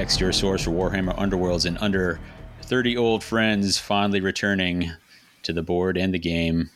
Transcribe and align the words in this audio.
Apex, 0.00 0.18
your 0.18 0.32
source 0.32 0.64
for 0.64 0.70
Warhammer 0.70 1.14
Underworlds 1.18 1.66
and 1.66 1.76
under 1.82 2.18
30 2.62 2.96
old 2.96 3.22
friends 3.22 3.76
finally 3.76 4.22
returning 4.22 4.90
to 5.42 5.52
the 5.52 5.62
board 5.62 5.98
and 5.98 6.14
the 6.14 6.18
game. 6.18 6.70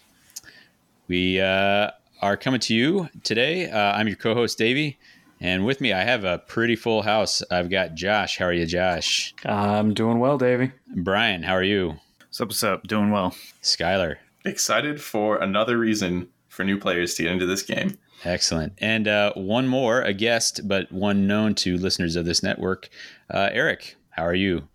We 1.08 1.40
uh, 1.40 1.92
are 2.20 2.36
coming 2.36 2.60
to 2.60 2.74
you 2.74 3.08
today. 3.22 3.70
Uh, 3.70 3.92
I'm 3.92 4.08
your 4.08 4.18
co 4.18 4.34
host, 4.34 4.58
Davey. 4.58 4.98
And 5.40 5.64
with 5.64 5.80
me, 5.80 5.90
I 5.94 6.02
have 6.02 6.24
a 6.24 6.36
pretty 6.36 6.76
full 6.76 7.00
house. 7.00 7.42
I've 7.50 7.70
got 7.70 7.94
Josh. 7.94 8.36
How 8.36 8.44
are 8.44 8.52
you, 8.52 8.66
Josh? 8.66 9.34
I'm 9.46 9.94
doing 9.94 10.18
well, 10.18 10.36
Davey. 10.36 10.72
Brian, 10.94 11.44
how 11.44 11.54
are 11.54 11.62
you? 11.62 11.94
What's 12.18 12.42
up, 12.42 12.48
what's 12.48 12.62
up? 12.62 12.82
Doing 12.82 13.10
well. 13.10 13.34
Skylar. 13.62 14.16
Excited 14.44 15.00
for 15.00 15.38
another 15.38 15.78
reason 15.78 16.28
for 16.50 16.62
new 16.62 16.78
players 16.78 17.14
to 17.14 17.22
get 17.22 17.32
into 17.32 17.46
this 17.46 17.62
game. 17.62 17.96
Excellent. 18.24 18.72
And 18.78 19.06
uh, 19.06 19.32
one 19.34 19.68
more, 19.68 20.00
a 20.02 20.12
guest, 20.12 20.62
but 20.66 20.90
one 20.90 21.26
known 21.26 21.54
to 21.56 21.76
listeners 21.76 22.16
of 22.16 22.24
this 22.24 22.42
network. 22.42 22.88
Uh, 23.32 23.50
Eric, 23.52 23.96
how 24.10 24.24
are 24.24 24.34
you? 24.34 24.68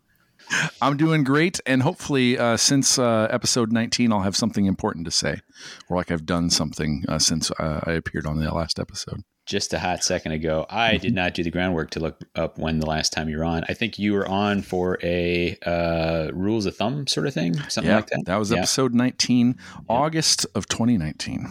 I'm 0.82 0.98
doing 0.98 1.24
great, 1.24 1.60
and 1.66 1.84
hopefully, 1.84 2.38
uh, 2.38 2.58
since 2.58 2.98
uh, 2.98 3.28
episode 3.30 3.72
19, 3.72 4.12
I'll 4.12 4.22
have 4.22 4.36
something 4.36 4.66
important 4.66 5.06
to 5.06 5.12
say, 5.12 5.42
or 5.88 5.98
like 5.98 6.10
I've 6.10 6.26
done 6.26 6.50
something 6.50 7.04
uh, 7.08 7.20
since 7.20 7.52
uh, 7.52 7.82
I 7.84 7.92
appeared 7.92 8.26
on 8.26 8.40
the 8.40 8.52
last 8.52 8.80
episode. 8.80 9.24
Just 9.46 9.74
a 9.74 9.80
hot 9.80 10.04
second 10.04 10.32
ago, 10.34 10.66
I 10.70 10.98
did 10.98 11.14
not 11.14 11.34
do 11.34 11.44
the 11.44 11.50
groundwork 11.52 11.90
to 11.92 12.00
look 12.00 12.22
up 12.36 12.60
when 12.60 12.80
the 12.80 12.86
last 12.86 13.14
time 13.14 13.30
you 13.30 13.38
were 13.38 13.46
on. 13.46 13.64
I 13.68 13.74
think 13.74 13.98
you 13.98 14.14
were 14.14 14.28
on 14.28 14.62
for 14.62 15.00
a 15.04 15.58
uh, 15.66 16.30
rules 16.34 16.66
of 16.68 16.76
thumb 16.76 17.08
sort 17.08 17.26
of 17.26 17.34
thing, 17.34 17.56
something 17.70 17.90
yeah, 17.90 17.98
like 17.98 18.08
that. 18.08 18.24
That 18.26 18.38
was 18.38 18.52
Yeah. 18.52 18.60
episode 18.60 18.94
19, 18.94 19.56
August 19.88 20.46
of 20.54 20.68
2019. 20.68 21.48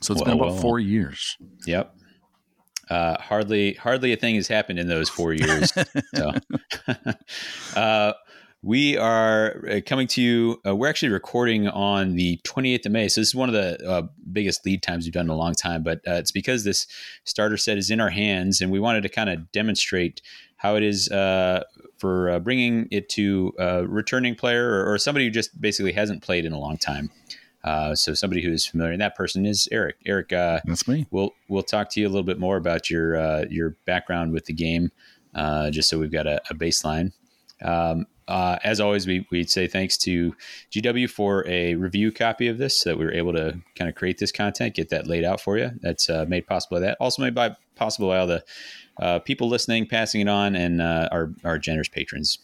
So 0.00 0.12
it's 0.12 0.22
been 0.22 0.34
about 0.34 0.52
whoa. 0.52 0.60
four 0.60 0.80
years. 0.80 1.36
Yep. 1.66 1.94
Uh, 2.88 3.20
hardly, 3.20 3.74
hardly 3.74 4.12
a 4.12 4.16
thing 4.16 4.36
has 4.36 4.46
happened 4.46 4.78
in 4.78 4.86
those 4.86 5.08
four 5.08 5.32
years. 5.32 5.72
so, 6.14 6.32
uh, 7.80 8.12
we 8.62 8.96
are 8.96 9.64
uh, 9.70 9.80
coming 9.86 10.06
to 10.08 10.22
you. 10.22 10.60
Uh, 10.66 10.74
we're 10.74 10.88
actually 10.88 11.10
recording 11.10 11.68
on 11.68 12.16
the 12.16 12.40
28th 12.44 12.86
of 12.86 12.92
May. 12.92 13.08
So 13.08 13.20
this 13.20 13.28
is 13.28 13.34
one 13.34 13.48
of 13.48 13.54
the 13.54 13.88
uh, 13.88 14.02
biggest 14.32 14.66
lead 14.66 14.82
times 14.82 15.04
we've 15.04 15.12
done 15.12 15.26
in 15.26 15.30
a 15.30 15.36
long 15.36 15.54
time. 15.54 15.82
But 15.82 15.98
uh, 15.98 16.14
it's 16.14 16.32
because 16.32 16.64
this 16.64 16.86
starter 17.24 17.56
set 17.56 17.78
is 17.78 17.90
in 17.90 18.00
our 18.00 18.10
hands, 18.10 18.60
and 18.60 18.72
we 18.72 18.80
wanted 18.80 19.02
to 19.02 19.08
kind 19.08 19.30
of 19.30 19.52
demonstrate 19.52 20.20
how 20.56 20.74
it 20.74 20.82
is 20.82 21.08
uh, 21.10 21.62
for 21.98 22.30
uh, 22.30 22.38
bringing 22.40 22.88
it 22.90 23.08
to 23.10 23.52
a 23.58 23.86
returning 23.86 24.34
player 24.34 24.68
or, 24.68 24.94
or 24.94 24.98
somebody 24.98 25.26
who 25.26 25.30
just 25.30 25.60
basically 25.60 25.92
hasn't 25.92 26.22
played 26.22 26.44
in 26.44 26.52
a 26.52 26.58
long 26.58 26.76
time. 26.76 27.10
Uh, 27.66 27.96
so 27.96 28.14
somebody 28.14 28.42
who 28.42 28.52
is 28.52 28.64
familiar, 28.64 28.92
and 28.92 29.00
that 29.00 29.16
person 29.16 29.44
is 29.44 29.68
Eric. 29.72 29.96
Eric, 30.06 30.32
uh, 30.32 30.60
That's 30.64 30.86
me. 30.86 31.06
we'll 31.10 31.32
we'll 31.48 31.64
talk 31.64 31.90
to 31.90 32.00
you 32.00 32.06
a 32.06 32.10
little 32.10 32.22
bit 32.22 32.38
more 32.38 32.56
about 32.56 32.88
your 32.88 33.16
uh, 33.16 33.44
your 33.50 33.76
background 33.86 34.32
with 34.32 34.44
the 34.46 34.52
game, 34.52 34.92
uh, 35.34 35.70
just 35.70 35.88
so 35.88 35.98
we've 35.98 36.12
got 36.12 36.28
a, 36.28 36.40
a 36.48 36.54
baseline. 36.54 37.12
Um, 37.62 38.06
uh, 38.28 38.58
as 38.62 38.78
always, 38.78 39.06
we 39.06 39.26
we 39.32 39.44
say 39.44 39.66
thanks 39.66 39.96
to 39.98 40.34
GW 40.70 41.10
for 41.10 41.46
a 41.48 41.74
review 41.74 42.12
copy 42.12 42.46
of 42.46 42.58
this, 42.58 42.78
so 42.78 42.90
that 42.90 42.98
we 42.98 43.04
were 43.04 43.12
able 43.12 43.32
to 43.32 43.58
kind 43.74 43.88
of 43.88 43.96
create 43.96 44.18
this 44.18 44.30
content, 44.30 44.74
get 44.76 44.90
that 44.90 45.08
laid 45.08 45.24
out 45.24 45.40
for 45.40 45.58
you. 45.58 45.72
That's 45.80 46.08
uh, 46.08 46.24
made 46.28 46.46
possible 46.46 46.76
by 46.76 46.80
that. 46.82 46.96
Also 47.00 47.20
made 47.22 47.34
by 47.34 47.56
possible 47.74 48.08
by 48.08 48.18
all 48.18 48.26
the 48.28 48.44
uh, 49.00 49.18
people 49.20 49.48
listening, 49.48 49.86
passing 49.86 50.20
it 50.20 50.28
on, 50.28 50.54
and 50.54 50.80
uh, 50.80 51.08
our 51.10 51.32
our 51.44 51.58
generous 51.58 51.88
patrons. 51.88 52.38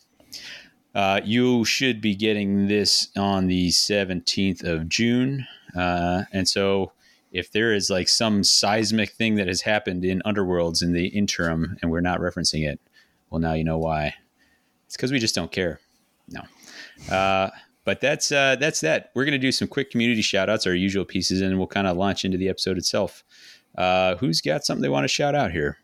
Uh, 0.95 1.21
you 1.25 1.65
should 1.65 2.01
be 2.01 2.15
getting 2.15 2.69
this 2.69 3.09
on 3.17 3.47
the 3.47 3.69
17th 3.69 4.65
of 4.65 4.89
June. 4.89 5.47
Uh, 5.75 6.25
and 6.33 6.47
so, 6.48 6.93
if 7.33 7.51
there 7.51 7.73
is 7.73 7.89
like 7.89 8.09
some 8.09 8.45
seismic 8.45 9.11
thing 9.13 9.36
that 9.36 9.48
has 9.48 9.63
happened 9.63 10.05
in 10.05 10.20
Underworlds 10.27 10.83
in 10.83 10.92
the 10.92 11.07
interim 11.07 11.79
and 11.81 11.91
we're 11.91 12.02
not 12.02 12.20
referencing 12.20 12.69
it, 12.69 12.79
well, 13.31 13.41
now 13.41 13.55
you 13.55 13.64
know 13.64 13.79
why. 13.79 14.14
It's 14.86 14.97
because 14.97 15.11
we 15.11 15.19
just 15.19 15.35
don't 15.35 15.51
care. 15.51 15.81
No. 16.29 16.42
Uh, 17.11 17.48
but 17.85 18.01
that's 18.01 18.31
uh, 18.31 18.57
that's 18.57 18.81
that. 18.83 19.11
We're 19.14 19.25
going 19.25 19.33
to 19.33 19.39
do 19.39 19.51
some 19.51 19.67
quick 19.67 19.91
community 19.91 20.23
shout 20.23 20.48
outs, 20.48 20.67
our 20.67 20.75
usual 20.75 21.05
pieces, 21.05 21.41
and 21.41 21.58
we'll 21.58 21.67
kind 21.67 21.86
of 21.86 21.97
launch 21.97 22.25
into 22.25 22.39
the 22.39 22.48
episode 22.48 22.79
itself. 22.79 23.25
Uh, 23.77 24.17
who's 24.17 24.41
got 24.41 24.64
something 24.64 24.83
they 24.83 24.89
want 24.89 25.05
to 25.05 25.08
shout 25.08 25.35
out 25.35 25.51
here? 25.51 25.79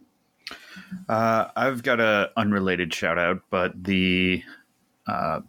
Uh, 1.09 1.49
I've 1.57 1.83
got 1.83 2.01
a 2.01 2.31
unrelated 2.37 2.95
shout 2.95 3.19
out, 3.19 3.43
but 3.51 3.73
the 3.83 4.43
uh, 5.09 5.41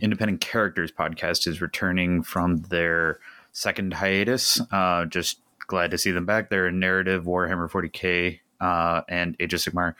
Independent 0.00 0.40
Characters 0.40 0.90
podcast 0.90 1.46
is 1.46 1.60
returning 1.60 2.22
from 2.22 2.58
their 2.62 3.20
second 3.52 3.94
hiatus. 3.94 4.60
Uh, 4.72 5.04
just 5.04 5.40
glad 5.66 5.90
to 5.90 5.98
see 5.98 6.10
them 6.10 6.26
back. 6.26 6.50
They're 6.50 6.66
a 6.66 6.72
narrative 6.72 7.24
Warhammer 7.24 7.70
40k 7.70 8.40
uh, 8.60 9.02
and 9.08 9.36
Age 9.38 9.54
of 9.54 9.60
Sigmar, 9.60 9.94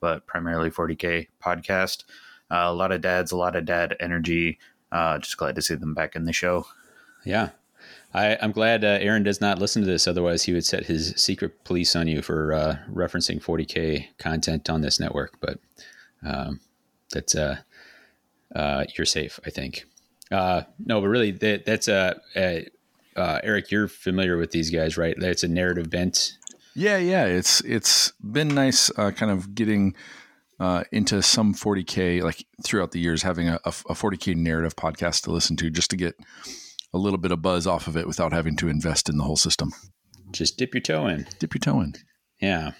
but 0.00 0.26
primarily 0.26 0.70
40k 0.70 1.28
podcast. 1.42 2.04
Uh, 2.50 2.66
a 2.66 2.72
lot 2.72 2.92
of 2.92 3.00
dads, 3.00 3.32
a 3.32 3.36
lot 3.36 3.56
of 3.56 3.64
dad 3.64 3.96
energy. 4.00 4.58
Uh, 4.90 5.18
just 5.18 5.36
glad 5.36 5.54
to 5.54 5.62
see 5.62 5.76
them 5.76 5.94
back 5.94 6.16
in 6.16 6.24
the 6.24 6.32
show. 6.32 6.66
Yeah. 7.24 7.50
I, 8.12 8.36
I'm 8.42 8.50
glad 8.50 8.84
uh, 8.84 8.98
Aaron 9.00 9.22
does 9.22 9.40
not 9.40 9.60
listen 9.60 9.82
to 9.82 9.88
this. 9.88 10.08
Otherwise, 10.08 10.42
he 10.42 10.52
would 10.52 10.64
set 10.64 10.86
his 10.86 11.14
secret 11.16 11.62
police 11.64 11.94
on 11.94 12.08
you 12.08 12.22
for 12.22 12.52
uh, 12.52 12.76
referencing 12.92 13.40
40k 13.40 14.08
content 14.18 14.68
on 14.68 14.80
this 14.80 14.98
network. 14.98 15.38
But 15.40 15.60
um, 16.24 16.60
that's 17.12 17.36
uh, 17.36 17.58
uh, 18.54 18.84
you're 18.96 19.06
safe, 19.06 19.38
I 19.44 19.50
think. 19.50 19.84
Uh, 20.30 20.62
no, 20.78 21.00
but 21.00 21.08
really, 21.08 21.32
that, 21.32 21.64
that's 21.64 21.88
uh, 21.88 22.14
uh, 22.36 22.60
uh, 23.16 23.40
Eric. 23.42 23.70
You're 23.70 23.88
familiar 23.88 24.36
with 24.36 24.52
these 24.52 24.70
guys, 24.70 24.96
right? 24.96 25.14
That's 25.18 25.42
a 25.42 25.48
narrative 25.48 25.90
bent. 25.90 26.32
Yeah, 26.74 26.98
yeah. 26.98 27.24
It's 27.24 27.60
it's 27.62 28.12
been 28.22 28.48
nice, 28.48 28.90
uh, 28.96 29.10
kind 29.10 29.32
of 29.32 29.54
getting 29.54 29.94
uh, 30.60 30.84
into 30.92 31.20
some 31.22 31.54
40k 31.54 32.22
like 32.22 32.44
throughout 32.64 32.92
the 32.92 33.00
years, 33.00 33.22
having 33.22 33.48
a, 33.48 33.58
a 33.64 33.70
40k 33.70 34.36
narrative 34.36 34.76
podcast 34.76 35.22
to 35.24 35.32
listen 35.32 35.56
to, 35.56 35.70
just 35.70 35.90
to 35.90 35.96
get 35.96 36.16
a 36.92 36.98
little 36.98 37.18
bit 37.18 37.32
of 37.32 37.42
buzz 37.42 37.66
off 37.66 37.86
of 37.86 37.96
it 37.96 38.06
without 38.06 38.32
having 38.32 38.56
to 38.56 38.68
invest 38.68 39.08
in 39.08 39.16
the 39.16 39.24
whole 39.24 39.36
system. 39.36 39.72
Just 40.30 40.58
dip 40.58 40.74
your 40.74 40.80
toe 40.80 41.06
in. 41.06 41.26
Dip 41.38 41.54
your 41.54 41.60
toe 41.60 41.80
in. 41.80 41.94
Yeah. 42.40 42.72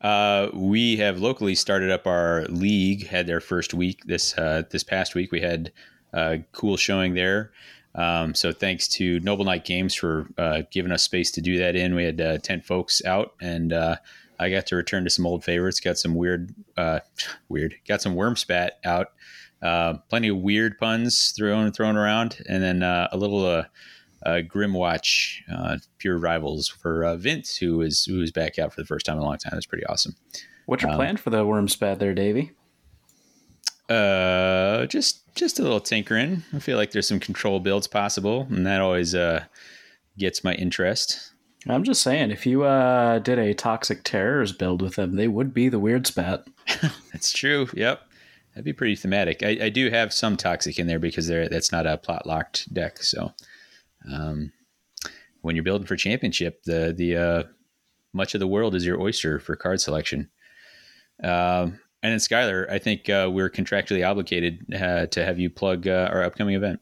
Uh, 0.00 0.48
we 0.52 0.96
have 0.96 1.20
locally 1.20 1.54
started 1.54 1.90
up 1.90 2.06
our 2.06 2.44
league. 2.48 3.06
Had 3.06 3.26
their 3.26 3.40
first 3.40 3.74
week 3.74 4.04
this 4.04 4.36
uh, 4.38 4.62
this 4.70 4.84
past 4.84 5.14
week. 5.14 5.32
We 5.32 5.40
had 5.40 5.72
a 6.12 6.40
cool 6.52 6.76
showing 6.76 7.14
there. 7.14 7.52
Um, 7.94 8.34
so 8.34 8.52
thanks 8.52 8.88
to 8.88 9.20
Noble 9.20 9.44
Knight 9.44 9.64
Games 9.64 9.94
for 9.94 10.28
uh, 10.36 10.62
giving 10.70 10.92
us 10.92 11.02
space 11.02 11.30
to 11.32 11.40
do 11.40 11.58
that 11.58 11.76
in. 11.76 11.94
We 11.94 12.04
had 12.04 12.20
uh, 12.20 12.38
ten 12.38 12.60
folks 12.60 13.02
out, 13.04 13.34
and 13.40 13.72
uh, 13.72 13.96
I 14.38 14.50
got 14.50 14.66
to 14.66 14.76
return 14.76 15.04
to 15.04 15.10
some 15.10 15.26
old 15.26 15.44
favorites. 15.44 15.80
Got 15.80 15.98
some 15.98 16.14
weird, 16.14 16.54
uh, 16.76 17.00
weird. 17.48 17.74
Got 17.88 18.02
some 18.02 18.14
Wurmspat 18.14 18.70
out. 18.84 19.12
Uh, 19.62 19.94
plenty 20.10 20.28
of 20.28 20.36
weird 20.36 20.76
puns 20.78 21.32
thrown 21.34 21.72
thrown 21.72 21.96
around, 21.96 22.38
and 22.48 22.62
then 22.62 22.82
uh, 22.82 23.08
a 23.10 23.16
little 23.16 23.64
uh, 24.26 24.40
Grymwatch, 24.42 25.38
uh, 25.54 25.78
pure 25.98 26.18
rivals 26.18 26.68
for 26.68 27.04
uh, 27.04 27.16
Vince, 27.16 27.56
who 27.56 27.80
is 27.80 28.04
who 28.04 28.20
is 28.20 28.32
back 28.32 28.58
out 28.58 28.72
for 28.74 28.80
the 28.80 28.86
first 28.86 29.06
time 29.06 29.16
in 29.16 29.22
a 29.22 29.24
long 29.24 29.38
time. 29.38 29.52
That's 29.54 29.66
pretty 29.66 29.86
awesome. 29.86 30.16
What's 30.66 30.82
your 30.82 30.90
Um, 30.90 30.96
plan 30.96 31.16
for 31.16 31.30
the 31.30 31.44
Wurmspat 31.44 31.98
there, 32.00 32.12
Davey? 32.14 32.50
Uh, 33.88 34.86
just 34.86 35.32
just 35.36 35.58
a 35.58 35.62
little 35.62 35.80
tinkering. 35.80 36.42
I 36.52 36.58
feel 36.58 36.76
like 36.76 36.90
there's 36.90 37.06
some 37.06 37.20
control 37.20 37.60
builds 37.60 37.86
possible, 37.86 38.46
and 38.50 38.66
that 38.66 38.80
always 38.80 39.14
uh 39.14 39.44
gets 40.18 40.42
my 40.42 40.54
interest. 40.54 41.32
I'm 41.68 41.84
just 41.84 42.02
saying, 42.02 42.30
if 42.30 42.46
you 42.46 42.62
uh, 42.62 43.18
did 43.18 43.38
a 43.40 43.52
toxic 43.52 44.04
terrors 44.04 44.52
build 44.52 44.82
with 44.82 44.94
them, 44.94 45.16
they 45.16 45.26
would 45.28 45.52
be 45.52 45.68
the 45.68 45.80
weird 45.80 46.06
spat. 46.06 46.46
That's 47.12 47.32
true. 47.32 47.68
Yep, 47.74 48.00
that'd 48.54 48.64
be 48.64 48.72
pretty 48.72 48.94
thematic. 48.96 49.42
I, 49.42 49.58
I 49.62 49.68
do 49.68 49.90
have 49.90 50.12
some 50.12 50.36
toxic 50.36 50.78
in 50.78 50.86
there 50.86 51.00
because 51.00 51.26
there 51.28 51.48
that's 51.48 51.72
not 51.72 51.86
a 51.86 51.96
plot 51.96 52.24
locked 52.26 52.72
deck. 52.72 53.02
So, 53.02 53.32
um, 54.10 54.52
when 55.42 55.56
you're 55.56 55.64
building 55.64 55.86
for 55.86 55.96
championship, 55.96 56.62
the 56.64 56.94
the 56.96 57.16
uh, 57.16 57.42
much 58.12 58.34
of 58.34 58.40
the 58.40 58.46
world 58.46 58.74
is 58.74 58.84
your 58.84 59.00
oyster 59.00 59.38
for 59.38 59.56
card 59.56 59.80
selection. 59.80 60.30
Um, 61.22 61.80
and 62.02 62.12
then 62.12 62.18
Skylar, 62.18 62.70
I 62.70 62.78
think 62.78 63.08
uh, 63.08 63.28
we're 63.32 63.50
contractually 63.50 64.08
obligated 64.08 64.64
uh, 64.74 65.06
to 65.06 65.24
have 65.24 65.38
you 65.38 65.50
plug 65.50 65.88
uh, 65.88 66.08
our 66.10 66.22
upcoming 66.22 66.54
event. 66.54 66.80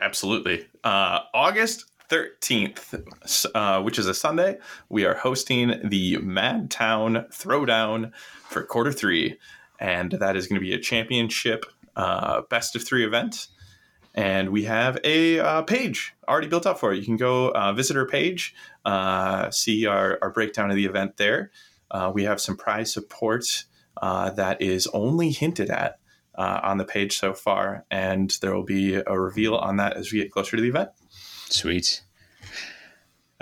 Absolutely. 0.00 0.66
Uh, 0.84 1.20
August 1.34 1.86
13th, 2.10 3.50
uh, 3.54 3.82
which 3.82 3.98
is 3.98 4.06
a 4.06 4.14
Sunday, 4.14 4.58
we 4.88 5.04
are 5.06 5.14
hosting 5.14 5.80
the 5.82 6.18
Madtown 6.18 7.26
Throwdown 7.32 8.12
for 8.44 8.62
quarter 8.62 8.92
three. 8.92 9.38
And 9.80 10.12
that 10.12 10.36
is 10.36 10.46
going 10.46 10.60
to 10.60 10.64
be 10.64 10.74
a 10.74 10.78
championship 10.78 11.64
uh, 11.96 12.42
best 12.50 12.76
of 12.76 12.84
three 12.84 13.04
event. 13.04 13.48
And 14.14 14.50
we 14.50 14.64
have 14.64 14.98
a 15.04 15.40
uh, 15.40 15.62
page 15.62 16.14
already 16.28 16.48
built 16.48 16.66
up 16.66 16.78
for 16.78 16.92
it. 16.92 16.98
You 16.98 17.04
can 17.04 17.16
go 17.16 17.50
uh, 17.50 17.72
visit 17.72 17.96
our 17.96 18.06
page, 18.06 18.54
uh, 18.84 19.50
see 19.50 19.86
our, 19.86 20.18
our 20.20 20.30
breakdown 20.30 20.70
of 20.70 20.76
the 20.76 20.84
event 20.84 21.16
there. 21.16 21.50
Uh, 21.90 22.10
we 22.14 22.24
have 22.24 22.40
some 22.40 22.56
prize 22.56 22.92
support 22.92 23.64
uh, 24.00 24.30
that 24.30 24.60
is 24.60 24.86
only 24.88 25.30
hinted 25.30 25.70
at 25.70 25.98
uh, 26.34 26.60
on 26.62 26.78
the 26.78 26.84
page 26.84 27.18
so 27.18 27.34
far, 27.34 27.84
and 27.90 28.38
there 28.40 28.54
will 28.54 28.64
be 28.64 28.94
a 28.94 29.18
reveal 29.18 29.54
on 29.54 29.76
that 29.76 29.96
as 29.96 30.12
we 30.12 30.18
get 30.18 30.30
closer 30.30 30.56
to 30.56 30.62
the 30.62 30.68
event. 30.68 30.90
Sweet. 31.48 32.02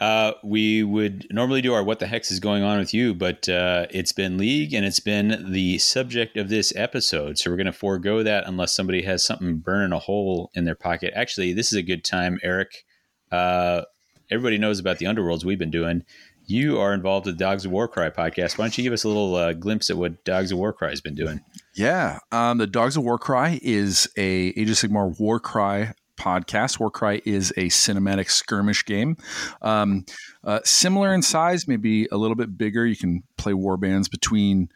Uh, 0.00 0.32
we 0.42 0.82
would 0.82 1.26
normally 1.30 1.60
do 1.60 1.74
our 1.74 1.84
"What 1.84 1.98
the 1.98 2.06
hex 2.06 2.30
is 2.30 2.40
going 2.40 2.62
on 2.62 2.78
with 2.78 2.94
you," 2.94 3.14
but 3.14 3.46
uh, 3.50 3.86
it's 3.90 4.12
been 4.12 4.38
League, 4.38 4.72
and 4.72 4.86
it's 4.86 4.98
been 4.98 5.52
the 5.52 5.76
subject 5.76 6.38
of 6.38 6.48
this 6.48 6.72
episode. 6.74 7.36
So 7.36 7.50
we're 7.50 7.58
going 7.58 7.66
to 7.66 7.72
forego 7.72 8.22
that 8.22 8.44
unless 8.46 8.74
somebody 8.74 9.02
has 9.02 9.22
something 9.22 9.58
burning 9.58 9.92
a 9.92 9.98
hole 9.98 10.50
in 10.54 10.64
their 10.64 10.74
pocket. 10.74 11.12
Actually, 11.14 11.52
this 11.52 11.70
is 11.70 11.76
a 11.76 11.82
good 11.82 12.02
time, 12.02 12.40
Eric. 12.42 12.84
Uh, 13.30 13.82
everybody 14.30 14.56
knows 14.56 14.78
about 14.80 14.98
the 14.98 15.06
underworlds 15.06 15.44
we've 15.44 15.58
been 15.58 15.70
doing. 15.70 16.04
You 16.46 16.80
are 16.80 16.94
involved 16.94 17.26
with 17.26 17.38
Dogs 17.38 17.66
of 17.66 17.70
Warcry 17.70 18.10
podcast. 18.10 18.56
Why 18.56 18.64
don't 18.64 18.76
you 18.78 18.82
give 18.82 18.94
us 18.94 19.04
a 19.04 19.08
little 19.08 19.36
uh, 19.36 19.52
glimpse 19.52 19.90
at 19.90 19.98
what 19.98 20.24
Dogs 20.24 20.50
of 20.50 20.58
Warcry 20.58 20.88
has 20.88 21.02
been 21.02 21.14
doing? 21.14 21.40
Yeah, 21.74 22.18
um, 22.32 22.56
the 22.56 22.66
Dogs 22.66 22.96
of 22.96 23.04
Warcry 23.04 23.60
is 23.62 24.08
a 24.16 24.48
Age 24.56 24.70
of 24.70 24.76
Sigmar 24.76 25.20
Warcry 25.20 25.90
podcast. 26.20 26.78
Warcry 26.78 27.22
is 27.24 27.50
a 27.56 27.68
cinematic 27.68 28.30
skirmish 28.30 28.84
game, 28.84 29.16
um, 29.62 30.04
uh, 30.44 30.60
similar 30.64 31.14
in 31.14 31.22
size, 31.22 31.66
maybe 31.66 32.06
a 32.12 32.18
little 32.18 32.36
bit 32.36 32.58
bigger. 32.58 32.84
You 32.86 32.96
can 32.96 33.22
play 33.38 33.52
warbands 33.52 34.10
between 34.10 34.68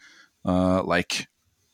uh, 0.47 0.83
like 0.83 1.29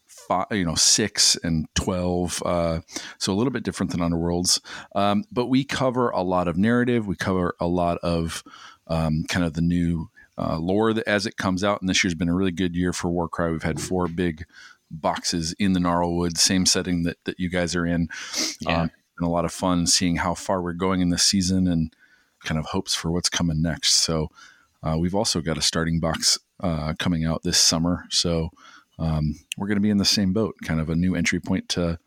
five, 0.06 0.46
you 0.50 0.64
know 0.64 0.74
six 0.74 1.36
and 1.36 1.68
twelve, 1.74 2.42
uh, 2.44 2.80
so 3.18 3.32
a 3.32 3.36
little 3.36 3.52
bit 3.52 3.62
different 3.62 3.92
than 3.92 4.00
Underworlds. 4.00 4.60
Um, 4.94 5.22
but 5.30 5.46
we 5.46 5.64
cover 5.64 6.10
a 6.10 6.22
lot 6.22 6.48
of 6.48 6.56
narrative. 6.56 7.06
We 7.06 7.14
cover 7.14 7.54
a 7.60 7.68
lot 7.68 7.98
of 7.98 8.42
um, 8.88 9.24
kind 9.28 9.44
of 9.44 9.54
the 9.54 9.62
new 9.62 10.10
uh, 10.36 10.58
lore 10.58 10.92
that, 10.92 11.06
as 11.06 11.26
it 11.26 11.36
comes 11.36 11.62
out. 11.62 11.80
And 11.80 11.88
this 11.88 12.02
year's 12.02 12.14
been 12.14 12.28
a 12.28 12.34
really 12.34 12.50
good 12.50 12.74
year 12.74 12.92
for 12.92 13.08
Warcry. 13.08 13.52
We've 13.52 13.62
had 13.62 13.80
four 13.80 14.08
big 14.08 14.44
boxes 14.90 15.54
in 15.58 15.72
the 15.72 15.80
Gnarlwood, 15.80 16.36
same 16.36 16.66
setting 16.66 17.04
that, 17.04 17.18
that 17.24 17.38
you 17.38 17.48
guys 17.48 17.76
are 17.76 17.86
in. 17.86 18.08
Yeah. 18.60 18.82
Um, 18.82 18.90
been 19.20 19.28
a 19.28 19.30
lot 19.30 19.44
of 19.44 19.52
fun 19.52 19.86
seeing 19.86 20.16
how 20.16 20.34
far 20.34 20.62
we're 20.62 20.72
going 20.72 21.00
in 21.00 21.10
this 21.10 21.22
season 21.22 21.68
and 21.68 21.94
kind 22.44 22.58
of 22.58 22.66
hopes 22.66 22.94
for 22.94 23.10
what's 23.10 23.28
coming 23.28 23.60
next. 23.60 23.96
So 23.96 24.30
uh, 24.82 24.96
we've 24.98 25.14
also 25.14 25.40
got 25.40 25.58
a 25.58 25.62
starting 25.62 26.00
box 26.00 26.38
uh, 26.60 26.94
coming 26.98 27.24
out 27.24 27.42
this 27.42 27.58
summer. 27.58 28.06
So 28.10 28.50
um, 28.98 29.38
we're 29.58 29.66
going 29.66 29.76
to 29.76 29.82
be 29.82 29.90
in 29.90 29.98
the 29.98 30.04
same 30.04 30.32
boat, 30.32 30.56
kind 30.64 30.80
of 30.80 30.88
a 30.88 30.96
new 30.96 31.14
entry 31.14 31.38
point 31.38 31.68
to 31.70 31.98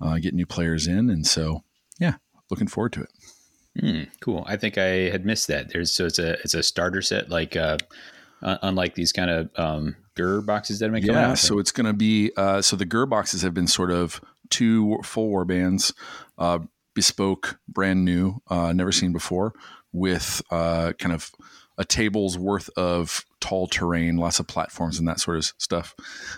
uh, 0.00 0.18
get 0.18 0.34
new 0.34 0.46
players 0.46 0.86
in. 0.86 1.08
And 1.08 1.26
so, 1.26 1.64
yeah, 1.98 2.14
looking 2.50 2.68
forward 2.68 2.92
to 2.94 3.02
it. 3.02 3.10
Mm, 3.80 4.08
cool. 4.20 4.44
I 4.46 4.56
think 4.56 4.76
I 4.76 5.08
had 5.10 5.24
missed 5.24 5.48
that. 5.48 5.70
There's 5.72 5.92
so 5.92 6.06
it's 6.06 6.18
a 6.18 6.32
it's 6.40 6.54
a 6.54 6.62
starter 6.62 7.00
set 7.00 7.30
like 7.30 7.54
uh, 7.54 7.78
unlike 8.42 8.94
these 8.94 9.12
kind 9.12 9.30
of 9.30 9.50
um, 9.56 9.96
Gur 10.16 10.40
boxes 10.40 10.80
that 10.80 10.90
make 10.90 11.04
yeah. 11.04 11.30
Out, 11.30 11.38
so 11.38 11.58
it's 11.60 11.70
going 11.70 11.86
to 11.86 11.92
be 11.92 12.32
uh, 12.36 12.60
so 12.60 12.74
the 12.74 12.84
Gur 12.84 13.06
boxes 13.06 13.42
have 13.42 13.54
been 13.54 13.68
sort 13.68 13.92
of 13.92 14.20
two 14.50 14.98
full 15.04 15.28
war 15.28 15.44
bands, 15.44 15.92
uh, 16.38 16.60
bespoke, 16.94 17.58
brand 17.68 18.04
new, 18.04 18.40
uh, 18.48 18.72
never 18.72 18.92
seen 18.92 19.12
before, 19.12 19.52
with 19.92 20.42
uh, 20.50 20.92
kind 20.98 21.14
of 21.14 21.30
a 21.76 21.84
table's 21.84 22.36
worth 22.36 22.68
of 22.76 23.24
tall 23.40 23.68
terrain, 23.68 24.16
lots 24.16 24.40
of 24.40 24.48
platforms 24.48 24.98
and 24.98 25.06
that 25.06 25.20
sort 25.20 25.36
of 25.36 25.52
stuff. 25.58 25.94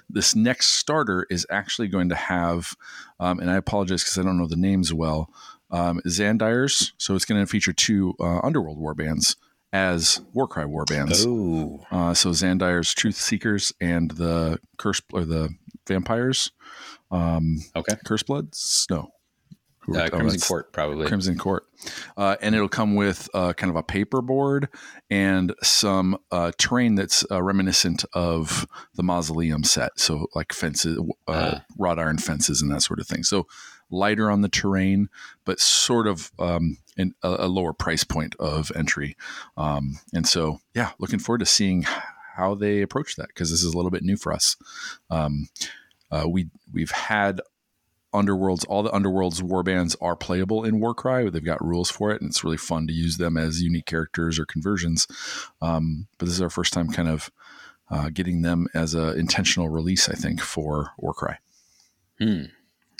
This 0.08 0.36
next 0.36 0.68
starter 0.74 1.26
is 1.30 1.46
actually 1.50 1.88
going 1.88 2.10
to 2.10 2.14
have, 2.14 2.74
um, 3.18 3.40
and 3.40 3.50
I 3.50 3.56
apologize 3.56 4.02
because 4.02 4.18
I 4.18 4.22
don't 4.22 4.38
know 4.38 4.46
the 4.46 4.56
names 4.56 4.92
well 4.92 5.30
um, 5.70 6.00
Xandire's. 6.06 6.92
So 6.98 7.14
it's 7.14 7.24
going 7.24 7.40
to 7.40 7.46
feature 7.46 7.72
two 7.72 8.14
uh, 8.20 8.40
Underworld 8.42 8.78
warbands 8.78 9.36
as 9.72 10.20
Warcry 10.34 10.64
warbands. 10.64 11.24
Oh. 11.26 11.84
Uh, 11.90 12.12
so 12.12 12.30
Xandire's 12.30 12.92
Truth 12.92 13.16
Seekers 13.16 13.72
and 13.80 14.10
the 14.10 14.58
Curse 14.78 15.00
or 15.12 15.24
the 15.24 15.54
Vampires. 15.86 16.52
Um, 17.10 17.60
okay. 17.74 17.96
Curse 18.04 18.24
Bloods? 18.24 18.86
No. 18.90 19.10
Uh, 19.88 20.08
Crimson 20.08 20.40
Court, 20.40 20.72
probably. 20.72 21.06
Crimson 21.06 21.38
Court. 21.38 21.66
Uh, 22.16 22.36
and 22.42 22.54
it'll 22.54 22.68
come 22.68 22.94
with 22.94 23.28
uh, 23.34 23.52
kind 23.54 23.70
of 23.70 23.76
a 23.76 23.82
paper 23.82 24.20
board 24.20 24.68
and 25.08 25.54
some 25.62 26.18
uh, 26.30 26.52
terrain 26.58 26.94
that's 26.94 27.24
uh, 27.30 27.42
reminiscent 27.42 28.04
of 28.12 28.66
the 28.94 29.02
Mausoleum 29.02 29.64
set. 29.64 29.98
So, 29.98 30.26
like 30.34 30.52
fences, 30.52 30.98
uh, 31.26 31.30
uh. 31.30 31.60
wrought 31.78 31.98
iron 31.98 32.18
fences, 32.18 32.60
and 32.60 32.70
that 32.70 32.82
sort 32.82 33.00
of 33.00 33.06
thing. 33.06 33.22
So, 33.22 33.46
lighter 33.90 34.30
on 34.30 34.42
the 34.42 34.48
terrain, 34.48 35.08
but 35.44 35.58
sort 35.58 36.06
of 36.06 36.30
um, 36.38 36.76
in 36.96 37.14
a, 37.22 37.36
a, 37.40 37.48
lower 37.48 37.72
price 37.72 38.04
point 38.04 38.36
of 38.38 38.70
entry. 38.76 39.16
Um, 39.56 39.98
and 40.12 40.28
so, 40.28 40.60
yeah, 40.74 40.90
looking 40.98 41.18
forward 41.18 41.38
to 41.38 41.46
seeing 41.46 41.84
how 42.36 42.54
they 42.54 42.82
approach 42.82 43.16
that 43.16 43.28
because 43.28 43.50
this 43.50 43.62
is 43.62 43.72
a 43.72 43.76
little 43.76 43.90
bit 43.90 44.02
new 44.02 44.16
for 44.16 44.32
us. 44.32 44.56
Um, 45.10 45.48
uh, 46.10 46.24
we 46.28 46.48
we've 46.72 46.90
had 46.90 47.40
underworlds 48.12 48.64
all 48.68 48.82
the 48.82 48.90
underworlds 48.90 49.40
warbands 49.40 49.94
are 50.00 50.16
playable 50.16 50.64
in 50.64 50.80
warcry 50.80 51.30
they've 51.30 51.44
got 51.44 51.64
rules 51.64 51.90
for 51.90 52.10
it 52.10 52.20
and 52.20 52.30
it's 52.30 52.42
really 52.42 52.56
fun 52.56 52.86
to 52.86 52.92
use 52.92 53.18
them 53.18 53.36
as 53.36 53.62
unique 53.62 53.86
characters 53.86 54.38
or 54.38 54.44
conversions 54.44 55.06
um, 55.62 56.06
but 56.18 56.26
this 56.26 56.34
is 56.34 56.42
our 56.42 56.50
first 56.50 56.72
time 56.72 56.88
kind 56.88 57.08
of 57.08 57.30
uh, 57.90 58.08
getting 58.12 58.42
them 58.42 58.66
as 58.74 58.94
an 58.94 59.18
intentional 59.18 59.68
release 59.68 60.08
i 60.08 60.14
think 60.14 60.40
for 60.40 60.90
warcry 60.98 61.36
hmm. 62.18 62.44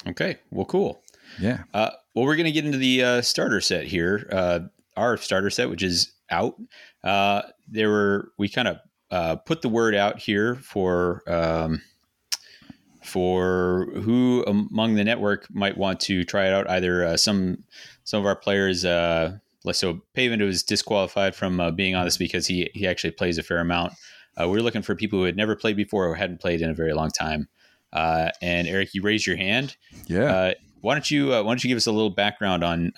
Okay. 0.06 0.38
Well, 0.50 0.66
cool. 0.66 1.02
Yeah. 1.40 1.64
Uh, 1.74 1.90
well, 2.14 2.24
we're 2.24 2.36
going 2.36 2.46
to 2.46 2.52
get 2.52 2.64
into 2.64 2.78
the 2.78 3.02
uh, 3.02 3.22
starter 3.22 3.60
set 3.60 3.84
here. 3.84 4.28
Uh, 4.32 4.60
our 4.96 5.16
starter 5.16 5.50
set, 5.50 5.70
which 5.70 5.82
is 5.82 6.12
out. 6.30 6.56
Uh, 7.04 7.42
there 7.68 7.88
were 7.88 8.32
we 8.38 8.48
kind 8.48 8.68
of 8.68 8.78
uh, 9.10 9.36
put 9.36 9.62
the 9.62 9.68
word 9.68 9.94
out 9.94 10.18
here 10.18 10.56
for 10.56 11.22
um, 11.26 11.82
for 13.02 13.88
who 13.94 14.44
among 14.47 14.94
the 14.94 15.05
network 15.05 15.47
might 15.52 15.76
want 15.76 16.00
to 16.00 16.25
try 16.25 16.47
it 16.47 16.52
out. 16.52 16.69
Either 16.69 17.05
uh, 17.05 17.17
some 17.17 17.64
some 18.05 18.20
of 18.20 18.26
our 18.26 18.37
players. 18.37 18.85
Uh, 18.85 19.38
so 19.73 20.00
Pavement 20.14 20.43
was 20.43 20.62
disqualified 20.62 21.35
from 21.35 21.61
uh, 21.61 21.70
being 21.70 21.94
on 21.94 22.05
this 22.05 22.17
because 22.17 22.47
he 22.47 22.70
he 22.75 22.87
actually 22.87 23.12
plays 23.12 23.38
a 23.38 23.43
fair 23.43 23.58
amount. 23.58 23.94
Uh, 24.41 24.49
we 24.49 24.58
are 24.58 24.62
looking 24.62 24.82
for 24.82 24.94
people 24.94 25.19
who 25.19 25.25
had 25.25 25.37
never 25.37 25.56
played 25.56 25.76
before 25.76 26.06
or 26.06 26.14
hadn't 26.14 26.41
played 26.41 26.62
in 26.62 26.70
a 26.70 26.75
very 26.75 26.93
long 26.93 27.11
time. 27.11 27.49
Uh, 27.93 28.31
and 28.41 28.69
Eric, 28.69 28.94
you 28.94 29.02
raised 29.02 29.26
your 29.26 29.37
hand. 29.37 29.76
Yeah. 30.06 30.35
Uh, 30.35 30.55
why 30.81 30.94
don't 30.94 31.11
you 31.11 31.35
uh, 31.35 31.43
Why 31.43 31.50
don't 31.50 31.64
you 31.64 31.69
give 31.69 31.76
us 31.76 31.87
a 31.87 31.93
little 31.93 32.11
background 32.11 32.64
on 32.64 32.93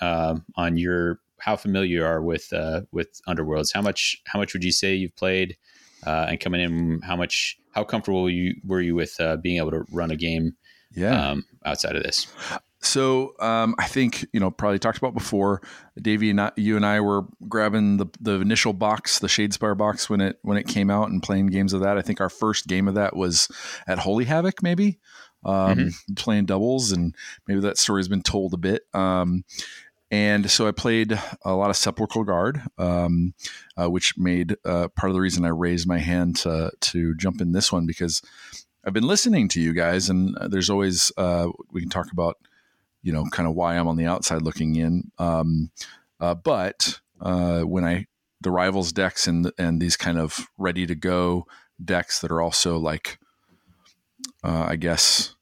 on 0.57 0.77
your 0.77 1.21
how 1.43 1.57
familiar 1.57 1.99
you 1.99 2.05
are 2.05 2.23
with 2.23 2.53
uh, 2.53 2.83
with 2.93 3.21
Underworlds? 3.29 3.73
How 3.75 3.83
much 3.83 4.23
How 4.27 4.39
much 4.39 4.53
would 4.53 4.65
you 4.65 4.73
say 4.73 4.95
you've 4.95 5.17
played? 5.17 5.57
Uh, 6.07 6.27
and 6.31 6.41
coming 6.41 6.61
in, 6.61 7.01
how 7.03 7.17
much 7.17 7.59
how 7.73 7.85
comfortable 7.85 8.29
you 8.29 8.55
were 8.65 8.81
you 8.81 8.95
with 8.95 9.19
being 9.43 9.59
able 9.59 9.71
to 9.71 9.85
run 9.91 10.11
a 10.11 10.17
game? 10.17 10.57
Yeah. 10.95 11.31
Um, 11.31 11.45
outside 11.65 11.97
of 11.97 12.03
this. 12.03 12.27
So 12.81 13.35
um, 13.39 13.77
I 13.79 13.87
think 13.87 14.27
you 14.33 14.41
know 14.41 14.51
probably 14.51 14.79
talked 14.79 14.99
about 14.99 15.15
before. 15.15 15.63
Davey 16.01 16.31
and 16.31 16.41
I, 16.41 16.53
you 16.57 16.77
and 16.77 16.85
I 16.85 17.01
were 17.01 17.23
grabbing 17.49 17.97
the 17.97 18.07
the 18.21 18.41
initial 18.41 18.73
box, 18.73 19.21
the 19.21 19.29
Shadespire 19.29 19.77
box 19.77 20.11
when 20.11 20.21
it 20.21 20.39
when 20.43 20.59
it 20.59 20.67
came 20.67 20.91
out, 20.91 21.09
and 21.09 21.23
playing 21.23 21.47
games 21.47 21.73
of 21.73 21.81
that. 21.83 21.97
I 21.97 22.03
think 22.03 22.21
our 22.21 22.29
first 22.29 22.67
game 22.67 22.89
of 22.89 22.95
that 22.95 23.17
was 23.17 23.49
at 23.87 24.01
Holy 24.01 24.25
Havoc, 24.25 24.63
maybe 24.63 24.99
um, 25.45 25.79
mm-hmm. 25.79 26.15
playing 26.15 26.47
doubles, 26.47 26.93
and 26.93 27.15
maybe 27.47 27.61
that 27.61 27.79
story's 27.79 28.09
been 28.09 28.23
told 28.23 28.53
a 28.53 28.59
bit. 28.59 28.83
Um, 28.93 29.45
and 30.13 30.51
so 30.51 30.69
I 30.69 30.73
played 30.73 31.19
a 31.43 31.55
lot 31.55 31.71
of 31.71 31.77
Sepulchral 31.77 32.25
Guard, 32.25 32.61
um, 32.77 33.33
uh, 33.81 33.91
which 33.91 34.19
made 34.19 34.57
uh, 34.63 34.89
part 34.89 35.09
of 35.09 35.15
the 35.15 35.23
reason 35.23 35.47
I 35.47 35.49
raised 35.49 35.89
my 35.89 35.99
hand 35.99 36.37
to 36.41 36.71
to 36.79 37.15
jump 37.17 37.41
in 37.41 37.53
this 37.53 37.73
one 37.73 37.87
because 37.87 38.21
I've 38.85 38.93
been 38.93 39.07
listening 39.07 39.49
to 39.49 39.61
you 39.61 39.73
guys, 39.73 40.11
and 40.11 40.37
uh, 40.37 40.49
there's 40.49 40.69
always 40.69 41.11
uh, 41.17 41.49
we 41.73 41.81
can 41.81 41.89
talk 41.89 42.13
about 42.13 42.37
you 43.03 43.13
know, 43.13 43.25
kind 43.33 43.49
of 43.49 43.57
why 43.57 43.77
I'm 43.77 43.89
on 43.89 43.97
the 43.97 44.07
outside 44.07 44.43
looking 44.43 44.77
in. 44.77 45.11
Um, 45.19 45.73
uh, 46.21 46.35
but 46.35 47.01
uh, 47.21 47.63
when 47.63 47.85
I 47.85 48.07
the 48.43 48.51
rivals 48.51 48.93
decks 48.93 49.27
and 49.27 49.51
and 49.59 49.81
these 49.81 49.97
kind 49.97 50.19
of 50.19 50.47
ready 50.59 50.87
to 50.87 50.95
go 50.95 51.47
decks 51.83 52.21
that 52.21 52.31
are 52.31 52.43
also 52.43 52.77
like, 52.77 53.19
I 54.45 54.77
guess, 54.77 55.35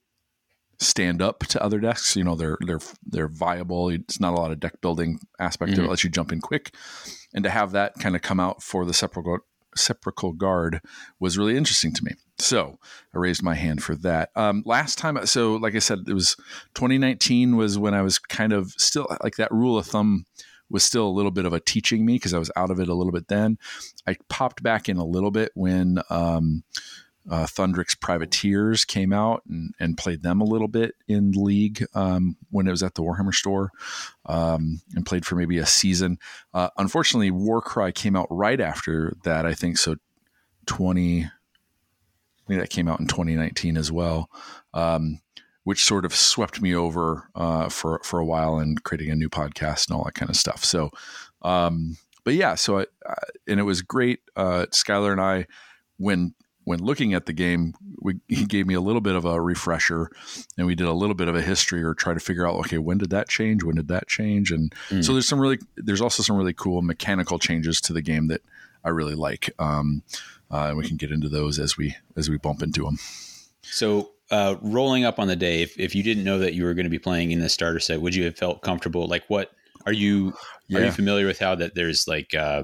stand 0.80 1.22
up 1.22 1.40
to 1.40 1.62
other 1.62 1.78
decks. 1.78 2.16
You 2.16 2.24
know, 2.24 2.34
they're 2.34 2.58
they're 2.66 2.80
they're 3.06 3.28
viable. 3.28 3.90
It's 3.90 4.18
not 4.18 4.32
a 4.32 4.40
lot 4.40 4.50
of 4.50 4.60
deck 4.60 4.80
building 4.80 5.20
aspect 5.38 5.72
mm-hmm. 5.72 5.80
of 5.80 5.86
it. 5.86 5.90
Lets 5.90 6.04
you 6.04 6.10
jump 6.10 6.32
in 6.32 6.40
quick, 6.40 6.74
and 7.34 7.44
to 7.44 7.50
have 7.50 7.72
that 7.72 7.94
kind 8.00 8.16
of 8.16 8.22
come 8.22 8.40
out 8.40 8.62
for 8.62 8.84
the 8.84 8.94
sepulchral 8.94 9.38
sepulchral 9.76 10.32
guard 10.32 10.80
was 11.20 11.38
really 11.38 11.56
interesting 11.56 11.92
to 11.92 12.04
me. 12.04 12.12
So 12.38 12.78
I 13.14 13.18
raised 13.18 13.42
my 13.42 13.54
hand 13.54 13.82
for 13.82 13.94
that. 13.96 14.30
Um, 14.34 14.62
last 14.66 14.98
time, 14.98 15.24
so 15.26 15.54
like 15.54 15.76
I 15.76 15.78
said, 15.78 16.00
it 16.08 16.14
was 16.14 16.34
2019 16.74 17.56
was 17.56 17.78
when 17.78 17.94
I 17.94 18.02
was 18.02 18.18
kind 18.18 18.52
of 18.52 18.72
still 18.78 19.06
like 19.22 19.36
that 19.36 19.52
rule 19.52 19.78
of 19.78 19.86
thumb 19.86 20.24
was 20.70 20.84
still 20.84 21.06
a 21.06 21.10
little 21.10 21.32
bit 21.32 21.46
of 21.46 21.52
a 21.52 21.60
teaching 21.60 22.06
me 22.06 22.14
because 22.14 22.32
I 22.32 22.38
was 22.38 22.50
out 22.56 22.70
of 22.70 22.80
it 22.80 22.88
a 22.88 22.94
little 22.94 23.12
bit 23.12 23.28
then. 23.28 23.58
I 24.06 24.16
popped 24.28 24.62
back 24.62 24.88
in 24.88 24.96
a 24.96 25.04
little 25.04 25.32
bit 25.32 25.50
when 25.54 25.98
um, 26.10 26.62
uh, 27.30 27.46
Thundrik's 27.46 27.94
Privateers 27.94 28.84
came 28.84 29.12
out 29.12 29.42
and, 29.48 29.72
and, 29.78 29.96
played 29.96 30.22
them 30.22 30.40
a 30.40 30.44
little 30.44 30.66
bit 30.66 30.96
in 31.06 31.30
league 31.30 31.86
um, 31.94 32.36
when 32.50 32.66
it 32.66 32.72
was 32.72 32.82
at 32.82 32.94
the 32.94 33.02
Warhammer 33.02 33.32
store 33.32 33.70
um, 34.26 34.80
and 34.96 35.06
played 35.06 35.24
for 35.24 35.36
maybe 35.36 35.56
a 35.58 35.66
season. 35.66 36.18
Uh, 36.52 36.70
unfortunately, 36.76 37.30
Warcry 37.30 37.92
came 37.92 38.16
out 38.16 38.26
right 38.30 38.60
after 38.60 39.16
that, 39.22 39.46
I 39.46 39.54
think. 39.54 39.78
So 39.78 39.94
20, 40.66 41.24
I 41.24 41.28
think 42.48 42.60
that 42.60 42.70
came 42.70 42.88
out 42.88 42.98
in 42.98 43.06
2019 43.06 43.76
as 43.76 43.92
well, 43.92 44.28
um, 44.74 45.20
which 45.62 45.84
sort 45.84 46.04
of 46.04 46.14
swept 46.14 46.60
me 46.60 46.74
over 46.74 47.28
uh, 47.36 47.68
for, 47.68 48.00
for 48.02 48.18
a 48.18 48.26
while 48.26 48.58
and 48.58 48.82
creating 48.82 49.10
a 49.10 49.16
new 49.16 49.30
podcast 49.30 49.88
and 49.88 49.96
all 49.96 50.04
that 50.04 50.14
kind 50.14 50.30
of 50.30 50.36
stuff. 50.36 50.64
So, 50.64 50.90
um, 51.42 51.96
but 52.24 52.34
yeah, 52.34 52.56
so 52.56 52.80
I, 52.80 52.86
uh, 53.08 53.14
and 53.46 53.60
it 53.60 53.64
was 53.64 53.82
great. 53.82 54.18
Uh, 54.34 54.66
Skylar 54.72 55.12
and 55.12 55.20
I, 55.20 55.46
when 55.96 56.34
when 56.70 56.78
looking 56.78 57.14
at 57.14 57.26
the 57.26 57.32
game, 57.32 57.74
we, 57.98 58.20
he 58.28 58.46
gave 58.46 58.64
me 58.64 58.74
a 58.74 58.80
little 58.80 59.00
bit 59.00 59.16
of 59.16 59.24
a 59.24 59.40
refresher, 59.40 60.08
and 60.56 60.68
we 60.68 60.76
did 60.76 60.86
a 60.86 60.92
little 60.92 61.16
bit 61.16 61.26
of 61.26 61.34
a 61.34 61.42
history 61.42 61.82
or 61.82 61.94
try 61.94 62.14
to 62.14 62.20
figure 62.20 62.46
out, 62.46 62.54
okay, 62.60 62.78
when 62.78 62.96
did 62.96 63.10
that 63.10 63.28
change? 63.28 63.64
When 63.64 63.74
did 63.74 63.88
that 63.88 64.06
change? 64.06 64.52
And 64.52 64.72
mm. 64.88 65.04
so 65.04 65.12
there's 65.12 65.26
some 65.26 65.40
really, 65.40 65.58
there's 65.76 66.00
also 66.00 66.22
some 66.22 66.36
really 66.36 66.54
cool 66.54 66.80
mechanical 66.80 67.40
changes 67.40 67.80
to 67.82 67.92
the 67.92 68.02
game 68.02 68.28
that 68.28 68.42
I 68.84 68.90
really 68.90 69.16
like, 69.16 69.50
um, 69.58 70.04
uh, 70.48 70.68
and 70.68 70.78
we 70.78 70.86
can 70.86 70.96
get 70.96 71.10
into 71.10 71.28
those 71.28 71.58
as 71.58 71.76
we 71.76 71.96
as 72.16 72.30
we 72.30 72.38
bump 72.38 72.62
into 72.62 72.84
them. 72.84 72.98
So 73.62 74.12
uh, 74.30 74.54
rolling 74.62 75.04
up 75.04 75.18
on 75.18 75.26
the 75.26 75.36
day, 75.36 75.62
if, 75.62 75.78
if 75.78 75.96
you 75.96 76.04
didn't 76.04 76.22
know 76.22 76.38
that 76.38 76.54
you 76.54 76.62
were 76.62 76.74
going 76.74 76.84
to 76.84 76.90
be 76.90 77.00
playing 77.00 77.32
in 77.32 77.40
the 77.40 77.48
starter 77.48 77.80
set, 77.80 78.00
would 78.00 78.14
you 78.14 78.24
have 78.24 78.36
felt 78.36 78.62
comfortable? 78.62 79.08
Like, 79.08 79.24
what 79.26 79.50
are 79.86 79.92
you 79.92 80.34
yeah. 80.68 80.78
are 80.78 80.84
you 80.84 80.92
familiar 80.92 81.26
with 81.26 81.40
how 81.40 81.56
that 81.56 81.74
there's 81.74 82.06
like 82.06 82.32
uh, 82.32 82.62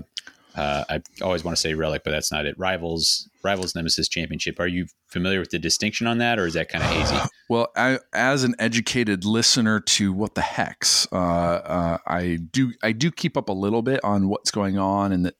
uh, 0.56 0.84
I 0.88 1.02
always 1.22 1.44
want 1.44 1.56
to 1.56 1.60
say 1.60 1.74
relic, 1.74 2.02
but 2.02 2.12
that's 2.12 2.32
not 2.32 2.46
it. 2.46 2.58
Rivals, 2.58 3.28
rivals, 3.44 3.74
nemesis 3.74 4.08
championship. 4.08 4.58
Are 4.58 4.66
you 4.66 4.86
familiar 5.08 5.38
with 5.38 5.50
the 5.50 5.58
distinction 5.58 6.06
on 6.06 6.18
that, 6.18 6.38
or 6.38 6.46
is 6.46 6.54
that 6.54 6.68
kind 6.68 6.82
of 6.82 6.90
hazy? 6.90 7.16
Well, 7.48 7.68
I, 7.76 8.00
as 8.12 8.42
an 8.42 8.56
educated 8.58 9.24
listener 9.24 9.78
to 9.78 10.12
what 10.12 10.34
the 10.34 10.40
hex, 10.40 11.06
uh, 11.12 11.16
uh, 11.16 11.98
I 12.04 12.40
do 12.50 12.72
I 12.82 12.90
do 12.90 13.12
keep 13.12 13.36
up 13.36 13.48
a 13.48 13.52
little 13.52 13.82
bit 13.82 14.00
on 14.02 14.28
what's 14.28 14.50
going 14.50 14.78
on 14.78 15.12
and 15.12 15.26
that 15.26 15.36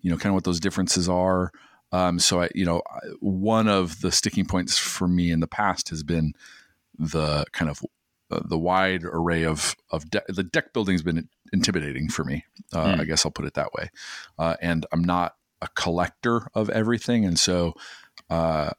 you 0.00 0.10
know 0.10 0.16
kind 0.16 0.30
of 0.30 0.34
what 0.36 0.44
those 0.44 0.58
differences 0.58 1.06
are. 1.06 1.52
Um, 1.92 2.18
so 2.18 2.40
I, 2.40 2.48
you 2.54 2.64
know, 2.64 2.80
one 3.20 3.68
of 3.68 4.00
the 4.00 4.10
sticking 4.10 4.46
points 4.46 4.78
for 4.78 5.06
me 5.06 5.30
in 5.30 5.40
the 5.40 5.46
past 5.46 5.90
has 5.90 6.02
been 6.02 6.32
the 6.98 7.44
kind 7.52 7.70
of 7.70 7.82
uh, 8.30 8.40
the 8.44 8.58
wide 8.58 9.04
array 9.04 9.44
of 9.44 9.76
of 9.90 10.08
de- 10.10 10.22
the 10.28 10.42
deck 10.42 10.72
building 10.72 10.94
has 10.94 11.02
been 11.02 11.28
intimidating 11.52 12.08
for 12.08 12.24
me. 12.24 12.44
Uh, 12.72 12.94
mm. 12.94 13.00
I 13.00 13.04
guess 13.04 13.24
I'll 13.24 13.32
put 13.32 13.46
it 13.46 13.54
that 13.54 13.72
way. 13.74 13.90
Uh, 14.38 14.56
and 14.60 14.86
I'm 14.92 15.02
not 15.02 15.36
a 15.62 15.68
collector 15.74 16.48
of 16.54 16.70
everything, 16.70 17.24
and 17.24 17.38
so 17.38 17.74
uh, 18.28 18.70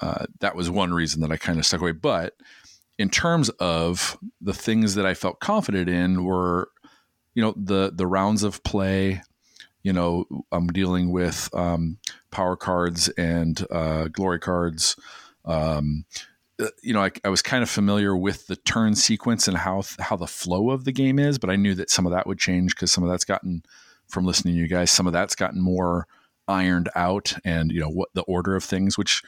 uh, 0.00 0.26
that 0.40 0.56
was 0.56 0.70
one 0.70 0.92
reason 0.92 1.20
that 1.20 1.30
I 1.30 1.36
kind 1.36 1.58
of 1.58 1.66
stuck 1.66 1.80
away. 1.80 1.92
But 1.92 2.34
in 2.98 3.08
terms 3.08 3.48
of 3.50 4.18
the 4.40 4.54
things 4.54 4.94
that 4.94 5.06
I 5.06 5.14
felt 5.14 5.40
confident 5.40 5.88
in 5.88 6.24
were, 6.24 6.70
you 7.34 7.42
know, 7.42 7.54
the 7.56 7.92
the 7.94 8.06
rounds 8.06 8.42
of 8.42 8.62
play. 8.62 9.22
You 9.84 9.92
know, 9.92 10.26
I'm 10.52 10.68
dealing 10.68 11.10
with 11.10 11.50
um, 11.52 11.98
power 12.30 12.54
cards 12.54 13.08
and 13.08 13.66
uh, 13.68 14.06
glory 14.06 14.38
cards. 14.38 14.94
Um, 15.44 16.04
you 16.82 16.92
know, 16.92 17.02
I, 17.02 17.10
I, 17.24 17.28
was 17.28 17.42
kind 17.42 17.62
of 17.62 17.70
familiar 17.70 18.16
with 18.16 18.46
the 18.46 18.56
turn 18.56 18.94
sequence 18.94 19.48
and 19.48 19.56
how 19.56 19.82
how 19.98 20.16
the 20.16 20.26
flow 20.26 20.70
of 20.70 20.84
the 20.84 20.92
game 20.92 21.18
is, 21.18 21.38
but 21.38 21.50
I 21.50 21.56
knew 21.56 21.74
that 21.74 21.90
some 21.90 22.06
of 22.06 22.12
that 22.12 22.26
would 22.26 22.38
change 22.38 22.74
because 22.74 22.92
some 22.92 23.02
of 23.04 23.10
that's 23.10 23.24
gotten 23.24 23.62
from 24.08 24.24
listening 24.24 24.54
to 24.54 24.60
you 24.60 24.68
guys. 24.68 24.90
Some 24.90 25.06
of 25.06 25.12
that's 25.12 25.34
gotten 25.34 25.60
more 25.60 26.06
ironed 26.48 26.90
out, 26.94 27.34
and 27.44 27.72
you 27.72 27.80
know 27.80 27.88
what 27.88 28.10
the 28.14 28.22
order 28.22 28.54
of 28.54 28.64
things, 28.64 28.98
which 28.98 29.22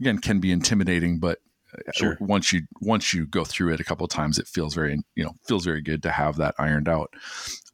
again 0.00 0.18
can 0.18 0.40
be 0.40 0.52
intimidating, 0.52 1.18
but 1.18 1.38
uh, 1.74 1.92
sure. 1.94 2.16
once 2.20 2.52
you 2.52 2.62
once 2.80 3.12
you 3.12 3.26
go 3.26 3.44
through 3.44 3.72
it 3.72 3.80
a 3.80 3.84
couple 3.84 4.04
of 4.04 4.10
times, 4.10 4.38
it 4.38 4.48
feels 4.48 4.74
very 4.74 4.98
you 5.14 5.24
know 5.24 5.32
feels 5.46 5.64
very 5.64 5.82
good 5.82 6.02
to 6.02 6.10
have 6.10 6.36
that 6.36 6.54
ironed 6.58 6.88
out. 6.88 7.12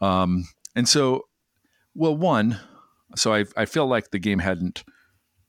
Um, 0.00 0.44
and 0.74 0.88
so, 0.88 1.26
well, 1.94 2.16
one, 2.16 2.58
so 3.16 3.32
I 3.32 3.44
I 3.56 3.64
feel 3.64 3.86
like 3.86 4.10
the 4.10 4.18
game 4.18 4.40
hadn't 4.40 4.84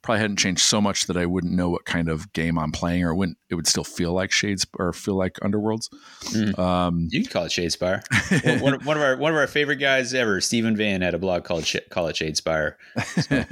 probably 0.04 0.20
hadn't 0.20 0.38
changed 0.38 0.62
so 0.62 0.82
much 0.82 1.08
that 1.08 1.16
I 1.16 1.26
wouldn't 1.26 1.54
know 1.54 1.70
what 1.70 1.86
kind 1.86 2.10
of 2.10 2.32
game 2.34 2.60
I'm 2.60 2.72
playing, 2.72 3.04
or 3.04 3.16
wouldn't 3.16 3.38
it 3.50 3.56
would 3.56 3.68
still 3.68 3.86
feel 3.86 4.14
like 4.14 4.32
Shades 4.32 4.68
or 4.78 4.92
feel 4.94 5.16
like 5.16 5.36
Underworlds. 5.36 5.90
Mm. 6.26 6.60
Um, 6.60 7.08
you 7.10 7.24
can 7.24 7.32
call 7.32 7.46
it 7.46 7.50
Shadespire. 7.50 8.62
one, 8.62 8.84
one, 8.84 8.98
of 8.98 9.04
our 9.04 9.18
one 9.18 9.32
of 9.32 9.38
our 9.38 9.48
favorite 9.48 9.78
guys 9.78 10.14
ever, 10.14 10.42
Stephen 10.42 10.76
Van, 10.76 11.02
had 11.02 11.14
a 11.14 11.18
blog 11.18 11.46
called 11.46 11.66
Sh- 11.66 11.78
"Call 11.90 12.08
It 12.08 12.18
Shadespire." 12.18 12.76
So, 13.22 13.46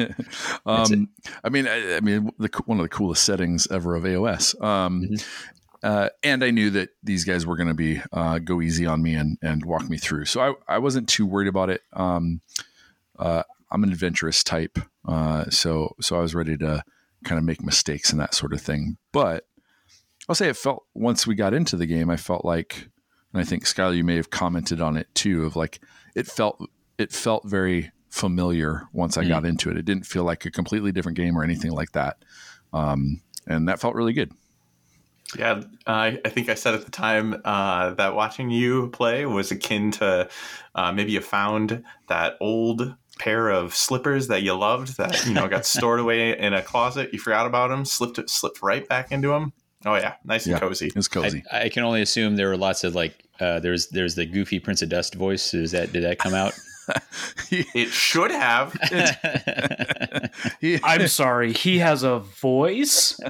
um, 0.66 1.10
I 1.44 1.50
mean, 1.50 1.68
I, 1.68 1.96
I 1.96 2.00
mean, 2.02 2.30
the, 2.38 2.50
one 2.66 2.80
of 2.80 2.84
the 2.84 2.90
coolest 2.90 3.24
settings 3.24 3.68
ever 3.72 3.96
of 3.96 4.04
AOS. 4.04 4.62
Um, 4.62 5.04
mm-hmm. 5.04 5.16
Uh, 5.84 6.10
and 6.22 6.44
I 6.44 6.52
knew 6.52 6.70
that 6.72 6.90
these 7.02 7.24
guys 7.24 7.46
were 7.46 7.56
going 7.56 7.70
to 7.70 7.74
be 7.74 8.02
uh, 8.12 8.38
go 8.40 8.62
easy 8.62 8.86
on 8.86 9.02
me 9.02 9.16
and 9.16 9.38
and 9.42 9.66
walk 9.66 9.90
me 9.90 9.98
through. 9.98 10.26
So 10.26 10.42
I, 10.68 10.76
I 10.76 10.78
wasn't 10.80 11.08
too 11.08 11.26
worried 11.26 11.48
about 11.48 11.70
it. 11.70 11.82
Um, 11.94 12.42
uh, 13.18 13.44
I'm 13.72 13.84
an 13.84 13.92
adventurous 13.92 14.44
type, 14.44 14.78
uh, 15.08 15.50
so 15.50 15.96
so 16.02 16.18
I 16.18 16.20
was 16.20 16.36
ready 16.36 16.58
to 16.58 16.84
kind 17.24 17.40
of 17.40 17.46
make 17.46 17.64
mistakes 17.64 18.12
and 18.12 18.20
that 18.20 18.34
sort 18.34 18.54
of 18.54 18.62
thing. 18.62 18.98
But 19.12 19.46
I'll 20.28 20.36
say 20.36 20.50
it 20.50 20.58
felt 20.58 20.86
once 20.94 21.26
we 21.26 21.36
got 21.36 21.54
into 21.54 21.78
the 21.78 21.86
game, 21.86 22.10
I 22.10 22.18
felt 22.18 22.46
like, 22.46 22.90
and 23.34 23.42
I 23.42 23.44
think 23.44 23.66
Skylar, 23.66 23.96
you 23.96 24.04
may 24.04 24.16
have 24.16 24.30
commented 24.30 24.82
on 24.82 24.98
it 24.98 25.08
too, 25.14 25.46
of 25.46 25.56
like 25.56 25.80
it 26.16 26.28
felt 26.28 26.64
it 26.98 27.12
felt 27.12 27.48
very 27.48 27.92
familiar 28.10 28.84
once 28.92 29.18
I 29.18 29.24
mm. 29.24 29.30
got 29.30 29.46
into 29.46 29.70
it. 29.70 29.78
It 29.78 29.86
didn't 29.86 30.06
feel 30.06 30.24
like 30.24 30.46
a 30.46 30.52
completely 30.52 30.92
different 30.92 31.18
game 31.18 31.38
or 31.38 31.44
anything 31.44 31.72
like 31.72 31.94
that, 31.94 32.18
um, 32.74 33.22
and 33.48 33.68
that 33.68 33.80
felt 33.80 33.96
really 33.96 34.14
good. 34.14 34.32
Yeah, 35.38 35.62
uh, 35.88 36.12
I 36.26 36.30
think 36.30 36.50
I 36.50 36.56
said 36.56 36.74
at 36.74 36.84
the 36.84 36.92
time 36.92 37.42
uh, 37.46 37.92
that 37.92 38.16
watching 38.16 38.50
you 38.50 38.90
play 38.90 39.26
was 39.26 39.50
akin 39.52 39.92
to 39.92 40.28
uh, 40.76 40.92
maybe 40.92 41.14
you 41.14 41.22
found 41.22 41.84
that 42.08 42.36
old 42.42 42.96
pair 43.20 43.50
of 43.50 43.76
slippers 43.76 44.28
that 44.28 44.42
you 44.42 44.54
loved 44.54 44.98
that 44.98 45.26
you 45.26 45.34
know 45.34 45.48
got 45.48 45.66
stored 45.66 46.00
away 46.00 46.38
in 46.38 46.54
a 46.54 46.62
closet. 46.62 47.12
You 47.14 47.20
forgot 47.20 47.46
about 47.46 47.70
them, 47.70 47.86
slipped 47.86 48.20
it, 48.20 48.30
slipped 48.30 48.62
right 48.62 48.88
back 48.88 49.12
into 49.12 49.30
them. 49.30 49.54
Oh 49.86 49.96
yeah, 49.96 50.16
nice 50.24 50.46
and 50.46 50.54
yeah, 50.54 50.60
cozy. 50.60 50.92
It's 50.96 51.08
cozy. 51.08 51.44
I, 51.52 51.64
I, 51.64 51.70
can 51.70 51.84
only 51.84 52.02
assume 52.02 52.36
there 52.36 52.50
were 52.50 52.58
lots 52.58 52.84
of 52.84 52.96
like 52.96 53.26
uh, 53.40 53.60
there's 53.60 53.88
there's 53.88 54.16
the 54.16 54.26
goofy 54.26 54.60
Prince 54.60 54.82
of 54.82 54.90
Dust 54.90 55.16
voice. 55.16 55.54
Is 55.54 55.72
that 55.72 55.92
did 55.92 56.04
that 56.04 56.20
come 56.20 56.34
out? 56.34 56.54
it 57.52 57.90
should 57.90 58.32
have. 58.32 58.76
I'm 60.84 61.08
sorry. 61.08 61.54
He 61.54 61.80
has 61.80 62.04
a 62.04 62.20
voice. 62.20 63.20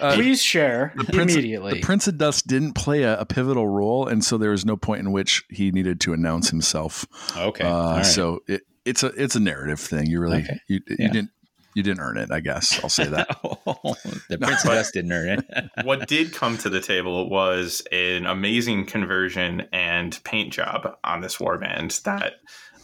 Uh, 0.00 0.14
Please 0.14 0.42
share 0.42 0.92
the 0.96 1.04
Prince 1.04 1.34
immediately. 1.34 1.72
Of, 1.72 1.76
the 1.76 1.82
Prince 1.82 2.08
of 2.08 2.18
Dust 2.18 2.48
didn't 2.48 2.72
play 2.72 3.04
a, 3.04 3.20
a, 3.20 3.24
pivotal 3.24 3.68
role, 3.68 4.08
and 4.08 4.24
so 4.24 4.36
there 4.36 4.50
was 4.50 4.64
no 4.64 4.76
point 4.76 5.00
in 5.00 5.12
which 5.12 5.44
he 5.48 5.70
needed 5.70 6.00
to 6.00 6.12
announce 6.12 6.50
himself. 6.50 7.06
Okay. 7.36 7.64
Uh, 7.64 7.96
right. 7.96 8.02
So 8.04 8.40
it, 8.48 8.62
it's 8.84 9.02
a 9.02 9.08
it's 9.08 9.36
a 9.36 9.40
narrative 9.40 9.80
thing. 9.80 10.06
You 10.06 10.20
really 10.20 10.42
okay. 10.42 10.60
you, 10.68 10.80
yeah. 10.88 10.96
you 10.98 11.08
didn't 11.10 11.30
you 11.74 11.82
didn't 11.82 12.00
earn 12.00 12.18
it, 12.18 12.30
I 12.30 12.40
guess. 12.40 12.82
I'll 12.82 12.90
say 12.90 13.06
that. 13.06 13.28
the 14.28 14.38
Prince 14.38 14.64
no, 14.64 14.82
didn't 14.92 15.12
earn 15.12 15.38
it. 15.38 15.70
what 15.84 16.06
did 16.06 16.32
come 16.32 16.58
to 16.58 16.68
the 16.68 16.80
table 16.80 17.28
was 17.30 17.82
an 17.90 18.26
amazing 18.26 18.86
conversion 18.86 19.68
and 19.72 20.22
paint 20.24 20.52
job 20.52 20.96
on 21.02 21.22
this 21.22 21.36
warband 21.36 22.02
that 22.02 22.34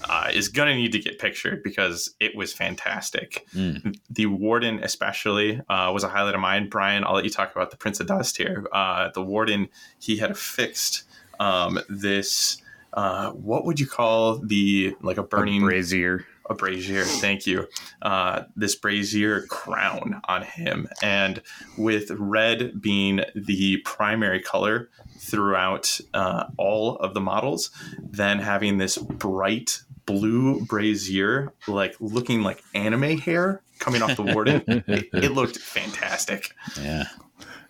uh, 0.08 0.30
is 0.32 0.48
going 0.48 0.68
to 0.68 0.74
need 0.74 0.92
to 0.92 0.98
get 0.98 1.18
pictured 1.18 1.62
because 1.62 2.14
it 2.20 2.34
was 2.36 2.52
fantastic. 2.52 3.46
Mm. 3.54 3.98
The 4.08 4.26
Warden, 4.26 4.82
especially, 4.82 5.60
uh, 5.68 5.90
was 5.92 6.04
a 6.04 6.08
highlight 6.08 6.34
of 6.34 6.40
mine. 6.40 6.68
Brian, 6.68 7.04
I'll 7.04 7.14
let 7.14 7.24
you 7.24 7.30
talk 7.30 7.54
about 7.54 7.70
the 7.70 7.76
Prince 7.76 8.00
of 8.00 8.06
Dust 8.06 8.36
here. 8.36 8.66
Uh, 8.72 9.10
the 9.12 9.22
Warden, 9.22 9.68
he 9.98 10.16
had 10.16 10.30
affixed 10.30 11.02
um, 11.40 11.78
this 11.88 12.62
uh, 12.92 13.30
what 13.32 13.64
would 13.64 13.78
you 13.78 13.86
call 13.86 14.38
the 14.38 14.94
like 15.02 15.18
a 15.18 15.22
burning 15.22 15.62
a 15.62 15.66
brazier? 15.66 16.26
A 16.50 16.54
brazier, 16.54 17.04
thank 17.04 17.46
you. 17.46 17.68
Uh, 18.00 18.44
this 18.56 18.74
brazier 18.74 19.42
crown 19.48 20.22
on 20.26 20.42
him, 20.42 20.88
and 21.02 21.42
with 21.76 22.10
red 22.12 22.80
being 22.80 23.20
the 23.34 23.76
primary 23.84 24.40
color 24.40 24.88
throughout 25.18 26.00
uh, 26.14 26.44
all 26.56 26.96
of 26.96 27.12
the 27.12 27.20
models, 27.20 27.70
then 28.00 28.38
having 28.38 28.78
this 28.78 28.96
bright 28.96 29.82
blue 30.06 30.64
brazier, 30.64 31.52
like 31.66 31.94
looking 32.00 32.42
like 32.42 32.62
anime 32.74 33.18
hair 33.18 33.60
coming 33.78 34.00
off 34.00 34.16
the 34.16 34.22
warden, 34.22 34.62
it, 34.66 35.10
it, 35.12 35.32
looked 35.32 35.58
fantastic. 35.58 36.54
Yeah. 36.80 37.04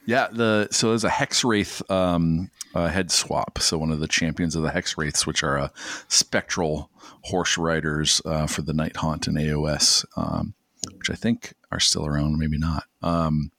Yeah, 0.08 0.28
the 0.32 0.68
so 0.70 0.88
there's 0.88 1.04
a 1.04 1.10
hex 1.10 1.44
wraith 1.44 1.82
um, 1.90 2.50
uh, 2.74 2.88
head 2.88 3.10
swap. 3.10 3.58
So 3.58 3.76
one 3.76 3.90
of 3.90 4.00
the 4.00 4.08
champions 4.08 4.56
of 4.56 4.62
the 4.62 4.70
hex 4.70 4.96
wraiths, 4.96 5.26
which 5.26 5.42
are 5.42 5.58
uh, 5.58 5.68
spectral 6.08 6.88
horse 7.24 7.58
riders 7.58 8.22
uh, 8.24 8.46
for 8.46 8.62
the 8.62 8.72
night 8.72 8.96
haunt 8.96 9.26
and 9.26 9.36
AOS, 9.36 10.06
um, 10.16 10.54
which 10.96 11.10
I 11.10 11.14
think 11.14 11.52
are 11.70 11.78
still 11.78 12.06
around, 12.06 12.38
maybe 12.38 12.56
not. 12.56 12.84
Um, 13.02 13.50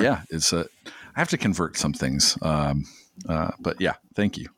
yeah, 0.00 0.22
it's 0.28 0.52
a. 0.52 0.66
I 0.86 1.20
have 1.20 1.28
to 1.28 1.38
convert 1.38 1.76
some 1.76 1.92
things, 1.92 2.36
um, 2.42 2.86
uh, 3.28 3.52
but 3.60 3.80
yeah, 3.80 3.94
thank 4.16 4.38
you. 4.38 4.48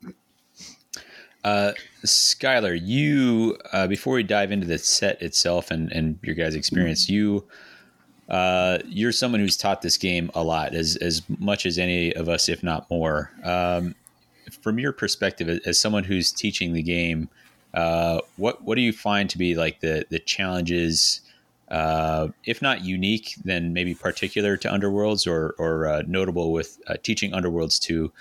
Uh, 1.43 1.73
Skylar, 2.03 2.75
you 2.81 3.55
uh, 3.71 3.85
before 3.85 4.15
we 4.15 4.23
dive 4.23 4.51
into 4.51 4.65
the 4.65 4.79
set 4.79 5.21
itself 5.21 5.69
and 5.69 5.91
and 5.91 6.17
your 6.23 6.33
guys' 6.33 6.55
experience, 6.55 7.07
you 7.07 7.47
uh, 8.29 8.77
you're 8.85 9.11
someone 9.11 9.39
who's 9.39 9.57
taught 9.57 9.81
this 9.81 9.97
game 9.97 10.29
a 10.35 10.43
lot, 10.43 10.75
as 10.75 10.95
as 10.97 11.23
much 11.39 11.65
as 11.65 11.77
any 11.77 12.13
of 12.13 12.29
us, 12.29 12.47
if 12.47 12.61
not 12.61 12.89
more. 12.89 13.31
Um, 13.43 13.95
from 14.61 14.79
your 14.79 14.91
perspective, 14.91 15.61
as 15.65 15.79
someone 15.79 16.03
who's 16.03 16.31
teaching 16.31 16.73
the 16.73 16.83
game, 16.83 17.29
uh, 17.73 18.21
what 18.37 18.63
what 18.63 18.75
do 18.75 18.81
you 18.81 18.93
find 18.93 19.29
to 19.31 19.37
be 19.37 19.55
like 19.55 19.79
the 19.79 20.05
the 20.09 20.19
challenges, 20.19 21.21
uh, 21.69 22.27
if 22.45 22.61
not 22.61 22.83
unique, 22.83 23.35
then 23.43 23.73
maybe 23.73 23.95
particular 23.95 24.57
to 24.57 24.67
Underworlds 24.69 25.27
or 25.27 25.55
or 25.57 25.87
uh, 25.87 26.03
notable 26.05 26.51
with 26.51 26.79
uh, 26.87 26.97
teaching 27.01 27.31
Underworlds 27.31 27.79
to 27.81 28.11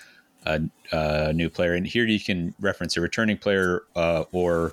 a, 0.47 0.61
a, 0.91 1.33
new 1.35 1.51
player? 1.51 1.75
And 1.75 1.87
here 1.87 2.07
you 2.07 2.21
can 2.21 2.55
reference 2.61 2.97
a 2.97 3.03
returning 3.03 3.37
player 3.37 3.83
or 3.95 4.73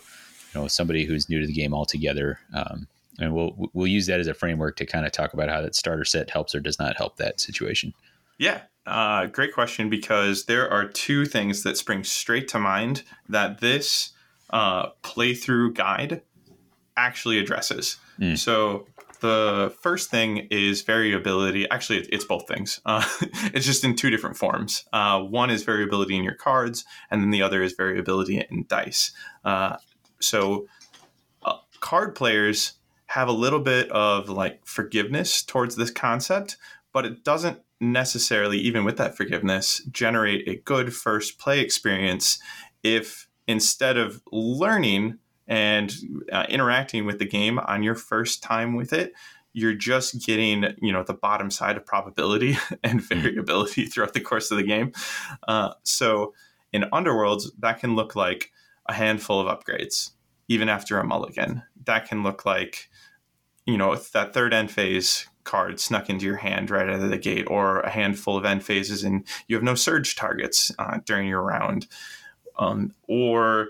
you 0.54 0.62
know 0.62 0.68
somebody 0.70 1.04
who's 1.04 1.28
new 1.28 1.42
to 1.42 1.48
the 1.48 1.54
game 1.54 1.74
altogether. 1.74 2.40
Um, 2.54 2.88
and 3.20 3.34
we'll 3.34 3.70
we'll 3.74 3.88
use 3.88 4.08
that 4.08 4.20
as 4.20 4.28
a 4.28 4.34
framework 4.34 4.76
to 4.78 4.86
kind 4.86 5.06
of 5.06 5.12
talk 5.12 5.34
about 5.34 5.50
how 5.50 5.62
that 5.62 5.76
starter 5.76 6.06
set 6.06 6.30
helps 6.30 6.54
or 6.54 6.60
does 6.60 6.80
not 6.80 6.98
help 6.98 7.18
that 7.18 7.40
situation. 7.40 7.94
Yeah, 8.38 8.62
uh, 8.86 9.28
great 9.28 9.54
question 9.54 9.90
because 9.90 10.46
there 10.46 10.70
are 10.70 10.88
two 10.88 11.26
things 11.26 11.64
that 11.64 11.78
spring 11.78 12.04
straight 12.04 12.48
to 12.50 12.60
mind 12.60 13.04
that 13.30 13.62
this 13.62 14.12
uh, 14.50 14.90
playthrough 15.04 15.74
guide 15.74 16.22
actually 16.98 17.40
addresses. 17.40 17.98
Mm. 18.20 18.38
So 18.38 18.88
the 19.22 19.76
first 19.82 20.12
thing 20.12 20.48
is 20.52 20.82
variability. 20.82 21.70
Actually, 21.70 22.00
it's 22.10 22.26
both 22.26 22.48
things. 22.48 22.80
Uh, 22.86 23.04
it's 23.54 23.66
just 23.66 23.84
in 23.84 23.96
two 23.96 24.10
different 24.10 24.38
forms. 24.38 24.86
Uh, 24.94 25.20
one 25.20 25.50
is 25.50 25.64
variability 25.64 26.16
in 26.16 26.24
your 26.24 26.36
cards, 26.36 26.86
and 27.10 27.22
then 27.22 27.32
the 27.32 27.42
other 27.42 27.64
is 27.64 27.74
variability 27.74 28.38
in 28.38 28.66
dice. 28.70 29.12
Uh, 29.44 29.76
so 30.22 30.68
uh, 31.44 31.58
card 31.80 32.16
players 32.16 32.74
have 33.08 33.28
a 33.28 33.34
little 33.34 33.60
bit 33.60 33.90
of 33.92 34.30
like 34.30 34.66
forgiveness 34.66 35.44
towards 35.44 35.76
this 35.76 35.92
concept, 35.92 36.58
but 36.92 37.06
it 37.06 37.24
doesn't 37.24 37.60
necessarily, 37.80 38.58
even 38.58 38.84
with 38.84 38.98
that 38.98 39.16
forgiveness, 39.16 39.82
generate 39.92 40.48
a 40.48 40.56
good 40.56 40.94
first 40.94 41.38
play 41.38 41.60
experience 41.60 42.40
if 42.84 43.28
instead 43.48 43.98
of 43.98 44.22
learning 44.32 45.18
and 45.48 45.94
uh, 46.32 46.46
interacting 46.50 47.06
with 47.06 47.20
the 47.20 47.26
game 47.26 47.60
on 47.60 47.84
your 47.84 47.96
first 47.96 48.42
time 48.42 48.76
with 48.76 48.94
it, 48.94 49.14
you're 49.54 49.74
just 49.74 50.26
getting 50.26 50.66
you 50.82 50.92
know 50.92 51.04
the 51.04 51.14
bottom 51.14 51.50
side 51.50 51.78
of 51.78 51.86
probability 51.86 52.58
and 52.84 53.02
mm-hmm. 53.02 53.22
variability 53.22 53.86
throughout 53.86 54.14
the 54.14 54.20
course 54.20 54.52
of 54.52 54.58
the 54.58 54.64
game. 54.64 54.92
Uh, 55.48 55.74
so 55.84 56.34
in 56.74 56.84
Underworlds, 56.94 57.50
that 57.60 57.80
can 57.80 57.96
look 57.96 58.16
like 58.16 58.52
a 58.88 58.94
handful 58.94 59.40
of 59.40 59.48
upgrades, 59.48 60.12
even 60.48 60.70
after 60.70 61.00
a 61.00 61.06
mulligan. 61.06 61.64
That 61.86 62.08
can 62.08 62.24
look 62.24 62.46
like 62.46 62.90
you 63.66 63.78
know 63.78 63.96
that 63.96 64.34
third 64.34 64.54
end 64.54 64.72
phase 64.72 65.28
card 65.44 65.80
snuck 65.80 66.10
into 66.10 66.26
your 66.26 66.38
hand 66.38 66.72
right 66.72 66.90
out 66.90 67.02
of 67.02 67.10
the 67.10 67.18
gate, 67.18 67.46
or 67.48 67.82
a 67.82 67.90
handful 67.90 68.38
of 68.38 68.46
end 68.46 68.64
phases 68.64 69.04
and 69.04 69.26
you 69.48 69.56
have 69.56 69.64
no 69.64 69.76
surge 69.76 70.16
targets 70.16 70.72
uh, 70.80 71.00
during 71.06 71.28
your 71.28 71.42
round, 71.42 71.88
um, 72.58 72.94
or 73.08 73.70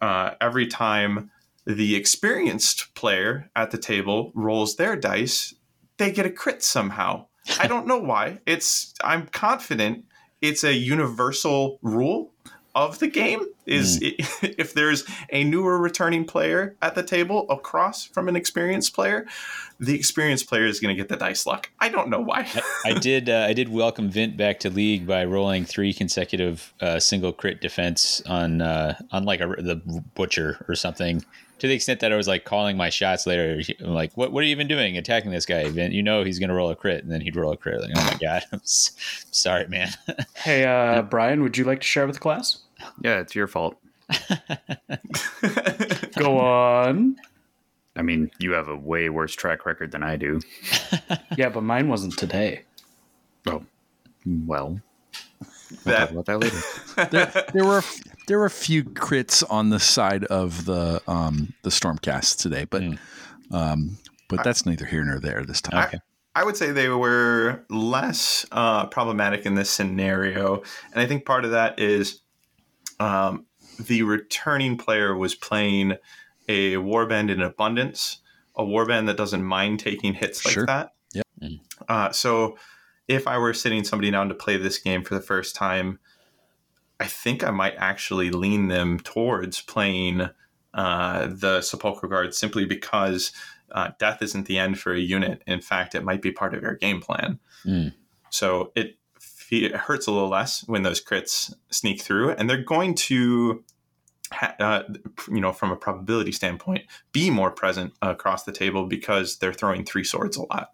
uh, 0.00 0.32
every 0.40 0.66
time 0.66 1.30
the 1.64 1.94
experienced 1.94 2.92
player 2.94 3.48
at 3.54 3.70
the 3.70 3.78
table 3.78 4.32
rolls 4.34 4.76
their 4.76 4.96
dice, 4.96 5.54
they 5.96 6.10
get 6.10 6.26
a 6.26 6.30
crit 6.30 6.62
somehow. 6.62 7.24
I 7.60 7.66
don't 7.66 7.86
know 7.86 7.98
why. 7.98 8.40
It's 8.46 8.94
I'm 9.02 9.26
confident 9.28 10.04
it's 10.40 10.64
a 10.64 10.74
universal 10.74 11.78
rule 11.82 12.32
of 12.74 12.98
the 12.98 13.08
game 13.08 13.46
is 13.66 14.00
mm. 14.00 14.14
if 14.58 14.74
there's 14.74 15.04
a 15.30 15.44
newer 15.44 15.78
returning 15.78 16.24
player 16.24 16.76
at 16.82 16.94
the 16.94 17.02
table 17.02 17.46
across 17.50 18.04
from 18.04 18.28
an 18.28 18.36
experienced 18.36 18.94
player, 18.94 19.26
the 19.78 19.94
experienced 19.94 20.48
player 20.48 20.64
is 20.64 20.80
going 20.80 20.94
to 20.94 21.00
get 21.00 21.08
the 21.08 21.16
dice 21.16 21.46
luck. 21.46 21.70
I 21.80 21.88
don't 21.88 22.08
know 22.08 22.20
why. 22.20 22.48
I, 22.84 22.90
I, 22.90 22.98
did. 22.98 23.28
Uh, 23.28 23.46
I 23.48 23.52
did 23.52 23.68
welcome 23.68 24.10
Vint 24.10 24.36
back 24.36 24.60
to 24.60 24.70
league 24.70 25.06
by 25.06 25.24
rolling 25.24 25.64
three 25.64 25.92
consecutive 25.92 26.72
uh, 26.80 27.00
single 27.00 27.32
crit 27.32 27.60
defense 27.60 28.22
on 28.26 28.62
uh, 28.62 28.98
on 29.10 29.24
like 29.24 29.40
a, 29.40 29.46
the 29.46 29.76
butcher 30.14 30.64
or 30.68 30.74
something. 30.74 31.24
To 31.58 31.68
the 31.68 31.74
extent 31.74 32.00
that 32.00 32.12
I 32.12 32.16
was 32.16 32.26
like 32.26 32.44
calling 32.44 32.76
my 32.76 32.90
shots 32.90 33.24
later, 33.24 33.60
I'm 33.80 33.94
like, 33.94 34.16
"What? 34.16 34.32
What 34.32 34.42
are 34.42 34.46
you 34.46 34.50
even 34.50 34.66
doing 34.66 34.96
attacking 34.96 35.30
this 35.30 35.46
guy, 35.46 35.68
Vint? 35.70 35.94
You 35.94 36.02
know 36.02 36.24
he's 36.24 36.40
going 36.40 36.48
to 36.48 36.54
roll 36.54 36.70
a 36.70 36.76
crit, 36.76 37.04
and 37.04 37.12
then 37.12 37.20
he'd 37.20 37.36
roll 37.36 37.52
a 37.52 37.56
crit. 37.56 37.80
Like, 37.80 37.92
oh 37.96 38.04
my 38.04 38.18
god, 38.20 38.42
I'm 38.52 38.60
sorry, 38.64 39.68
man." 39.68 39.90
hey, 40.34 40.64
uh, 40.64 41.02
Brian, 41.02 41.42
would 41.42 41.56
you 41.56 41.64
like 41.64 41.80
to 41.80 41.86
share 41.86 42.06
with 42.06 42.16
the 42.16 42.20
class? 42.20 42.58
Yeah, 43.02 43.20
it's 43.20 43.34
your 43.34 43.46
fault. 43.46 43.76
Go 46.16 46.38
on. 46.38 47.16
I 47.94 48.02
mean, 48.02 48.30
you 48.38 48.52
have 48.52 48.68
a 48.68 48.76
way 48.76 49.08
worse 49.10 49.34
track 49.34 49.66
record 49.66 49.92
than 49.92 50.02
I 50.02 50.16
do. 50.16 50.40
yeah, 51.36 51.50
but 51.50 51.62
mine 51.62 51.88
wasn't 51.88 52.16
today. 52.16 52.62
Oh, 53.46 53.64
well. 54.26 54.80
We'll 55.84 55.94
that, 55.96 55.98
talk 55.98 56.10
about 56.10 56.26
that 56.26 56.38
later. 56.38 57.10
there, 57.10 57.46
there, 57.52 57.64
were 57.64 57.82
there 58.26 58.38
were 58.38 58.46
a 58.46 58.50
few 58.50 58.84
crits 58.84 59.42
on 59.50 59.70
the 59.70 59.80
side 59.80 60.24
of 60.24 60.66
the 60.66 61.02
um, 61.06 61.54
the 61.62 61.70
stormcast 61.70 62.38
today, 62.40 62.64
but 62.64 62.82
mm. 62.82 62.98
um, 63.50 63.98
but 64.28 64.44
that's 64.44 64.66
neither 64.66 64.84
here 64.84 65.02
nor 65.02 65.18
there 65.18 65.44
this 65.44 65.60
time. 65.62 65.78
I, 65.78 65.86
okay. 65.86 65.98
I 66.34 66.44
would 66.44 66.56
say 66.56 66.72
they 66.72 66.88
were 66.88 67.64
less 67.68 68.46
uh, 68.52 68.86
problematic 68.86 69.46
in 69.46 69.54
this 69.54 69.70
scenario, 69.70 70.62
and 70.92 71.00
I 71.00 71.06
think 71.06 71.24
part 71.24 71.44
of 71.44 71.52
that 71.52 71.78
is 71.78 72.21
um, 73.02 73.46
the 73.78 74.02
returning 74.02 74.76
player 74.76 75.16
was 75.16 75.34
playing 75.34 75.96
a 76.48 76.74
warband 76.74 77.30
in 77.30 77.40
abundance, 77.40 78.18
a 78.56 78.62
warband 78.62 79.06
that 79.06 79.16
doesn't 79.16 79.44
mind 79.44 79.80
taking 79.80 80.14
hits 80.14 80.44
like 80.44 80.54
sure. 80.54 80.66
that. 80.66 80.92
Mm. 81.42 81.60
Uh, 81.88 82.12
so 82.12 82.56
if 83.08 83.26
I 83.26 83.38
were 83.38 83.54
sitting 83.54 83.84
somebody 83.84 84.10
down 84.10 84.28
to 84.28 84.34
play 84.34 84.56
this 84.56 84.78
game 84.78 85.02
for 85.02 85.14
the 85.14 85.20
first 85.20 85.56
time, 85.56 85.98
I 87.00 87.06
think 87.06 87.42
I 87.42 87.50
might 87.50 87.74
actually 87.78 88.30
lean 88.30 88.68
them 88.68 89.00
towards 89.00 89.60
playing 89.60 90.28
uh, 90.74 91.28
the 91.28 91.60
Sepulchral 91.60 92.08
Guard 92.08 92.34
simply 92.34 92.64
because 92.64 93.32
uh, 93.72 93.90
death 93.98 94.22
isn't 94.22 94.46
the 94.46 94.58
end 94.58 94.78
for 94.78 94.92
a 94.92 95.00
unit. 95.00 95.42
In 95.46 95.60
fact, 95.60 95.94
it 95.94 96.04
might 96.04 96.22
be 96.22 96.30
part 96.30 96.54
of 96.54 96.62
your 96.62 96.76
game 96.76 97.00
plan. 97.00 97.40
Mm. 97.64 97.94
So 98.30 98.70
it 98.76 98.96
it 99.52 99.74
hurts 99.74 100.06
a 100.06 100.12
little 100.12 100.28
less 100.28 100.66
when 100.66 100.82
those 100.82 101.02
crits 101.02 101.54
sneak 101.70 102.00
through, 102.00 102.30
and 102.30 102.48
they're 102.48 102.62
going 102.62 102.94
to, 102.94 103.62
ha- 104.32 104.54
uh, 104.58 104.82
you 105.28 105.40
know, 105.40 105.52
from 105.52 105.70
a 105.70 105.76
probability 105.76 106.32
standpoint, 106.32 106.84
be 107.12 107.30
more 107.30 107.50
present 107.50 107.92
across 108.00 108.44
the 108.44 108.52
table 108.52 108.86
because 108.86 109.38
they're 109.38 109.52
throwing 109.52 109.84
three 109.84 110.04
swords 110.04 110.36
a 110.36 110.42
lot. 110.42 110.72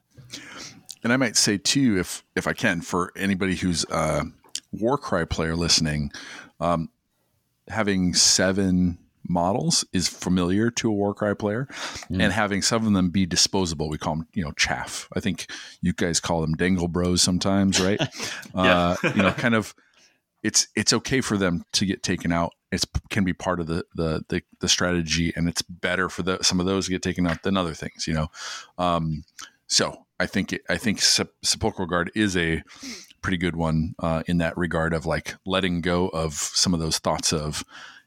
And 1.02 1.12
I 1.12 1.16
might 1.16 1.36
say 1.36 1.58
too, 1.58 1.98
if 1.98 2.24
if 2.36 2.46
I 2.46 2.52
can, 2.52 2.80
for 2.80 3.12
anybody 3.16 3.56
who's 3.56 3.84
a 3.90 4.24
Warcry 4.72 5.26
player 5.26 5.56
listening, 5.56 6.12
um, 6.60 6.90
having 7.68 8.14
seven 8.14 8.98
models 9.28 9.84
is 9.92 10.08
familiar 10.08 10.70
to 10.72 10.88
a 10.88 10.92
Warcry 10.92 11.36
player, 11.36 11.66
mm. 12.10 12.22
and 12.22 12.32
having 12.32 12.62
some 12.62 12.86
of 12.86 12.92
them 12.92 13.10
be 13.10 13.26
disposable, 13.26 13.88
we 13.88 13.98
call 13.98 14.16
them 14.16 14.26
you 14.34 14.44
know 14.44 14.52
chaff. 14.52 15.08
I 15.14 15.20
think 15.20 15.50
you 15.80 15.92
guys 15.92 16.20
call 16.20 16.40
them 16.40 16.54
dangle 16.54 16.88
bros 16.88 17.22
sometimes, 17.22 17.80
right? 17.84 18.00
yeah. 18.54 18.96
uh, 19.02 19.12
you 19.14 19.22
know, 19.22 19.32
kind 19.32 19.54
of. 19.54 19.74
It's 20.44 20.68
it's 20.76 20.92
okay 20.92 21.20
for 21.20 21.36
them 21.36 21.64
to 21.72 21.84
get 21.84 22.04
taken 22.04 22.30
out. 22.30 22.52
It 22.70 22.84
can 23.10 23.24
be 23.24 23.32
part 23.32 23.58
of 23.58 23.66
the, 23.66 23.84
the 23.96 24.22
the 24.28 24.42
the, 24.60 24.68
strategy, 24.68 25.32
and 25.34 25.48
it's 25.48 25.62
better 25.62 26.08
for 26.08 26.22
the, 26.22 26.38
some 26.42 26.60
of 26.60 26.66
those 26.66 26.84
to 26.84 26.92
get 26.92 27.02
taken 27.02 27.26
out 27.26 27.42
than 27.42 27.56
other 27.56 27.74
things. 27.74 28.06
You 28.06 28.14
know, 28.14 28.28
um, 28.78 29.24
so 29.66 30.06
I 30.20 30.26
think 30.26 30.52
it, 30.52 30.62
I 30.68 30.76
think 30.76 31.00
Sepulchral 31.00 31.88
Guard 31.88 32.10
is 32.14 32.36
a 32.36 32.62
pretty 33.22 33.36
good 33.36 33.56
one 33.56 33.94
uh, 33.98 34.22
in 34.26 34.38
that 34.38 34.56
regard 34.56 34.92
of 34.92 35.06
like 35.06 35.34
letting 35.46 35.80
go 35.80 36.08
of 36.08 36.34
some 36.34 36.74
of 36.74 36.80
those 36.80 36.98
thoughts 36.98 37.32
of 37.32 37.64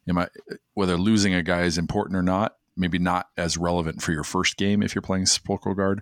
am 0.07 0.17
I 0.17 0.27
whether 0.73 0.97
losing 0.97 1.33
a 1.33 1.43
guy 1.43 1.63
is 1.63 1.77
important 1.77 2.17
or 2.17 2.23
not? 2.23 2.57
Maybe 2.75 2.99
not 2.99 3.27
as 3.37 3.57
relevant 3.57 4.01
for 4.01 4.11
your 4.11 4.23
first 4.23 4.57
game 4.57 4.81
if 4.81 4.95
you're 4.95 5.01
playing 5.01 5.25
Sepulchral 5.25 5.75
Guard. 5.75 6.01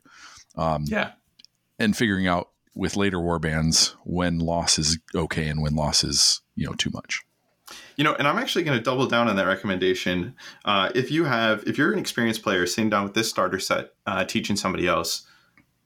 Um, 0.56 0.86
yeah, 0.88 1.12
and 1.78 1.96
figuring 1.96 2.28
out 2.28 2.50
with 2.76 2.96
later 2.96 3.20
war 3.20 3.40
bands 3.40 3.96
when 4.04 4.40
loss 4.40 4.80
is 4.80 5.00
okay 5.16 5.48
and 5.48 5.62
when 5.62 5.76
loss 5.76 6.04
is 6.04 6.42
you 6.56 6.66
know 6.66 6.74
too 6.74 6.92
much. 6.94 7.24
You 7.98 8.04
know, 8.04 8.16
and 8.16 8.28
I'm 8.28 8.38
actually 8.38 8.64
going 8.64 8.78
to 8.78 8.84
double 8.84 9.08
down 9.08 9.28
on 9.28 9.36
that 9.36 9.46
recommendation. 9.46 10.36
Uh, 10.66 10.90
if 10.96 11.12
you 11.12 11.26
have, 11.26 11.64
if 11.68 11.78
you're 11.78 11.92
an 11.92 12.00
experienced 12.00 12.42
player 12.42 12.66
sitting 12.66 12.90
down 12.90 13.04
with 13.04 13.14
this 13.14 13.30
starter 13.30 13.60
set, 13.60 13.94
uh, 14.08 14.24
teaching 14.24 14.56
somebody 14.56 14.88
else, 14.88 15.28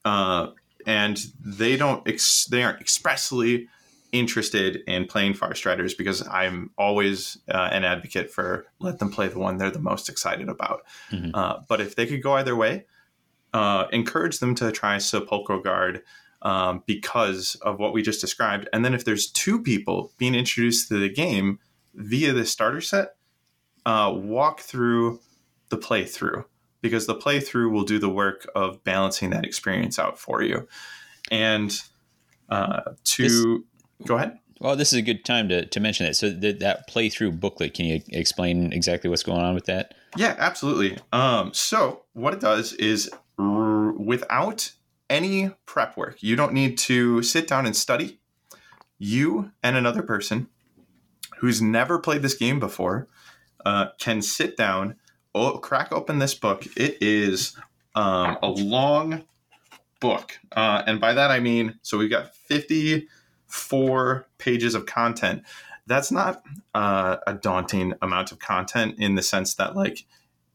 uh, 0.05 0.47
and 0.85 1.25
they 1.43 1.75
don't, 1.75 2.07
ex- 2.07 2.45
they 2.45 2.63
aren't 2.63 2.79
expressly 2.79 3.67
interested 4.13 4.81
in 4.87 5.05
playing 5.05 5.33
Far 5.33 5.55
Striders 5.55 5.93
because 5.93 6.25
I'm 6.27 6.69
always 6.77 7.39
uh, 7.49 7.69
an 7.71 7.83
advocate 7.83 8.31
for 8.31 8.65
let 8.79 8.99
them 8.99 9.09
play 9.11 9.27
the 9.27 9.39
one 9.39 9.57
they're 9.57 9.71
the 9.71 9.79
most 9.79 10.07
excited 10.07 10.47
about. 10.47 10.83
Mm-hmm. 11.11 11.31
Uh, 11.33 11.61
but 11.67 11.81
if 11.81 11.95
they 11.95 12.05
could 12.05 12.23
go 12.23 12.33
either 12.33 12.55
way, 12.55 12.85
uh, 13.53 13.87
encourage 13.91 14.39
them 14.39 14.55
to 14.55 14.71
try 14.71 14.97
Sepulchral 14.99 15.61
Guard 15.61 16.03
um, 16.43 16.83
because 16.85 17.55
of 17.61 17.79
what 17.79 17.93
we 17.93 18.01
just 18.01 18.21
described. 18.21 18.69
And 18.71 18.85
then 18.85 18.93
if 18.93 19.03
there's 19.03 19.29
two 19.29 19.61
people 19.61 20.13
being 20.17 20.35
introduced 20.35 20.87
to 20.89 20.99
the 20.99 21.09
game 21.09 21.59
via 21.95 22.33
the 22.33 22.45
starter 22.45 22.81
set, 22.81 23.15
uh, 23.85 24.13
walk 24.15 24.61
through 24.61 25.19
the 25.69 25.77
playthrough 25.77 26.45
because 26.81 27.07
the 27.07 27.15
playthrough 27.15 27.71
will 27.71 27.83
do 27.83 27.97
the 27.97 28.09
work 28.09 28.47
of 28.55 28.83
balancing 28.83 29.31
that 29.31 29.45
experience 29.45 29.97
out 29.97 30.19
for 30.19 30.43
you. 30.43 30.67
And 31.31 31.75
uh, 32.49 32.81
to 33.05 33.65
Go 34.05 34.15
ahead. 34.15 34.39
Well, 34.59 34.75
this 34.75 34.93
is 34.93 34.99
a 34.99 35.01
good 35.01 35.25
time 35.25 35.49
to, 35.49 35.65
to 35.65 35.79
mention 35.79 36.05
that. 36.05 36.15
So 36.15 36.29
the, 36.29 36.53
that 36.53 36.89
playthrough 36.89 37.39
booklet, 37.39 37.73
can 37.73 37.85
you 37.85 38.01
explain 38.09 38.71
exactly 38.71 39.09
what's 39.09 39.23
going 39.23 39.41
on 39.41 39.55
with 39.55 39.65
that? 39.65 39.93
Yeah, 40.15 40.35
absolutely. 40.37 40.97
Um, 41.11 41.53
so 41.53 42.03
what 42.13 42.33
it 42.33 42.39
does 42.39 42.73
is 42.73 43.09
r- 43.37 43.91
without 43.91 44.71
any 45.09 45.51
prep 45.65 45.97
work, 45.97 46.23
you 46.23 46.35
don't 46.35 46.53
need 46.53 46.77
to 46.79 47.21
sit 47.23 47.47
down 47.47 47.65
and 47.65 47.75
study. 47.75 48.19
You 48.97 49.51
and 49.61 49.75
another 49.75 50.01
person 50.01 50.47
who's 51.39 51.61
never 51.61 51.99
played 51.99 52.21
this 52.21 52.35
game 52.35 52.59
before 52.59 53.09
uh, 53.65 53.87
can 53.99 54.21
sit 54.21 54.55
down, 54.55 54.95
oh, 55.35 55.57
crack 55.57 55.91
open 55.91 56.19
this 56.19 56.35
book. 56.35 56.65
It 56.77 56.97
is 57.01 57.57
um, 57.95 58.37
a 58.41 58.47
long 58.47 59.25
book, 59.99 60.39
uh, 60.51 60.83
and 60.85 61.01
by 61.01 61.13
that 61.13 61.31
I 61.31 61.39
mean 61.39 61.79
so 61.81 61.97
we've 61.97 62.09
got 62.09 62.35
fifty 62.35 63.07
four 63.53 64.25
pages 64.39 64.73
of 64.73 64.87
content. 64.87 65.43
That's 65.85 66.11
not 66.11 66.41
uh, 66.73 67.17
a 67.27 67.35
daunting 67.35 67.93
amount 68.01 68.31
of 68.31 68.39
content 68.39 68.95
in 68.97 69.13
the 69.13 69.21
sense 69.21 69.53
that 69.55 69.75
like 69.75 70.05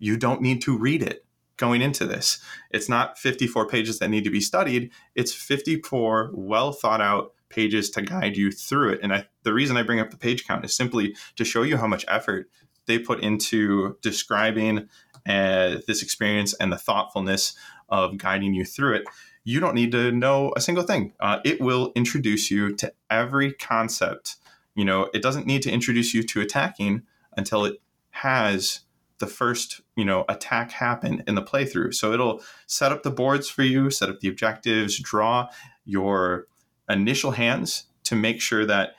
you 0.00 0.16
don't 0.16 0.42
need 0.42 0.60
to 0.62 0.76
read 0.76 1.02
it 1.04 1.24
going 1.58 1.80
into 1.80 2.04
this. 2.04 2.40
It's 2.72 2.88
not 2.88 3.16
54 3.16 3.68
pages 3.68 4.00
that 4.00 4.10
need 4.10 4.24
to 4.24 4.30
be 4.30 4.40
studied. 4.40 4.90
It's 5.14 5.32
54 5.32 6.32
well 6.34 6.72
thought 6.72 7.00
out 7.00 7.34
pages 7.50 7.88
to 7.90 8.02
guide 8.02 8.36
you 8.36 8.50
through 8.50 8.94
it. 8.94 9.00
And 9.00 9.14
I, 9.14 9.26
the 9.44 9.54
reason 9.54 9.76
I 9.76 9.84
bring 9.84 10.00
up 10.00 10.10
the 10.10 10.16
page 10.16 10.44
count 10.44 10.64
is 10.64 10.74
simply 10.74 11.14
to 11.36 11.44
show 11.44 11.62
you 11.62 11.76
how 11.76 11.86
much 11.86 12.04
effort 12.08 12.50
they 12.86 12.98
put 12.98 13.20
into 13.20 13.96
describing 14.02 14.88
uh, 15.28 15.76
this 15.86 16.02
experience 16.02 16.52
and 16.54 16.72
the 16.72 16.76
thoughtfulness 16.76 17.54
of 17.88 18.18
guiding 18.18 18.54
you 18.54 18.64
through 18.64 18.94
it. 18.94 19.04
You 19.48 19.60
don't 19.60 19.74
need 19.74 19.92
to 19.92 20.12
know 20.12 20.52
a 20.56 20.60
single 20.60 20.84
thing. 20.84 21.14
Uh, 21.20 21.38
it 21.44 21.60
will 21.60 21.92
introduce 21.94 22.50
you 22.50 22.74
to 22.76 22.92
every 23.10 23.52
concept. 23.52 24.36
You 24.74 24.84
know, 24.84 25.08
it 25.14 25.22
doesn't 25.22 25.46
need 25.46 25.62
to 25.62 25.70
introduce 25.70 26.12
you 26.12 26.22
to 26.24 26.40
attacking 26.40 27.02
until 27.36 27.64
it 27.64 27.80
has 28.10 28.80
the 29.18 29.26
first 29.26 29.80
you 29.96 30.04
know 30.04 30.24
attack 30.28 30.70
happen 30.70 31.24
in 31.26 31.34
the 31.34 31.42
playthrough 31.42 31.92
so 31.92 32.12
it'll 32.12 32.40
set 32.68 32.92
up 32.92 33.02
the 33.02 33.10
boards 33.10 33.48
for 33.48 33.64
you 33.64 33.90
set 33.90 34.08
up 34.08 34.20
the 34.20 34.28
objectives 34.28 34.96
draw 35.00 35.48
your 35.84 36.46
initial 36.88 37.32
hands 37.32 37.84
to 38.04 38.14
make 38.14 38.40
sure 38.40 38.64
that 38.64 38.94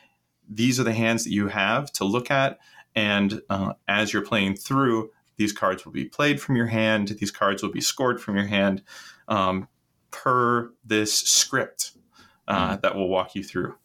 these 0.50 0.80
are 0.80 0.84
the 0.84 0.94
hands 0.94 1.24
that 1.24 1.32
you 1.32 1.48
have 1.48 1.92
to 1.94 2.04
look 2.04 2.32
at. 2.32 2.60
And 2.96 3.42
uh, 3.50 3.74
as 3.88 4.12
you're 4.12 4.24
playing 4.24 4.56
through, 4.56 5.12
these 5.38 5.54
cards 5.54 5.86
will 5.86 5.92
be 5.92 6.06
played 6.06 6.42
from 6.42 6.56
your 6.56 6.68
hand. 6.68 7.10
These 7.20 7.32
cards 7.32 7.64
will 7.64 7.72
be 7.72 7.82
scored 7.82 8.20
from 8.20 8.36
your 8.36 8.48
hand 8.48 8.82
um, 9.28 9.68
per 10.12 10.72
this 10.86 11.14
script 11.14 11.92
uh, 12.48 12.76
mm. 12.76 12.82
that 12.82 12.96
will 12.96 13.10
walk 13.10 13.36
you 13.36 13.44
through. 13.44 13.76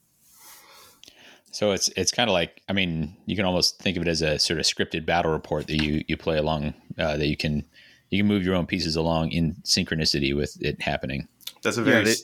So 1.51 1.71
it's 1.71 1.89
it's 1.97 2.11
kind 2.11 2.29
of 2.29 2.35
like 2.35 2.63
I 2.69 2.73
mean 2.73 3.17
you 3.27 3.37
can 3.37 3.45
almost 3.45 3.79
think 3.79 3.97
of 3.97 4.03
it 4.03 4.09
as 4.09 4.23
a 4.23 4.39
sort 4.41 4.59
of 4.59 4.67
scripted 4.67 5.07
battle 5.07 5.31
report 5.31 5.69
that 5.69 5.81
you 5.81 6.05
you 6.09 6.17
play 6.17 6.37
along 6.37 6.75
uh, 6.99 7.17
that 7.17 7.29
you 7.29 7.37
can 7.37 7.65
you 8.11 8.19
can 8.19 8.27
move 8.27 8.45
your 8.45 8.57
own 8.57 8.67
pieces 8.67 8.97
along 8.97 9.31
in 9.31 9.55
synchronicity 9.63 10.35
with 10.35 10.61
it 10.61 10.81
happening. 10.83 11.29
That's 11.63 11.77
a 11.77 11.83
very 11.83 11.99
yeah, 11.99 12.05
they, 12.05 12.15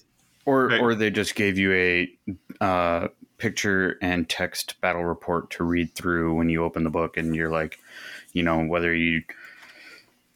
or 0.47 0.67
right. 0.67 0.81
or 0.81 0.95
they 0.95 1.11
just 1.11 1.37
gave 1.37 1.59
you 1.59 1.73
a 1.73 2.09
uh, 2.61 3.09
picture 3.39 3.99
and 4.03 4.29
text 4.29 4.81
battle 4.81 5.05
report 5.05 5.51
to 5.51 5.65
read 5.65 5.95
through 5.95 6.35
when 6.35 6.49
you 6.49 6.65
open 6.65 6.85
the 6.85 6.91
book, 6.91 7.17
and 7.17 7.35
you're 7.37 7.51
like, 7.51 7.79
you 8.33 8.43
know, 8.43 8.65
whether 8.65 8.93
you 8.93 9.23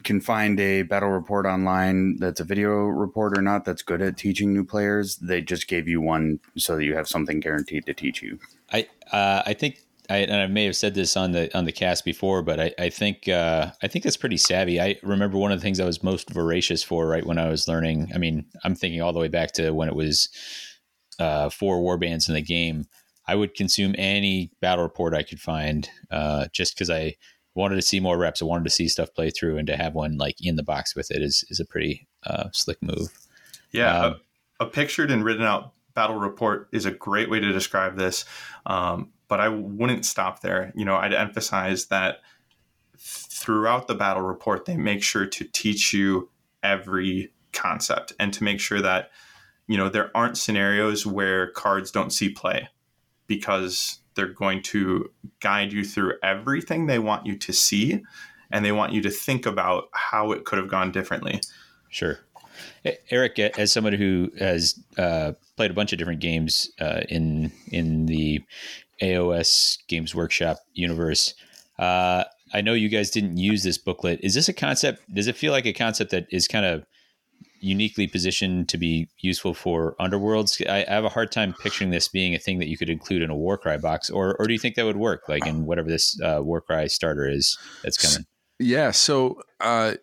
can 0.04 0.20
find 0.20 0.60
a 0.60 0.82
battle 0.82 1.08
report 1.08 1.46
online 1.46 2.16
that's 2.18 2.40
a 2.40 2.44
video 2.44 2.84
report 2.84 3.36
or 3.36 3.42
not 3.42 3.64
that's 3.64 3.82
good 3.82 4.02
at 4.02 4.16
teaching 4.16 4.52
new 4.52 4.64
players. 4.64 5.16
They 5.16 5.40
just 5.40 5.66
gave 5.66 5.88
you 5.88 6.00
one 6.00 6.40
so 6.56 6.76
that 6.76 6.84
you 6.84 6.94
have 6.94 7.08
something 7.08 7.40
guaranteed 7.40 7.86
to 7.86 7.94
teach 7.94 8.22
you. 8.22 8.38
I 8.72 8.86
uh, 9.10 9.42
I 9.46 9.54
think 9.54 9.78
I, 10.10 10.18
and 10.18 10.34
I 10.34 10.46
may 10.46 10.66
have 10.66 10.76
said 10.76 10.94
this 10.94 11.16
on 11.16 11.32
the 11.32 11.56
on 11.56 11.64
the 11.64 11.72
cast 11.72 12.04
before, 12.04 12.42
but 12.42 12.60
I, 12.60 12.74
I 12.78 12.90
think 12.90 13.28
uh, 13.28 13.70
I 13.82 13.88
think 13.88 14.04
that's 14.04 14.16
pretty 14.16 14.36
savvy. 14.36 14.80
I 14.80 14.96
remember 15.02 15.38
one 15.38 15.50
of 15.50 15.58
the 15.58 15.62
things 15.62 15.80
I 15.80 15.86
was 15.86 16.02
most 16.02 16.30
voracious 16.30 16.82
for 16.82 17.06
right 17.06 17.24
when 17.24 17.38
I 17.38 17.48
was 17.48 17.66
learning. 17.66 18.10
I 18.14 18.18
mean, 18.18 18.44
I'm 18.64 18.74
thinking 18.74 19.00
all 19.00 19.12
the 19.12 19.20
way 19.20 19.28
back 19.28 19.52
to 19.52 19.70
when 19.70 19.88
it 19.88 19.96
was 19.96 20.28
uh, 21.18 21.48
four 21.48 21.80
war 21.80 21.96
bands 21.96 22.28
in 22.28 22.34
the 22.34 22.42
game. 22.42 22.84
I 23.26 23.34
would 23.34 23.54
consume 23.54 23.94
any 23.96 24.52
battle 24.60 24.84
report 24.84 25.14
I 25.14 25.22
could 25.22 25.40
find, 25.40 25.88
uh, 26.10 26.48
just 26.52 26.74
because 26.74 26.90
I 26.90 27.16
wanted 27.54 27.76
to 27.76 27.82
see 27.82 28.00
more 28.00 28.18
reps. 28.18 28.42
I 28.42 28.46
wanted 28.46 28.64
to 28.64 28.70
see 28.70 28.88
stuff 28.88 29.14
play 29.14 29.30
through, 29.30 29.58
and 29.58 29.66
to 29.68 29.76
have 29.76 29.94
one 29.94 30.18
like 30.18 30.36
in 30.40 30.56
the 30.56 30.62
box 30.62 30.94
with 30.94 31.10
it 31.10 31.22
is 31.22 31.44
is 31.48 31.60
a 31.60 31.64
pretty 31.64 32.06
uh, 32.26 32.48
slick 32.52 32.82
move. 32.82 33.08
Yeah, 33.72 33.98
um, 33.98 34.16
a, 34.60 34.64
a, 34.64 34.68
pictured 34.68 35.10
and 35.10 35.24
written 35.24 35.44
out 35.44 35.72
battle 35.94 36.16
report 36.16 36.68
is 36.72 36.86
a 36.86 36.90
great 36.90 37.30
way 37.30 37.40
to 37.40 37.52
describe 37.52 37.96
this. 37.96 38.24
Um, 38.66 39.10
but 39.28 39.40
I 39.40 39.48
wouldn't 39.48 40.04
stop 40.04 40.40
there. 40.40 40.72
You 40.76 40.84
know, 40.84 40.96
I'd 40.96 41.14
emphasize 41.14 41.86
that 41.86 42.18
throughout 42.98 43.88
the 43.88 43.94
battle 43.94 44.22
report, 44.22 44.64
they 44.64 44.76
make 44.76 45.02
sure 45.02 45.26
to 45.26 45.44
teach 45.44 45.92
you 45.92 46.30
every 46.62 47.32
concept 47.52 48.12
and 48.18 48.32
to 48.34 48.44
make 48.44 48.60
sure 48.60 48.80
that, 48.80 49.10
you 49.66 49.76
know, 49.76 49.88
there 49.88 50.10
aren't 50.16 50.38
scenarios 50.38 51.06
where 51.06 51.50
cards 51.50 51.90
don't 51.90 52.12
see 52.12 52.28
play 52.28 52.68
because 53.26 54.00
they're 54.14 54.26
going 54.26 54.62
to 54.62 55.10
guide 55.40 55.72
you 55.72 55.84
through 55.84 56.14
everything 56.22 56.86
they 56.86 56.98
want 56.98 57.26
you 57.26 57.36
to 57.36 57.52
see 57.52 58.02
and 58.50 58.64
they 58.64 58.72
want 58.72 58.92
you 58.92 59.02
to 59.02 59.10
think 59.10 59.46
about 59.46 59.88
how 59.92 60.32
it 60.32 60.44
could 60.44 60.58
have 60.58 60.68
gone 60.68 60.92
differently. 60.92 61.40
Sure. 61.88 62.20
Eric, 63.10 63.38
as 63.38 63.72
someone 63.72 63.94
who 63.94 64.30
has 64.38 64.78
uh, 64.96 65.32
played 65.56 65.70
a 65.70 65.74
bunch 65.74 65.92
of 65.92 65.98
different 65.98 66.20
games 66.20 66.70
uh, 66.80 67.00
in 67.08 67.50
in 67.72 68.06
the 68.06 68.42
AOS 69.02 69.78
Games 69.88 70.14
Workshop 70.14 70.58
universe. 70.72 71.34
Uh, 71.78 72.24
I 72.52 72.60
know 72.60 72.74
you 72.74 72.88
guys 72.88 73.10
didn't 73.10 73.36
use 73.36 73.62
this 73.64 73.78
booklet. 73.78 74.20
Is 74.22 74.34
this 74.34 74.48
a 74.48 74.52
concept? 74.52 75.02
Does 75.12 75.26
it 75.26 75.36
feel 75.36 75.52
like 75.52 75.66
a 75.66 75.72
concept 75.72 76.12
that 76.12 76.26
is 76.30 76.46
kind 76.46 76.64
of 76.64 76.84
uniquely 77.64 78.06
positioned 78.06 78.68
to 78.68 78.78
be 78.78 79.08
useful 79.20 79.54
for 79.54 79.96
underworlds? 79.98 80.64
I, 80.68 80.84
I, 80.88 80.94
have 80.94 81.04
a 81.04 81.08
hard 81.08 81.32
time 81.32 81.54
picturing 81.54 81.90
this 81.90 82.08
being 82.08 82.34
a 82.34 82.38
thing 82.38 82.58
that 82.58 82.68
you 82.68 82.76
could 82.76 82.90
include 82.90 83.22
in 83.22 83.30
a 83.30 83.36
Warcry 83.36 83.78
box, 83.78 84.10
or 84.10 84.36
or 84.38 84.46
do 84.46 84.52
you 84.52 84.58
think 84.58 84.76
that 84.76 84.84
would 84.84 84.96
work, 84.96 85.28
like 85.28 85.46
in 85.46 85.66
whatever 85.66 85.88
this 85.88 86.20
uh, 86.20 86.40
Warcry 86.42 86.88
starter 86.88 87.28
is 87.28 87.58
that's 87.82 87.96
coming? 87.96 88.26
Yeah, 88.58 88.92
so 88.92 89.40
uh, 89.60 89.94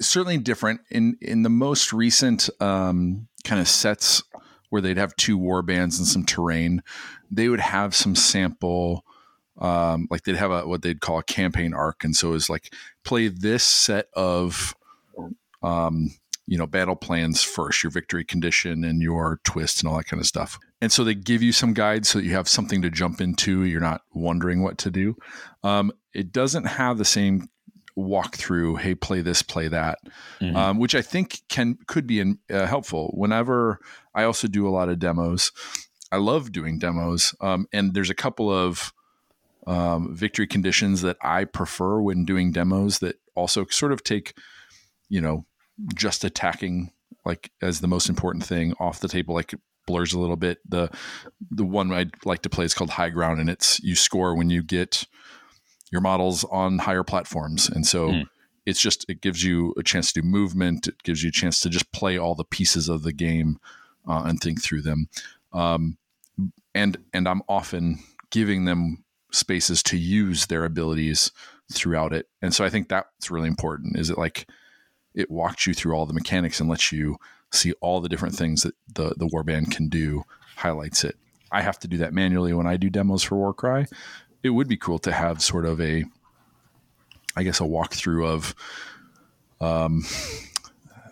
certainly 0.00 0.38
different 0.38 0.80
in 0.90 1.16
in 1.20 1.42
the 1.42 1.50
most 1.50 1.92
recent 1.92 2.48
um, 2.60 3.28
kind 3.44 3.60
of 3.60 3.68
sets 3.68 4.22
where 4.70 4.82
they'd 4.82 4.98
have 4.98 5.14
two 5.16 5.38
war 5.38 5.62
bands 5.62 5.98
and 5.98 6.06
some 6.06 6.24
terrain 6.24 6.82
they 7.30 7.48
would 7.48 7.60
have 7.60 7.94
some 7.94 8.14
sample 8.14 9.04
um, 9.58 10.06
like 10.10 10.22
they'd 10.22 10.36
have 10.36 10.50
a 10.50 10.66
what 10.66 10.82
they'd 10.82 11.00
call 11.00 11.18
a 11.18 11.22
campaign 11.22 11.72
arc 11.72 12.04
and 12.04 12.14
so 12.14 12.34
it's 12.34 12.50
like 12.50 12.72
play 13.04 13.28
this 13.28 13.64
set 13.64 14.08
of 14.14 14.74
um, 15.62 16.10
you 16.46 16.56
know 16.56 16.66
battle 16.66 16.96
plans 16.96 17.42
first 17.42 17.82
your 17.82 17.90
victory 17.90 18.24
condition 18.24 18.84
and 18.84 19.02
your 19.02 19.40
twist 19.44 19.80
and 19.80 19.88
all 19.88 19.96
that 19.96 20.06
kind 20.06 20.20
of 20.20 20.26
stuff 20.26 20.58
and 20.80 20.92
so 20.92 21.02
they 21.04 21.14
give 21.14 21.42
you 21.42 21.52
some 21.52 21.72
guides 21.72 22.08
so 22.08 22.18
that 22.18 22.24
you 22.24 22.32
have 22.32 22.48
something 22.48 22.82
to 22.82 22.90
jump 22.90 23.20
into 23.20 23.64
you're 23.64 23.80
not 23.80 24.02
wondering 24.14 24.62
what 24.62 24.78
to 24.78 24.90
do 24.90 25.16
um, 25.62 25.92
it 26.14 26.32
doesn't 26.32 26.64
have 26.64 26.98
the 26.98 27.04
same 27.04 27.48
walk 27.96 28.36
through 28.36 28.76
hey 28.76 28.94
play 28.94 29.22
this 29.22 29.42
play 29.42 29.68
that 29.68 29.98
mm-hmm. 30.40 30.54
um, 30.54 30.78
which 30.78 30.94
i 30.94 31.02
think 31.02 31.40
can 31.48 31.78
could 31.86 32.06
be 32.06 32.20
in, 32.20 32.38
uh, 32.50 32.66
helpful 32.66 33.10
whenever 33.14 33.80
i 34.14 34.22
also 34.22 34.46
do 34.46 34.68
a 34.68 34.70
lot 34.70 34.88
of 34.88 34.98
demos 34.98 35.50
I 36.12 36.18
love 36.18 36.52
doing 36.52 36.78
demos. 36.78 37.34
Um, 37.40 37.66
and 37.72 37.94
there's 37.94 38.10
a 38.10 38.14
couple 38.14 38.50
of 38.50 38.92
um, 39.66 40.14
victory 40.14 40.46
conditions 40.46 41.02
that 41.02 41.16
I 41.20 41.44
prefer 41.44 42.00
when 42.00 42.24
doing 42.24 42.52
demos 42.52 43.00
that 43.00 43.16
also 43.34 43.66
sort 43.66 43.92
of 43.92 44.04
take, 44.04 44.34
you 45.08 45.20
know, 45.20 45.44
just 45.94 46.24
attacking 46.24 46.92
like 47.24 47.50
as 47.62 47.80
the 47.80 47.88
most 47.88 48.08
important 48.08 48.44
thing 48.44 48.74
off 48.78 49.00
the 49.00 49.08
table. 49.08 49.34
Like 49.34 49.54
blurs 49.86 50.12
a 50.12 50.18
little 50.18 50.36
bit. 50.36 50.58
The 50.68 50.90
the 51.50 51.64
one 51.64 51.92
I'd 51.92 52.12
like 52.24 52.42
to 52.42 52.50
play 52.50 52.64
is 52.64 52.74
called 52.74 52.90
High 52.90 53.10
Ground, 53.10 53.40
and 53.40 53.48
it's 53.48 53.80
you 53.80 53.94
score 53.94 54.34
when 54.34 54.50
you 54.50 54.62
get 54.62 55.04
your 55.92 56.00
models 56.00 56.44
on 56.44 56.78
higher 56.78 57.04
platforms, 57.04 57.68
and 57.68 57.86
so. 57.86 58.10
Mm. 58.10 58.24
It's 58.64 58.80
just 58.80 59.06
it 59.08 59.20
gives 59.20 59.44
you 59.44 59.72
a 59.78 59.84
chance 59.84 60.12
to 60.12 60.20
do 60.20 60.26
movement. 60.26 60.88
It 60.88 61.00
gives 61.04 61.22
you 61.22 61.28
a 61.28 61.32
chance 61.32 61.60
to 61.60 61.70
just 61.70 61.92
play 61.92 62.18
all 62.18 62.34
the 62.34 62.42
pieces 62.42 62.88
of 62.88 63.04
the 63.04 63.12
game 63.12 63.60
uh, 64.08 64.24
and 64.26 64.40
think 64.40 64.60
through 64.60 64.82
them. 64.82 65.08
Um, 65.52 65.98
and 66.74 66.98
and 67.12 67.28
I'm 67.28 67.42
often 67.48 68.00
giving 68.30 68.64
them 68.64 69.04
spaces 69.32 69.82
to 69.84 69.96
use 69.96 70.46
their 70.46 70.64
abilities 70.64 71.30
throughout 71.72 72.12
it. 72.12 72.28
And 72.42 72.54
so 72.54 72.64
I 72.64 72.70
think 72.70 72.88
that's 72.88 73.30
really 73.30 73.48
important. 73.48 73.96
Is 73.96 74.10
it 74.10 74.18
like 74.18 74.48
it 75.16 75.30
walks 75.30 75.66
you 75.66 75.74
through 75.74 75.94
all 75.94 76.06
the 76.06 76.12
mechanics 76.12 76.60
and 76.60 76.68
lets 76.68 76.92
you 76.92 77.16
see 77.50 77.72
all 77.80 78.00
the 78.00 78.08
different 78.08 78.36
things 78.36 78.62
that 78.62 78.74
the 78.94 79.14
the 79.16 79.26
warband 79.26 79.72
can 79.72 79.88
do, 79.88 80.22
highlights 80.56 81.02
it. 81.02 81.16
I 81.50 81.62
have 81.62 81.78
to 81.80 81.88
do 81.88 81.96
that 81.98 82.12
manually 82.12 82.52
when 82.52 82.66
I 82.66 82.76
do 82.76 82.90
demos 82.90 83.22
for 83.22 83.36
Warcry. 83.36 83.86
It 84.42 84.50
would 84.50 84.68
be 84.68 84.76
cool 84.76 84.98
to 85.00 85.12
have 85.12 85.42
sort 85.42 85.64
of 85.64 85.80
a 85.80 86.04
I 87.34 87.42
guess 87.42 87.60
a 87.60 87.64
walkthrough 87.64 88.26
of 88.26 88.54
um 89.60 90.04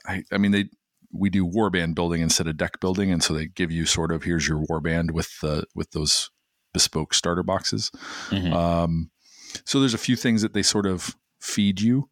I, 0.07 0.23
I 0.31 0.39
mean 0.39 0.53
they 0.53 0.67
we 1.13 1.31
do 1.31 1.47
warband 1.47 1.95
building 1.95 2.21
instead 2.21 2.49
of 2.49 2.57
deck 2.57 2.81
building, 2.81 3.11
and 3.11 3.23
so 3.23 3.33
they 3.33 3.47
give 3.47 3.71
you 3.71 3.87
sort 3.87 4.13
of 4.13 4.25
here's 4.25 4.47
your 4.47 4.59
warband 4.67 5.13
with 5.13 5.41
the 5.41 5.65
with 5.75 5.93
those 5.93 6.31
bespoke 6.73 7.15
starter 7.15 7.43
boxes. 7.43 7.91
Mm-hmm. 8.31 8.53
Um, 8.53 9.11
so 9.65 9.79
there's 9.79 9.95
a 9.95 9.99
few 9.99 10.17
things 10.17 10.43
that 10.43 10.53
they 10.53 10.63
sort 10.63 10.87
of 10.87 11.17
feed 11.41 11.81
you, 11.81 12.09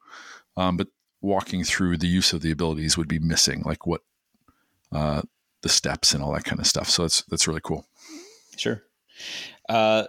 um, 0.56 0.76
but 0.76 0.86
walking 1.22 1.64
through 1.64 1.96
the 1.96 2.08
use 2.08 2.32
of 2.32 2.42
the 2.42 2.50
abilities 2.50 2.98
would 2.98 3.08
be 3.08 3.18
missing, 3.18 3.62
like 3.64 3.86
what 3.86 4.02
uh, 4.90 5.22
the 5.62 5.68
steps 5.68 6.12
and 6.12 6.22
all 6.22 6.32
that 6.32 6.44
kind 6.44 6.60
of 6.60 6.66
stuff. 6.66 6.90
So 6.90 7.02
that's 7.02 7.22
that's 7.22 7.48
really 7.48 7.60
cool. 7.62 7.86
Sure. 8.56 8.82
Uh, 9.68 10.04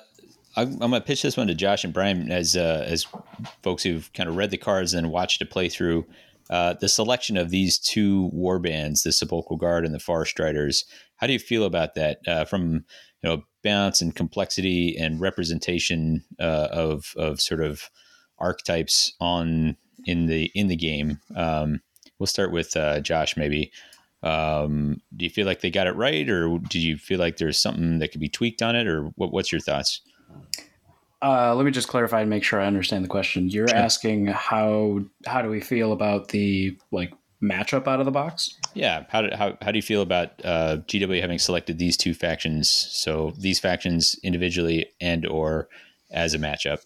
I'm 0.56 0.78
going 0.78 0.92
to 0.92 1.02
pitch 1.02 1.22
this 1.22 1.38
one 1.38 1.48
to 1.48 1.56
Josh 1.56 1.84
and 1.84 1.94
Brian 1.94 2.32
as 2.32 2.56
uh, 2.56 2.86
as 2.88 3.08
folks 3.64 3.84
who've 3.84 4.12
kind 4.14 4.30
of 4.30 4.36
read 4.36 4.52
the 4.52 4.58
cards 4.58 4.94
and 4.94 5.12
watched 5.12 5.42
a 5.42 5.46
playthrough. 5.46 6.06
Uh, 6.50 6.74
the 6.80 6.90
selection 6.90 7.38
of 7.38 7.50
these 7.50 7.80
two 7.80 8.30
war 8.34 8.60
bands, 8.60 9.04
the 9.04 9.12
Sepulchral 9.12 9.58
Guard 9.58 9.86
and 9.86 9.96
the 9.96 10.00
Farstriders, 10.00 10.84
how 11.16 11.26
do 11.26 11.34
you 11.34 11.40
feel 11.40 11.64
about 11.64 11.96
that 11.96 12.20
uh, 12.28 12.46
from 12.46 12.74
you 12.74 13.30
know 13.30 13.44
balance 13.64 14.02
and 14.02 14.16
complexity 14.16 14.96
and 14.98 15.22
representation 15.22 16.24
uh, 16.40 16.68
of 16.72 17.14
of 17.16 17.40
sort 17.40 17.62
of 17.62 17.90
archetypes 18.40 19.14
on 19.20 19.78
in 20.06 20.28
the 20.28 20.52
in 20.56 20.68
the 20.68 20.76
game? 20.76 21.20
Um, 21.36 21.82
we'll 22.20 22.28
start 22.28 22.52
with 22.52 22.76
uh, 22.76 23.00
Josh, 23.02 23.38
maybe. 23.38 23.72
Um, 24.22 25.02
do 25.16 25.26
you 25.26 25.30
feel 25.30 25.46
like 25.46 25.62
they 25.62 25.70
got 25.70 25.88
it 25.88 25.96
right, 25.96 26.28
or 26.30 26.58
do 26.58 26.80
you 26.80 26.98
feel 26.98 27.20
like 27.20 27.38
there's 27.38 27.60
something 27.60 28.00
that 28.00 28.12
could 28.12 28.22
be 28.22 28.30
tweaked 28.30 28.62
on 28.62 28.76
it, 28.76 28.88
or 28.88 29.12
what, 29.16 29.34
what's 29.34 29.52
your 29.52 29.62
thoughts? 29.62 30.02
Uh, 31.22 31.54
let 31.56 31.66
me 31.66 31.72
just 31.72 31.88
clarify 31.88 32.22
and 32.22 32.30
make 32.30 32.44
sure 32.44 32.60
I 32.60 32.66
understand 32.66 33.04
the 33.04 33.10
question. 33.10 33.50
You're 33.50 33.68
sure. 33.68 33.78
asking 33.78 34.28
how 34.28 35.02
how 35.26 35.42
do 35.42 35.50
we 35.50 35.62
feel 35.62 35.92
about 35.92 36.30
the 36.30 36.78
like 36.92 37.14
matchup 37.44 37.88
out 37.88 38.00
of 38.00 38.06
the 38.06 38.12
box? 38.12 38.58
Yeah. 38.74 39.06
How 39.10 39.22
do, 39.22 39.36
how, 39.36 39.58
how 39.62 39.72
do 39.72 39.78
you 39.78 39.84
feel 39.84 40.02
about 40.02 40.32
uh, 40.44 40.78
GW 40.88 41.22
having 41.22 41.40
selected 41.40 41.78
these 41.78 41.98
two 41.98 42.14
factions? 42.14 42.70
So 42.70 43.34
these 43.38 43.60
factions 43.60 44.16
individually 44.24 44.88
and 45.00 45.26
or 45.26 45.68
as 46.12 46.34
a 46.34 46.40
matchup. 46.40 46.80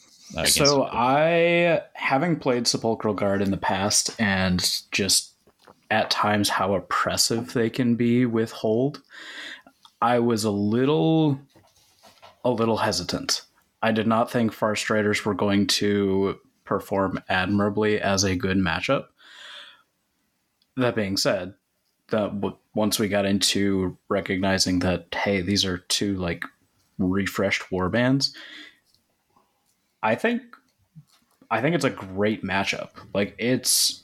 So 0.46 0.84
I, 0.84 1.82
having 1.94 2.38
played 2.38 2.68
Sepulchral 2.68 3.13
Guard 3.13 3.42
in 3.42 3.52
the 3.52 3.58
past 3.58 4.12
and 4.20 4.60
just 4.92 5.34
at 5.90 6.12
times 6.12 6.50
how 6.50 6.76
oppressive 6.76 7.54
they 7.54 7.70
can 7.70 7.96
be 7.96 8.26
with 8.26 8.52
hold, 8.52 9.02
I 10.02 10.20
was 10.20 10.44
a 10.44 10.52
little 10.52 11.40
a 12.44 12.52
little 12.52 12.78
hesitant. 12.78 13.44
I 13.82 13.92
did 13.92 14.08
not 14.08 14.32
think 14.32 14.54
Farstriders 14.54 15.26
were 15.26 15.34
going 15.34 15.68
to 15.68 16.40
perform 16.66 17.22
admirably 17.30 18.00
as 18.00 18.24
a 18.24 18.36
good 18.36 18.58
matchup. 18.58 19.06
That 20.76 20.96
being 20.96 21.18
said, 21.18 21.56
that 22.10 22.54
once 22.74 23.00
we 23.00 23.08
got 23.08 23.26
into 23.26 23.98
recognizing 24.10 24.80
that 24.80 25.13
hey, 25.13 25.42
these 25.42 25.66
are 25.66 25.80
two 25.90 26.16
like 26.16 26.44
refreshed 26.98 27.72
war 27.72 27.90
bands, 27.90 28.34
I 30.04 30.16
think 30.16 30.42
I 31.50 31.62
think 31.62 31.76
it's 31.76 31.86
a 31.86 31.90
great 31.90 32.44
matchup. 32.44 32.90
Like 33.14 33.36
it's 33.38 34.04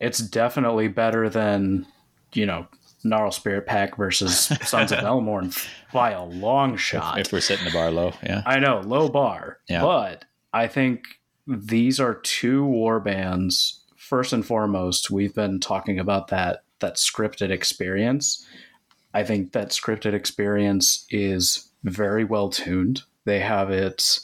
it's 0.00 0.18
definitely 0.18 0.88
better 0.88 1.28
than 1.28 1.86
you 2.34 2.46
know 2.46 2.66
Gnarl 3.04 3.30
Spirit 3.30 3.66
Pack 3.66 3.96
versus 3.96 4.38
Sons 4.62 4.92
of 4.92 4.98
Velmorn 4.98 5.56
by 5.92 6.12
a 6.12 6.24
long 6.24 6.76
shot. 6.76 7.18
If, 7.18 7.26
if, 7.26 7.32
we're 7.32 7.40
setting 7.40 7.64
the 7.64 7.72
bar 7.72 7.90
low, 7.90 8.12
yeah, 8.22 8.42
I 8.46 8.58
know 8.58 8.80
low 8.80 9.08
bar, 9.08 9.58
yeah. 9.68 9.82
but 9.82 10.24
I 10.52 10.66
think 10.66 11.20
these 11.46 12.00
are 12.00 12.14
two 12.14 12.64
war 12.64 13.00
bands. 13.00 13.80
First 13.96 14.32
and 14.32 14.44
foremost, 14.44 15.10
we've 15.10 15.34
been 15.34 15.58
talking 15.58 15.98
about 15.98 16.28
that 16.28 16.64
that 16.80 16.96
scripted 16.96 17.50
experience. 17.50 18.46
I 19.14 19.24
think 19.24 19.52
that 19.52 19.70
scripted 19.70 20.14
experience 20.14 21.06
is 21.10 21.70
very 21.84 22.24
well 22.24 22.48
tuned. 22.48 23.02
They 23.24 23.40
have 23.40 23.70
it. 23.70 24.20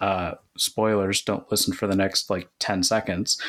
Uh, 0.00 0.34
spoilers. 0.56 1.22
Don't 1.22 1.50
listen 1.50 1.74
for 1.74 1.86
the 1.86 1.96
next 1.96 2.30
like 2.30 2.48
ten 2.58 2.82
seconds 2.82 3.40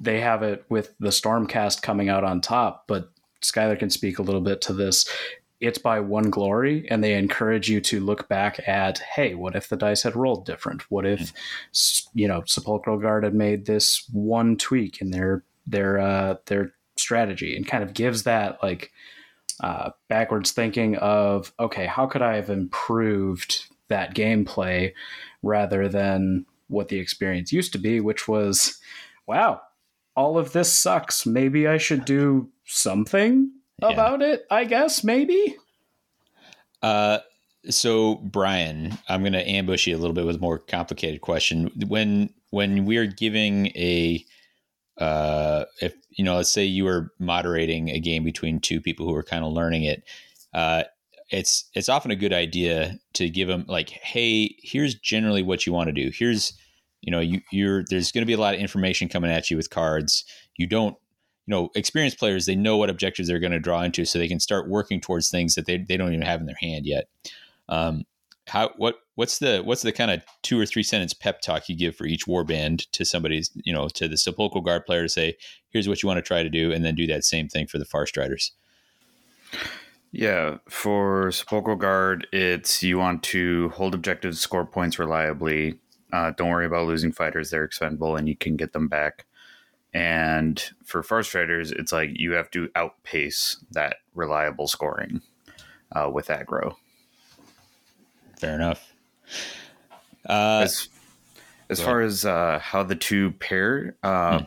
they 0.00 0.20
have 0.20 0.42
it 0.42 0.64
with 0.68 0.94
the 0.98 1.08
Stormcast 1.08 1.82
coming 1.82 2.08
out 2.08 2.24
on 2.24 2.40
top, 2.40 2.84
but 2.86 3.10
Skylar 3.42 3.78
can 3.78 3.90
speak 3.90 4.18
a 4.18 4.22
little 4.22 4.40
bit 4.40 4.60
to 4.62 4.72
this. 4.72 5.08
It's 5.60 5.78
by 5.78 6.00
one 6.00 6.30
glory, 6.30 6.86
and 6.90 7.02
they 7.02 7.14
encourage 7.14 7.70
you 7.70 7.80
to 7.82 8.00
look 8.00 8.28
back 8.28 8.60
at, 8.68 8.98
hey, 8.98 9.34
what 9.34 9.56
if 9.56 9.68
the 9.68 9.76
dice 9.76 10.02
had 10.02 10.16
rolled 10.16 10.44
different? 10.44 10.82
What 10.90 11.06
if, 11.06 11.32
you 12.12 12.28
know, 12.28 12.42
Sepulchral 12.46 12.98
Guard 12.98 13.24
had 13.24 13.34
made 13.34 13.66
this 13.66 14.06
one 14.12 14.56
tweak 14.56 15.00
in 15.00 15.10
their 15.10 15.44
their 15.66 15.98
uh, 15.98 16.36
their 16.46 16.74
strategy, 16.96 17.56
and 17.56 17.66
kind 17.66 17.82
of 17.82 17.94
gives 17.94 18.24
that 18.24 18.62
like 18.62 18.90
uh, 19.60 19.90
backwards 20.08 20.50
thinking 20.50 20.96
of, 20.96 21.52
okay, 21.58 21.86
how 21.86 22.06
could 22.06 22.22
I 22.22 22.36
have 22.36 22.50
improved 22.50 23.66
that 23.88 24.14
gameplay 24.14 24.92
rather 25.44 25.88
than 25.88 26.46
what 26.68 26.88
the 26.88 26.98
experience 26.98 27.52
used 27.52 27.72
to 27.72 27.78
be, 27.78 28.00
which 28.00 28.26
was, 28.26 28.78
wow, 29.26 29.60
all 30.16 30.38
of 30.38 30.52
this 30.52 30.72
sucks. 30.72 31.26
Maybe 31.26 31.66
I 31.66 31.78
should 31.78 32.04
do 32.04 32.50
something 32.64 33.50
yeah. 33.80 33.88
about 33.88 34.22
it, 34.22 34.44
I 34.50 34.64
guess, 34.64 35.04
maybe. 35.04 35.56
Uh, 36.82 37.18
so 37.70 38.16
Brian, 38.16 38.98
I'm 39.08 39.22
going 39.22 39.32
to 39.32 39.48
ambush 39.48 39.86
you 39.86 39.96
a 39.96 39.98
little 39.98 40.14
bit 40.14 40.26
with 40.26 40.36
a 40.36 40.40
more 40.40 40.58
complicated 40.58 41.20
question. 41.20 41.70
When 41.86 42.30
when 42.50 42.84
we're 42.84 43.06
giving 43.06 43.68
a 43.68 44.24
uh, 44.98 45.64
if 45.80 45.94
you 46.10 46.24
know, 46.24 46.36
let's 46.36 46.52
say 46.52 46.64
you 46.64 46.84
were 46.84 47.12
moderating 47.18 47.90
a 47.90 47.98
game 47.98 48.22
between 48.22 48.60
two 48.60 48.80
people 48.80 49.06
who 49.06 49.14
are 49.14 49.22
kind 49.22 49.44
of 49.44 49.52
learning 49.52 49.84
it, 49.84 50.04
uh, 50.52 50.84
it's 51.30 51.68
it's 51.74 51.88
often 51.88 52.10
a 52.10 52.16
good 52.16 52.32
idea 52.32 52.98
to 53.14 53.28
give 53.28 53.48
them 53.48 53.64
like, 53.66 53.90
hey, 53.90 54.56
here's 54.62 54.94
generally 54.94 55.42
what 55.42 55.66
you 55.66 55.72
want 55.72 55.88
to 55.88 55.92
do. 55.92 56.10
Here's 56.12 56.52
you 57.00 57.10
know 57.10 57.20
you, 57.20 57.40
you're 57.50 57.84
there's 57.88 58.12
going 58.12 58.22
to 58.22 58.26
be 58.26 58.32
a 58.32 58.40
lot 58.40 58.54
of 58.54 58.60
information 58.60 59.08
coming 59.08 59.30
at 59.30 59.50
you 59.50 59.56
with 59.56 59.70
cards. 59.70 60.24
You 60.56 60.66
don't 60.66 60.96
you 61.46 61.52
know 61.52 61.70
experienced 61.74 62.18
players 62.18 62.46
they 62.46 62.54
know 62.54 62.76
what 62.76 62.90
objectives 62.90 63.28
they're 63.28 63.38
going 63.38 63.52
to 63.52 63.58
draw 63.58 63.82
into 63.82 64.04
so 64.04 64.18
they 64.18 64.28
can 64.28 64.40
start 64.40 64.68
working 64.68 65.00
towards 65.00 65.30
things 65.30 65.54
that 65.54 65.66
they, 65.66 65.78
they 65.78 65.96
don't 65.96 66.12
even 66.12 66.26
have 66.26 66.40
in 66.40 66.46
their 66.46 66.56
hand 66.60 66.86
yet. 66.86 67.08
Um, 67.68 68.04
how 68.46 68.70
what 68.76 68.96
what's 69.14 69.38
the 69.38 69.62
what's 69.64 69.82
the 69.82 69.92
kind 69.92 70.10
of 70.10 70.22
two 70.42 70.60
or 70.60 70.66
three 70.66 70.82
sentence 70.82 71.14
pep 71.14 71.40
talk 71.40 71.68
you 71.68 71.76
give 71.76 71.96
for 71.96 72.06
each 72.06 72.26
warband 72.26 72.86
to 72.92 73.04
somebody's 73.04 73.50
you 73.64 73.72
know 73.72 73.88
to 73.88 74.06
the 74.06 74.18
sepulchral 74.18 74.62
guard 74.62 74.84
player 74.84 75.02
to 75.02 75.08
say 75.08 75.36
here's 75.70 75.88
what 75.88 76.02
you 76.02 76.06
want 76.06 76.18
to 76.18 76.22
try 76.22 76.42
to 76.42 76.50
do 76.50 76.72
and 76.72 76.84
then 76.84 76.94
do 76.94 77.06
that 77.06 77.24
same 77.24 77.48
thing 77.48 77.66
for 77.66 77.78
the 77.78 77.84
far 77.84 78.04
farstriders 78.04 78.50
yeah, 80.14 80.58
for 80.68 81.32
Sepulchral 81.32 81.74
Guard, 81.74 82.28
it's 82.32 82.84
you 82.84 82.98
want 82.98 83.24
to 83.24 83.70
hold 83.70 83.96
objectives, 83.96 84.40
score 84.40 84.64
points 84.64 84.98
reliably, 84.98 85.80
uh, 86.12 86.30
don't 86.36 86.50
worry 86.50 86.66
about 86.66 86.86
losing 86.86 87.10
fighters; 87.10 87.50
they're 87.50 87.64
expendable, 87.64 88.14
and 88.14 88.28
you 88.28 88.36
can 88.36 88.56
get 88.56 88.72
them 88.72 88.86
back. 88.86 89.26
And 89.92 90.62
for 90.84 91.02
Farstriders, 91.02 91.72
it's 91.72 91.90
like 91.90 92.10
you 92.14 92.32
have 92.32 92.48
to 92.52 92.68
outpace 92.76 93.64
that 93.72 93.96
reliable 94.14 94.68
scoring 94.68 95.20
uh, 95.90 96.08
with 96.12 96.28
aggro. 96.28 96.76
Fair 98.38 98.54
enough. 98.54 98.92
Uh, 100.28 100.60
as 100.62 100.88
as 101.68 101.80
far 101.80 101.98
ahead. 101.98 102.12
as 102.12 102.24
uh, 102.24 102.60
how 102.60 102.84
the 102.84 102.94
two 102.94 103.32
pair, 103.32 103.96
uh, 104.04 104.38
hmm. 104.38 104.44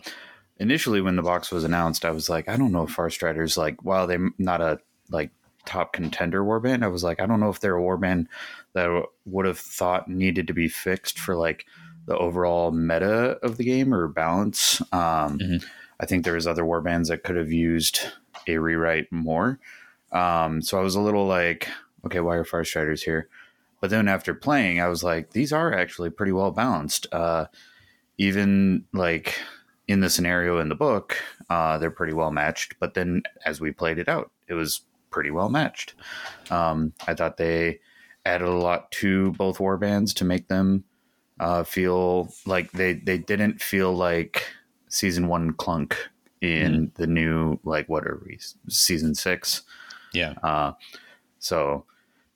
initially 0.60 1.02
when 1.02 1.18
the 1.18 1.22
box 1.22 1.52
was 1.52 1.66
announced, 1.66 2.06
I 2.06 2.12
was 2.12 2.30
like, 2.30 2.48
I 2.48 2.56
don't 2.56 2.72
know 2.72 2.84
if 2.84 2.96
Farstriders 2.96 3.58
like, 3.58 3.84
while 3.84 4.08
they're 4.08 4.30
not 4.38 4.62
a 4.62 4.80
like 5.10 5.32
top 5.68 5.94
contender 5.94 6.44
warband, 6.44 6.84
I 6.84 6.88
was 6.88 7.04
like, 7.04 7.20
I 7.20 7.26
don't 7.26 7.40
know 7.40 7.50
if 7.50 7.60
they're 7.60 7.78
a 7.78 7.82
warband 7.82 8.28
that 8.74 9.04
would 9.26 9.46
have 9.46 9.60
thought 9.60 10.10
needed 10.10 10.48
to 10.48 10.54
be 10.54 10.68
fixed 10.68 11.20
for 11.20 11.36
like 11.36 11.66
the 12.08 12.18
overall 12.18 12.72
meta 12.72 13.38
of 13.44 13.58
the 13.58 13.66
game 13.66 13.94
or 13.94 14.08
balance. 14.08 14.82
Um, 14.92 15.38
mm-hmm. 15.38 15.68
I 16.00 16.06
think 16.06 16.24
there 16.24 16.34
was 16.34 16.48
other 16.48 16.64
warbands 16.64 17.08
that 17.10 17.24
could 17.24 17.36
have 17.36 17.52
used 17.52 18.02
a 18.48 18.58
rewrite 18.58 19.12
more. 19.12 19.60
Um, 20.12 20.62
so 20.62 20.80
I 20.80 20.82
was 20.82 20.96
a 20.96 21.02
little 21.02 21.28
like, 21.28 21.68
okay, 22.06 22.22
why 22.22 22.36
are 22.36 22.46
Farstriders 22.46 23.04
here? 23.04 23.28
But 23.82 23.90
then 23.90 24.08
after 24.08 24.34
playing, 24.34 24.80
I 24.80 24.88
was 24.88 25.04
like, 25.04 25.32
these 25.32 25.54
are 25.54 25.74
actually 25.74 26.10
pretty 26.10 26.32
well 26.32 26.52
balanced. 26.52 27.08
Uh, 27.12 27.46
even 28.18 28.86
like 28.94 29.40
in 29.88 30.00
the 30.00 30.10
scenario 30.10 30.60
in 30.60 30.70
the 30.70 30.76
book, 30.76 31.18
uh, 31.50 31.78
they're 31.78 31.92
pretty 31.92 32.14
well 32.14 32.32
matched. 32.32 32.76
But 32.80 32.94
then 32.94 33.24
as 33.46 33.60
we 33.62 33.72
played 33.72 34.00
it 34.00 34.10
out, 34.10 34.32
it 34.48 34.54
was 34.54 34.82
pretty 35.18 35.32
well 35.32 35.50
matched. 35.50 35.96
Um, 36.52 36.94
I 37.08 37.16
thought 37.16 37.38
they 37.38 37.80
added 38.24 38.48
a 38.48 38.52
lot 38.52 38.92
to 38.92 39.32
both 39.32 39.60
war 39.60 39.76
bands 39.76 40.14
to 40.14 40.26
make 40.26 40.48
them 40.48 40.84
uh, 41.40 41.64
feel 41.64 42.32
like 42.46 42.72
they 42.74 42.94
they 42.94 43.18
didn't 43.18 43.60
feel 43.60 43.92
like 43.92 44.46
season 44.90 45.28
one 45.28 45.54
clunk 45.54 45.98
in 46.42 46.90
mm. 46.90 46.94
the 46.94 47.08
new 47.08 47.58
like 47.64 47.90
what 47.90 48.06
are 48.06 48.22
we 48.28 48.38
season 48.70 49.16
six 49.16 49.64
yeah 50.14 50.34
uh, 50.44 50.74
so 51.40 51.84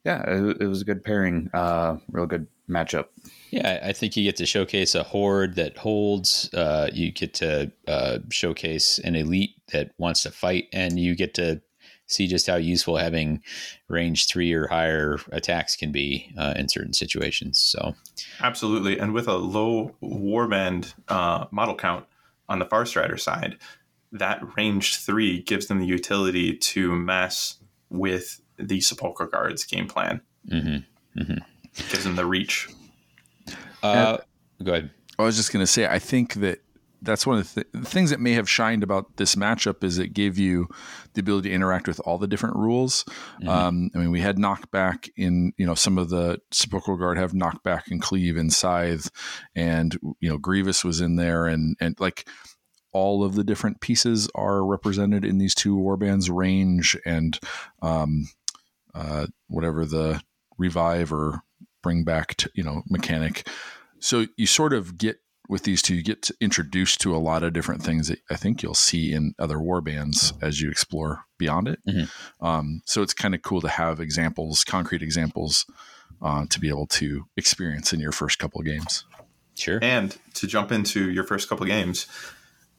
yeah 0.04 0.22
it, 0.26 0.56
it, 0.62 0.66
was 0.66 0.82
a 0.82 0.84
good 0.84 1.04
pairing 1.04 1.48
uh, 1.54 1.96
real 2.10 2.26
good 2.26 2.48
matchup 2.68 3.06
yeah 3.50 3.78
i 3.84 3.92
think 3.92 4.16
you 4.16 4.24
get 4.24 4.36
to 4.36 4.46
showcase 4.46 4.96
a 4.96 5.04
horde 5.04 5.54
that 5.54 5.78
holds 5.78 6.52
uh, 6.54 6.90
you 6.92 7.12
get 7.12 7.32
to 7.32 7.70
uh, 7.86 8.18
showcase 8.30 8.98
an 8.98 9.14
elite 9.14 9.54
that 9.72 9.92
wants 9.98 10.24
to 10.24 10.32
fight 10.32 10.66
and 10.72 10.98
you 10.98 11.14
get 11.14 11.32
to 11.34 11.60
see 12.12 12.26
just 12.26 12.46
how 12.46 12.56
useful 12.56 12.96
having 12.96 13.42
range 13.88 14.26
three 14.26 14.52
or 14.52 14.66
higher 14.68 15.18
attacks 15.32 15.76
can 15.76 15.92
be 15.92 16.32
uh, 16.38 16.54
in 16.56 16.68
certain 16.68 16.92
situations. 16.92 17.58
So, 17.58 17.94
absolutely, 18.40 18.98
and 18.98 19.12
with 19.12 19.28
a 19.28 19.36
low 19.36 19.94
warband 20.02 20.94
uh, 21.08 21.46
model 21.50 21.74
count 21.74 22.06
on 22.48 22.58
the 22.58 22.66
Farstrider 22.66 23.18
side, 23.18 23.56
that 24.12 24.40
range 24.56 24.96
three 24.96 25.42
gives 25.42 25.66
them 25.66 25.80
the 25.80 25.86
utility 25.86 26.56
to 26.56 26.94
mess 26.94 27.58
with 27.88 28.40
the 28.58 28.80
Sepulchral 28.80 29.28
Guard's 29.28 29.64
game 29.64 29.88
plan. 29.88 30.20
Mm-hmm. 30.48 31.20
Mm-hmm. 31.20 31.38
Gives 31.90 32.04
them 32.04 32.16
the 32.16 32.26
reach. 32.26 32.68
Uh, 33.82 34.18
go 34.62 34.72
ahead. 34.72 34.90
I 35.18 35.24
was 35.24 35.36
just 35.36 35.52
going 35.52 35.62
to 35.62 35.66
say, 35.66 35.86
I 35.86 35.98
think 35.98 36.34
that 36.34 36.60
that's 37.02 37.26
one 37.26 37.38
of 37.38 37.54
the, 37.54 37.62
th- 37.62 37.72
the, 37.72 37.88
things 37.88 38.10
that 38.10 38.20
may 38.20 38.32
have 38.32 38.48
shined 38.48 38.82
about 38.82 39.16
this 39.16 39.34
matchup 39.34 39.82
is 39.82 39.98
it 39.98 40.14
gave 40.14 40.38
you 40.38 40.68
the 41.14 41.20
ability 41.20 41.48
to 41.48 41.54
interact 41.54 41.88
with 41.88 42.00
all 42.04 42.16
the 42.16 42.26
different 42.26 42.56
rules. 42.56 43.04
Mm-hmm. 43.40 43.48
Um, 43.48 43.90
I 43.94 43.98
mean, 43.98 44.10
we 44.10 44.20
had 44.20 44.36
knockback 44.36 45.08
in 45.16 45.52
you 45.56 45.66
know 45.66 45.74
some 45.74 45.98
of 45.98 46.08
the 46.08 46.40
sepulchral 46.50 46.96
guard 46.96 47.18
have 47.18 47.32
knockback 47.32 47.90
and 47.90 48.00
cleave 48.00 48.36
and 48.36 48.52
scythe, 48.52 49.10
and 49.54 49.98
you 50.20 50.28
know 50.28 50.38
Grievous 50.38 50.84
was 50.84 51.00
in 51.00 51.16
there, 51.16 51.46
and 51.46 51.76
and 51.80 51.98
like 51.98 52.28
all 52.92 53.24
of 53.24 53.34
the 53.34 53.44
different 53.44 53.80
pieces 53.80 54.28
are 54.34 54.64
represented 54.64 55.24
in 55.24 55.38
these 55.38 55.54
two 55.54 55.76
warbands, 55.76 56.30
range 56.32 56.96
and 57.04 57.38
um, 57.82 58.28
uh, 58.94 59.26
whatever 59.48 59.84
the 59.84 60.22
revive 60.58 61.12
or 61.12 61.42
bring 61.82 62.04
back 62.04 62.36
to 62.36 62.50
you 62.54 62.62
know 62.62 62.82
mechanic. 62.88 63.48
So 63.98 64.26
you 64.36 64.46
sort 64.46 64.72
of 64.72 64.98
get 64.98 65.21
with 65.48 65.64
these 65.64 65.82
two, 65.82 65.94
you 65.94 66.02
get 66.02 66.30
introduced 66.40 67.00
to 67.02 67.14
a 67.14 67.18
lot 67.18 67.42
of 67.42 67.52
different 67.52 67.82
things 67.82 68.08
that 68.08 68.20
I 68.30 68.36
think 68.36 68.62
you'll 68.62 68.74
see 68.74 69.12
in 69.12 69.34
other 69.38 69.60
war 69.60 69.80
bands 69.80 70.32
as 70.40 70.60
you 70.60 70.70
explore 70.70 71.24
beyond 71.38 71.68
it. 71.68 71.80
Mm-hmm. 71.86 72.44
Um, 72.44 72.82
so 72.84 73.02
it's 73.02 73.14
kind 73.14 73.34
of 73.34 73.42
cool 73.42 73.60
to 73.60 73.68
have 73.68 74.00
examples, 74.00 74.64
concrete 74.64 75.02
examples, 75.02 75.66
uh, 76.20 76.46
to 76.48 76.60
be 76.60 76.68
able 76.68 76.86
to 76.86 77.26
experience 77.36 77.92
in 77.92 78.00
your 78.00 78.12
first 78.12 78.38
couple 78.38 78.60
of 78.60 78.66
games. 78.66 79.04
Sure. 79.54 79.78
And 79.82 80.16
to 80.34 80.46
jump 80.46 80.72
into 80.72 81.10
your 81.10 81.24
first 81.24 81.48
couple 81.48 81.64
of 81.64 81.68
games, 81.68 82.06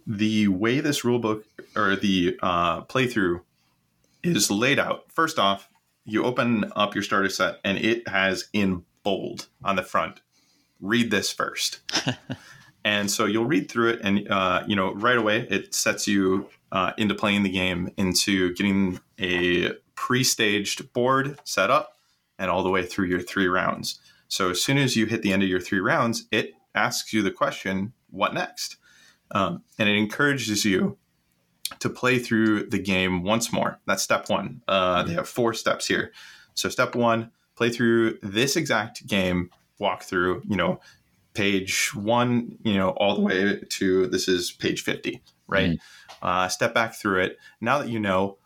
the 0.07 0.47
way 0.47 0.79
this 0.79 1.01
rulebook 1.01 1.43
or 1.75 1.95
the 1.95 2.37
uh, 2.41 2.83
playthrough 2.83 3.41
is 4.23 4.49
laid 4.49 4.79
out. 4.79 5.11
First 5.11 5.37
off, 5.37 5.69
you 6.05 6.23
open 6.23 6.71
up 6.75 6.95
your 6.95 7.03
starter 7.03 7.29
set 7.29 7.59
and 7.63 7.77
it 7.77 8.07
has 8.07 8.49
in 8.53 8.83
bold 9.03 9.47
on 9.63 9.75
the 9.75 9.83
front 9.83 10.21
read 10.83 11.09
this 11.09 11.31
first. 11.31 11.79
and 12.85 13.09
so 13.09 13.25
you'll 13.25 13.45
read 13.45 13.71
through 13.71 13.89
it, 13.89 14.01
and 14.03 14.29
uh, 14.29 14.63
you 14.67 14.75
know 14.75 14.93
right 14.93 15.17
away 15.17 15.47
it 15.49 15.73
sets 15.73 16.07
you 16.07 16.49
uh, 16.71 16.91
into 16.97 17.15
playing 17.15 17.43
the 17.43 17.49
game, 17.49 17.91
into 17.97 18.53
getting 18.53 18.99
a 19.19 19.71
pre-staged 19.95 20.93
board 20.93 21.39
set 21.43 21.71
up, 21.71 21.97
and 22.37 22.51
all 22.51 22.61
the 22.61 22.69
way 22.69 22.85
through 22.85 23.07
your 23.07 23.21
three 23.21 23.47
rounds. 23.47 23.99
So 24.27 24.51
as 24.51 24.61
soon 24.61 24.77
as 24.77 24.95
you 24.95 25.05
hit 25.05 25.21
the 25.21 25.31
end 25.31 25.43
of 25.43 25.49
your 25.49 25.61
three 25.61 25.79
rounds, 25.79 26.27
it 26.31 26.53
asks 26.75 27.13
you 27.13 27.23
the 27.23 27.31
question, 27.31 27.93
"What 28.09 28.33
next?" 28.33 28.77
Um, 29.31 29.63
and 29.79 29.89
it 29.89 29.95
encourages 29.95 30.63
you 30.63 30.97
to 31.79 31.89
play 31.89 32.19
through 32.19 32.67
the 32.67 32.77
game 32.77 33.23
once 33.23 33.51
more. 33.51 33.79
That's 33.87 34.03
step 34.03 34.29
one. 34.29 34.61
Uh, 34.67 35.03
they 35.03 35.13
have 35.13 35.27
four 35.27 35.53
steps 35.53 35.87
here. 35.87 36.11
So 36.53 36.69
step 36.69 36.95
one, 36.95 37.31
play 37.55 37.69
through 37.69 38.19
this 38.21 38.55
exact 38.55 39.07
game 39.07 39.49
walk 39.83 40.01
through, 40.01 40.41
you 40.47 40.55
know, 40.55 40.79
page 41.35 41.93
one, 41.93 42.57
you 42.63 42.75
know, 42.75 42.89
all 42.91 43.15
the 43.15 43.21
way 43.21 43.59
to 43.69 44.07
this 44.07 44.27
is 44.27 44.51
page 44.51 44.81
50, 44.81 45.21
right? 45.47 45.71
Mm-hmm. 45.71 46.25
Uh, 46.25 46.47
step 46.47 46.73
back 46.73 46.95
through 46.95 47.21
it. 47.21 47.37
Now 47.61 47.79
that 47.79 47.89
you 47.89 47.99
know, 47.99 48.37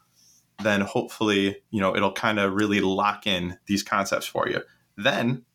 then 0.64 0.82
hopefully, 0.82 1.58
you 1.70 1.80
know, 1.80 1.96
it'll 1.96 2.12
kind 2.12 2.40
of 2.40 2.54
really 2.54 2.82
lock 2.82 3.28
in 3.28 3.58
these 3.68 3.84
concepts 3.84 4.26
for 4.26 4.50
you. 4.50 4.62
Then 4.98 5.46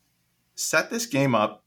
set 0.55 0.91
this 0.91 1.07
game 1.07 1.35
up, 1.35 1.65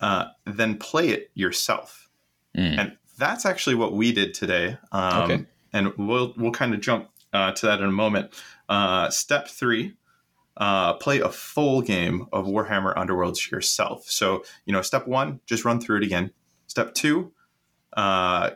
uh, 0.00 0.26
then 0.46 0.76
play 0.76 1.08
it 1.08 1.30
yourself. 1.34 2.08
Mm. 2.56 2.78
And 2.78 2.96
that's 3.18 3.44
actually 3.44 3.74
what 3.74 3.92
we 3.94 4.12
did 4.12 4.32
today. 4.32 4.78
Um, 4.92 5.22
okay. 5.22 5.46
And 5.72 5.92
we'll, 5.96 6.34
we'll 6.36 6.52
kind 6.52 6.72
of 6.72 6.80
jump 6.80 7.08
uh, 7.32 7.50
to 7.52 7.66
that 7.66 7.80
in 7.80 7.86
a 7.86 7.92
moment. 7.92 8.32
Uh, 8.68 9.10
step 9.10 9.48
three 9.48 9.96
uh, 10.56 10.94
play 10.94 11.20
a 11.20 11.28
full 11.28 11.82
game 11.82 12.26
of 12.32 12.46
Warhammer 12.46 12.94
Underworlds 12.94 13.50
yourself. 13.50 14.04
So, 14.08 14.44
you 14.66 14.72
know, 14.72 14.82
step 14.82 15.06
one, 15.06 15.40
just 15.46 15.64
run 15.64 15.80
through 15.80 15.98
it 15.98 16.04
again. 16.04 16.30
Step 16.66 16.94
two, 16.94 17.32
uh, 17.96 18.50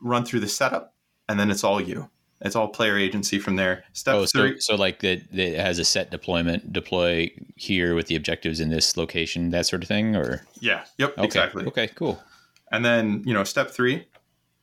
run 0.00 0.24
through 0.24 0.40
the 0.40 0.48
setup, 0.48 0.94
and 1.28 1.38
then 1.38 1.50
it's 1.50 1.64
all 1.64 1.80
you. 1.80 2.10
It's 2.40 2.56
all 2.56 2.68
player 2.68 2.98
agency 2.98 3.38
from 3.38 3.56
there. 3.56 3.84
Step 3.92 4.14
oh, 4.14 4.26
three. 4.26 4.60
So, 4.60 4.74
so 4.74 4.80
like 4.80 5.00
that, 5.00 5.32
that 5.32 5.54
has 5.54 5.78
a 5.78 5.84
set 5.84 6.10
deployment, 6.10 6.72
deploy 6.72 7.30
here 7.56 7.94
with 7.94 8.06
the 8.08 8.16
objectives 8.16 8.60
in 8.60 8.70
this 8.70 8.96
location, 8.96 9.50
that 9.50 9.66
sort 9.66 9.82
of 9.82 9.88
thing, 9.88 10.14
or 10.14 10.44
yeah, 10.60 10.84
yep, 10.98 11.16
okay. 11.16 11.24
exactly. 11.24 11.64
Okay, 11.66 11.88
cool. 11.88 12.22
And 12.70 12.84
then 12.84 13.22
you 13.24 13.32
know, 13.32 13.44
step 13.44 13.70
three, 13.70 14.06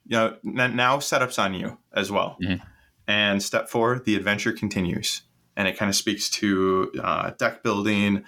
you 0.05 0.17
know, 0.17 0.37
now 0.43 0.97
setups 0.97 1.41
on 1.41 1.53
you 1.53 1.77
as 1.93 2.11
well. 2.11 2.37
Mm-hmm. 2.41 2.63
And 3.07 3.41
step 3.41 3.69
four, 3.69 3.99
the 3.99 4.15
adventure 4.15 4.51
continues 4.51 5.23
and 5.61 5.67
it 5.67 5.77
kind 5.77 5.89
of 5.89 5.95
speaks 5.95 6.27
to 6.27 6.91
uh, 7.03 7.29
deck 7.37 7.61
building, 7.61 8.23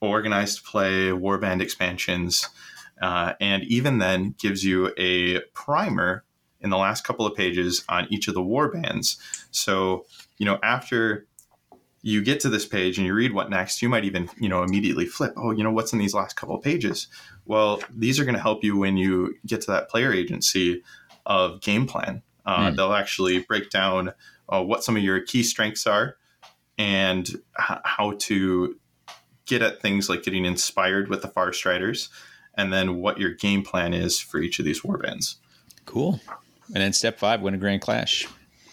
organized 0.00 0.64
play, 0.64 1.10
warband 1.10 1.62
expansions, 1.62 2.48
uh, 3.00 3.34
and 3.40 3.62
even 3.62 3.98
then 3.98 4.34
gives 4.36 4.64
you 4.64 4.92
a 4.98 5.38
primer 5.54 6.24
in 6.60 6.70
the 6.70 6.76
last 6.76 7.04
couple 7.04 7.24
of 7.24 7.36
pages 7.36 7.84
on 7.88 8.08
each 8.10 8.26
of 8.26 8.34
the 8.34 8.40
warbands. 8.40 9.16
So, 9.52 10.06
you 10.38 10.44
know, 10.44 10.58
after 10.60 11.28
you 12.02 12.20
get 12.20 12.40
to 12.40 12.48
this 12.48 12.66
page 12.66 12.98
and 12.98 13.06
you 13.06 13.14
read 13.14 13.32
what 13.32 13.48
next, 13.48 13.80
you 13.80 13.88
might 13.88 14.04
even, 14.04 14.28
you 14.36 14.48
know, 14.48 14.64
immediately 14.64 15.06
flip, 15.06 15.34
oh, 15.36 15.52
you 15.52 15.62
know, 15.62 15.70
what's 15.70 15.92
in 15.92 16.00
these 16.00 16.14
last 16.14 16.34
couple 16.34 16.56
of 16.56 16.64
pages? 16.64 17.06
Well, 17.44 17.80
these 17.94 18.18
are 18.18 18.24
going 18.24 18.34
to 18.34 18.42
help 18.42 18.64
you 18.64 18.76
when 18.76 18.96
you 18.96 19.36
get 19.46 19.60
to 19.60 19.70
that 19.70 19.88
player 19.88 20.12
agency 20.12 20.82
of 21.26 21.60
game 21.60 21.86
plan. 21.86 22.22
Uh, 22.44 22.70
mm. 22.70 22.76
They'll 22.76 22.92
actually 22.92 23.38
break 23.38 23.70
down 23.70 24.14
uh, 24.48 24.64
what 24.64 24.82
some 24.82 24.96
of 24.96 25.04
your 25.04 25.20
key 25.20 25.44
strengths 25.44 25.86
are, 25.86 26.16
and 26.78 27.28
h- 27.28 27.78
how 27.84 28.12
to 28.18 28.76
get 29.46 29.62
at 29.62 29.80
things 29.80 30.08
like 30.08 30.22
getting 30.22 30.44
inspired 30.44 31.08
with 31.08 31.22
the 31.22 31.28
Farstriders, 31.28 32.08
and 32.54 32.72
then 32.72 32.96
what 32.96 33.18
your 33.18 33.30
game 33.32 33.62
plan 33.62 33.94
is 33.94 34.18
for 34.18 34.40
each 34.40 34.58
of 34.58 34.64
these 34.64 34.82
warbands. 34.82 35.36
Cool. 35.84 36.20
And 36.68 36.76
then 36.76 36.92
step 36.92 37.18
five, 37.18 37.40
win 37.40 37.54
a 37.54 37.58
grand 37.58 37.80
clash. 37.80 38.26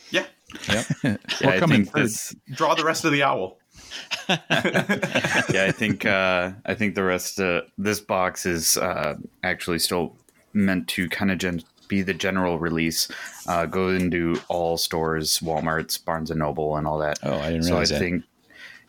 Yeah. 0.10 0.26
Yep. 0.70 0.86
yeah, 1.04 1.18
I 1.42 1.60
think 1.66 1.92
this 1.94 2.36
draw 2.52 2.76
the 2.76 2.84
rest 2.84 3.06
of 3.06 3.12
the 3.12 3.24
owl. 3.24 3.60
yeah, 4.30 5.66
I 5.68 5.72
think 5.72 6.06
uh, 6.06 6.52
I 6.66 6.74
think 6.74 6.96
the 6.96 7.04
rest 7.04 7.39
of 7.39 7.63
this 7.78 8.00
box 8.00 8.46
is 8.46 8.78
uh, 8.78 9.16
actually 9.44 9.80
still 9.80 10.16
meant 10.54 10.88
to 10.89 11.10
kind 11.10 11.32
of 11.32 11.39
gen- 11.39 11.63
be 11.88 12.02
the 12.02 12.13
general 12.13 12.60
release. 12.60 13.10
Uh, 13.48 13.65
go 13.65 13.89
into 13.89 14.39
all 14.48 14.78
stores, 14.78 15.39
Walmart's, 15.39 15.98
Barnes 15.98 16.32
and 16.32 16.39
Noble, 16.39 16.78
and 16.78 16.88
all 16.88 17.00
that. 17.00 17.19
Oh, 17.24 17.38
I 17.38 17.52
didn't 17.52 17.65
realize 17.65 17.89
so 17.89 17.96
I 17.96 18.00
that. 18.00 18.04
think, 18.04 18.24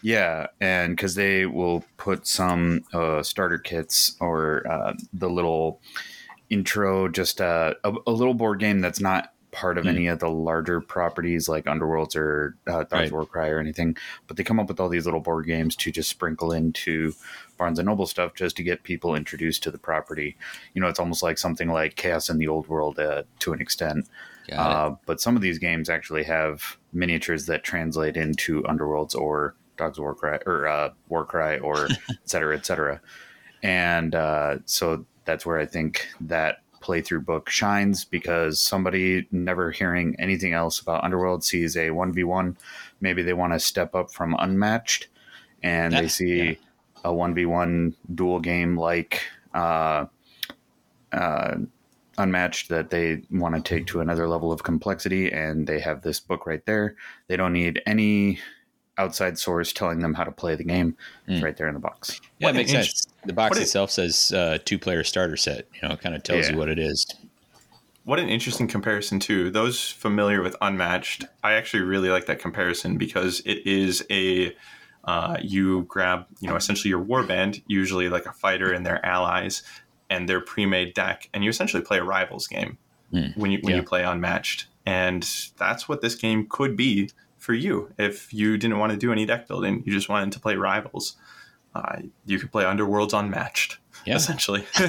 yeah, 0.03 0.47
and 0.61 0.97
because 0.97 1.15
they 1.15 1.47
will 1.47 1.85
put 1.97 2.27
some 2.27 2.85
uh, 2.93 3.23
starter 3.23 3.59
kits 3.59 4.17
or 4.21 4.67
uh, 4.71 4.95
the 5.13 5.31
little 5.31 5.81
intro, 6.51 7.09
just 7.09 7.41
uh, 7.41 7.75
a, 7.85 7.95
a, 8.07 8.11
little 8.11 8.35
board 8.35 8.61
game 8.61 8.81
that's 8.81 9.01
not 9.01 9.34
part 9.55 9.79
of 9.79 9.85
mm. 9.85 9.91
any 9.91 10.07
of 10.09 10.19
the 10.19 10.29
larger 10.29 10.81
properties 10.81 11.49
like 11.49 11.65
Underworlds 11.65 12.17
or 12.17 12.57
uh, 12.67 12.85
right. 12.91 13.11
Warcry 13.11 13.51
or 13.51 13.61
anything. 13.61 13.97
But 14.27 14.37
they 14.37 14.45
come 14.45 14.59
up 14.59 14.69
with 14.69 14.81
all 14.81 14.89
these 14.89 15.05
little 15.05 15.21
board 15.21 15.47
games 15.47 15.77
to 15.77 15.93
just 15.93 16.11
sprinkle 16.11 16.53
into 16.53 17.15
Barnes 17.57 17.79
and 17.79 17.87
Noble 17.87 18.07
stuff 18.07 18.35
just 18.35 18.57
to 18.57 18.63
get 18.63 18.83
people 18.83 19.15
introduced 19.15 19.63
to 19.63 19.71
the 19.71 19.79
property. 19.79 20.37
You 20.75 20.83
know, 20.83 20.89
it's 20.89 20.99
almost 20.99 21.23
like 21.23 21.39
something 21.39 21.69
like 21.69 21.95
Chaos 21.95 22.29
in 22.29 22.39
the 22.39 22.49
Old 22.49 22.69
World 22.69 22.99
uh, 22.99 23.23
to 23.39 23.53
an 23.53 23.61
extent. 23.61 24.09
Uh, 24.53 24.97
but 25.07 25.21
some 25.21 25.37
of 25.37 25.43
these 25.43 25.59
games 25.59 25.89
actually 25.89 26.25
have 26.25 26.77
miniatures 26.93 27.47
that 27.47 27.65
translate 27.65 28.17
into 28.17 28.63
Underworlds 28.65 29.15
or 29.15 29.55
Dogs 29.77 29.99
Warcry 29.99 30.39
or 30.47 30.67
uh, 30.67 30.91
Warcry 31.09 31.59
or 31.61 31.87
et 32.11 32.19
cetera, 32.25 32.57
et 32.57 32.67
cetera. 32.67 33.01
And 33.63 34.15
uh, 34.15 34.59
so 34.67 35.07
that's 35.25 35.47
where 35.47 35.59
I 35.59 35.67
think 35.67 36.07
that 36.21 36.59
playthrough 36.85 37.25
book 37.25 37.49
shines 37.49 38.05
because 38.05 38.61
somebody 38.61 39.27
never 39.33 39.71
hearing 39.71 40.15
anything 40.19 40.53
else 40.53 40.81
about 40.81 41.03
Underworld 41.03 41.43
sees 41.43 41.77
a 41.77 41.89
1v1. 41.89 42.57
Maybe 43.01 43.23
they 43.23 43.33
want 43.33 43.55
to 43.55 43.61
step 43.61 43.95
up 43.95 44.11
from 44.11 44.37
unmatched 44.39 45.09
and 45.63 45.95
they 45.95 46.09
see 46.09 46.43
yeah. 46.43 46.55
a 47.05 47.09
1v1 47.09 47.95
dual 48.15 48.39
game 48.41 48.77
like 48.77 49.23
uh, 49.55 50.07
uh, 51.13 51.57
unmatched 52.19 52.69
that 52.69 52.91
they 52.91 53.23
want 53.31 53.55
to 53.55 53.63
take 53.63 53.87
to 53.87 54.01
another 54.01 54.29
level 54.29 54.53
of 54.53 54.63
complexity 54.63 55.33
and 55.33 55.67
they 55.67 55.81
have 55.81 56.03
this 56.03 56.21
book 56.21 56.47
right 56.47 56.65
there. 56.67 56.97
They 57.29 57.37
don't 57.37 57.53
need 57.55 57.83
any 57.87 58.41
outside 58.99 59.39
source 59.39 59.73
telling 59.73 60.01
them 60.01 60.15
how 60.15 60.25
to 60.25 60.33
play 60.33 60.55
the 60.55 60.65
game. 60.65 60.97
Mm. 61.29 61.43
right 61.43 61.57
there 61.57 61.69
in 61.69 61.75
the 61.75 61.81
box. 61.81 62.21
Yeah, 62.39 62.49
what 62.49 62.55
it 62.55 62.59
makes 62.59 62.71
sense. 62.71 63.07
The 63.25 63.33
box 63.33 63.59
itself 63.59 63.91
says 63.91 64.33
uh, 64.33 64.59
two 64.65 64.79
player 64.79 65.05
starter 65.05 65.37
set. 65.37 65.67
You 65.75 65.89
know, 65.89 65.95
it 65.95 66.01
kind 66.01 66.15
of 66.15 66.23
tells 66.23 66.47
yeah. 66.47 66.53
you 66.53 66.59
what 66.59 66.69
it 66.69 66.79
is. 66.79 67.07
What 68.05 68.19
an 68.19 68.29
interesting 68.29 68.69
comparison 68.69 69.19
too. 69.19 69.51
Those 69.51 69.91
familiar 69.91 70.43
with 70.43 70.55
Unmatched, 70.61 71.25
I 71.43 71.55
actually 71.55 71.85
really 71.85 72.11
like 72.11 72.27
that 72.27 72.39
comparison 72.39 72.99
because 72.99 73.41
it 73.47 73.67
is 73.67 74.05
a 74.11 74.55
uh, 75.05 75.39
you 75.43 75.83
grab 75.83 76.27
you 76.41 76.49
know 76.49 76.57
essentially 76.57 76.91
your 76.91 77.03
warband, 77.03 77.63
usually 77.67 78.09
like 78.09 78.27
a 78.27 78.33
fighter 78.33 78.73
and 78.73 78.85
their 78.85 79.05
allies, 79.05 79.63
and 80.11 80.29
their 80.29 80.41
pre-made 80.41 80.93
deck, 80.93 81.31
and 81.33 81.43
you 81.43 81.51
essentially 81.51 81.83
play 81.83 81.99
a 81.99 82.05
rivals 82.05 82.47
game 82.47 82.77
mm. 83.13 83.35
when 83.39 83.51
you 83.51 83.59
when 83.63 83.73
yeah. 83.73 83.81
you 83.81 83.87
play 83.87 84.05
Unmatched, 84.05 84.67
and 84.85 85.27
that's 85.57 85.89
what 85.89 86.03
this 86.03 86.15
game 86.15 86.47
could 86.49 86.77
be 86.77 87.09
for 87.45 87.53
you 87.53 87.93
if 87.99 88.33
you 88.33 88.57
didn't 88.57 88.79
want 88.79 88.93
to 88.93 88.99
do 88.99 89.13
any 89.13 89.27
deck 89.27 89.47
building. 89.47 89.83
You 89.85 89.93
just 89.93 90.09
wanted 90.09 90.33
to 90.33 90.41
play 90.41 90.57
rivals. 90.57 91.17
Uh, 91.75 91.99
you 92.25 92.39
could 92.39 92.51
play 92.51 92.65
Underworlds 92.65 93.13
Unmatched. 93.13 93.79
yeah. 94.07 94.17
essentially. 94.17 94.65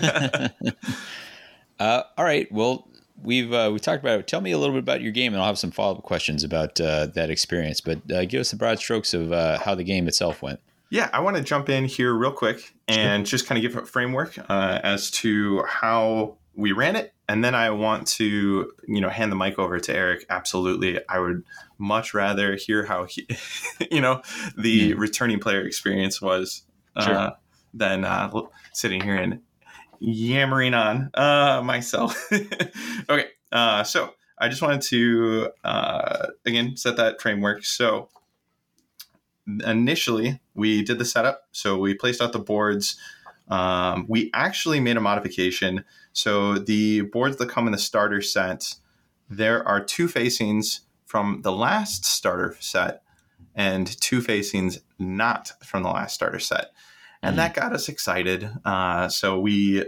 uh, 1.80 2.04
all 2.18 2.26
right. 2.26 2.50
Well, 2.52 2.88
we've 3.22 3.52
uh, 3.52 3.72
we 3.74 3.80
talked 3.80 4.02
about. 4.02 4.20
It. 4.20 4.28
Tell 4.28 4.42
me 4.42 4.52
a 4.52 4.58
little 4.58 4.74
bit 4.74 4.80
about 4.84 5.02
your 5.02 5.12
game, 5.12 5.34
and 5.34 5.42
I'll 5.42 5.48
have 5.48 5.60
some 5.60 5.72
follow 5.72 5.98
up 5.98 6.04
questions 6.04 6.44
about 6.44 6.80
uh, 6.80 7.08
that 7.08 7.30
experience. 7.30 7.82
But 7.82 8.10
uh, 8.12 8.26
give 8.26 8.40
us 8.40 8.52
the 8.52 8.58
broad 8.58 8.80
strokes 8.80 9.14
of 9.14 9.32
uh, 9.32 9.60
how 9.60 9.76
the 9.76 9.84
game 9.84 10.08
itself 10.08 10.42
went. 10.42 10.60
Yeah, 10.90 11.10
I 11.12 11.20
want 11.20 11.36
to 11.36 11.44
jump 11.44 11.68
in 11.70 11.86
here 11.86 12.14
real 12.14 12.32
quick 12.32 12.74
and 12.88 13.28
sure. 13.28 13.38
just 13.38 13.48
kind 13.48 13.58
of 13.58 13.70
give 13.70 13.82
a 13.82 13.86
framework 13.86 14.38
uh, 14.50 14.80
as 14.84 15.10
to 15.12 15.64
how 15.64 16.38
we 16.56 16.72
ran 16.72 16.96
it, 16.96 17.14
and 17.28 17.44
then 17.44 17.56
I 17.56 17.70
want 17.72 18.08
to 18.08 18.72
you 18.88 19.02
know 19.02 19.10
hand 19.10 19.32
the 19.32 19.36
mic 19.36 19.60
over 19.60 19.80
to 19.80 19.96
Eric. 19.96 20.26
Absolutely, 20.30 21.00
I 21.08 21.20
would 21.20 21.44
much 21.78 22.14
rather 22.14 22.56
hear 22.56 22.86
how 22.86 23.06
he, 23.06 23.28
you 23.92 24.02
know, 24.02 24.22
the 24.58 24.94
mm. 24.94 24.98
returning 24.98 25.40
player 25.40 25.62
experience 25.62 26.22
was 26.22 26.64
uh, 26.96 27.32
than 27.74 28.06
uh, 28.06 28.32
sitting 28.74 29.02
here 29.02 29.16
and 29.16 29.42
yammering 30.00 30.74
on 30.74 31.12
uh, 31.14 31.62
myself. 31.64 32.30
okay, 33.10 33.28
uh, 33.52 33.84
so 33.84 34.14
I 34.38 34.50
just 34.50 34.62
wanted 34.62 34.82
to 34.84 35.52
uh, 35.64 36.28
again 36.46 36.78
set 36.78 36.98
that 36.98 37.22
framework. 37.22 37.66
So 37.66 38.10
initially, 39.66 40.40
we 40.54 40.84
did 40.84 41.00
the 41.00 41.06
setup. 41.06 41.48
So 41.52 41.78
we 41.78 41.94
placed 41.94 42.22
out 42.22 42.34
the 42.34 42.40
boards. 42.40 42.98
Um, 43.48 44.06
we 44.08 44.32
actually 44.34 44.80
made 44.80 44.98
a 44.98 45.02
modification. 45.02 45.86
So 46.14 46.56
the 46.56 47.02
boards 47.02 47.38
that 47.38 47.50
come 47.50 47.68
in 47.68 47.72
the 47.72 47.78
starter 47.78 48.22
set, 48.22 48.76
there 49.30 49.68
are 49.68 49.84
two 49.84 50.08
facings 50.08 50.82
from 51.06 51.42
the 51.44 51.52
last 51.52 52.06
starter 52.06 52.58
set 52.60 53.04
and 53.54 53.88
two 54.02 54.22
facings 54.22 54.80
not 55.00 55.52
from 55.64 55.84
the 55.84 55.90
last 55.90 56.16
starter 56.16 56.40
set. 56.40 56.72
And 57.22 57.34
mm. 57.34 57.38
that 57.38 57.54
got 57.54 57.74
us 57.74 57.90
excited. 57.90 58.50
Uh, 58.66 59.08
so 59.10 59.40
we 59.40 59.86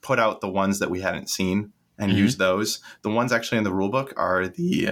put 0.00 0.18
out 0.18 0.40
the 0.40 0.48
ones 0.48 0.78
that 0.78 0.90
we 0.90 1.00
hadn't 1.00 1.28
seen 1.28 1.72
and 1.98 2.10
mm-hmm. 2.10 2.20
use 2.20 2.36
those. 2.36 2.80
The 3.02 3.10
ones 3.10 3.32
actually 3.32 3.58
in 3.58 3.64
the 3.64 3.70
rulebook 3.70 4.12
are 4.16 4.46
the 4.46 4.90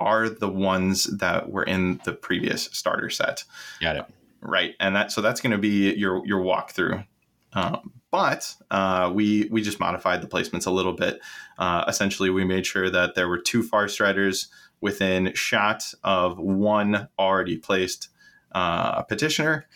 are 0.00 0.28
the 0.28 0.48
ones 0.48 1.04
that 1.18 1.50
were 1.50 1.64
in 1.64 2.00
the 2.04 2.12
previous 2.12 2.64
starter 2.72 3.10
set. 3.10 3.44
Got 3.80 3.96
it. 3.96 4.04
Right, 4.40 4.74
and 4.78 4.94
that 4.94 5.10
so 5.10 5.20
that's 5.20 5.40
going 5.40 5.52
to 5.52 5.58
be 5.58 5.92
your 5.94 6.24
your 6.26 6.40
walkthrough. 6.40 7.04
Um, 7.52 7.92
but 8.10 8.54
uh, 8.70 9.10
we 9.14 9.48
we 9.50 9.62
just 9.62 9.80
modified 9.80 10.22
the 10.22 10.28
placements 10.28 10.66
a 10.66 10.70
little 10.70 10.92
bit. 10.92 11.20
Uh, 11.58 11.84
essentially, 11.88 12.30
we 12.30 12.44
made 12.44 12.66
sure 12.66 12.88
that 12.88 13.14
there 13.14 13.28
were 13.28 13.38
two 13.38 13.62
far 13.62 13.88
striders 13.88 14.48
within 14.80 15.32
shot 15.34 15.92
of 16.04 16.38
one 16.38 17.08
already 17.18 17.56
placed 17.56 18.08
uh, 18.52 19.02
petitioner. 19.02 19.66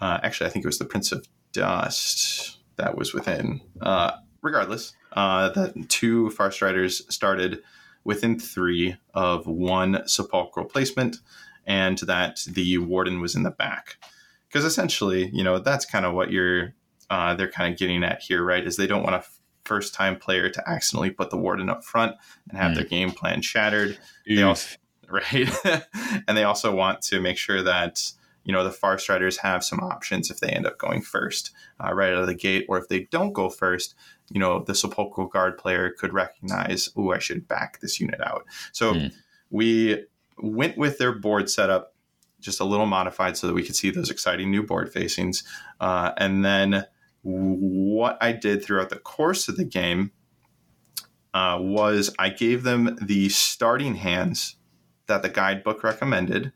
Uh, 0.00 0.20
actually, 0.22 0.46
I 0.48 0.50
think 0.50 0.64
it 0.64 0.68
was 0.68 0.78
the 0.78 0.84
Prince 0.84 1.12
of 1.12 1.26
Dust 1.52 2.58
that 2.76 2.96
was 2.96 3.12
within. 3.12 3.60
Uh, 3.80 4.12
regardless, 4.42 4.94
uh, 5.12 5.48
that 5.50 5.88
two 5.88 6.30
far 6.30 6.50
striders 6.50 7.02
started 7.12 7.60
within 8.04 8.38
three 8.38 8.96
of 9.14 9.46
one 9.46 10.06
sepulchral 10.06 10.66
placement, 10.66 11.16
and 11.66 11.98
that 11.98 12.40
the 12.48 12.78
warden 12.78 13.20
was 13.20 13.34
in 13.34 13.42
the 13.42 13.50
back. 13.50 13.96
Because 14.48 14.64
essentially, 14.64 15.28
you 15.32 15.42
know, 15.42 15.58
that's 15.58 15.84
kind 15.84 16.06
of 16.06 16.14
what 16.14 16.30
you're 16.30 16.74
uh, 17.10 17.34
they're 17.34 17.50
kind 17.50 17.72
of 17.72 17.78
getting 17.78 18.02
at 18.02 18.22
here, 18.22 18.42
right? 18.42 18.66
Is 18.66 18.76
they 18.76 18.86
don't 18.86 19.02
want 19.02 19.16
a 19.16 19.24
first 19.64 19.94
time 19.94 20.16
player 20.16 20.48
to 20.48 20.68
accidentally 20.68 21.10
put 21.10 21.30
the 21.30 21.36
warden 21.36 21.68
up 21.68 21.84
front 21.84 22.14
and 22.48 22.58
have 22.58 22.72
mm. 22.72 22.76
their 22.76 22.84
game 22.84 23.10
plan 23.10 23.42
shattered. 23.42 23.98
They 24.26 24.42
also, 24.42 24.76
right, 25.08 25.50
and 26.26 26.36
they 26.36 26.44
also 26.44 26.74
want 26.74 27.02
to 27.02 27.20
make 27.20 27.36
sure 27.36 27.62
that 27.62 28.12
you 28.44 28.52
know 28.52 28.64
the 28.64 28.70
far 28.70 28.98
striders 28.98 29.38
have 29.38 29.64
some 29.64 29.80
options 29.80 30.30
if 30.30 30.38
they 30.38 30.48
end 30.48 30.66
up 30.66 30.78
going 30.78 31.02
first 31.02 31.50
uh, 31.84 31.92
right 31.92 32.12
out 32.12 32.20
of 32.20 32.26
the 32.26 32.34
gate, 32.34 32.64
or 32.68 32.78
if 32.78 32.88
they 32.88 33.08
don't 33.10 33.32
go 33.32 33.48
first, 33.48 33.94
you 34.30 34.40
know 34.40 34.62
the 34.62 34.74
sepulchral 34.74 35.26
guard 35.26 35.58
player 35.58 35.90
could 35.90 36.12
recognize, 36.12 36.88
oh, 36.96 37.12
I 37.12 37.18
should 37.18 37.48
back 37.48 37.80
this 37.80 38.00
unit 38.00 38.20
out. 38.20 38.46
So 38.72 38.94
mm. 38.94 39.12
we 39.50 40.04
went 40.38 40.76
with 40.76 40.98
their 40.98 41.12
board 41.12 41.50
setup 41.50 41.94
just 42.40 42.60
a 42.60 42.64
little 42.64 42.86
modified 42.86 43.36
so 43.36 43.46
that 43.46 43.54
we 43.54 43.62
could 43.62 43.76
see 43.76 43.90
those 43.90 44.10
exciting 44.10 44.50
new 44.50 44.62
board 44.62 44.92
facings, 44.92 45.42
uh, 45.80 46.12
and 46.16 46.44
then 46.44 46.84
what 47.22 48.18
I 48.20 48.32
did 48.32 48.62
throughout 48.62 48.90
the 48.90 48.98
course 48.98 49.48
of 49.48 49.56
the 49.56 49.64
game 49.64 50.12
uh, 51.34 51.58
was 51.60 52.14
I 52.18 52.28
gave 52.28 52.62
them 52.62 52.96
the 53.00 53.28
starting 53.30 53.96
hands 53.96 54.56
that 55.06 55.22
the 55.22 55.28
guidebook 55.28 55.82
recommended, 55.82 56.52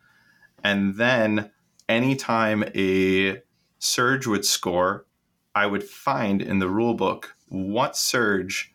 and 0.62 0.97
then 0.97 1.51
anytime 1.89 2.64
a 2.74 3.43
surge 3.78 4.26
would 4.26 4.45
score, 4.45 5.07
I 5.55 5.66
would 5.66 5.83
find 5.83 6.41
in 6.41 6.61
the 6.61 6.68
rule 6.68 6.95
book 6.95 7.35
what 7.49 7.97
surge, 7.97 8.72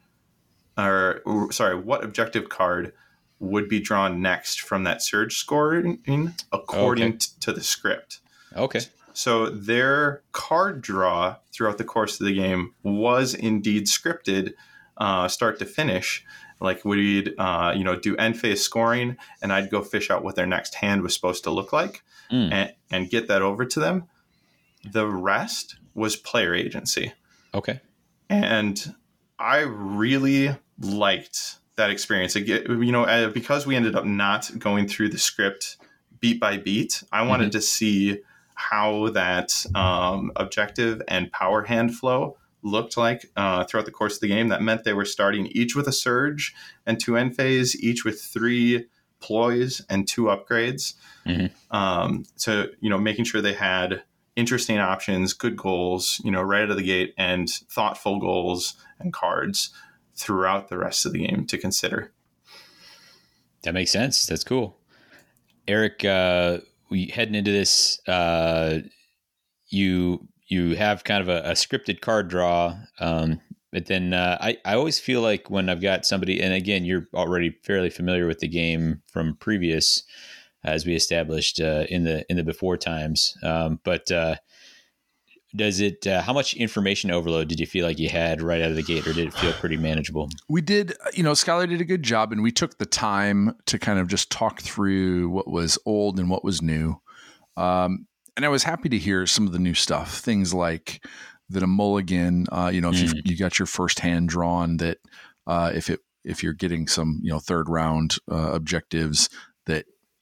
or 0.78 1.22
sorry, 1.51 1.80
what 1.80 2.03
objective 2.03 2.49
card 2.49 2.91
would 3.39 3.67
be 3.67 3.79
drawn 3.79 4.21
next 4.21 4.61
from 4.61 4.83
that 4.83 5.01
surge 5.01 5.38
scoring 5.38 5.99
according 6.51 7.07
okay. 7.13 7.17
to 7.41 7.51
the 7.51 7.61
script. 7.61 8.19
Okay. 8.55 8.81
So 9.13 9.49
their 9.49 10.23
card 10.33 10.81
draw 10.81 11.38
throughout 11.53 11.77
the 11.77 11.83
course 11.83 12.19
of 12.19 12.25
the 12.25 12.33
game 12.33 12.73
was 12.83 13.33
indeed 13.33 13.86
scripted, 13.86 14.53
uh, 14.97 15.27
start 15.27 15.59
to 15.59 15.65
finish. 15.65 16.25
Like 16.59 16.83
we'd 16.86 17.33
uh, 17.38 17.73
you 17.75 17.83
know 17.83 17.97
do 17.97 18.15
end 18.17 18.39
phase 18.39 18.61
scoring, 18.61 19.17
and 19.41 19.51
I'd 19.51 19.69
go 19.69 19.81
fish 19.81 20.09
out 20.09 20.23
what 20.23 20.36
their 20.36 20.45
next 20.45 20.75
hand 20.75 21.01
was 21.01 21.13
supposed 21.13 21.43
to 21.45 21.51
look 21.51 21.73
like, 21.73 22.01
mm. 22.31 22.51
and, 22.51 22.73
and 22.91 23.09
get 23.09 23.27
that 23.27 23.41
over 23.41 23.65
to 23.65 23.79
them. 23.79 24.05
The 24.89 25.07
rest 25.07 25.77
was 25.93 26.15
player 26.15 26.53
agency. 26.53 27.13
Okay. 27.53 27.79
And 28.29 28.95
I 29.39 29.59
really 29.59 30.55
liked 30.79 31.57
that 31.78 31.89
experience. 31.89 32.36
You 32.36 32.91
know, 32.91 33.32
because 33.34 33.65
we 33.65 33.76
ended 33.76 33.95
up 33.95 34.05
not 34.05 34.51
going 34.57 34.88
through 34.88 35.09
the 35.09 35.17
script 35.17 35.78
beat 36.19 36.39
by 36.39 36.57
beat, 36.57 37.03
I 37.11 37.23
wanted 37.23 37.45
mm-hmm. 37.45 37.51
to 37.51 37.61
see 37.61 38.19
how 38.55 39.09
that 39.09 39.65
um, 39.76 40.32
objective 40.36 41.01
and 41.07 41.32
power 41.32 41.63
hand 41.63 41.95
flow 41.95 42.38
looked 42.63 42.97
like 42.97 43.30
uh, 43.36 43.63
throughout 43.65 43.86
the 43.86 43.91
course 43.91 44.15
of 44.15 44.21
the 44.21 44.28
game. 44.28 44.47
That 44.49 44.61
meant 44.61 44.84
they 44.84 44.93
were 44.93 45.05
starting 45.05 45.47
each 45.47 45.76
with 45.76 45.88
a 45.88 45.91
surge 45.91 46.55
and 46.86 46.99
two 46.99 47.17
end 47.17 47.36
phase, 47.36 47.80
each 47.82 48.05
with 48.05 48.21
three 48.21 48.88
ploys 49.19 49.82
and 49.89 50.07
two 50.07 50.23
upgrades. 50.23 50.93
Mm-hmm. 51.26 51.76
Um, 51.76 52.23
so 52.36 52.67
you 52.80 52.89
know, 52.89 52.97
making 52.97 53.26
sure 53.26 53.41
they 53.41 53.53
had 53.53 54.03
interesting 54.36 54.80
options, 54.80 55.34
good 55.34 55.55
goals, 55.55 56.21
you 56.23 56.32
know, 56.32 56.41
right 56.41 56.63
out 56.63 56.71
of 56.71 56.78
the 56.78 56.84
gate, 56.84 57.13
and 57.17 57.49
thoughtful 57.49 58.19
goals 58.19 58.76
and 58.99 59.13
cards 59.13 59.71
throughout 60.16 60.70
the 60.70 60.78
rest 60.78 61.05
of 61.05 61.13
the 61.13 61.26
game 61.28 61.45
to 61.47 61.57
consider. 61.57 62.11
That 63.63 63.74
makes 63.74 63.91
sense. 63.91 64.26
That's 64.26 64.43
cool. 64.43 64.78
Eric, 65.68 66.05
uh, 66.05 66.59
we 66.89 67.07
heading 67.07 67.36
into 67.36 67.51
this, 67.51 67.99
uh, 68.07 68.80
you 69.68 70.28
you 70.47 70.76
have 70.76 71.03
kind 71.03 71.22
of 71.22 71.30
a, 71.30 71.49
a 71.49 71.53
scripted 71.53 72.01
card 72.01 72.28
draw, 72.28 72.76
um, 72.99 73.41
but 73.72 73.88
then 73.88 74.13
uh, 74.13 74.38
I 74.39 74.57
I 74.63 74.76
always 74.76 74.99
feel 74.99 75.22
like 75.22 75.49
when 75.49 75.70
I've 75.70 75.82
got 75.82 76.05
somebody, 76.05 76.39
and 76.41 76.53
again, 76.53 76.86
you're 76.86 77.07
already 77.13 77.57
fairly 77.63 77.89
familiar 77.89 78.28
with 78.28 78.39
the 78.39 78.47
game 78.47 79.01
from 79.07 79.36
previous, 79.38 80.03
as 80.63 80.86
we 80.86 80.95
established 80.95 81.59
uh, 81.59 81.86
in 81.89 82.03
the 82.03 82.24
in 82.30 82.38
the 82.38 82.43
before 82.43 82.78
times, 82.78 83.36
um, 83.41 83.80
but 83.84 84.11
uh, 84.11 84.36
does 85.56 85.80
it 85.80 86.06
uh, 86.08 86.22
how 86.22 86.34
much 86.34 86.53
information 86.56 87.12
overload 87.12 87.47
did 87.47 87.60
you 87.60 87.66
feel 87.66 87.86
like 87.86 87.99
you 87.99 88.10
had 88.10 88.41
right 88.41 88.62
out 88.62 88.70
of 88.70 88.76
the 88.76 88.84
gate 88.84 89.06
or 89.08 89.14
did 89.14 89.28
it 89.28 89.34
feel 89.34 89.53
pretty 89.60 89.78
manageable 89.78 90.30
we 90.49 90.62
did 90.62 90.93
you 91.14 91.24
know 91.24 91.32
skylar 91.32 91.68
did 91.68 91.82
a 91.82 91.86
good 91.86 92.03
job 92.03 92.32
and 92.32 92.41
we 92.43 92.51
took 92.51 92.78
the 92.78 92.86
time 92.86 93.56
to 93.66 93.80
kind 93.80 93.99
of 93.99 94.08
just 94.08 94.32
talk 94.32 94.62
through 94.62 95.30
what 95.30 95.47
was 95.47 95.78
old 95.86 96.20
and 96.20 96.30
what 96.30 96.43
was 96.43 96.62
new 96.62 96.99
um, 97.58 98.06
and 98.36 98.45
i 98.45 98.49
was 98.49 98.64
happy 98.64 98.89
to 98.89 98.97
hear 98.97 99.26
some 99.26 99.45
of 99.45 99.53
the 99.53 99.60
new 99.60 99.74
stuff 99.74 100.20
things 100.20 100.53
like 100.53 101.03
that 101.49 101.64
a 101.64 101.68
mulligan 101.68 102.45
uh, 102.51 102.70
you 102.74 102.82
know 102.82 102.89
if 102.89 102.97
mm. 102.97 103.22
you 103.26 103.38
got 103.38 103.60
your 103.60 103.66
first 103.66 103.99
hand 103.99 104.30
drawn 104.30 104.78
that 104.78 104.97
uh, 105.47 105.72
if 105.74 105.89
it 105.89 105.99
if 106.24 106.41
you're 106.41 106.53
getting 106.53 106.88
some 106.88 107.20
you 107.22 107.32
know 107.32 107.39
third 107.39 107.70
round 107.70 108.18
uh, 108.32 108.51
objectives 108.51 109.30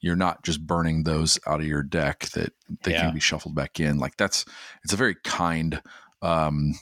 you're 0.03 0.15
not 0.17 0.43
just 0.43 0.67
burning 0.67 1.03
those 1.03 1.39
out 1.47 1.61
of 1.61 1.65
your 1.65 1.81
deck 1.81 2.27
that 2.33 2.51
they 2.83 2.91
yeah. 2.91 3.03
can 3.03 3.13
be 3.13 3.19
shuffled 3.19 3.55
back 3.55 3.79
in 3.79 3.97
like 3.97 4.15
that's 4.17 4.45
it's 4.83 4.93
a 4.93 4.97
very 4.97 5.15
kind 5.23 5.81
um 6.21 6.73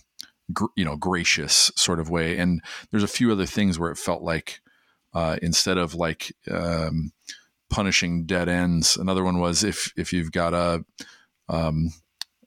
gr- 0.51 0.65
you 0.75 0.83
know 0.83 0.97
gracious 0.97 1.71
sort 1.75 1.99
of 1.99 2.09
way 2.09 2.37
and 2.37 2.61
there's 2.89 3.03
a 3.03 3.07
few 3.07 3.31
other 3.31 3.45
things 3.45 3.79
where 3.79 3.91
it 3.91 3.97
felt 3.97 4.23
like 4.23 4.59
uh 5.13 5.37
instead 5.41 5.77
of 5.77 5.93
like 5.93 6.33
um 6.49 7.11
punishing 7.69 8.25
dead 8.25 8.49
ends 8.49 8.97
another 8.97 9.23
one 9.23 9.39
was 9.39 9.63
if 9.63 9.93
if 9.95 10.11
you've 10.11 10.31
got 10.31 10.53
a 10.53 10.83
um 11.47 11.89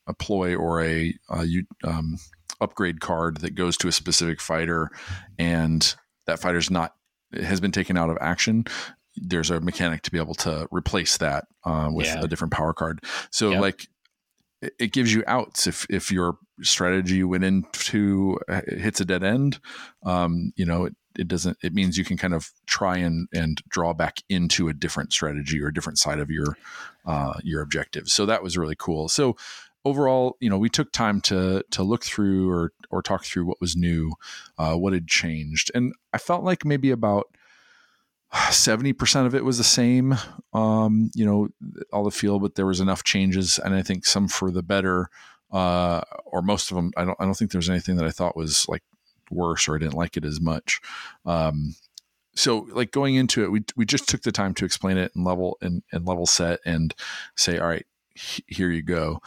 a 0.07 0.13
ploy 0.13 0.55
or 0.55 0.83
a, 0.83 1.15
a 1.31 1.47
um, 1.85 2.19
upgrade 2.61 3.01
card 3.01 3.39
that 3.39 3.55
goes 3.55 3.77
to 3.79 3.89
a 3.89 3.93
specific 3.93 4.39
fighter 4.39 4.91
and 5.39 5.95
that 6.27 6.39
fighter's 6.39 6.71
not 6.71 6.95
has 7.33 7.59
been 7.59 7.73
taken 7.73 7.97
out 7.97 8.11
of 8.11 8.19
action 8.21 8.65
there's 9.17 9.51
a 9.51 9.61
mechanic 9.61 10.03
to 10.03 10.11
be 10.11 10.19
able 10.19 10.35
to 10.35 10.69
replace 10.71 11.17
that 11.19 11.47
uh, 11.65 11.89
with 11.93 12.07
yeah. 12.07 12.23
a 12.23 12.29
different 12.29 12.53
power 12.53 12.73
card. 12.73 13.03
So 13.31 13.51
yep. 13.51 13.61
like 13.61 13.89
it 14.79 14.93
gives 14.93 15.13
you 15.13 15.23
outs 15.27 15.67
if 15.67 15.87
if 15.91 16.11
your 16.11 16.39
strategy 16.63 17.23
went 17.25 17.45
into 17.45 18.39
uh, 18.49 18.63
hits 18.67 19.01
a 19.01 19.05
dead 19.05 19.23
end. 19.23 19.61
Um, 20.05 20.53
you 20.57 20.65
know, 20.65 20.87
it, 20.87 20.97
it 21.19 21.29
doesn't. 21.29 21.59
It 21.63 21.75
means 21.75 21.97
you 21.97 22.05
can 22.05 22.17
kind 22.17 22.35
of 22.35 22.51
try 22.67 22.97
and 22.99 23.29
and 23.33 23.61
draw 23.69 23.93
back 23.93 24.19
into 24.29 24.69
a 24.69 24.73
different 24.73 25.13
strategy 25.13 25.61
or 25.63 25.69
a 25.69 25.75
different 25.75 25.99
side 25.99 26.19
of 26.19 26.31
your 26.31 26.57
uh, 27.07 27.35
your 27.43 27.63
objective. 27.63 28.09
So 28.09 28.27
that 28.27 28.43
was 28.43 28.57
really 28.57 28.77
cool. 28.77 29.09
So 29.09 29.37
overall, 29.85 30.37
you 30.41 30.49
know, 30.49 30.59
we 30.59 30.69
took 30.69 30.93
time 30.93 31.21
to 31.23 31.63
to 31.71 31.83
look 31.83 32.05
through 32.05 32.51
or 32.51 32.73
or 32.91 33.03
talk 33.03 33.25
through 33.25 33.47
what 33.47 33.61
was 33.61 33.77
new, 33.77 34.13
uh, 34.59 34.75
what 34.75 34.93
had 34.93 35.09
changed, 35.09 35.71
and 35.75 35.93
I 36.13 36.19
felt 36.19 36.45
like 36.45 36.65
maybe 36.65 36.91
about 36.91 37.27
70% 38.35 39.27
of 39.27 39.35
it 39.35 39.45
was 39.45 39.59
the 39.59 39.65
same 39.65 40.17
um, 40.53 41.11
you 41.15 41.25
know 41.25 41.49
all 41.93 42.05
the 42.05 42.11
feel 42.11 42.39
but 42.41 42.57
there 42.57 42.67
was 42.67 42.81
enough 42.81 43.05
changes 43.05 43.59
and 43.59 43.75
i 43.75 43.83
think 43.83 44.05
some 44.05 44.29
for 44.29 44.51
the 44.51 44.63
better 44.63 45.09
uh, 45.53 46.01
or 46.25 46.43
most 46.43 46.71
of 46.71 46.77
them 46.77 46.91
I 46.97 47.05
don't, 47.05 47.17
I 47.21 47.25
don't 47.25 47.35
think 47.35 47.53
there 47.53 47.61
was 47.61 47.71
anything 47.71 47.97
that 47.97 48.07
i 48.07 48.11
thought 48.11 48.37
was 48.37 48.67
like 48.69 48.83
worse 49.31 49.69
or 49.69 49.77
i 49.77 49.79
didn't 49.79 49.95
like 49.95 50.17
it 50.17 50.25
as 50.25 50.41
much. 50.41 50.81
Um, 51.25 51.77
so 52.35 52.67
like 52.73 52.91
going 52.91 53.15
into 53.15 53.45
it 53.45 53.53
we, 53.53 53.63
we 53.77 53.87
just 53.87 54.09
took 54.09 54.23
the 54.23 54.33
time 54.33 54.55
to 54.55 54.65
explain 54.65 54.97
it 54.97 55.13
and 55.15 55.25
level 55.25 55.57
and, 55.63 55.83
and 55.93 56.05
level 56.05 56.27
set 56.27 56.59
and 56.65 56.93
say 57.37 57.59
all 57.59 57.69
right 57.69 57.87
here 58.17 58.71
you 58.71 58.83
go. 58.83 59.21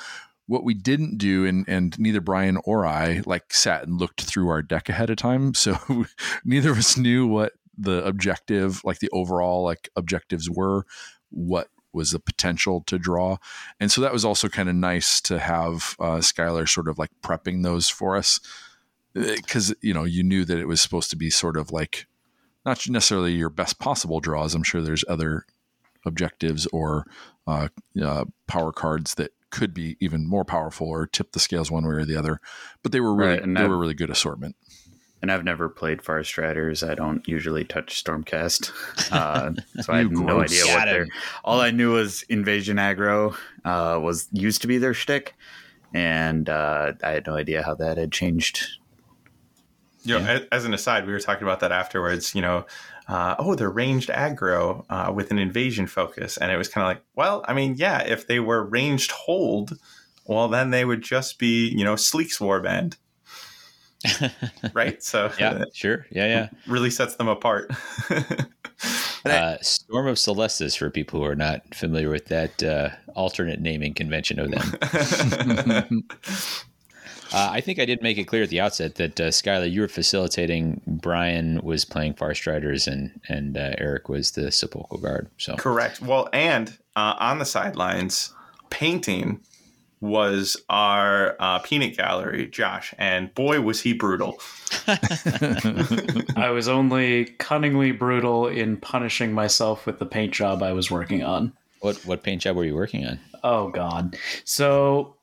What 0.48 0.64
we 0.64 0.74
didn't 0.74 1.18
do 1.18 1.46
and 1.46 1.66
and 1.68 1.98
neither 2.00 2.22
brian 2.22 2.58
or 2.64 2.86
i 2.86 3.22
like 3.26 3.54
sat 3.54 3.86
and 3.86 4.00
looked 4.00 4.22
through 4.22 4.48
our 4.50 4.62
deck 4.62 4.88
ahead 4.88 5.10
of 5.10 5.18
time 5.18 5.54
so 5.54 5.78
neither 6.46 6.72
of 6.72 6.78
us 6.78 6.98
knew 6.98 7.28
what 7.28 7.54
the 7.78 8.06
objective, 8.06 8.82
like 8.84 9.00
the 9.00 9.10
overall 9.12 9.64
like 9.64 9.90
objectives 9.96 10.50
were, 10.50 10.86
what 11.30 11.70
was 11.94 12.12
the 12.12 12.20
potential 12.20 12.82
to 12.86 13.00
draw. 13.00 13.38
And 13.80 13.92
so 13.92 14.02
that 14.02 14.14
was 14.14 14.26
also 14.26 14.50
kind 14.50 14.70
of 14.70 14.76
nice 14.76 15.20
to 15.22 15.40
have 15.40 15.96
uh, 16.00 16.18
Skylar 16.18 16.70
sort 16.70 16.88
of 16.88 16.98
like 16.98 17.10
prepping 17.22 17.64
those 17.64 17.90
for 17.90 18.16
us 18.16 18.40
because, 19.14 19.72
uh, 19.72 19.76
you 19.82 19.94
know, 19.94 20.04
you 20.04 20.24
knew 20.24 20.46
that 20.46 20.60
it 20.60 20.68
was 20.68 20.82
supposed 20.82 21.10
to 21.10 21.16
be 21.16 21.30
sort 21.30 21.58
of 21.58 21.72
like 21.72 22.06
not 22.66 22.88
necessarily 22.88 23.34
your 23.34 23.50
best 23.50 23.80
possible 23.80 24.20
draws. 24.20 24.54
I'm 24.54 24.64
sure 24.64 24.82
there's 24.82 25.06
other 25.08 25.46
objectives 26.06 26.68
or 26.68 27.06
uh, 27.48 27.70
uh, 28.02 28.26
power 28.48 28.72
cards 28.72 29.16
that 29.16 29.32
could 29.50 29.74
be 29.74 29.96
even 30.00 30.28
more 30.28 30.44
powerful 30.44 30.88
or 30.88 31.08
tip 31.08 31.32
the 31.32 31.40
scales 31.40 31.72
one 31.72 31.86
way 31.86 31.96
or 31.96 32.06
the 32.06 32.18
other. 32.18 32.40
But 32.84 32.92
they 32.92 33.00
were 33.00 33.16
really 33.16 33.40
right, 33.40 33.54
they 33.56 33.62
I've, 33.62 33.70
were 33.70 33.78
really 33.78 33.94
good 33.94 34.10
assortment 34.10 34.56
and 35.22 35.32
I've 35.32 35.44
never 35.44 35.68
played 35.70 36.00
Farstriders. 36.00 36.88
I 36.88 36.96
don't 36.96 37.28
usually 37.28 37.64
touch 37.64 38.04
Stormcast, 38.04 38.72
uh, 39.12 39.54
so 39.82 39.94
I 39.94 40.00
have 40.00 40.12
no 40.12 40.42
idea 40.42 40.66
what 40.66 40.86
they're. 40.86 41.08
All 41.44 41.60
I 41.60 41.72
knew 41.72 41.94
was 41.94 42.24
Invasion 42.24 42.78
Aggro 42.78 43.36
uh, 43.66 44.00
was 44.00 44.28
used 44.32 44.62
to 44.62 44.68
be 44.68 44.78
their 44.78 44.94
shtick, 44.94 45.36
and 45.94 46.50
uh, 46.50 46.94
I 47.04 47.12
had 47.12 47.28
no 47.28 47.36
idea 47.36 47.64
how 47.64 47.76
that 47.76 47.98
had 47.98 48.12
changed. 48.12 48.66
You 50.04 50.20
know, 50.20 50.34
yeah. 50.34 50.40
as 50.52 50.64
an 50.64 50.74
aside, 50.74 51.06
we 51.06 51.12
were 51.12 51.20
talking 51.20 51.44
about 51.44 51.60
that 51.62 51.72
afterwards. 51.72 52.34
You 52.36 52.42
know, 52.42 52.66
uh, 53.08 53.36
oh, 53.40 53.56
they're 53.56 53.70
ranged 53.70 54.10
aggro 54.10 54.86
uh, 54.90 55.12
with 55.14 55.32
an 55.32 55.40
invasion 55.40 55.88
focus, 55.88 56.38
and 56.38 56.52
it 56.52 56.58
was 56.58 56.70
kind 56.70 56.84
of 56.84 56.90
like, 56.90 57.04
well, 57.16 57.44
I 57.48 57.54
mean, 57.54 57.76
yeah, 57.78 58.04
if 58.04 58.28
they 58.28 58.40
were 58.40 58.64
ranged 58.64 59.12
hold, 59.12 59.78
well, 60.26 60.48
then 60.48 60.70
they 60.70 60.86
would 60.86 61.02
just 61.02 61.40
be, 61.40 61.70
you 61.70 61.84
know, 61.84 61.96
Sleek's 61.96 62.38
Warband 62.38 62.98
right? 64.74 65.02
So 65.04 65.32
yeah, 65.40 65.64
sure, 65.74 66.06
yeah, 66.12 66.26
yeah, 66.26 66.50
really 66.68 66.90
sets 66.90 67.16
them 67.16 67.28
apart. 67.28 67.72
uh, 69.26 69.58
Storm 69.62 70.08
of 70.08 70.18
Celestis 70.18 70.78
for 70.78 70.90
people 70.90 71.20
who 71.20 71.26
are 71.26 71.36
not 71.36 71.74
familiar 71.74 72.10
with 72.10 72.26
that 72.28 72.64
uh, 72.64 72.90
alternate 73.16 73.60
naming 73.60 73.94
convention 73.94 74.40
of 74.40 74.52
them. 74.52 76.04
Uh, 77.34 77.50
I 77.52 77.62
think 77.62 77.80
I 77.80 77.86
did 77.86 78.02
make 78.02 78.18
it 78.18 78.26
clear 78.26 78.44
at 78.44 78.50
the 78.50 78.62
outset 78.62 78.96
that 78.96 79.20
uh, 79.20 79.28
Skylar, 79.28 79.70
you 79.70 79.82
were 79.82 79.88
facilitating. 79.88 80.82
Brian 80.88 81.60
was 81.62 81.84
playing 81.84 82.14
Farstriders, 82.14 82.88
and 82.88 83.20
and 83.28 83.58
uh, 83.58 83.74
Eric 83.78 84.08
was 84.08 84.32
the 84.32 84.52
Sepulchral 84.52 85.00
Guard. 85.00 85.30
So 85.38 85.56
correct. 85.56 86.02
Well, 86.02 86.30
and 86.32 86.78
uh, 86.96 87.16
on 87.20 87.40
the 87.40 87.46
sidelines, 87.46 88.34
painting 88.70 89.42
was 90.00 90.58
our 90.70 91.36
uh, 91.40 91.60
peanut 91.60 91.98
gallery, 91.98 92.48
Josh, 92.48 92.94
and 92.98 93.34
boy 93.34 93.62
was 93.62 93.82
he 93.82 93.94
brutal. 93.94 94.40
I 94.88 96.50
was 96.52 96.68
only 96.68 97.26
cunningly 97.40 97.92
brutal 97.92 98.48
in 98.48 98.78
punishing 98.78 99.34
myself 99.34 99.86
with 99.86 100.00
the 100.00 100.06
paint 100.06 100.34
job 100.34 100.62
I 100.62 100.74
was 100.74 100.92
working 100.92 101.24
on. 101.24 101.54
What 101.80 101.98
what 102.06 102.24
paint 102.24 102.42
job 102.42 102.56
were 102.56 102.66
you 102.66 102.76
working 102.76 103.06
on? 103.06 103.20
Oh 103.44 103.70
God! 103.70 104.18
So 104.44 105.16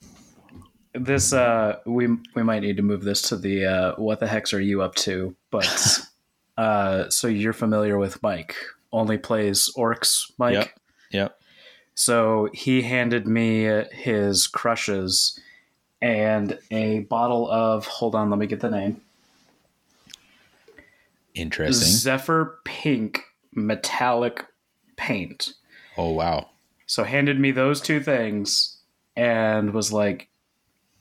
this 0.92 1.32
uh, 1.32 1.78
we 1.86 2.08
we 2.34 2.42
might 2.42 2.60
need 2.60 2.76
to 2.76 2.82
move 2.82 3.02
this 3.02 3.22
to 3.22 3.36
the 3.36 3.66
uh, 3.66 3.94
what 3.96 4.20
the 4.20 4.26
hex 4.26 4.52
are 4.52 4.60
you 4.60 4.82
up 4.82 4.94
to? 4.96 5.34
But 5.50 5.98
uh, 6.56 7.10
so 7.10 7.28
you're 7.28 7.52
familiar 7.52 7.98
with 7.98 8.22
Mike? 8.22 8.56
Only 8.92 9.18
plays 9.18 9.70
orcs, 9.76 10.30
Mike. 10.38 10.54
Yep. 10.54 10.70
Yep. 11.10 11.38
So 11.94 12.48
he 12.52 12.82
handed 12.82 13.26
me 13.26 13.64
his 13.92 14.46
crushes 14.46 15.38
and 16.02 16.58
a 16.70 17.00
bottle 17.00 17.50
of, 17.50 17.86
hold 17.86 18.14
on, 18.14 18.30
let 18.30 18.38
me 18.38 18.46
get 18.46 18.60
the 18.60 18.70
name. 18.70 19.00
Interesting. 21.34 21.88
Zephyr 21.88 22.58
Pink 22.64 23.22
metallic 23.54 24.46
paint. 24.96 25.54
Oh, 25.96 26.10
wow. 26.10 26.50
So 26.86 27.04
handed 27.04 27.40
me 27.40 27.50
those 27.52 27.80
two 27.80 28.00
things 28.00 28.78
and 29.16 29.72
was 29.72 29.92
like, 29.92 30.28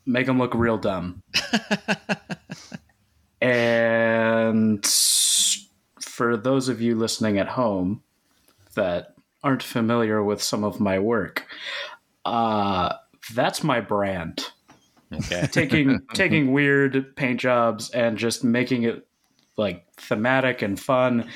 make 0.06 0.26
them 0.26 0.38
look 0.38 0.54
real 0.54 0.78
dumb. 0.78 1.22
and 3.40 4.84
for 6.00 6.36
those 6.36 6.68
of 6.68 6.80
you 6.80 6.94
listening 6.94 7.38
at 7.38 7.48
home 7.48 8.02
that 8.74 9.13
aren't 9.44 9.62
familiar 9.62 10.24
with 10.24 10.42
some 10.42 10.64
of 10.64 10.80
my 10.80 10.98
work, 10.98 11.46
uh, 12.24 12.94
that's 13.34 13.62
my 13.62 13.80
brand. 13.80 14.44
Okay. 15.12 15.46
taking 15.52 16.00
taking 16.14 16.52
weird 16.52 17.14
paint 17.14 17.38
jobs 17.38 17.90
and 17.90 18.18
just 18.18 18.42
making 18.42 18.82
it 18.82 19.06
like 19.56 19.86
thematic 19.94 20.62
and 20.62 20.80
fun 20.80 21.28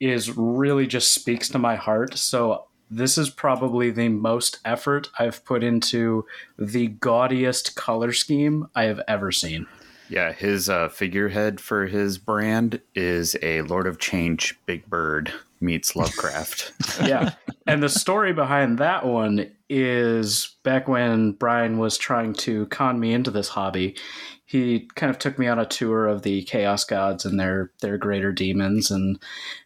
is 0.00 0.36
really 0.36 0.86
just 0.86 1.12
speaks 1.12 1.48
to 1.48 1.58
my 1.58 1.76
heart. 1.76 2.18
So 2.18 2.66
this 2.90 3.16
is 3.16 3.30
probably 3.30 3.90
the 3.90 4.08
most 4.08 4.58
effort 4.64 5.08
I've 5.18 5.44
put 5.44 5.64
into 5.64 6.26
the 6.58 6.88
gaudiest 6.88 7.74
color 7.74 8.12
scheme 8.12 8.66
I 8.74 8.84
have 8.84 9.00
ever 9.08 9.32
seen. 9.32 9.66
Yeah, 10.10 10.32
his 10.32 10.68
uh, 10.68 10.90
figurehead 10.90 11.58
for 11.58 11.86
his 11.86 12.18
brand 12.18 12.82
is 12.94 13.34
a 13.40 13.62
Lord 13.62 13.86
of 13.86 13.98
Change 13.98 14.58
Big 14.66 14.84
Bird 14.90 15.32
meets 15.62 15.96
Lovecraft. 15.96 16.72
yeah. 17.02 17.34
And 17.66 17.82
the 17.82 17.88
story 17.88 18.32
behind 18.32 18.78
that 18.78 19.06
one 19.06 19.50
is 19.68 20.56
back 20.64 20.88
when 20.88 21.32
Brian 21.32 21.78
was 21.78 21.96
trying 21.96 22.34
to 22.34 22.66
con 22.66 23.00
me 23.00 23.12
into 23.12 23.30
this 23.30 23.48
hobby, 23.48 23.96
he 24.44 24.88
kind 24.96 25.08
of 25.08 25.18
took 25.18 25.38
me 25.38 25.46
on 25.46 25.58
a 25.58 25.64
tour 25.64 26.06
of 26.06 26.22
the 26.22 26.42
chaos 26.44 26.84
gods 26.84 27.24
and 27.24 27.40
their 27.40 27.72
their 27.80 27.96
greater 27.96 28.32
demons 28.32 28.90
and 28.90 29.18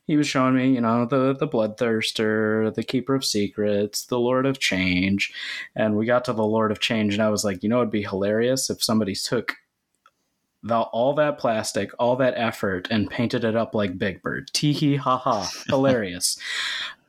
he 0.07 0.17
was 0.17 0.29
showing 0.29 0.55
me, 0.55 0.75
you 0.75 0.81
know, 0.81 1.07
the 1.07 1.35
the 1.35 1.49
bloodthirster, 1.49 2.73
the 2.73 2.85
keeper 2.85 3.17
of 3.17 3.25
secrets, 3.25 4.05
the 4.07 4.21
lord 4.21 4.47
of 4.47 4.61
change. 4.61 5.33
And 5.75 5.97
we 5.97 6.07
got 6.07 6.25
to 6.27 6.33
the 6.33 6.45
lord 6.45 6.71
of 6.71 6.79
change 6.79 7.15
and 7.15 7.23
I 7.23 7.31
was 7.31 7.45
like, 7.45 7.65
you 7.65 7.69
know 7.69 7.79
it'd 7.79 7.91
be 7.91 8.03
hilarious 8.03 8.71
if 8.71 8.81
somebody 8.81 9.17
took 9.17 9.57
the, 10.67 10.79
all 10.79 11.15
that 11.15 11.39
plastic, 11.39 11.93
all 11.99 12.17
that 12.17 12.35
effort, 12.37 12.89
and 12.91 13.11
painted 13.11 13.45
it 13.45 13.57
up 13.57 13.75
like 13.75 13.99
Big 13.99 14.23
Bird. 14.23 14.51
Tee 14.53 14.73
hee 14.73 14.97
ha 14.97 15.17
ha. 15.19 15.51
Hilarious. 15.69 16.39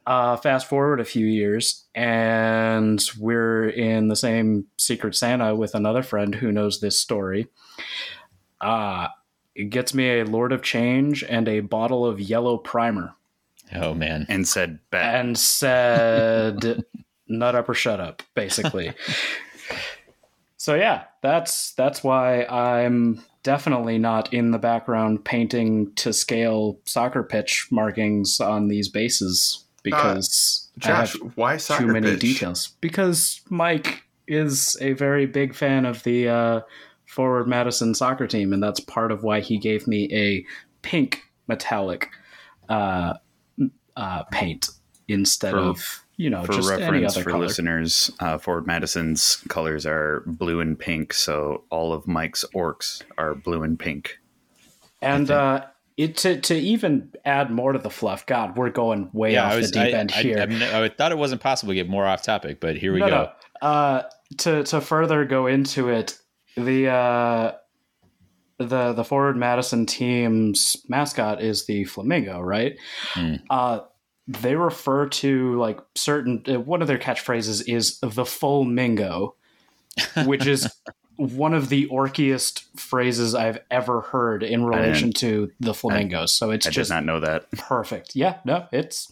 Uh, 0.05 0.37
fast 0.37 0.67
forward 0.67 1.01
a 1.01 1.05
few 1.05 1.25
years, 1.25 1.85
and 1.93 3.03
we're 3.19 3.67
in 3.67 4.07
the 4.07 4.15
same 4.15 4.65
Secret 4.77 5.15
Santa 5.15 5.53
with 5.53 5.75
another 5.75 6.01
friend 6.01 6.35
who 6.35 6.51
knows 6.51 6.79
this 6.79 6.97
story. 6.97 7.47
Uh, 8.61 9.07
it 9.53 9.65
gets 9.65 9.93
me 9.93 10.19
a 10.19 10.25
Lord 10.25 10.53
of 10.53 10.61
Change 10.61 11.23
and 11.23 11.47
a 11.49 11.59
bottle 11.59 12.05
of 12.05 12.21
yellow 12.21 12.57
primer. 12.57 13.15
Oh, 13.75 13.93
man. 13.93 14.25
And 14.29 14.47
said, 14.47 14.79
Bet. 14.91 15.15
And 15.15 15.37
said, 15.37 16.85
nut 17.27 17.55
up 17.55 17.67
or 17.67 17.73
shut 17.73 17.99
up, 17.99 18.23
basically. 18.33 18.93
so 20.57 20.75
yeah, 20.75 21.05
that's 21.21 21.73
that's 21.73 22.03
why 22.03 22.43
I'm 22.45 23.21
definitely 23.47 23.97
not 23.97 24.33
in 24.33 24.51
the 24.51 24.57
background 24.57 25.23
painting 25.23 25.89
to 25.95 26.11
scale 26.11 26.77
soccer 26.83 27.23
pitch 27.23 27.65
markings 27.71 28.41
on 28.41 28.67
these 28.67 28.89
bases 28.89 29.63
because 29.83 30.69
uh, 30.75 30.85
Josh, 30.85 31.13
why 31.35 31.55
too 31.55 31.87
many 31.87 32.11
pitch? 32.11 32.19
details. 32.19 32.75
Because 32.81 33.39
Mike 33.49 34.03
is 34.27 34.75
a 34.81 34.91
very 34.91 35.25
big 35.25 35.55
fan 35.55 35.85
of 35.85 36.03
the 36.03 36.27
uh, 36.27 36.59
Forward 37.05 37.47
Madison 37.47 37.95
soccer 37.95 38.27
team, 38.27 38.51
and 38.51 38.61
that's 38.61 38.81
part 38.81 39.13
of 39.13 39.23
why 39.23 39.39
he 39.39 39.57
gave 39.57 39.87
me 39.87 40.09
a 40.11 40.45
pink 40.81 41.21
metallic 41.47 42.09
uh, 42.67 43.13
uh, 43.95 44.23
paint 44.23 44.67
instead 45.07 45.51
for, 45.51 45.59
of 45.59 46.03
you 46.17 46.29
know, 46.29 46.43
for 46.43 46.53
just 46.53 46.71
any 46.71 46.81
reference 46.81 47.17
for 47.17 47.31
color. 47.31 47.45
listeners, 47.45 48.11
uh, 48.19 48.37
Forward 48.37 48.67
Madison's 48.67 49.37
colors 49.47 49.85
are 49.85 50.23
blue 50.25 50.59
and 50.59 50.77
pink, 50.77 51.13
so 51.13 51.63
all 51.69 51.93
of 51.93 52.07
Mike's 52.07 52.43
orcs 52.53 53.03
are 53.17 53.35
blue 53.35 53.63
and 53.63 53.79
pink. 53.79 54.19
And 55.01 55.29
uh, 55.29 55.65
it 55.95 56.17
to 56.17 56.41
to 56.41 56.55
even 56.55 57.13
add 57.23 57.51
more 57.51 57.71
to 57.71 57.79
the 57.79 57.89
fluff. 57.91 58.25
God, 58.25 58.57
we're 58.57 58.71
going 58.71 59.09
way 59.13 59.33
Yeah, 59.33 59.47
off 59.47 59.55
was. 59.57 59.71
the 59.71 59.79
deep 59.79 59.93
I, 59.95 59.97
end 59.97 60.11
I, 60.15 60.21
here. 60.21 60.39
I, 60.39 60.83
I 60.85 60.89
thought 60.89 61.11
it 61.11 61.17
wasn't 61.17 61.41
possible 61.41 61.71
to 61.71 61.75
get 61.75 61.87
more 61.87 62.05
off 62.05 62.23
topic, 62.23 62.59
but 62.59 62.77
here 62.77 62.93
we 62.93 62.99
no, 62.99 63.09
go. 63.09 63.31
no. 63.61 63.67
Uh, 63.67 64.03
to 64.39 64.63
to 64.63 64.81
further 64.81 65.23
go 65.25 65.45
into 65.47 65.89
it, 65.89 66.17
the 66.55 66.87
uh, 66.89 67.51
the 68.57 68.93
the 68.93 69.03
Forward 69.03 69.37
Madison 69.37 69.85
team's 69.85 70.77
mascot 70.89 71.41
is 71.41 71.65
the 71.67 71.83
flamingo, 71.85 72.41
right? 72.41 72.75
Hmm. 73.11 73.35
They 74.27 74.55
refer 74.55 75.07
to 75.07 75.57
like 75.57 75.79
certain 75.95 76.43
uh, 76.47 76.59
one 76.59 76.81
of 76.81 76.87
their 76.87 76.97
catchphrases 76.97 77.67
is 77.67 77.99
the 78.01 78.25
full 78.25 78.63
mingo, 78.65 79.35
which 80.25 80.45
is 80.45 80.69
one 81.15 81.53
of 81.53 81.69
the 81.69 81.87
orkiest 81.87 82.63
phrases 82.77 83.33
I've 83.33 83.59
ever 83.71 84.01
heard 84.01 84.43
in 84.43 84.65
relation 84.65 85.11
to 85.13 85.51
the 85.59 85.73
flamingos. 85.73 86.33
So 86.33 86.51
it's 86.51 86.67
I 86.67 86.69
just 86.71 86.89
did 86.89 86.95
not 86.95 87.05
know 87.05 87.19
that. 87.21 87.49
perfect. 87.51 88.15
Yeah, 88.15 88.39
no, 88.45 88.67
it's 88.71 89.11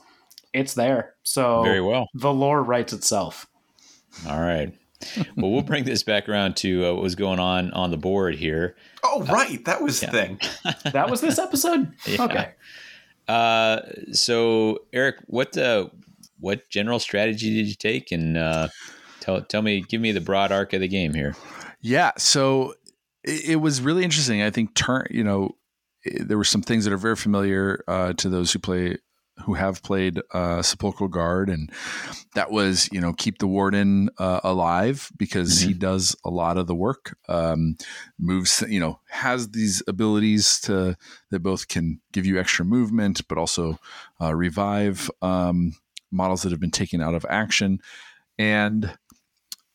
it's 0.53 0.73
there. 0.73 1.15
So 1.23 1.63
Very 1.63 1.81
well. 1.81 2.07
the 2.13 2.33
lore 2.33 2.61
writes 2.63 2.93
itself. 2.93 3.47
All 4.27 4.39
right. 4.39 4.73
well, 5.35 5.51
we'll 5.51 5.61
bring 5.61 5.83
this 5.83 6.03
back 6.03 6.29
around 6.29 6.55
to 6.57 6.85
uh, 6.85 6.93
what 6.93 7.03
was 7.03 7.15
going 7.15 7.39
on 7.39 7.71
on 7.71 7.91
the 7.91 7.97
board 7.97 8.35
here. 8.35 8.75
Oh, 9.03 9.23
right. 9.23 9.63
That 9.65 9.81
was 9.81 9.99
the 9.99 10.07
thing. 10.07 10.39
That 10.93 11.09
was 11.09 11.21
this 11.21 11.37
episode. 11.37 11.91
Yeah. 12.07 12.23
Okay. 12.23 12.49
Uh, 13.27 13.81
so 14.11 14.79
Eric, 14.93 15.15
what 15.27 15.57
uh, 15.57 15.87
what 16.39 16.69
general 16.69 16.99
strategy 16.99 17.53
did 17.55 17.67
you 17.67 17.75
take, 17.75 18.11
and 18.11 18.37
uh, 18.37 18.67
tell 19.19 19.41
tell 19.41 19.61
me, 19.61 19.81
give 19.81 20.01
me 20.01 20.11
the 20.11 20.21
broad 20.21 20.51
arc 20.51 20.73
of 20.73 20.81
the 20.81 20.87
game 20.87 21.13
here. 21.13 21.35
Yeah, 21.81 22.11
so 22.17 22.73
it, 23.23 23.49
it 23.51 23.55
was 23.57 23.81
really 23.81 24.03
interesting. 24.03 24.41
I 24.41 24.49
think 24.49 24.75
turn, 24.75 25.07
you 25.09 25.23
know, 25.23 25.51
i- 26.05 26.23
there 26.23 26.37
were 26.37 26.43
some 26.43 26.61
things 26.61 26.85
that 26.85 26.93
are 26.93 26.97
very 26.97 27.15
familiar 27.15 27.83
uh, 27.87 28.13
to 28.13 28.29
those 28.29 28.51
who 28.53 28.59
play 28.59 28.97
who 29.43 29.53
have 29.53 29.83
played 29.83 30.21
uh, 30.33 30.61
Sepulchral 30.61 31.09
Guard, 31.09 31.49
and 31.49 31.71
that 32.35 32.51
was 32.51 32.89
you 32.91 33.01
know 33.01 33.13
keep 33.13 33.39
the 33.39 33.47
warden 33.47 34.09
uh, 34.17 34.39
alive 34.43 35.11
because 35.17 35.59
he 35.59 35.73
does 35.73 36.15
a 36.23 36.29
lot 36.29 36.57
of 36.57 36.67
the 36.67 36.75
work. 36.75 37.17
Um, 37.27 37.77
moves, 38.17 38.63
you 38.67 38.79
know, 38.79 38.99
has 39.09 39.49
these 39.49 39.83
abilities 39.87 40.59
to 40.61 40.95
that 41.31 41.39
both 41.39 41.67
can 41.67 41.99
give 42.13 42.25
you 42.25 42.39
extra 42.39 42.65
movement, 42.65 43.27
but 43.27 43.37
also 43.37 43.79
uh, 44.21 44.33
revive 44.33 45.11
um, 45.21 45.75
models 46.11 46.43
that 46.43 46.51
have 46.51 46.61
been 46.61 46.71
taken 46.71 47.01
out 47.01 47.13
of 47.13 47.25
action, 47.29 47.79
and 48.37 48.97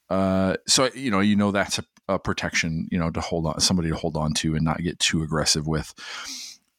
uh, 0.09 0.57
so 0.67 0.91
you 0.95 1.11
know 1.11 1.21
you 1.21 1.37
know 1.37 1.53
that's 1.53 1.79
a, 1.79 1.85
a 2.09 2.19
protection 2.19 2.89
you 2.91 2.99
know 2.99 3.11
to 3.11 3.21
hold 3.21 3.47
on 3.47 3.61
somebody 3.61 3.91
to 3.91 3.97
hold 3.97 4.17
on 4.17 4.33
to 4.35 4.55
and 4.55 4.65
not 4.65 4.79
get 4.79 4.99
too 4.99 5.23
aggressive 5.23 5.67
with 5.67 5.95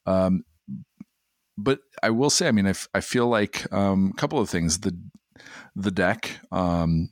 um 0.08 0.44
but 1.64 1.80
i 2.04 2.10
will 2.10 2.30
say 2.30 2.48
i 2.48 2.52
mean 2.52 2.66
i, 2.68 2.72
f- 2.72 2.88
I 2.94 3.02
feel 3.02 3.28
like 3.28 3.72
um 3.72 4.12
a 4.14 4.18
couple 4.20 4.40
of 4.40 4.50
things. 4.50 4.80
The 4.80 4.98
the 5.76 5.92
deck 5.92 6.40
um 6.52 7.10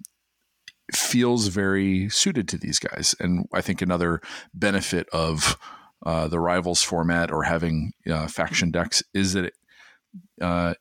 feels 0.94 1.48
very 1.48 2.10
suited 2.10 2.48
to 2.50 2.58
these 2.58 2.80
guys. 2.80 3.16
And 3.20 3.46
i 3.54 3.62
think 3.62 3.82
another 3.82 4.22
benefit 4.54 5.08
of 5.14 5.58
uh, 6.06 6.30
the 6.30 6.40
rivals 6.40 6.82
format 6.82 7.30
or 7.30 7.44
having 7.44 7.92
uh, 8.10 8.28
faction 8.28 8.72
decks 8.72 9.04
is 9.14 9.34
that 9.34 9.46
it, 9.46 9.54
uh, 10.42 10.74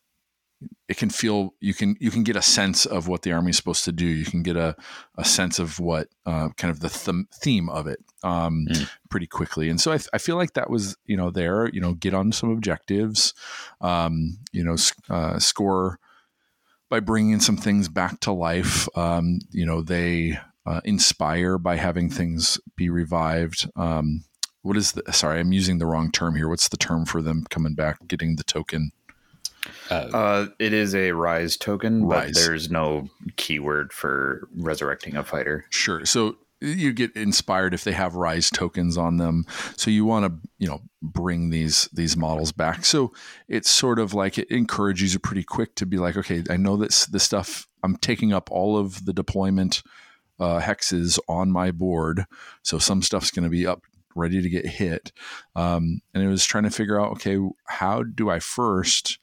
it 0.89 0.97
can 0.97 1.11
feel 1.11 1.55
you 1.61 1.73
can 1.75 1.97
you 2.01 2.11
can 2.11 2.25
get 2.25 2.35
a 2.35 2.43
sense 2.43 2.85
of 2.87 3.07
what 3.09 3.23
the 3.23 3.33
army 3.33 3.51
is 3.51 3.57
supposed 3.57 3.85
to 3.85 3.93
do. 3.93 4.07
You 4.07 4.25
can 4.25 4.43
get 4.43 4.57
a, 4.57 4.75
a 5.17 5.25
sense 5.25 5.59
of 5.59 5.79
what 5.79 6.09
uh, 6.27 6.49
kind 6.57 6.71
of 6.71 6.81
the 6.81 6.89
th- 6.89 7.27
theme 7.35 7.69
of 7.69 7.87
it 7.87 8.01
um, 8.25 8.67
Mm. 8.69 8.89
pretty 9.09 9.27
quickly. 9.27 9.69
And 9.69 9.81
so 9.81 9.93
I, 9.93 9.99
I 10.13 10.19
feel 10.19 10.37
like 10.37 10.55
that 10.55 10.71
was 10.71 10.97
you 11.05 11.17
know 11.17 11.31
there 11.31 11.69
you 11.69 11.81
know 11.81 11.95
get 11.95 12.15
on 12.15 12.33
some 12.33 12.51
objectives, 12.51 13.35
um, 13.81 14.39
you 14.51 14.65
know 14.65 14.77
uh, 15.09 15.39
score 15.39 15.99
by 16.89 17.01
bringing 17.01 17.39
some 17.41 17.57
things 17.57 17.89
back 17.89 18.19
to 18.21 18.33
life. 18.33 18.89
Um, 18.97 19.39
you 19.51 19.67
know 19.67 19.83
they 19.83 20.39
uh, 20.67 20.81
inspire 20.85 21.59
by 21.59 21.77
having 21.77 22.11
things 22.11 22.59
be 22.77 22.91
revived. 22.91 23.71
Um, 23.77 24.25
what 24.63 24.77
is 24.77 24.93
the 24.93 25.13
sorry 25.13 25.39
i'm 25.41 25.53
using 25.53 25.79
the 25.79 25.87
wrong 25.87 26.11
term 26.11 26.35
here 26.35 26.49
what's 26.49 26.69
the 26.69 26.77
term 26.77 27.07
for 27.07 27.23
them 27.23 27.45
coming 27.49 27.75
back 27.75 27.97
getting 28.09 28.35
the 28.37 28.43
token 28.43 28.91
Uh, 29.91 29.95
Uh, 29.95 30.47
it 30.59 30.73
is 30.73 30.95
a 30.95 31.13
rise 31.13 31.57
token, 31.57 32.05
Rise. 32.05 32.33
but 32.33 32.41
there's 32.41 32.71
no 32.71 33.09
keyword 33.37 33.93
for 33.93 34.49
resurrecting 34.57 35.17
a 35.17 35.25
fighter. 35.25 35.65
Sure. 35.71 36.05
So 36.05 36.37
you 36.61 36.93
get 36.93 37.15
inspired 37.15 37.73
if 37.73 37.85
they 37.85 37.93
have 37.93 38.17
rise 38.17 38.51
tokens 38.51 38.99
on 38.99 39.17
them. 39.19 39.45
So 39.77 39.91
you 39.93 40.05
want 40.05 40.27
to, 40.27 40.49
you 40.59 40.67
know, 40.67 40.81
bring 41.01 41.51
these 41.51 41.89
these 41.93 42.17
models 42.17 42.51
back. 42.51 42.85
So 42.85 43.13
it's 43.47 43.71
sort 43.71 43.99
of 44.01 44.13
like 44.13 44.39
it 44.39 44.51
encourages 44.51 45.13
you 45.13 45.21
pretty 45.21 45.45
quick 45.45 45.77
to 45.77 45.87
be 45.87 45.99
like, 45.99 46.17
okay, 46.17 46.43
I 46.51 46.57
know 46.57 46.77
this 46.77 47.07
this 47.07 47.23
stuff. 47.23 47.69
I'm 47.85 47.97
taking 47.97 48.33
up 48.33 48.51
all 48.51 48.77
of 48.77 49.05
the 49.05 49.13
deployment 49.13 49.83
uh, 50.41 50.61
hexes 50.61 51.19
on 51.29 51.53
my 51.53 51.71
board. 51.71 52.25
So 52.63 52.79
some 52.79 53.03
stuff's 53.03 53.31
going 53.31 53.45
to 53.45 53.51
be 53.51 53.65
up 53.67 53.83
ready 54.17 54.43
to 54.43 54.49
get 54.49 54.67
hit. 54.67 55.13
Um, 55.55 56.01
and 56.13 56.25
it 56.25 56.29
was 56.29 56.45
trying 56.45 56.65
to 56.65 56.71
figure 56.71 57.01
out, 57.01 57.13
okay, 57.13 57.39
how 57.67 58.03
do 58.03 58.31
I 58.31 58.41
first 58.41 59.19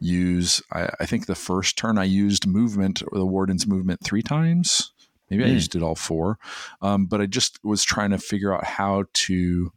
use? 0.00 0.62
I, 0.72 0.88
I 1.00 1.06
think 1.06 1.26
the 1.26 1.34
first 1.34 1.76
turn 1.76 1.98
I 1.98 2.04
used 2.04 2.46
movement 2.46 3.02
or 3.10 3.18
the 3.18 3.26
warden's 3.26 3.66
movement 3.66 4.00
three 4.04 4.22
times. 4.22 4.92
Maybe 5.30 5.44
I 5.44 5.48
used 5.48 5.76
it 5.76 5.82
all 5.82 5.94
four, 5.94 6.38
um, 6.80 7.04
but 7.04 7.20
I 7.20 7.26
just 7.26 7.62
was 7.62 7.84
trying 7.84 8.10
to 8.10 8.18
figure 8.18 8.54
out 8.54 8.64
how 8.64 9.04
to 9.12 9.72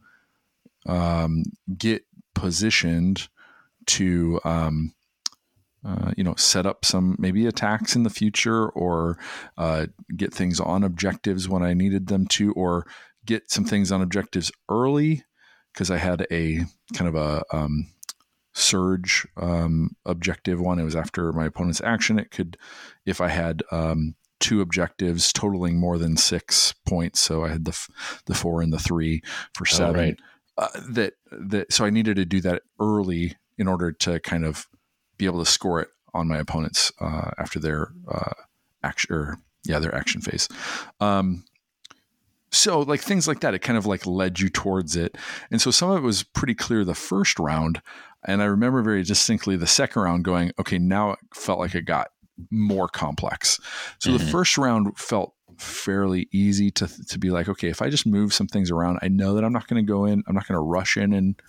um, 0.86 1.42
get 1.76 2.04
positioned 2.34 3.28
to, 3.88 4.40
um, 4.44 4.94
uh, 5.84 6.12
you 6.16 6.24
know, 6.24 6.34
set 6.36 6.64
up 6.64 6.86
some 6.86 7.16
maybe 7.18 7.46
attacks 7.46 7.94
in 7.94 8.02
the 8.02 8.08
future, 8.08 8.68
or 8.70 9.18
uh, 9.58 9.86
get 10.16 10.32
things 10.32 10.58
on 10.58 10.84
objectives 10.84 11.50
when 11.50 11.62
I 11.62 11.74
needed 11.74 12.06
them 12.06 12.26
to, 12.28 12.52
or 12.54 12.86
get 13.26 13.50
some 13.50 13.64
things 13.64 13.92
on 13.92 14.00
objectives 14.00 14.50
early 14.70 15.22
because 15.72 15.90
I 15.90 15.98
had 15.98 16.26
a 16.30 16.64
kind 16.94 17.08
of 17.08 17.14
a 17.14 17.44
um, 17.52 17.88
surge 18.54 19.26
um, 19.36 19.96
objective 20.04 20.60
one. 20.60 20.78
It 20.78 20.84
was 20.84 20.96
after 20.96 21.32
my 21.32 21.46
opponent's 21.46 21.80
action. 21.80 22.18
It 22.18 22.30
could, 22.30 22.56
if 23.06 23.20
I 23.20 23.28
had 23.28 23.62
um, 23.70 24.14
two 24.40 24.60
objectives 24.60 25.32
totaling 25.32 25.78
more 25.78 25.98
than 25.98 26.16
six 26.16 26.74
points, 26.86 27.20
so 27.20 27.44
I 27.44 27.48
had 27.48 27.64
the 27.64 27.70
f- 27.70 28.22
the 28.26 28.34
four 28.34 28.60
and 28.62 28.72
the 28.72 28.78
three 28.78 29.22
for 29.54 29.64
Oh, 29.70 29.74
seven. 29.74 29.94
right. 30.00 30.20
uh, 30.58 30.68
that 30.90 31.14
that 31.30 31.72
so 31.72 31.84
I 31.84 31.90
needed 31.90 32.16
to 32.16 32.24
do 32.24 32.40
that 32.42 32.62
early 32.80 33.36
in 33.58 33.68
order 33.68 33.92
to 33.92 34.20
kind 34.20 34.44
of 34.44 34.66
be 35.18 35.24
able 35.26 35.44
to 35.44 35.50
score 35.50 35.80
it 35.80 35.88
on 36.14 36.28
my 36.28 36.38
opponents 36.38 36.92
uh, 37.00 37.30
after 37.38 37.58
their 37.58 37.92
uh, 38.10 38.32
action 38.82 39.14
or 39.14 39.38
yeah 39.64 39.78
their 39.78 39.94
action 39.94 40.20
phase. 40.20 40.48
Um, 41.00 41.44
so 42.50 42.80
like 42.80 43.00
things 43.00 43.26
like 43.26 43.40
that, 43.40 43.54
it 43.54 43.60
kind 43.60 43.78
of 43.78 43.86
like 43.86 44.06
led 44.06 44.38
you 44.40 44.50
towards 44.50 44.94
it, 44.94 45.16
and 45.50 45.60
so 45.60 45.70
some 45.70 45.90
of 45.90 45.96
it 45.98 46.06
was 46.06 46.22
pretty 46.22 46.54
clear 46.54 46.84
the 46.84 46.94
first 46.94 47.38
round, 47.38 47.80
and 48.24 48.42
I 48.42 48.46
remember 48.46 48.82
very 48.82 49.02
distinctly 49.02 49.56
the 49.56 49.66
second 49.66 50.02
round 50.02 50.24
going, 50.24 50.52
okay, 50.58 50.78
now 50.78 51.12
it 51.12 51.18
felt 51.34 51.58
like 51.58 51.74
it 51.74 51.82
got 51.86 52.08
more 52.50 52.88
complex. 52.88 53.60
So 53.98 54.12
the 54.16 54.24
Mhm. 54.24 54.30
first 54.30 54.56
round 54.58 54.96
felt 54.98 55.34
fairly 55.58 56.28
easy 56.32 56.70
to 56.72 56.88
to 57.08 57.18
be 57.18 57.30
like, 57.30 57.48
okay, 57.48 57.68
if 57.68 57.82
I 57.82 57.90
just 57.90 58.06
move 58.06 58.32
some 58.32 58.46
things 58.48 58.70
around, 58.70 58.98
I 59.02 59.08
know 59.08 59.34
that 59.34 59.44
I'm 59.44 59.52
not 59.52 59.68
going 59.68 59.84
to 59.84 59.92
go 59.92 60.06
in, 60.06 60.22
I'm 60.26 60.34
not 60.34 60.46
going 60.48 60.56
to 60.56 60.62
rush 60.62 60.96
in 60.96 61.12
and 61.12 61.40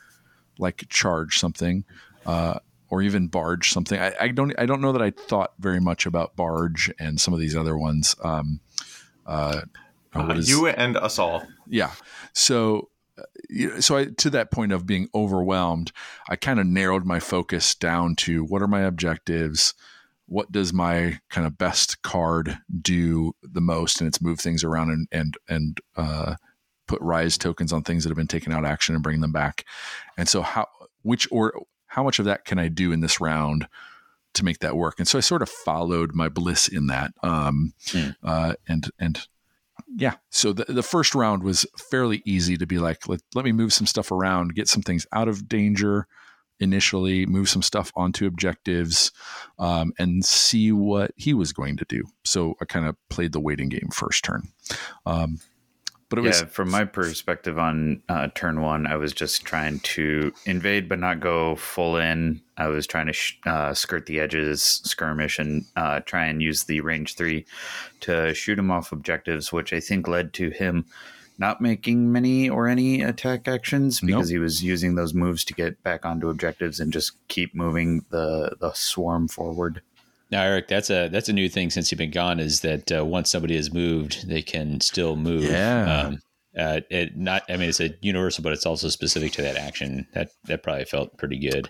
like 0.59 0.85
charge 0.89 1.39
something, 1.39 1.83
uh, 2.25 2.59
or 2.89 3.01
even 3.01 3.27
barge 3.27 3.71
something. 3.71 3.99
I, 3.99 4.13
I 4.19 4.27
don't 4.27 4.53
I 4.59 4.65
don't 4.67 4.81
know 4.81 4.91
that 4.91 5.01
I 5.01 5.11
thought 5.11 5.53
very 5.59 5.79
much 5.79 6.05
about 6.05 6.35
barge 6.35 6.91
and 6.99 7.19
some 7.19 7.33
of 7.33 7.39
these 7.39 7.55
other 7.55 7.77
ones. 7.77 8.15
Um, 8.23 8.59
uh, 9.25 9.61
Uh, 10.15 10.33
is- 10.35 10.47
you 10.49 10.67
and 10.67 10.95
us 10.97 11.17
all. 11.17 11.43
yeah. 11.67 11.91
So, 12.33 12.77
uh, 12.77 12.83
so 13.79 13.97
I, 13.97 14.05
to 14.17 14.29
that 14.31 14.51
point 14.51 14.71
of 14.71 14.85
being 14.85 15.07
overwhelmed, 15.13 15.91
I 16.29 16.35
kind 16.35 16.59
of 16.59 16.65
narrowed 16.65 17.05
my 17.05 17.19
focus 17.19 17.75
down 17.75 18.15
to 18.17 18.43
what 18.43 18.61
are 18.61 18.67
my 18.67 18.81
objectives? 18.81 19.73
What 20.25 20.51
does 20.51 20.73
my 20.73 21.19
kind 21.29 21.45
of 21.45 21.57
best 21.57 22.01
card 22.01 22.57
do 22.81 23.33
the 23.41 23.61
most? 23.61 23.99
And 23.99 24.07
it's 24.07 24.21
move 24.21 24.39
things 24.39 24.63
around 24.63 24.89
and, 24.89 25.07
and, 25.11 25.37
and, 25.47 25.79
uh, 25.95 26.35
put 26.87 27.01
rise 27.01 27.37
tokens 27.37 27.71
on 27.71 27.83
things 27.83 28.03
that 28.03 28.09
have 28.09 28.17
been 28.17 28.27
taken 28.27 28.51
out 28.51 28.59
of 28.59 28.69
action 28.69 28.95
and 28.95 29.03
bring 29.03 29.21
them 29.21 29.31
back. 29.31 29.63
And 30.17 30.27
so 30.27 30.41
how, 30.41 30.67
which, 31.01 31.27
or 31.31 31.53
how 31.87 32.03
much 32.03 32.19
of 32.19 32.25
that 32.25 32.45
can 32.45 32.59
I 32.59 32.67
do 32.67 32.91
in 32.91 33.01
this 33.01 33.21
round 33.21 33.67
to 34.33 34.43
make 34.43 34.59
that 34.59 34.75
work? 34.75 34.95
And 34.97 35.07
so 35.07 35.17
I 35.17 35.21
sort 35.21 35.41
of 35.41 35.49
followed 35.49 36.13
my 36.13 36.29
bliss 36.29 36.67
in 36.67 36.87
that. 36.87 37.13
Um, 37.21 37.73
Hmm. 37.91 38.09
uh, 38.23 38.53
and, 38.67 38.89
and, 38.99 39.27
yeah. 39.95 40.15
So 40.29 40.53
the, 40.53 40.65
the 40.65 40.83
first 40.83 41.15
round 41.15 41.43
was 41.43 41.65
fairly 41.77 42.21
easy 42.25 42.57
to 42.57 42.65
be 42.65 42.79
like, 42.79 43.07
let, 43.07 43.21
let 43.35 43.45
me 43.45 43.51
move 43.51 43.73
some 43.73 43.87
stuff 43.87 44.11
around, 44.11 44.55
get 44.55 44.67
some 44.67 44.81
things 44.81 45.05
out 45.11 45.27
of 45.27 45.47
danger, 45.47 46.07
initially, 46.59 47.25
move 47.25 47.49
some 47.49 47.61
stuff 47.61 47.91
onto 47.95 48.25
objectives, 48.25 49.11
um, 49.59 49.93
and 49.99 50.23
see 50.25 50.71
what 50.71 51.11
he 51.15 51.33
was 51.33 51.53
going 51.53 51.77
to 51.77 51.85
do. 51.87 52.03
So 52.23 52.55
I 52.61 52.65
kind 52.65 52.85
of 52.85 52.95
played 53.09 53.33
the 53.33 53.39
waiting 53.39 53.69
game 53.69 53.89
first 53.91 54.23
turn. 54.23 54.49
Um, 55.05 55.39
but 56.13 56.19
it 56.19 56.25
yeah, 56.25 56.41
was 56.43 56.51
from 56.53 56.69
my 56.69 56.85
perspective 56.85 57.57
on 57.57 58.03
uh, 58.07 58.27
turn 58.35 58.61
one, 58.61 58.85
I 58.85 58.97
was 58.97 59.13
just 59.13 59.45
trying 59.45 59.79
to 59.79 60.31
invade 60.45 60.87
but 60.87 60.99
not 60.99 61.19
go 61.19 61.55
full 61.55 61.97
in. 61.97 62.39
I 62.55 62.67
was 62.67 62.85
trying 62.85 63.07
to 63.07 63.13
sh- 63.13 63.39
uh, 63.47 63.73
skirt 63.73 64.05
the 64.05 64.19
edges, 64.19 64.61
skirmish, 64.83 65.39
and 65.39 65.65
uh, 65.75 66.01
try 66.01 66.25
and 66.25 66.39
use 66.39 66.65
the 66.65 66.81
range 66.81 67.15
three 67.15 67.47
to 68.01 68.31
shoot 68.35 68.59
him 68.59 68.69
off 68.69 68.91
objectives, 68.91 69.51
which 69.51 69.73
I 69.73 69.79
think 69.79 70.07
led 70.07 70.33
to 70.33 70.51
him 70.51 70.85
not 71.39 71.61
making 71.61 72.11
many 72.11 72.47
or 72.47 72.67
any 72.67 73.01
attack 73.01 73.47
actions 73.47 73.99
because 73.99 74.29
nope. 74.29 74.33
he 74.33 74.37
was 74.37 74.63
using 74.63 74.93
those 74.93 75.15
moves 75.15 75.43
to 75.45 75.55
get 75.55 75.81
back 75.81 76.05
onto 76.05 76.29
objectives 76.29 76.79
and 76.79 76.93
just 76.93 77.13
keep 77.27 77.55
moving 77.55 78.05
the 78.11 78.55
the 78.59 78.71
swarm 78.73 79.27
forward. 79.27 79.81
Now, 80.33 80.41
Eric, 80.41 80.67
that's 80.67 80.89
a 80.89 81.09
that's 81.09 81.29
a 81.29 81.33
new 81.33 81.47
thing 81.47 81.69
since 81.69 81.91
you've 81.91 81.99
been 81.99 82.09
gone. 82.09 82.39
Is 82.39 82.61
that 82.61 82.91
uh, 82.91 83.05
once 83.05 83.29
somebody 83.29 83.55
has 83.55 83.71
moved, 83.71 84.27
they 84.27 84.41
can 84.41 84.81
still 84.81 85.15
move. 85.15 85.43
Yeah. 85.43 86.07
Um, 86.07 86.19
uh, 86.57 86.81
it 86.89 87.15
not. 87.15 87.43
I 87.49 87.57
mean, 87.57 87.69
it's 87.69 87.79
a 87.79 87.91
universal, 88.01 88.43
but 88.43 88.51
it's 88.51 88.65
also 88.65 88.89
specific 88.89 89.31
to 89.33 89.43
that 89.43 89.57
action. 89.57 90.07
That 90.15 90.29
that 90.45 90.63
probably 90.63 90.85
felt 90.85 91.19
pretty 91.19 91.37
good. 91.37 91.69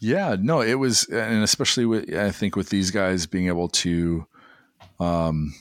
Yeah. 0.00 0.34
No, 0.36 0.62
it 0.62 0.80
was, 0.80 1.04
and 1.04 1.44
especially 1.44 1.86
with 1.86 2.12
I 2.12 2.32
think 2.32 2.56
with 2.56 2.70
these 2.70 2.90
guys 2.90 3.26
being 3.26 3.46
able 3.46 3.68
to, 3.68 4.26
um, 4.98 5.54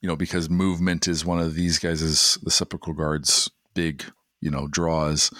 you 0.00 0.08
know, 0.08 0.16
because 0.16 0.48
movement 0.48 1.06
is 1.06 1.26
one 1.26 1.40
of 1.40 1.54
these 1.54 1.78
guys' 1.78 2.38
the 2.42 2.50
sepulchral 2.50 2.96
guards' 2.96 3.50
big 3.74 4.02
you 4.40 4.50
know 4.50 4.66
draws. 4.66 5.30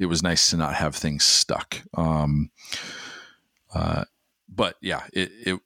It 0.00 0.06
was 0.06 0.24
nice 0.24 0.50
to 0.50 0.56
not 0.56 0.74
have 0.74 0.96
things 0.96 1.22
stuck. 1.22 1.80
Um, 1.96 2.50
uh, 3.72 4.06
but 4.54 4.76
yeah, 4.80 5.02
it, 5.12 5.30
it, 5.46 5.60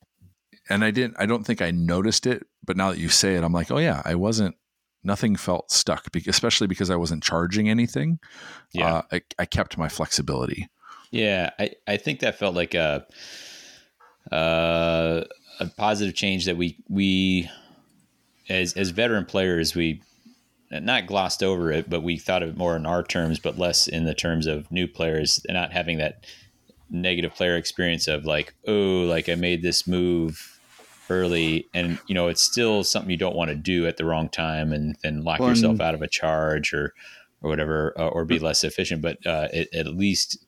and 0.69 0.85
I 0.85 0.91
didn't, 0.91 1.17
I 1.19 1.27
don't 1.27 1.45
think 1.45 1.61
I 1.61 1.71
noticed 1.71 2.27
it, 2.27 2.47
but 2.65 2.77
now 2.77 2.91
that 2.91 2.99
you 2.99 3.09
say 3.09 3.37
it, 3.37 3.45
I'm 3.45 3.53
like, 3.53 3.71
oh 3.71 3.79
yeah, 3.79 4.03
I 4.05 4.15
wasn't, 4.15 4.57
nothing 5.05 5.37
felt 5.37 5.71
stuck, 5.71 6.09
especially 6.27 6.67
because 6.67 6.91
I 6.91 6.97
wasn't 6.97 7.23
charging 7.23 7.69
anything. 7.69 8.19
Yeah. 8.73 8.95
Uh, 8.95 9.03
I, 9.13 9.23
I 9.39 9.45
kept 9.45 9.79
my 9.79 9.89
flexibility. 9.89 10.69
Yeah. 11.11 11.51
I, 11.59 11.71
I 11.87 11.97
think 11.97 12.21
that 12.21 12.39
felt 12.39 12.55
like 12.55 12.75
a, 12.75 13.07
uh, 14.33 15.25
a 15.61 15.67
positive 15.77 16.15
change 16.15 16.45
that 16.47 16.57
we, 16.57 16.79
we, 16.89 17.51
as, 18.49 18.73
as 18.75 18.91
veteran 18.91 19.25
players, 19.25 19.75
we, 19.75 20.03
not 20.69 21.07
glossed 21.07 21.45
over 21.45 21.71
it, 21.71 21.89
but 21.89 22.03
we 22.03 22.19
thought 22.19 22.43
of 22.43 22.49
it 22.49 22.57
more 22.57 22.75
in 22.75 22.87
our 22.87 23.05
terms, 23.05 23.39
but 23.39 23.57
less 23.57 23.87
in 23.87 24.05
the 24.05 24.15
terms 24.15 24.49
of 24.49 24.69
new 24.73 24.89
players, 24.89 25.41
and 25.49 25.55
not 25.55 25.73
having 25.73 25.99
that 25.99 26.27
negative 26.91 27.35
player 27.35 27.57
experience 27.57 28.07
of 28.09 28.25
like, 28.25 28.55
oh, 28.67 29.05
like 29.09 29.29
I 29.29 29.35
made 29.35 29.63
this 29.63 29.87
move 29.87 30.57
early 31.11 31.69
and 31.75 31.99
you 32.07 32.15
know 32.15 32.29
it's 32.29 32.43
still 32.43 32.83
something 32.83 33.11
you 33.11 33.17
don't 33.17 33.37
want 33.37 33.49
to 33.49 33.55
do 33.55 33.87
at 33.87 33.97
the 33.97 34.05
wrong 34.05 34.29
time 34.29 34.73
and 34.73 34.97
then 35.03 35.23
lock 35.23 35.41
yourself 35.41 35.81
out 35.81 35.95
of 35.95 36.03
a 36.03 36.09
charge 36.09 36.73
or 36.73 36.93
or 37.43 37.51
whatever 37.51 37.95
uh, 37.99 38.09
or 38.09 38.25
be 38.25 38.39
less 38.39 38.65
efficient 38.65 39.01
but 39.03 39.25
uh, 39.27 39.49
it, 39.53 39.69
at 39.75 39.87
least 39.87 40.45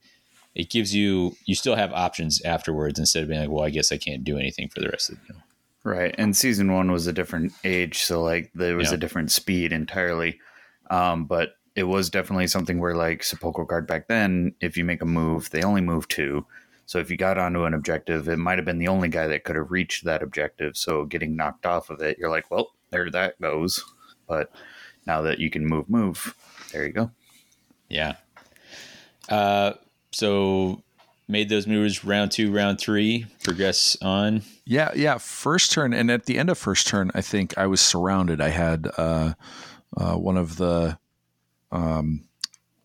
it 0.54 0.70
gives 0.70 0.94
you 0.94 1.36
you 1.44 1.54
still 1.54 1.76
have 1.76 1.92
options 1.92 2.42
afterwards 2.42 2.98
instead 2.98 3.22
of 3.22 3.28
being 3.28 3.40
like 3.40 3.50
well 3.50 3.64
i 3.64 3.70
guess 3.70 3.92
i 3.92 3.96
can't 3.96 4.24
do 4.24 4.38
anything 4.38 4.68
for 4.68 4.80
the 4.80 4.88
rest 4.88 5.10
of 5.10 5.16
the 5.16 5.22
you 5.28 5.34
know. 5.34 5.40
right 5.84 6.14
and 6.18 6.36
season 6.36 6.72
one 6.72 6.90
was 6.90 7.06
a 7.06 7.12
different 7.12 7.52
age 7.64 7.98
so 7.98 8.22
like 8.22 8.50
there 8.54 8.76
was 8.76 8.88
yeah. 8.88 8.94
a 8.94 8.98
different 8.98 9.30
speed 9.30 9.72
entirely 9.72 10.38
um, 10.90 11.26
but 11.26 11.57
it 11.78 11.86
was 11.86 12.10
definitely 12.10 12.48
something 12.48 12.80
where 12.80 12.96
like 12.96 13.22
sepulchral 13.22 13.64
guard 13.64 13.86
back 13.86 14.08
then, 14.08 14.52
if 14.60 14.76
you 14.76 14.84
make 14.84 15.00
a 15.00 15.06
move, 15.06 15.48
they 15.50 15.62
only 15.62 15.80
move 15.80 16.08
two. 16.08 16.44
So 16.86 16.98
if 16.98 17.08
you 17.08 17.16
got 17.16 17.38
onto 17.38 17.62
an 17.62 17.74
objective, 17.74 18.28
it 18.28 18.36
might 18.38 18.58
have 18.58 18.64
been 18.64 18.78
the 18.78 18.88
only 18.88 19.08
guy 19.08 19.28
that 19.28 19.44
could 19.44 19.54
have 19.54 19.70
reached 19.70 20.04
that 20.04 20.20
objective. 20.20 20.76
So 20.76 21.04
getting 21.04 21.36
knocked 21.36 21.66
off 21.66 21.88
of 21.88 22.00
it, 22.00 22.18
you're 22.18 22.30
like, 22.30 22.50
well, 22.50 22.72
there 22.90 23.08
that 23.12 23.40
goes. 23.40 23.84
But 24.26 24.50
now 25.06 25.22
that 25.22 25.38
you 25.38 25.50
can 25.50 25.64
move, 25.64 25.88
move, 25.88 26.34
there 26.72 26.84
you 26.84 26.92
go. 26.92 27.12
Yeah. 27.88 28.16
Uh, 29.28 29.74
so 30.10 30.82
made 31.28 31.48
those 31.48 31.68
moves 31.68 32.04
round 32.04 32.32
two, 32.32 32.52
round 32.52 32.80
three, 32.80 33.26
progress 33.44 33.96
on. 34.02 34.42
Yeah, 34.64 34.90
yeah. 34.96 35.18
First 35.18 35.70
turn, 35.70 35.92
and 35.92 36.10
at 36.10 36.26
the 36.26 36.38
end 36.38 36.50
of 36.50 36.58
first 36.58 36.88
turn, 36.88 37.12
I 37.14 37.20
think 37.20 37.56
I 37.56 37.68
was 37.68 37.80
surrounded. 37.80 38.40
I 38.40 38.48
had 38.48 38.88
uh, 38.96 39.34
uh, 39.96 40.16
one 40.16 40.36
of 40.36 40.56
the 40.56 40.98
um, 41.70 42.24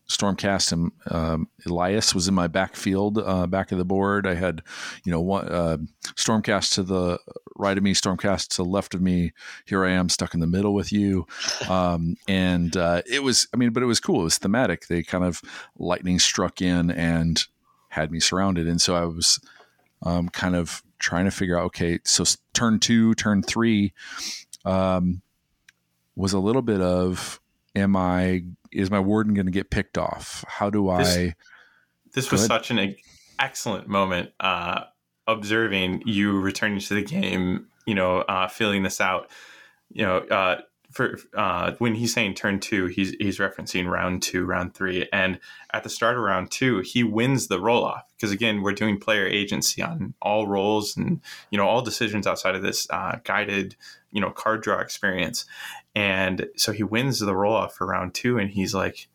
Stormcast 0.08 0.72
and 0.72 0.92
um, 1.10 1.48
Elias 1.66 2.14
was 2.14 2.28
in 2.28 2.34
my 2.34 2.46
backfield, 2.46 3.18
uh, 3.18 3.46
back 3.46 3.72
of 3.72 3.78
the 3.78 3.84
board. 3.84 4.26
I 4.26 4.34
had, 4.34 4.62
you 5.04 5.10
know, 5.10 5.20
one 5.20 5.48
uh, 5.48 5.78
Stormcast 6.14 6.74
to 6.74 6.82
the 6.82 7.18
right 7.56 7.76
of 7.76 7.82
me, 7.82 7.94
Stormcast 7.94 8.48
to 8.48 8.56
the 8.58 8.68
left 8.68 8.94
of 8.94 9.00
me. 9.00 9.32
Here 9.64 9.84
I 9.84 9.92
am, 9.92 10.08
stuck 10.10 10.34
in 10.34 10.40
the 10.40 10.46
middle 10.46 10.74
with 10.74 10.92
you, 10.92 11.26
um, 11.70 12.16
and 12.28 12.76
uh, 12.76 13.02
it 13.10 13.22
was, 13.22 13.48
I 13.54 13.56
mean, 13.56 13.70
but 13.70 13.82
it 13.82 13.86
was 13.86 14.00
cool. 14.00 14.20
It 14.20 14.24
was 14.24 14.38
thematic. 14.38 14.88
They 14.88 15.02
kind 15.02 15.24
of 15.24 15.40
lightning 15.78 16.18
struck 16.18 16.60
in 16.60 16.90
and 16.90 17.42
had 17.88 18.10
me 18.12 18.20
surrounded, 18.20 18.68
and 18.68 18.80
so 18.80 18.94
I 18.94 19.06
was 19.06 19.40
um, 20.02 20.28
kind 20.28 20.54
of 20.54 20.82
trying 20.98 21.24
to 21.24 21.30
figure 21.30 21.58
out. 21.58 21.64
Okay, 21.66 22.00
so 22.04 22.24
turn 22.52 22.78
two, 22.78 23.14
turn 23.14 23.42
three 23.42 23.94
um, 24.66 25.22
was 26.14 26.34
a 26.34 26.38
little 26.38 26.62
bit 26.62 26.82
of, 26.82 27.40
am 27.74 27.96
I 27.96 28.44
is 28.74 28.90
my 28.90 29.00
warden 29.00 29.34
going 29.34 29.46
to 29.46 29.52
get 29.52 29.70
picked 29.70 29.98
off? 29.98 30.44
How 30.48 30.70
do 30.70 30.88
I? 30.88 31.02
This, 31.02 31.34
this 32.12 32.32
was 32.32 32.44
such 32.44 32.70
an 32.70 32.96
excellent 33.38 33.88
moment. 33.88 34.30
Uh, 34.40 34.82
observing 35.26 36.02
you 36.04 36.38
returning 36.38 36.78
to 36.78 36.94
the 36.94 37.02
game, 37.02 37.66
you 37.86 37.94
know, 37.94 38.18
uh, 38.20 38.48
filling 38.48 38.82
this 38.82 39.00
out, 39.00 39.30
you 39.90 40.04
know, 40.04 40.18
uh, 40.18 40.60
for 40.94 41.18
uh, 41.36 41.72
when 41.78 41.94
he's 41.94 42.14
saying 42.14 42.34
turn 42.34 42.60
two, 42.60 42.86
he's 42.86 43.16
he's 43.18 43.38
referencing 43.38 43.90
round 43.90 44.22
two, 44.22 44.44
round 44.44 44.74
three, 44.74 45.08
and 45.12 45.40
at 45.72 45.82
the 45.82 45.88
start 45.88 46.16
of 46.16 46.22
round 46.22 46.52
two, 46.52 46.80
he 46.80 47.02
wins 47.02 47.48
the 47.48 47.60
roll 47.60 47.84
off 47.84 48.04
because 48.16 48.30
again, 48.30 48.62
we're 48.62 48.72
doing 48.72 49.00
player 49.00 49.26
agency 49.26 49.82
on 49.82 50.14
all 50.22 50.46
rolls 50.46 50.96
and 50.96 51.20
you 51.50 51.58
know 51.58 51.66
all 51.66 51.82
decisions 51.82 52.28
outside 52.28 52.54
of 52.54 52.62
this 52.62 52.86
uh, 52.90 53.16
guided 53.24 53.74
you 54.14 54.20
know 54.22 54.30
card 54.30 54.62
draw 54.62 54.80
experience, 54.80 55.44
and 55.94 56.46
so 56.56 56.72
he 56.72 56.82
wins 56.82 57.18
the 57.18 57.36
roll 57.36 57.54
off 57.54 57.74
for 57.74 57.86
round 57.86 58.14
two, 58.14 58.38
and 58.38 58.50
he's 58.50 58.74
like, 58.74 59.08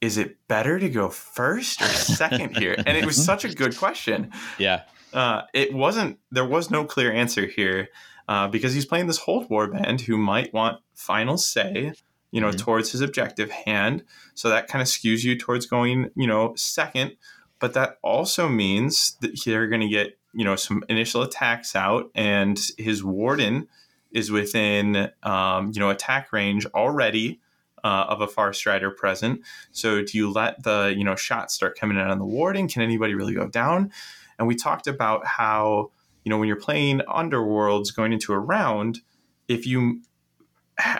"Is 0.00 0.16
it 0.16 0.38
better 0.48 0.78
to 0.78 0.88
go 0.88 1.10
first 1.10 1.82
or 1.82 1.86
second 1.86 2.56
here?" 2.56 2.74
And 2.78 2.96
it 2.96 3.04
was 3.04 3.22
such 3.32 3.44
a 3.44 3.54
good 3.54 3.76
question. 3.76 4.32
Yeah, 4.58 4.84
uh, 5.12 5.42
it 5.52 5.74
wasn't. 5.74 6.18
There 6.30 6.46
was 6.46 6.70
no 6.70 6.84
clear 6.84 7.12
answer 7.12 7.46
here 7.46 7.88
uh, 8.30 8.46
because 8.46 8.72
he's 8.72 8.86
playing 8.86 9.08
this 9.08 9.18
hold 9.18 9.48
warband 9.48 10.02
who 10.02 10.16
might 10.16 10.54
want 10.54 10.80
final 10.94 11.36
say, 11.36 11.92
you 12.30 12.40
know, 12.40 12.48
mm-hmm. 12.48 12.58
towards 12.58 12.92
his 12.92 13.00
objective 13.00 13.50
hand. 13.50 14.04
So 14.34 14.48
that 14.48 14.68
kind 14.68 14.80
of 14.80 14.86
skews 14.86 15.24
you 15.24 15.36
towards 15.36 15.66
going, 15.66 16.10
you 16.14 16.28
know, 16.28 16.54
second. 16.56 17.16
But 17.58 17.74
that 17.74 17.98
also 18.02 18.48
means 18.48 19.16
that 19.20 19.42
they're 19.44 19.66
going 19.66 19.80
to 19.80 19.88
get, 19.88 20.16
you 20.32 20.44
know, 20.44 20.54
some 20.54 20.84
initial 20.88 21.22
attacks 21.22 21.74
out, 21.74 22.10
and 22.14 22.58
his 22.78 23.02
warden 23.02 23.68
is 24.12 24.30
within 24.30 25.10
um, 25.22 25.72
you 25.74 25.80
know 25.80 25.90
attack 25.90 26.32
range 26.32 26.66
already 26.66 27.40
uh, 27.84 28.06
of 28.08 28.20
a 28.20 28.26
far 28.26 28.52
strider 28.52 28.90
present. 28.90 29.42
So 29.72 30.02
do 30.02 30.16
you 30.16 30.30
let 30.30 30.62
the 30.62 30.94
you 30.96 31.04
know 31.04 31.16
shots 31.16 31.54
start 31.54 31.78
coming 31.78 31.96
in 31.96 32.06
on 32.06 32.18
the 32.18 32.24
warden? 32.24 32.68
Can 32.68 32.82
anybody 32.82 33.14
really 33.14 33.34
go 33.34 33.48
down? 33.48 33.92
And 34.38 34.48
we 34.48 34.54
talked 34.54 34.86
about 34.86 35.26
how 35.26 35.90
you 36.24 36.30
know 36.30 36.38
when 36.38 36.48
you're 36.48 36.56
playing 36.56 37.00
underworlds 37.00 37.94
going 37.94 38.12
into 38.12 38.32
a 38.32 38.38
round, 38.38 39.00
if 39.48 39.66
you 39.66 40.02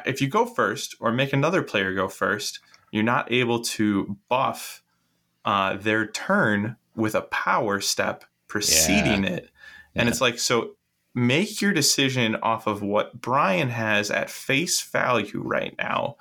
if 0.06 0.20
you 0.20 0.28
go 0.28 0.46
first 0.46 0.94
or 1.00 1.12
make 1.12 1.32
another 1.32 1.62
player 1.62 1.94
go 1.94 2.08
first, 2.08 2.60
you're 2.90 3.02
not 3.02 3.30
able 3.32 3.60
to 3.60 4.16
buff 4.28 4.82
uh, 5.44 5.76
their 5.76 6.06
turn 6.06 6.76
with 6.94 7.14
a 7.14 7.22
power 7.22 7.80
step 7.80 8.24
preceding 8.48 9.24
yeah. 9.24 9.30
it. 9.30 9.50
And 9.94 10.06
yeah. 10.06 10.10
it's 10.10 10.20
like 10.20 10.38
so 10.38 10.76
make 11.14 11.60
your 11.60 11.72
decision 11.72 12.36
off 12.36 12.66
of 12.66 12.82
what 12.82 13.20
Brian 13.20 13.68
has 13.68 14.10
at 14.10 14.30
face 14.30 14.80
value 14.80 15.42
right 15.42 15.74
now, 15.78 16.16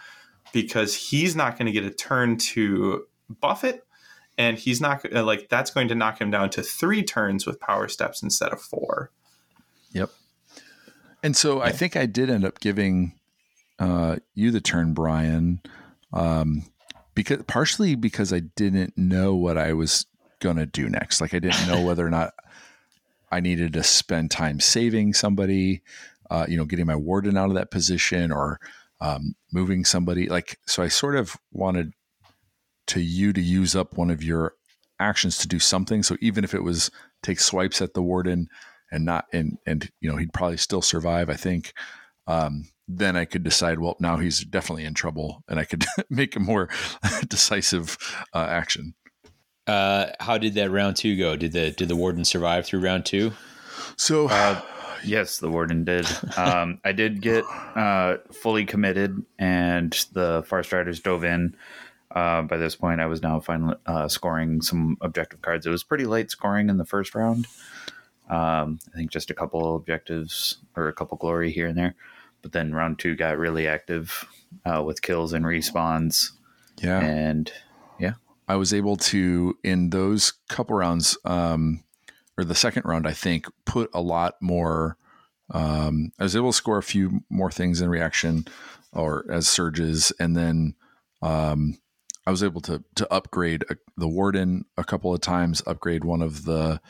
because 0.51 0.95
he's 0.95 1.35
not 1.35 1.57
going 1.57 1.67
to 1.67 1.71
get 1.71 1.83
a 1.83 1.91
turn 1.91 2.37
to 2.37 3.05
buff 3.41 3.63
it, 3.63 3.85
and 4.37 4.57
he's 4.57 4.81
not 4.81 5.05
uh, 5.13 5.23
like 5.23 5.49
that's 5.49 5.71
going 5.71 5.87
to 5.89 5.95
knock 5.95 6.19
him 6.19 6.31
down 6.31 6.49
to 6.51 6.63
three 6.63 7.03
turns 7.03 7.45
with 7.45 7.59
power 7.59 7.87
steps 7.87 8.23
instead 8.23 8.51
of 8.51 8.61
four. 8.61 9.11
Yep. 9.91 10.09
And 11.21 11.35
so 11.35 11.57
yeah. 11.57 11.65
I 11.65 11.71
think 11.71 11.95
I 11.95 12.05
did 12.05 12.29
end 12.29 12.45
up 12.45 12.59
giving 12.59 13.13
uh, 13.77 14.17
you 14.33 14.51
the 14.51 14.61
turn, 14.61 14.93
Brian, 14.93 15.61
um, 16.13 16.63
because 17.13 17.43
partially 17.47 17.95
because 17.95 18.33
I 18.33 18.39
didn't 18.39 18.97
know 18.97 19.35
what 19.35 19.57
I 19.57 19.73
was 19.73 20.05
gonna 20.39 20.65
do 20.65 20.89
next. 20.89 21.21
Like 21.21 21.33
I 21.33 21.39
didn't 21.39 21.67
know 21.67 21.81
whether 21.81 22.05
or 22.05 22.09
not 22.09 22.33
I 23.31 23.39
needed 23.39 23.73
to 23.73 23.83
spend 23.83 24.31
time 24.31 24.59
saving 24.59 25.13
somebody, 25.13 25.81
uh, 26.29 26.45
you 26.47 26.57
know, 26.57 26.65
getting 26.65 26.87
my 26.87 26.95
warden 26.95 27.37
out 27.37 27.49
of 27.49 27.55
that 27.55 27.71
position 27.71 28.31
or 28.31 28.59
um, 29.01 29.35
moving 29.51 29.85
somebody. 29.85 30.27
Like, 30.27 30.57
so 30.67 30.83
I 30.83 30.87
sort 30.87 31.15
of 31.15 31.37
wanted 31.51 31.93
to 32.87 33.01
you 33.01 33.33
to 33.33 33.41
use 33.41 33.75
up 33.75 33.97
one 33.97 34.09
of 34.09 34.23
your 34.23 34.53
actions 34.99 35.37
to 35.39 35.47
do 35.47 35.59
something. 35.59 36.03
So 36.03 36.17
even 36.21 36.43
if 36.43 36.53
it 36.53 36.63
was 36.63 36.91
take 37.23 37.39
swipes 37.39 37.81
at 37.81 37.93
the 37.93 38.01
warden 38.01 38.49
and 38.91 39.05
not 39.05 39.25
and 39.31 39.57
and 39.65 39.89
you 40.01 40.09
know 40.09 40.17
he'd 40.17 40.33
probably 40.33 40.57
still 40.57 40.81
survive. 40.81 41.29
I 41.29 41.35
think. 41.35 41.73
Um, 42.27 42.69
then 42.87 43.15
I 43.15 43.25
could 43.25 43.43
decide. 43.43 43.79
Well, 43.79 43.95
now 43.99 44.17
he's 44.17 44.43
definitely 44.43 44.85
in 44.85 44.93
trouble, 44.93 45.43
and 45.47 45.59
I 45.59 45.65
could 45.65 45.85
make 46.09 46.35
a 46.35 46.39
more 46.39 46.69
decisive 47.27 47.97
uh, 48.33 48.47
action. 48.49 48.95
Uh, 49.69 50.11
how 50.19 50.39
did 50.39 50.55
that 50.55 50.71
round 50.71 50.95
two 50.95 51.15
go? 51.15 51.35
Did 51.35 51.51
the 51.51 51.69
did 51.69 51.89
the 51.89 51.95
warden 51.95 52.25
survive 52.25 52.65
through 52.65 52.79
round 52.79 53.05
two? 53.05 53.33
So, 53.97 54.27
uh, 54.27 54.59
yes, 55.05 55.37
the 55.37 55.49
warden 55.49 55.83
did. 55.83 56.07
Um, 56.35 56.79
I 56.83 56.91
did 56.91 57.21
get 57.21 57.43
uh, 57.75 58.17
fully 58.31 58.65
committed, 58.65 59.23
and 59.37 59.91
the 60.13 60.43
far 60.47 60.63
striders 60.63 60.99
dove 61.01 61.23
in. 61.23 61.55
Uh, 62.09 62.41
by 62.41 62.57
this 62.57 62.75
point, 62.75 62.99
I 62.99 63.05
was 63.05 63.21
now 63.21 63.39
finally 63.39 63.75
uh, 63.85 64.07
scoring 64.07 64.63
some 64.63 64.97
objective 65.01 65.43
cards. 65.43 65.67
It 65.67 65.69
was 65.69 65.83
pretty 65.83 66.05
late 66.05 66.31
scoring 66.31 66.69
in 66.69 66.77
the 66.77 66.85
first 66.85 67.13
round. 67.13 67.45
Um, 68.27 68.79
I 68.91 68.97
think 68.97 69.11
just 69.11 69.29
a 69.29 69.35
couple 69.35 69.75
objectives 69.75 70.57
or 70.75 70.87
a 70.87 70.93
couple 70.93 71.17
glory 71.17 71.51
here 71.51 71.67
and 71.67 71.77
there. 71.77 71.93
But 72.41 72.53
then 72.53 72.73
round 72.73 72.97
two 72.97 73.15
got 73.15 73.37
really 73.37 73.67
active 73.67 74.25
uh, 74.65 74.81
with 74.83 75.03
kills 75.03 75.33
and 75.33 75.45
respawns. 75.45 76.31
Yeah. 76.81 76.99
And 76.99 77.51
yeah. 77.53 77.68
I 78.49 78.55
was 78.55 78.73
able 78.73 78.97
to, 78.97 79.55
in 79.63 79.91
those 79.91 80.33
couple 80.49 80.75
rounds, 80.75 81.15
um, 81.23 81.83
or 82.35 82.43
the 82.43 82.55
second 82.55 82.83
round, 82.83 83.07
I 83.07 83.13
think, 83.13 83.45
put 83.65 83.91
a 83.93 84.01
lot 84.01 84.35
more. 84.41 84.97
Um, 85.51 86.11
I 86.19 86.23
was 86.23 86.35
able 86.35 86.51
to 86.51 86.57
score 86.57 86.79
a 86.79 86.83
few 86.83 87.21
more 87.29 87.51
things 87.51 87.79
in 87.79 87.89
reaction 87.89 88.45
or 88.91 89.25
as 89.29 89.47
surges. 89.47 90.11
And 90.19 90.35
then 90.35 90.73
um, 91.21 91.77
I 92.25 92.31
was 92.31 92.43
able 92.43 92.61
to 92.61 92.83
to 92.95 93.13
upgrade 93.13 93.65
a, 93.69 93.77
the 93.97 94.07
warden 94.07 94.65
a 94.77 94.83
couple 94.83 95.13
of 95.13 95.21
times, 95.21 95.61
upgrade 95.67 96.03
one 96.03 96.21
of 96.21 96.45
the. 96.45 96.81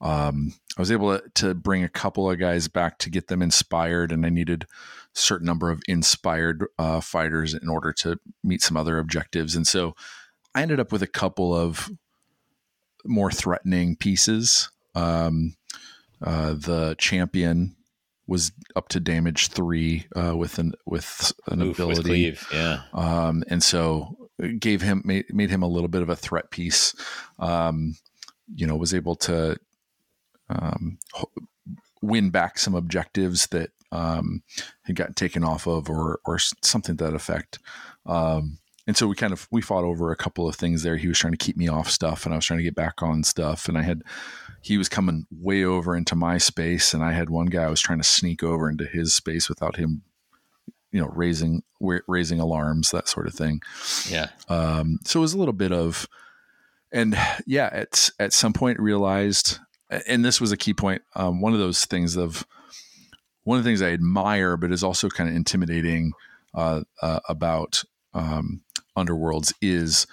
Um, 0.00 0.54
I 0.76 0.80
was 0.80 0.90
able 0.90 1.18
to, 1.18 1.28
to 1.36 1.54
bring 1.54 1.84
a 1.84 1.88
couple 1.88 2.28
of 2.28 2.38
guys 2.38 2.66
back 2.68 2.98
to 2.98 3.10
get 3.10 3.28
them 3.28 3.40
inspired, 3.40 4.10
and 4.10 4.26
I 4.26 4.28
needed 4.28 4.64
a 4.64 4.66
certain 5.12 5.46
number 5.46 5.70
of 5.70 5.80
inspired 5.86 6.66
uh, 6.78 7.00
fighters 7.00 7.54
in 7.54 7.68
order 7.68 7.92
to 7.92 8.18
meet 8.42 8.62
some 8.62 8.76
other 8.76 8.98
objectives. 8.98 9.54
And 9.54 9.66
so 9.66 9.94
I 10.54 10.62
ended 10.62 10.80
up 10.80 10.92
with 10.92 11.02
a 11.02 11.08
couple 11.08 11.54
of 11.54 11.90
more 13.04 13.30
threatening 13.30 13.96
pieces. 13.96 14.70
Um, 14.94 15.56
uh, 16.22 16.54
the 16.54 16.94
champion 16.98 17.76
was 18.26 18.52
up 18.74 18.88
to 18.88 19.00
damage 19.00 19.48
three 19.48 20.06
uh, 20.16 20.36
with 20.36 20.58
an 20.58 20.72
with 20.86 21.32
an 21.48 21.62
Oof, 21.62 21.78
ability, 21.78 22.30
with 22.30 22.46
yeah. 22.52 22.82
Um, 22.92 23.44
and 23.48 23.62
so 23.62 24.30
gave 24.58 24.80
him 24.80 25.02
made, 25.04 25.26
made 25.32 25.50
him 25.50 25.62
a 25.62 25.68
little 25.68 25.88
bit 25.88 26.02
of 26.02 26.08
a 26.08 26.16
threat 26.16 26.50
piece. 26.50 26.94
Um, 27.38 27.96
you 28.54 28.66
know, 28.66 28.76
was 28.76 28.94
able 28.94 29.16
to 29.16 29.58
um, 30.48 30.98
win 32.00 32.30
back 32.30 32.58
some 32.58 32.74
objectives 32.74 33.48
that 33.48 33.70
um, 33.92 34.42
had 34.82 34.96
gotten 34.96 35.14
taken 35.14 35.44
off 35.44 35.66
of, 35.66 35.90
or 35.90 36.20
or 36.24 36.38
something 36.38 36.96
to 36.96 37.04
that 37.04 37.14
effect. 37.14 37.58
Um, 38.06 38.58
and 38.86 38.96
so 38.96 39.06
we 39.06 39.14
kind 39.14 39.32
of 39.32 39.48
we 39.50 39.62
fought 39.62 39.84
over 39.84 40.10
a 40.10 40.16
couple 40.16 40.48
of 40.48 40.56
things 40.56 40.82
there. 40.82 40.96
He 40.96 41.08
was 41.08 41.18
trying 41.18 41.32
to 41.32 41.38
keep 41.38 41.56
me 41.56 41.68
off 41.68 41.90
stuff, 41.90 42.24
and 42.24 42.34
I 42.34 42.36
was 42.36 42.44
trying 42.44 42.58
to 42.58 42.64
get 42.64 42.74
back 42.74 43.02
on 43.02 43.22
stuff. 43.22 43.68
And 43.68 43.78
I 43.78 43.82
had 43.82 44.02
he 44.60 44.78
was 44.78 44.88
coming 44.88 45.26
way 45.30 45.64
over 45.64 45.96
into 45.96 46.14
my 46.14 46.38
space, 46.38 46.94
and 46.94 47.02
I 47.02 47.12
had 47.12 47.30
one 47.30 47.46
guy 47.46 47.64
I 47.64 47.70
was 47.70 47.80
trying 47.80 47.98
to 47.98 48.04
sneak 48.04 48.42
over 48.42 48.68
into 48.68 48.84
his 48.84 49.14
space 49.14 49.48
without 49.48 49.76
him 49.76 50.02
you 50.94 51.00
know 51.00 51.08
raising 51.08 51.62
raising 51.80 52.38
alarms 52.38 52.92
that 52.92 53.08
sort 53.08 53.26
of 53.26 53.34
thing 53.34 53.60
yeah 54.08 54.28
um, 54.48 55.00
so 55.04 55.18
it 55.18 55.22
was 55.22 55.34
a 55.34 55.38
little 55.38 55.52
bit 55.52 55.72
of 55.72 56.06
and 56.92 57.18
yeah 57.46 57.68
at 57.72 58.10
at 58.20 58.32
some 58.32 58.52
point 58.52 58.78
realized 58.78 59.58
and 60.06 60.24
this 60.24 60.40
was 60.40 60.52
a 60.52 60.56
key 60.56 60.72
point 60.72 61.02
um, 61.16 61.40
one 61.40 61.52
of 61.52 61.58
those 61.58 61.84
things 61.84 62.16
of 62.16 62.46
one 63.42 63.58
of 63.58 63.64
the 63.64 63.68
things 63.68 63.82
i 63.82 63.90
admire 63.90 64.56
but 64.56 64.70
is 64.70 64.84
also 64.84 65.08
kind 65.08 65.28
of 65.28 65.34
intimidating 65.34 66.12
uh, 66.54 66.82
uh, 67.02 67.18
about 67.28 67.82
um, 68.14 68.62
underworlds 68.96 69.52
is 69.60 70.06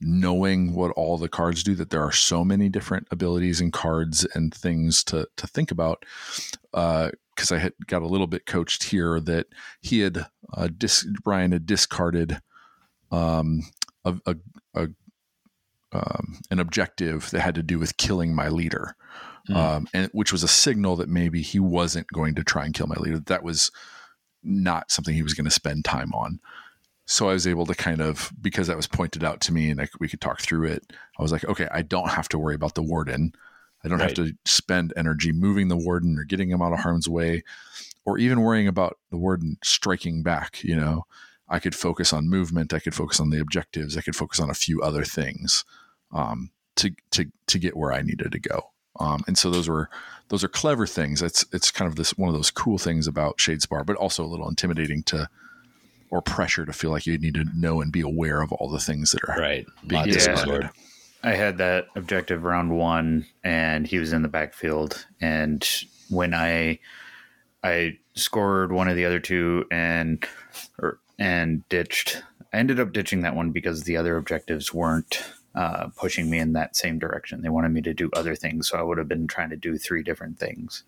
knowing 0.00 0.74
what 0.74 0.92
all 0.92 1.18
the 1.18 1.28
cards 1.28 1.64
do 1.64 1.74
that 1.74 1.90
there 1.90 2.02
are 2.02 2.12
so 2.12 2.44
many 2.44 2.68
different 2.68 3.06
abilities 3.10 3.60
and 3.60 3.72
cards 3.72 4.24
and 4.34 4.54
things 4.54 5.02
to 5.02 5.26
to 5.36 5.46
think 5.46 5.70
about 5.70 6.04
uh, 6.72 7.10
because 7.34 7.52
I 7.52 7.58
had 7.58 7.72
got 7.86 8.02
a 8.02 8.06
little 8.06 8.26
bit 8.26 8.46
coached 8.46 8.84
here 8.84 9.20
that 9.20 9.46
he 9.80 10.00
had 10.00 10.26
uh, 10.52 10.68
dis- 10.76 11.06
Brian 11.22 11.52
had 11.52 11.66
discarded 11.66 12.40
um, 13.10 13.62
a, 14.04 14.16
a, 14.26 14.36
a 14.74 14.88
um, 15.92 16.40
an 16.50 16.58
objective 16.58 17.30
that 17.30 17.40
had 17.40 17.54
to 17.54 17.62
do 17.62 17.78
with 17.78 17.96
killing 17.96 18.34
my 18.34 18.48
leader, 18.48 18.94
mm. 19.48 19.56
um, 19.56 19.88
and 19.94 20.10
which 20.12 20.32
was 20.32 20.42
a 20.42 20.48
signal 20.48 20.96
that 20.96 21.08
maybe 21.08 21.40
he 21.40 21.58
wasn't 21.58 22.06
going 22.12 22.34
to 22.34 22.44
try 22.44 22.64
and 22.64 22.74
kill 22.74 22.86
my 22.86 22.96
leader. 22.96 23.20
That 23.20 23.42
was 23.42 23.70
not 24.42 24.90
something 24.90 25.14
he 25.14 25.22
was 25.22 25.34
going 25.34 25.44
to 25.46 25.50
spend 25.50 25.84
time 25.84 26.12
on. 26.12 26.40
So 27.10 27.30
I 27.30 27.32
was 27.32 27.46
able 27.46 27.64
to 27.64 27.74
kind 27.74 28.02
of 28.02 28.30
because 28.38 28.66
that 28.66 28.76
was 28.76 28.86
pointed 28.86 29.24
out 29.24 29.40
to 29.42 29.52
me, 29.52 29.70
and 29.70 29.80
I, 29.80 29.88
we 29.98 30.08
could 30.08 30.20
talk 30.20 30.42
through 30.42 30.66
it. 30.66 30.92
I 31.18 31.22
was 31.22 31.32
like, 31.32 31.44
okay, 31.46 31.66
I 31.72 31.80
don't 31.80 32.10
have 32.10 32.28
to 32.28 32.38
worry 32.38 32.54
about 32.54 32.74
the 32.74 32.82
warden. 32.82 33.32
I 33.82 33.88
don't 33.88 33.98
right. 33.98 34.16
have 34.16 34.26
to 34.26 34.34
spend 34.44 34.92
energy 34.94 35.32
moving 35.32 35.68
the 35.68 35.76
warden 35.76 36.18
or 36.18 36.24
getting 36.24 36.50
him 36.50 36.60
out 36.60 36.74
of 36.74 36.80
harm's 36.80 37.08
way 37.08 37.44
or 38.04 38.18
even 38.18 38.42
worrying 38.42 38.68
about 38.68 38.98
the 39.10 39.16
warden 39.16 39.56
striking 39.64 40.22
back. 40.22 40.62
You 40.62 40.76
know, 40.76 41.06
I 41.48 41.60
could 41.60 41.74
focus 41.74 42.12
on 42.12 42.28
movement. 42.28 42.74
I 42.74 42.78
could 42.78 42.94
focus 42.94 43.20
on 43.20 43.30
the 43.30 43.40
objectives. 43.40 43.96
I 43.96 44.02
could 44.02 44.16
focus 44.16 44.38
on 44.38 44.50
a 44.50 44.54
few 44.54 44.82
other 44.82 45.04
things 45.04 45.64
um, 46.12 46.50
to, 46.76 46.90
to, 47.12 47.32
to 47.46 47.58
get 47.58 47.76
where 47.76 47.92
I 47.92 48.02
needed 48.02 48.32
to 48.32 48.38
go. 48.38 48.70
Um, 49.00 49.24
and 49.26 49.38
so 49.38 49.50
those 49.50 49.68
were 49.68 49.88
those 50.28 50.44
are 50.44 50.48
clever 50.48 50.86
things. 50.86 51.22
It's 51.22 51.44
it's 51.52 51.70
kind 51.70 51.88
of 51.88 51.96
this 51.96 52.18
one 52.18 52.28
of 52.28 52.34
those 52.34 52.50
cool 52.50 52.78
things 52.78 53.06
about 53.06 53.38
Shadespire, 53.38 53.86
but 53.86 53.96
also 53.96 54.24
a 54.24 54.26
little 54.26 54.48
intimidating 54.48 55.02
to 55.04 55.28
or 56.10 56.22
pressure 56.22 56.64
to 56.64 56.72
feel 56.72 56.90
like 56.90 57.06
you 57.06 57.18
need 57.18 57.34
to 57.34 57.44
know 57.54 57.80
and 57.80 57.92
be 57.92 58.00
aware 58.00 58.40
of 58.40 58.52
all 58.52 58.68
the 58.68 58.78
things 58.78 59.10
that 59.12 59.22
are 59.28 59.38
right 59.38 59.66
being 59.86 60.04
discarded. 60.06 60.70
I 61.22 61.32
had 61.32 61.58
that 61.58 61.86
objective 61.96 62.44
round 62.44 62.76
one, 62.76 63.26
and 63.42 63.86
he 63.86 63.98
was 63.98 64.12
in 64.12 64.22
the 64.22 64.28
backfield. 64.28 65.06
And 65.20 65.68
when 66.10 66.34
I 66.34 66.78
I 67.62 67.98
scored 68.14 68.72
one 68.72 68.88
of 68.88 68.96
the 68.96 69.04
other 69.04 69.20
two 69.20 69.64
and 69.70 70.24
or, 70.78 71.00
and 71.18 71.68
ditched, 71.68 72.22
I 72.52 72.58
ended 72.58 72.78
up 72.80 72.92
ditching 72.92 73.22
that 73.22 73.34
one 73.34 73.50
because 73.50 73.84
the 73.84 73.96
other 73.96 74.16
objectives 74.16 74.72
weren't 74.72 75.22
uh, 75.54 75.88
pushing 75.96 76.30
me 76.30 76.38
in 76.38 76.52
that 76.52 76.76
same 76.76 76.98
direction. 76.98 77.42
They 77.42 77.48
wanted 77.48 77.72
me 77.72 77.82
to 77.82 77.94
do 77.94 78.10
other 78.12 78.36
things, 78.36 78.68
so 78.68 78.78
I 78.78 78.82
would 78.82 78.98
have 78.98 79.08
been 79.08 79.26
trying 79.26 79.50
to 79.50 79.56
do 79.56 79.76
three 79.76 80.04
different 80.04 80.38
things. 80.38 80.84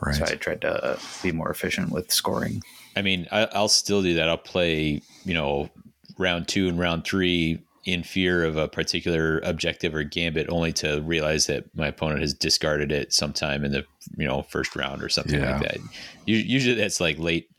Right. 0.00 0.16
So 0.16 0.24
I 0.24 0.34
tried 0.34 0.60
to 0.62 0.98
be 1.22 1.32
more 1.32 1.50
efficient 1.50 1.90
with 1.90 2.12
scoring. 2.12 2.62
I 2.96 3.02
mean, 3.02 3.26
I, 3.32 3.46
I'll 3.52 3.68
still 3.68 4.02
do 4.02 4.14
that. 4.14 4.28
I'll 4.28 4.36
play, 4.36 5.00
you 5.24 5.34
know, 5.34 5.70
round 6.18 6.48
two 6.48 6.68
and 6.68 6.78
round 6.78 7.04
three 7.04 7.62
in 7.84 8.02
fear 8.02 8.44
of 8.44 8.56
a 8.56 8.68
particular 8.68 9.40
objective 9.40 9.94
or 9.94 10.04
gambit 10.04 10.46
only 10.48 10.72
to 10.72 11.00
realize 11.02 11.46
that 11.46 11.64
my 11.74 11.88
opponent 11.88 12.20
has 12.20 12.32
discarded 12.32 12.92
it 12.92 13.12
sometime 13.12 13.64
in 13.64 13.72
the 13.72 13.84
you 14.16 14.26
know 14.26 14.42
first 14.42 14.76
round 14.76 15.02
or 15.02 15.08
something 15.08 15.40
yeah. 15.40 15.58
like 15.58 15.62
that 15.62 15.78
usually 16.24 16.76
that's 16.76 17.00
like 17.00 17.18
late 17.18 17.50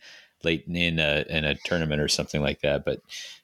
late 0.44 0.66
in 0.68 1.00
a 1.00 1.26
in 1.30 1.44
a 1.44 1.56
tournament 1.66 2.02
or 2.02 2.08
something 2.08 2.42
like 2.42 2.62
that 2.62 2.86
but 2.86 3.00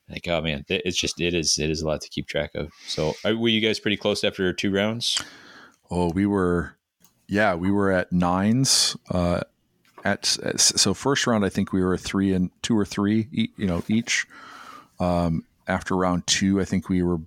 like 0.10 0.26
oh 0.30 0.42
man 0.42 0.64
it's 0.70 0.98
just 0.98 1.20
it 1.20 1.34
is 1.34 1.60
it 1.60 1.70
is 1.70 1.82
a 1.82 1.88
lot 1.88 2.00
to 2.00 2.10
keep 2.10 2.28
track 2.28 2.52
of 2.56 2.72
so 2.88 3.14
were 3.26 3.50
you 3.50 3.60
guys 3.60 3.80
pretty 3.80 3.98
close 3.98 4.24
after 4.24 4.54
two 4.54 4.72
rounds 4.72 5.22
oh 5.92 6.10
we 6.12 6.26
were 6.26 6.78
yeah 7.28 7.54
we 7.56 7.70
were 7.70 7.92
at 7.92 8.12
nines 8.12 8.96
uh 9.12 9.42
at, 10.04 10.38
at 10.43 10.60
so 10.60 10.93
first 10.93 11.28
round 11.28 11.43
i 11.45 11.50
think 11.50 11.74
we 11.74 11.84
were 11.84 11.97
three 11.97 12.34
and 12.34 12.52
two 12.62 12.78
or 12.78 12.86
three 12.86 13.28
you 13.32 13.66
know 13.66 13.84
each 13.88 14.26
um 15.00 15.43
after 15.70 15.95
round 15.95 16.28
two, 16.28 16.60
I 16.60 16.66
think 16.66 16.89
we 16.89 17.04
were 17.04 17.20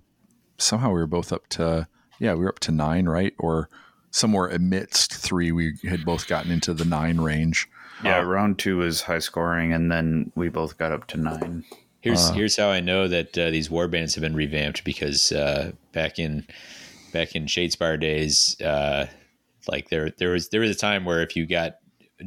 somehow 0.57 0.89
we 0.89 0.99
were 0.99 1.07
both 1.07 1.31
up 1.31 1.47
to 1.49 1.87
yeah, 2.19 2.33
we 2.33 2.41
were 2.41 2.49
up 2.49 2.59
to 2.59 2.71
nine, 2.71 3.07
right? 3.07 3.33
Or 3.39 3.69
somewhere 4.11 4.47
amidst 4.47 5.13
three, 5.13 5.51
we 5.51 5.73
had 5.89 6.05
both 6.05 6.27
gotten 6.27 6.51
into 6.51 6.73
the 6.73 6.85
nine 6.85 7.19
range. 7.19 7.67
Yeah, 8.03 8.19
uh, 8.19 8.23
round 8.23 8.59
two 8.59 8.77
was 8.77 9.01
high 9.01 9.19
scoring, 9.19 9.73
and 9.73 9.91
then 9.91 10.31
we 10.35 10.49
both 10.49 10.77
got 10.77 10.91
up 10.91 11.07
to 11.07 11.17
nine. 11.17 11.63
Here's 12.01 12.29
uh, 12.29 12.33
here's 12.33 12.57
how 12.57 12.69
I 12.69 12.81
know 12.81 13.07
that 13.07 13.37
uh, 13.37 13.49
these 13.49 13.71
war 13.71 13.87
bands 13.87 14.13
have 14.15 14.21
been 14.21 14.35
revamped 14.35 14.83
because 14.83 15.31
uh, 15.31 15.71
back 15.93 16.19
in 16.19 16.45
back 17.13 17.35
in 17.35 17.45
Shadespire 17.45 17.99
days, 17.99 18.59
uh, 18.61 19.07
like 19.67 19.89
there 19.89 20.11
there 20.17 20.31
was 20.31 20.49
there 20.49 20.61
was 20.61 20.71
a 20.71 20.75
time 20.75 21.05
where 21.05 21.23
if 21.23 21.35
you 21.35 21.45
got 21.45 21.77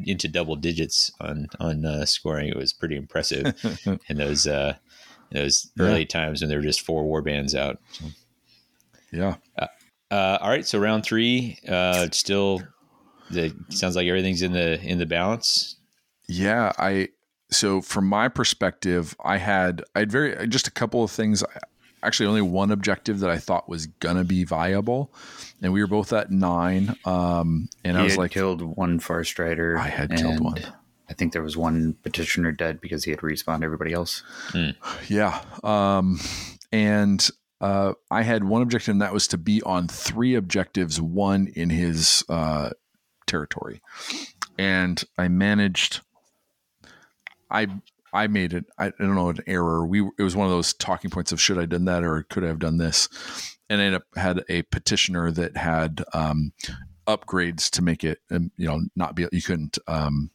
into 0.04 0.28
double 0.28 0.56
digits 0.56 1.10
on 1.20 1.48
on 1.60 1.84
uh, 1.84 2.04
scoring, 2.04 2.48
it 2.48 2.56
was 2.56 2.72
pretty 2.72 2.96
impressive. 2.96 3.54
and 4.08 4.18
those 4.18 4.46
those 5.32 5.70
yeah. 5.76 5.84
early 5.84 6.06
times 6.06 6.40
when 6.40 6.48
there 6.48 6.58
were 6.58 6.64
just 6.64 6.82
four 6.82 7.04
war 7.04 7.22
bands 7.22 7.54
out. 7.54 7.78
So. 7.92 8.06
Yeah. 9.12 9.36
Uh, 9.58 9.66
uh, 10.10 10.38
all 10.40 10.50
right. 10.50 10.66
So 10.66 10.78
round 10.78 11.04
three, 11.04 11.58
uh, 11.68 12.08
still, 12.12 12.62
the 13.30 13.54
sounds 13.70 13.96
like 13.96 14.06
everything's 14.06 14.42
in 14.42 14.52
the 14.52 14.80
in 14.80 14.98
the 14.98 15.06
balance. 15.06 15.76
Yeah. 16.28 16.72
I 16.78 17.08
so 17.50 17.80
from 17.80 18.06
my 18.06 18.28
perspective, 18.28 19.16
I 19.24 19.38
had 19.38 19.82
I 19.94 20.00
had 20.00 20.12
very 20.12 20.46
just 20.48 20.68
a 20.68 20.72
couple 20.72 21.02
of 21.02 21.10
things. 21.10 21.42
Actually 22.02 22.26
only 22.26 22.42
one 22.42 22.70
objective 22.70 23.20
that 23.20 23.30
I 23.30 23.38
thought 23.38 23.68
was 23.68 23.86
gonna 23.86 24.24
be 24.24 24.44
viable, 24.44 25.12
and 25.62 25.72
we 25.72 25.80
were 25.80 25.86
both 25.86 26.12
at 26.12 26.30
nine. 26.30 26.96
Um, 27.04 27.68
and 27.84 27.96
he 27.96 28.00
I 28.00 28.04
was 28.04 28.12
had 28.12 28.18
like, 28.18 28.30
killed 28.32 28.62
one 28.62 29.00
Far 29.00 29.24
Strider. 29.24 29.78
I 29.78 29.88
had 29.88 30.16
killed 30.16 30.40
one. 30.40 30.60
I 31.08 31.14
think 31.14 31.32
there 31.32 31.42
was 31.42 31.56
one 31.56 31.94
petitioner 32.02 32.52
dead 32.52 32.80
because 32.80 33.04
he 33.04 33.12
had 33.12 33.20
respawned 33.20 33.62
everybody 33.62 33.92
else. 33.92 34.22
Yeah. 35.08 35.40
Um, 35.62 36.18
and 36.72 37.28
uh, 37.60 37.92
I 38.10 38.22
had 38.22 38.44
one 38.44 38.62
objective, 38.62 38.92
and 38.92 39.02
that 39.02 39.12
was 39.12 39.28
to 39.28 39.38
be 39.38 39.62
on 39.62 39.88
three 39.88 40.34
objectives, 40.34 41.00
one 41.00 41.46
in 41.54 41.70
his 41.70 42.24
uh, 42.28 42.70
territory. 43.26 43.80
And 44.58 45.02
I 45.16 45.28
managed. 45.28 46.00
I 47.50 47.68
I 48.16 48.26
made 48.26 48.52
it. 48.54 48.64
I, 48.78 48.90
don't 48.98 49.14
know 49.14 49.28
an 49.28 49.38
error. 49.46 49.86
We 49.86 50.00
it 50.18 50.22
was 50.22 50.34
one 50.34 50.46
of 50.46 50.52
those 50.52 50.72
talking 50.74 51.10
points 51.10 51.32
of 51.32 51.40
should 51.40 51.58
I 51.58 51.62
have 51.62 51.70
done 51.70 51.84
that 51.84 52.02
or 52.02 52.22
could 52.24 52.44
I 52.44 52.48
have 52.48 52.58
done 52.58 52.78
this, 52.78 53.08
and 53.68 53.80
I 53.80 53.84
ended 53.84 54.00
up 54.00 54.06
had 54.16 54.44
a 54.48 54.62
petitioner 54.62 55.30
that 55.32 55.56
had 55.56 56.02
um, 56.14 56.52
upgrades 57.06 57.70
to 57.70 57.82
make 57.82 58.04
it, 58.04 58.20
um, 58.30 58.50
you 58.56 58.66
know, 58.66 58.80
not 58.96 59.14
be 59.14 59.26
you 59.32 59.42
couldn't. 59.42 59.78
Um, 59.86 60.30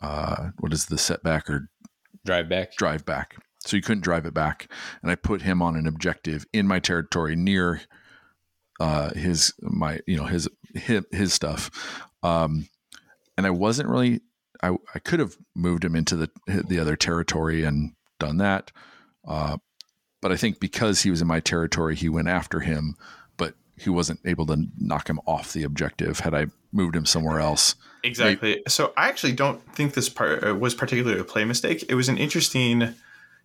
uh, 0.00 0.50
what 0.60 0.72
is 0.72 0.86
the 0.86 0.98
setback 0.98 1.48
or 1.48 1.68
Drive 2.24 2.48
back. 2.48 2.76
drive 2.76 3.04
back. 3.04 3.36
So 3.64 3.76
you 3.76 3.82
couldn't 3.82 4.04
drive 4.04 4.26
it 4.26 4.34
back. 4.34 4.70
And 5.02 5.10
I 5.10 5.14
put 5.14 5.42
him 5.42 5.62
on 5.62 5.76
an 5.76 5.86
objective 5.86 6.44
in 6.52 6.66
my 6.66 6.78
territory 6.78 7.34
near 7.36 7.80
uh, 8.78 9.14
his 9.14 9.54
my 9.60 10.00
you 10.06 10.16
know 10.16 10.24
his 10.24 10.48
his, 10.74 11.02
his 11.10 11.32
stuff. 11.32 11.70
Um, 12.22 12.68
and 13.36 13.46
I 13.46 13.50
wasn't 13.50 13.88
really 13.88 14.20
I 14.62 14.76
I 14.94 14.98
could 14.98 15.20
have 15.20 15.36
moved 15.54 15.84
him 15.84 15.96
into 15.96 16.16
the 16.16 16.30
the 16.46 16.78
other 16.78 16.96
territory 16.96 17.64
and 17.64 17.92
done 18.18 18.38
that. 18.38 18.72
Uh, 19.26 19.58
but 20.22 20.32
I 20.32 20.36
think 20.36 20.60
because 20.60 21.02
he 21.02 21.10
was 21.10 21.20
in 21.20 21.28
my 21.28 21.40
territory, 21.40 21.94
he 21.94 22.08
went 22.08 22.28
after 22.28 22.60
him, 22.60 22.96
but 23.36 23.54
he 23.76 23.90
wasn't 23.90 24.20
able 24.24 24.46
to 24.46 24.66
knock 24.78 25.08
him 25.08 25.20
off 25.26 25.52
the 25.52 25.62
objective. 25.62 26.20
Had 26.20 26.34
I 26.34 26.46
moved 26.72 26.96
him 26.96 27.06
somewhere 27.06 27.40
else, 27.40 27.74
Exactly. 28.06 28.62
So 28.68 28.92
I 28.96 29.08
actually 29.08 29.32
don't 29.32 29.60
think 29.74 29.94
this 29.94 30.08
part 30.08 30.46
uh, 30.46 30.54
was 30.54 30.74
particularly 30.74 31.20
a 31.20 31.24
play 31.24 31.44
mistake. 31.44 31.84
It 31.88 31.94
was 31.94 32.08
an 32.08 32.18
interesting, 32.18 32.94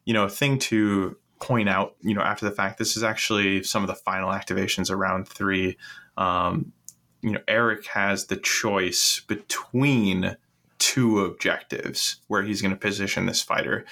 you 0.05 0.13
know, 0.13 0.29
thing 0.29 0.59
to 0.59 1.17
point 1.39 1.67
out. 1.67 1.95
You 2.01 2.13
know, 2.13 2.21
after 2.21 2.45
the 2.45 2.55
fact, 2.55 2.77
this 2.77 2.95
is 2.95 3.03
actually 3.03 3.63
some 3.63 3.83
of 3.83 3.87
the 3.87 3.95
final 3.95 4.29
activations 4.29 4.91
around 4.91 5.27
three. 5.27 5.77
Um, 6.17 6.73
you 7.21 7.31
know, 7.31 7.41
Eric 7.47 7.87
has 7.87 8.27
the 8.27 8.37
choice 8.37 9.21
between 9.27 10.37
two 10.81 11.19
objectives 11.19 12.17
where 12.27 12.41
he's 12.41 12.61
going 12.61 12.73
to 12.73 12.79
position 12.79 13.27
this 13.27 13.41
fighter. 13.41 13.85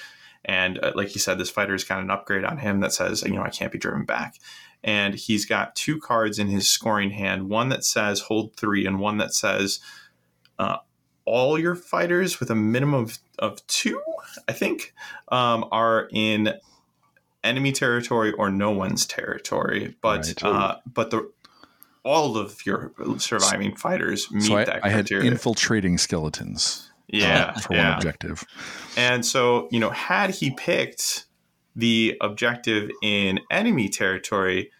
And 0.44 0.78
uh, 0.82 0.90
like 0.96 1.14
you 1.14 1.20
said, 1.20 1.38
this 1.38 1.48
fighter 1.50 1.72
has 1.72 1.84
got 1.84 2.00
an 2.00 2.10
upgrade 2.10 2.44
on 2.44 2.58
him 2.58 2.80
that 2.80 2.92
says, 2.92 3.22
you 3.22 3.32
know, 3.34 3.42
I 3.42 3.50
can't 3.50 3.70
be 3.70 3.78
driven 3.78 4.04
back. 4.04 4.34
And 4.82 5.14
he's 5.14 5.46
got 5.46 5.76
two 5.76 6.00
cards 6.00 6.38
in 6.38 6.48
his 6.48 6.68
scoring 6.68 7.10
hand 7.10 7.48
one 7.48 7.68
that 7.68 7.84
says 7.84 8.22
hold 8.22 8.56
three, 8.56 8.86
and 8.86 8.98
one 8.98 9.18
that 9.18 9.32
says 9.34 9.78
uh, 10.58 10.78
all 11.24 11.58
your 11.58 11.76
fighters 11.76 12.40
with 12.40 12.50
a 12.50 12.54
minimum 12.56 13.04
of, 13.04 13.18
of 13.38 13.64
two, 13.68 14.02
I 14.48 14.52
think, 14.52 14.92
um, 15.28 15.66
are 15.70 16.08
in 16.12 16.54
enemy 17.44 17.72
territory 17.72 18.32
or 18.32 18.50
no 18.50 18.70
one's 18.72 19.06
territory. 19.06 19.96
But 20.00 20.26
Right. 20.42 20.44
uh, 20.44 20.76
but 20.92 21.10
the 21.10 21.30
all 22.04 22.36
of 22.36 22.64
your 22.64 22.92
surviving 23.18 23.76
fighters 23.76 24.30
meet 24.30 24.44
so 24.44 24.56
I, 24.56 24.64
that 24.64 24.84
I 24.84 24.88
had 24.88 25.06
criteria. 25.06 25.30
infiltrating 25.30 25.98
skeletons. 25.98 26.90
uh, 27.12 27.16
yeah, 27.18 27.52
for 27.58 27.74
yeah. 27.74 27.88
one 27.90 27.96
objective. 27.98 28.44
And 28.96 29.24
so, 29.26 29.68
you 29.70 29.80
know, 29.80 29.90
had 29.90 30.30
he 30.30 30.50
picked 30.52 31.26
the 31.76 32.16
objective 32.20 32.90
in 33.02 33.40
enemy 33.50 33.88
territory, 33.88 34.70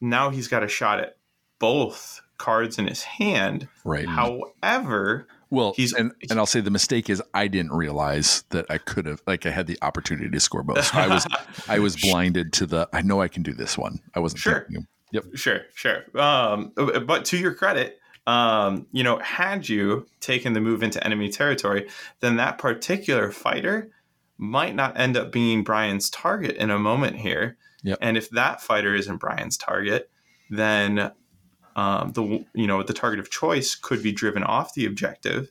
now 0.00 0.30
he's 0.30 0.48
got 0.48 0.62
a 0.62 0.68
shot 0.68 1.00
at 1.00 1.16
both 1.58 2.20
cards 2.38 2.78
in 2.78 2.86
his 2.86 3.02
hand. 3.02 3.66
Right. 3.84 4.06
However, 4.06 5.26
Well, 5.50 5.72
He's- 5.76 5.92
and, 5.92 6.12
and 6.28 6.38
I'll 6.38 6.46
say 6.46 6.60
the 6.60 6.70
mistake 6.70 7.08
is 7.08 7.22
I 7.32 7.46
didn't 7.48 7.72
realize 7.72 8.44
that 8.50 8.66
I 8.68 8.78
could 8.78 9.06
have 9.06 9.22
like 9.26 9.46
I 9.46 9.50
had 9.50 9.66
the 9.66 9.78
opportunity 9.80 10.28
to 10.30 10.40
score 10.40 10.62
both. 10.62 10.84
So 10.84 10.98
I 10.98 11.06
was 11.08 11.26
I 11.68 11.78
was 11.78 11.96
blinded 12.02 12.52
to 12.54 12.66
the 12.66 12.88
I 12.92 13.02
know 13.02 13.20
I 13.22 13.28
can 13.28 13.42
do 13.42 13.54
this 13.54 13.78
one. 13.78 14.00
I 14.14 14.20
wasn't 14.20 14.40
Sure. 14.40 14.66
thinking. 14.68 14.86
Yep. 15.16 15.24
Sure, 15.34 15.60
sure. 15.74 16.02
Um, 16.20 16.72
but 16.74 17.24
to 17.26 17.38
your 17.38 17.54
credit, 17.54 17.98
um, 18.26 18.86
you 18.92 19.02
know, 19.02 19.18
had 19.18 19.66
you 19.66 20.06
taken 20.20 20.52
the 20.52 20.60
move 20.60 20.82
into 20.82 21.02
enemy 21.02 21.30
territory, 21.30 21.88
then 22.20 22.36
that 22.36 22.58
particular 22.58 23.32
fighter 23.32 23.90
might 24.36 24.74
not 24.74 24.98
end 25.00 25.16
up 25.16 25.32
being 25.32 25.64
Brian's 25.64 26.10
target 26.10 26.56
in 26.56 26.70
a 26.70 26.78
moment 26.78 27.16
here. 27.16 27.56
Yep. 27.82 27.98
And 28.02 28.18
if 28.18 28.28
that 28.30 28.60
fighter 28.60 28.94
isn't 28.94 29.16
Brian's 29.16 29.56
target, 29.56 30.10
then 30.50 31.12
um, 31.76 32.12
the 32.12 32.44
you 32.54 32.66
know 32.66 32.82
the 32.82 32.92
target 32.92 33.18
of 33.18 33.30
choice 33.30 33.74
could 33.74 34.02
be 34.02 34.12
driven 34.12 34.42
off 34.42 34.74
the 34.74 34.84
objective, 34.84 35.50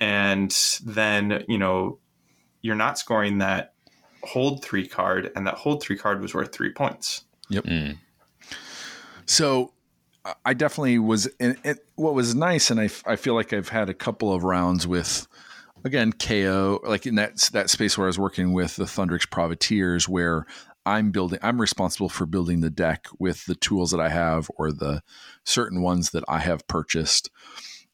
and 0.00 0.50
then 0.84 1.44
you 1.46 1.58
know 1.58 2.00
you're 2.62 2.74
not 2.74 2.98
scoring 2.98 3.38
that 3.38 3.74
hold 4.24 4.64
three 4.64 4.88
card, 4.88 5.30
and 5.36 5.46
that 5.46 5.54
hold 5.54 5.82
three 5.82 5.96
card 5.96 6.20
was 6.20 6.34
worth 6.34 6.52
three 6.52 6.72
points. 6.72 7.24
Mm. 7.52 7.98
So 9.28 9.72
I- 10.44 10.54
definitely 10.54 10.98
was. 10.98 11.28
And 11.38 11.56
what 11.94 12.14
was 12.14 12.34
nice, 12.34 12.70
and 12.70 12.80
I, 12.80 12.88
I 13.06 13.16
feel 13.16 13.34
like 13.34 13.52
I've 13.52 13.68
had 13.68 13.88
a 13.88 13.94
couple 13.94 14.32
of 14.32 14.42
rounds 14.42 14.86
with, 14.86 15.28
again, 15.84 16.12
KO, 16.12 16.80
like 16.84 17.06
in 17.06 17.14
that 17.16 17.36
that 17.52 17.70
space 17.70 17.96
where 17.96 18.06
I 18.06 18.08
was 18.08 18.18
working 18.18 18.52
with 18.52 18.76
the 18.76 18.84
Thundrik's 18.84 19.26
Profiteers, 19.26 20.08
where 20.08 20.46
I'm 20.84 21.10
building, 21.10 21.38
I'm 21.42 21.60
responsible 21.60 22.08
for 22.08 22.26
building 22.26 22.60
the 22.60 22.70
deck 22.70 23.06
with 23.18 23.44
the 23.44 23.54
tools 23.54 23.90
that 23.90 24.00
I 24.00 24.08
have 24.08 24.50
or 24.56 24.72
the 24.72 25.02
certain 25.44 25.82
ones 25.82 26.10
that 26.10 26.24
I 26.26 26.38
have 26.40 26.66
purchased, 26.66 27.30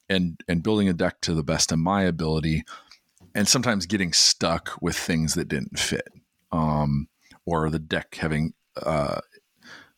and 0.08 0.40
and 0.48 0.62
building 0.62 0.88
a 0.88 0.92
deck 0.92 1.20
to 1.22 1.34
the 1.34 1.44
best 1.44 1.72
of 1.72 1.78
my 1.78 2.02
ability, 2.02 2.62
and 3.34 3.46
sometimes 3.48 3.86
getting 3.86 4.12
stuck 4.12 4.70
with 4.80 4.96
things 4.96 5.34
that 5.34 5.48
didn't 5.48 5.78
fit, 5.78 6.08
um, 6.52 7.08
or 7.44 7.68
the 7.70 7.78
deck 7.80 8.14
having. 8.20 8.54
Uh, 8.80 9.20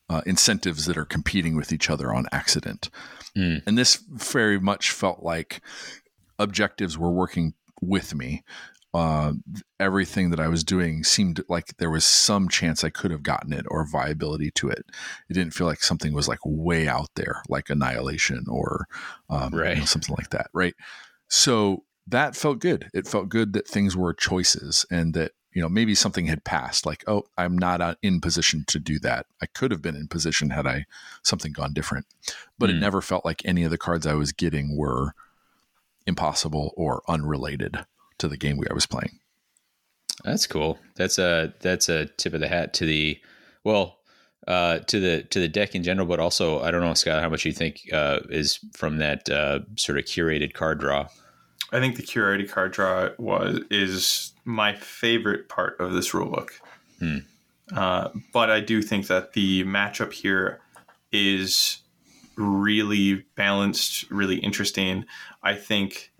uh, 0.09 0.23
incentives 0.27 0.87
that 0.87 0.97
are 0.97 1.05
competing 1.05 1.57
with 1.57 1.73
each 1.73 1.91
other 1.91 2.15
on 2.15 2.27
accident. 2.33 2.91
Mm. 3.37 3.63
And 3.67 3.77
this 3.77 3.97
very 4.09 4.59
much 4.59 4.91
felt 4.91 5.23
like 5.23 5.61
objectives 6.39 6.97
were 6.97 7.11
working 7.11 7.55
with 7.81 8.15
me. 8.15 8.45
Uh, 8.95 9.33
everything 9.79 10.31
that 10.31 10.41
I 10.41 10.49
was 10.49 10.65
doing 10.65 11.05
seemed 11.05 11.43
like 11.51 11.77
there 11.77 11.91
was 11.91 12.05
some 12.05 12.49
chance 12.49 12.83
I 12.83 12.89
could 12.89 13.11
have 13.11 13.23
gotten 13.23 13.53
it 13.53 13.67
or 13.69 13.87
viability 13.87 14.51
to 14.53 14.69
it. 14.71 14.87
It 15.29 15.35
didn't 15.35 15.53
feel 15.53 15.67
like 15.67 15.83
something 15.83 16.15
was 16.15 16.29
like 16.29 16.39
way 16.45 16.89
out 16.89 17.11
there, 17.15 17.43
like 17.49 17.69
annihilation 17.69 18.45
or 18.49 18.87
um, 19.29 19.53
you 19.53 19.75
know, 19.75 19.85
something 19.85 20.15
like 20.17 20.31
that. 20.31 20.49
Right. 20.55 20.75
So 21.29 21.85
that 22.07 22.37
felt 22.37 22.61
good. 22.61 22.89
It 22.95 23.07
felt 23.07 23.29
good 23.29 23.53
that 23.53 23.69
things 23.69 23.97
were 23.97 24.15
choices 24.15 24.87
and 24.91 25.13
that 25.13 25.33
you 25.57 25.63
know 25.63 25.69
maybe 25.71 25.95
something 25.95 26.27
had 26.27 26.45
passed 26.45 26.85
like 26.85 27.03
oh 27.09 27.25
i'm 27.39 27.57
not 27.57 27.81
uh, 27.81 27.95
in 28.03 28.21
position 28.21 28.63
to 28.69 28.79
do 28.79 28.99
that 28.99 29.25
i 29.43 29.47
could 29.47 29.71
have 29.71 29.81
been 29.81 29.97
in 29.97 30.07
position 30.07 30.51
had 30.51 30.67
i 30.67 30.85
something 31.23 31.53
gone 31.53 31.73
different 31.73 32.05
but 32.59 32.69
it 32.71 32.75
Hmm. 32.75 32.81
never 32.81 33.01
felt 33.01 33.25
like 33.25 33.41
any 33.47 33.65
of 33.65 33.71
the 33.71 33.79
cards 33.79 34.07
i 34.07 34.13
was 34.15 34.33
getting 34.33 34.77
were 34.77 35.15
impossible 36.07 36.75
or 36.77 37.03
unrelated 37.09 37.79
to 38.19 38.29
the 38.29 38.37
game 38.37 38.59
we 38.59 38.67
i 38.71 38.75
was 38.75 38.87
playing 38.87 39.19
That's 40.25 40.47
cool. 40.47 40.79
That's 40.97 41.19
a 41.19 41.53
that's 41.61 41.89
a 41.89 42.07
tip 42.07 42.35
of 42.35 42.41
the 42.41 42.49
hat 42.49 42.75
to 42.75 42.87
the 42.87 43.19
well 43.65 43.99
uh, 44.49 44.79
to 44.81 45.01
the 45.01 45.23
to 45.25 45.41
the 45.41 45.49
deck 45.49 45.75
in 45.75 45.83
general, 45.83 46.07
but 46.07 46.21
also 46.21 46.61
I 46.61 46.71
don't 46.71 46.81
know, 46.81 46.95
Scott, 46.95 47.23
how 47.23 47.29
much 47.29 47.45
you 47.45 47.53
think 47.53 47.81
uh, 47.93 48.21
is 48.31 48.59
from 48.73 48.99
that 48.99 49.29
uh, 49.29 49.61
sort 49.77 49.99
of 49.99 50.05
curated 50.05 50.53
card 50.55 50.81
draw. 50.81 51.09
I 51.73 51.81
think 51.81 51.97
the 51.97 52.03
curated 52.03 52.51
card 52.51 52.73
draw 52.73 53.11
was 53.19 53.61
is 53.71 54.33
my 54.47 54.75
favorite 54.75 55.49
part 55.49 55.79
of 55.81 55.93
this 55.93 56.13
rulebook. 56.13 56.51
Hmm. 56.99 57.19
Uh, 57.75 58.11
but 58.33 58.49
I 58.49 58.61
do 58.61 58.81
think 58.81 59.09
that 59.09 59.33
the 59.33 59.65
matchup 59.65 60.13
here 60.13 60.61
is 61.13 61.79
really 62.37 63.27
balanced, 63.35 64.11
really 64.11 64.37
interesting. 64.37 65.05
I 65.43 65.55
think 65.55 66.13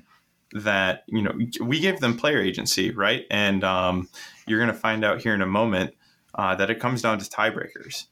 that 0.53 1.05
you 1.07 1.23
know 1.23 1.33
we 1.61 1.81
gave 1.81 2.01
them 2.01 2.17
player 2.17 2.41
agency, 2.41 2.91
right? 2.91 3.25
And 3.31 3.63
um, 3.63 4.09
you're 4.47 4.59
going 4.59 4.73
to 4.73 4.79
find 4.79 5.05
out 5.05 5.21
here 5.21 5.35
in 5.35 5.43
a 5.43 5.47
moment 5.47 5.95
uh, 6.35 6.55
that 6.57 6.71
it 6.71 6.81
comes 6.81 7.03
down 7.03 7.19
to 7.19 7.25
tiebreakers. 7.25 8.07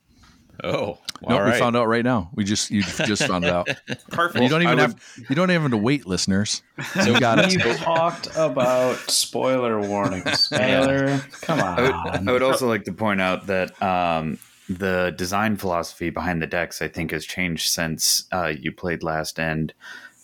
Oh, 0.63 0.99
no 1.29 1.39
all 1.39 1.45
we 1.47 1.53
found 1.53 1.77
out 1.77 1.87
right 1.89 2.05
now 2.05 2.31
we 2.35 2.45
just 2.45 2.71
you 2.71 2.83
just 2.83 3.25
found 3.27 3.45
out 3.45 3.67
Perfect. 4.11 4.35
and 4.37 4.45
you 4.45 4.51
don't 4.51 4.61
I 4.61 4.65
even 4.73 4.77
would- 4.77 4.81
have 4.81 5.01
you 5.31 5.35
don't 5.37 5.51
even 5.51 5.63
have 5.63 5.71
to 5.73 5.77
wait 5.77 6.07
listeners 6.07 6.63
So 6.93 7.03
you 7.13 7.21
got 7.21 7.51
You 7.51 7.59
it 7.61 7.77
talked 7.79 8.29
about 8.37 8.97
spoiler 9.11 9.81
warnings, 9.81 10.49
Taylor. 10.53 11.21
Come 11.43 11.61
I 11.61 11.81
would, 11.83 11.91
on. 11.93 12.29
I 12.29 12.33
would 12.33 12.43
also 12.43 12.69
like 12.69 12.85
to 12.85 12.93
point 12.93 13.21
out 13.21 13.47
that 13.47 13.81
um, 13.83 14.39
the 14.69 15.13
design 15.17 15.57
philosophy 15.57 16.11
behind 16.11 16.41
the 16.43 16.47
decks, 16.47 16.81
I 16.83 16.89
think, 16.89 17.11
has 17.11 17.25
changed 17.27 17.69
since 17.71 18.25
uh, 18.33 18.53
you 18.59 18.73
played 18.73 19.03
last. 19.03 19.39
And 19.39 19.73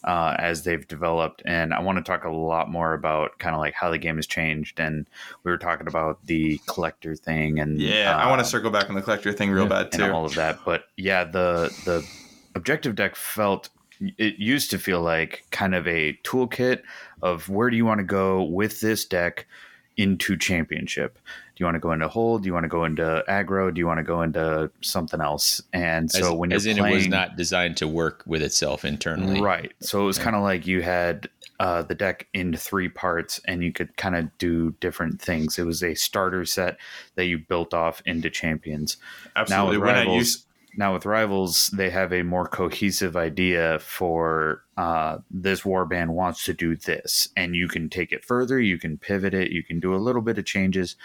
uh, 0.04 0.34
as 0.38 0.62
they've 0.64 0.86
developed. 0.86 1.42
And 1.44 1.74
I 1.74 1.80
want 1.80 1.98
to 1.98 2.04
talk 2.04 2.24
a 2.24 2.30
lot 2.30 2.70
more 2.70 2.94
about 2.94 3.38
kind 3.38 3.54
of 3.54 3.60
like 3.60 3.74
how 3.74 3.90
the 3.90 3.98
game 3.98 4.16
has 4.16 4.26
changed. 4.26 4.80
And 4.80 5.06
we 5.44 5.50
were 5.50 5.58
talking 5.58 5.86
about 5.86 6.24
the 6.26 6.58
collector 6.66 7.14
thing, 7.14 7.60
and 7.60 7.80
yeah, 7.80 8.16
uh, 8.16 8.18
I 8.18 8.28
want 8.28 8.40
to 8.40 8.46
circle 8.46 8.70
back 8.70 8.88
on 8.88 8.94
the 8.94 9.02
collector 9.02 9.32
thing 9.32 9.50
real 9.50 9.66
bad 9.66 9.92
too, 9.92 10.04
and 10.04 10.12
all 10.12 10.24
of 10.24 10.34
that. 10.34 10.60
But 10.64 10.84
yeah, 10.96 11.24
the 11.24 11.74
the 11.84 12.06
objective 12.54 12.94
deck 12.94 13.16
felt 13.16 13.68
it 14.00 14.38
used 14.38 14.70
to 14.70 14.78
feel 14.78 15.02
like 15.02 15.44
kind 15.50 15.74
of 15.74 15.86
a 15.86 16.14
toolkit 16.24 16.82
of 17.22 17.48
where 17.48 17.68
do 17.68 17.76
you 17.76 17.84
want 17.84 17.98
to 17.98 18.04
go 18.04 18.42
with 18.42 18.80
this 18.80 19.04
deck 19.04 19.46
into 19.96 20.36
championship 20.36 21.18
you 21.60 21.66
want 21.66 21.76
to 21.76 21.80
go 21.80 21.92
into 21.92 22.08
hold? 22.08 22.42
Do 22.42 22.46
you 22.46 22.52
want 22.52 22.64
to 22.64 22.68
go 22.68 22.84
into 22.84 23.24
aggro? 23.28 23.72
Do 23.72 23.78
you 23.78 23.86
want 23.86 23.98
to 23.98 24.04
go 24.04 24.22
into 24.22 24.70
something 24.80 25.20
else? 25.20 25.62
And 25.72 26.10
so 26.10 26.32
as, 26.32 26.32
when 26.32 26.52
as 26.52 26.66
you're 26.66 26.72
in 26.72 26.78
playing, 26.78 26.94
it 26.94 26.98
was 26.98 27.08
not 27.08 27.36
designed 27.36 27.76
to 27.78 27.88
work 27.88 28.22
with 28.26 28.42
itself 28.42 28.84
internally. 28.84 29.40
Right. 29.40 29.72
So 29.80 30.02
it 30.02 30.06
was 30.06 30.18
kind 30.18 30.34
of 30.34 30.42
like 30.42 30.66
you 30.66 30.82
had 30.82 31.28
uh, 31.60 31.82
the 31.82 31.94
deck 31.94 32.26
in 32.32 32.56
three 32.56 32.88
parts 32.88 33.38
and 33.44 33.62
you 33.62 33.70
could 33.70 33.94
kind 33.98 34.16
of 34.16 34.36
do 34.38 34.70
different 34.80 35.20
things. 35.20 35.58
It 35.58 35.66
was 35.66 35.82
a 35.82 35.94
starter 35.94 36.46
set 36.46 36.78
that 37.16 37.26
you 37.26 37.38
built 37.38 37.74
off 37.74 38.02
into 38.06 38.30
champions. 38.30 38.96
Absolutely. 39.36 39.76
Now, 39.76 39.84
when 39.84 39.94
rivals, 39.94 40.08
i 40.08 40.14
use 40.16 40.44
now 40.76 40.94
with 40.94 41.04
rivals 41.04 41.66
they 41.74 41.90
have 41.90 42.12
a 42.12 42.22
more 42.22 42.46
cohesive 42.46 43.16
idea 43.16 43.78
for 43.80 44.62
uh, 44.78 45.18
this 45.30 45.62
warband 45.62 46.08
wants 46.10 46.44
to 46.44 46.54
do 46.54 46.76
this. 46.76 47.28
And 47.36 47.54
you 47.54 47.68
can 47.68 47.90
take 47.90 48.10
it 48.10 48.24
further 48.24 48.58
you 48.58 48.78
can 48.78 48.96
pivot 48.96 49.34
it 49.34 49.52
you 49.52 49.62
can 49.62 49.80
do 49.80 49.94
a 49.94 49.98
little 49.98 50.22
bit 50.22 50.38
of 50.38 50.46
changes 50.46 50.96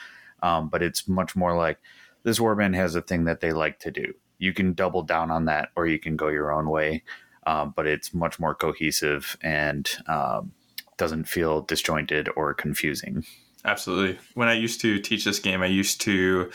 um, 0.42 0.70
but 0.70 0.82
it's 0.82 1.08
much 1.08 1.36
more 1.36 1.56
like 1.56 1.80
this 2.24 2.40
warband 2.40 2.76
has 2.76 2.96
a 2.96 3.02
thing 3.02 3.26
that 3.26 3.42
they 3.42 3.54
like 3.54 3.80
to 3.80 3.92
do. 3.92 4.14
You 4.38 4.54
can 4.54 4.74
double 4.74 5.04
down 5.04 5.32
on 5.32 5.46
that 5.46 5.70
or 5.76 5.88
you 5.88 6.00
can 6.00 6.16
go 6.16 6.28
your 6.28 6.52
own 6.52 6.70
way. 6.70 7.04
Um, 7.48 7.74
but 7.76 7.86
it's 7.86 8.12
much 8.12 8.40
more 8.40 8.56
cohesive 8.56 9.38
and 9.42 9.88
um, 10.08 10.52
doesn't 10.98 11.26
feel 11.26 11.62
disjointed 11.62 12.28
or 12.36 12.56
confusing. 12.56 13.24
Absolutely. 13.64 14.18
When 14.34 14.48
i 14.48 14.54
used 14.54 14.82
to 14.82 15.00
teach 15.00 15.26
this 15.26 15.40
game 15.40 15.62
i 15.62 15.68
used 15.68 16.02
to 16.02 16.52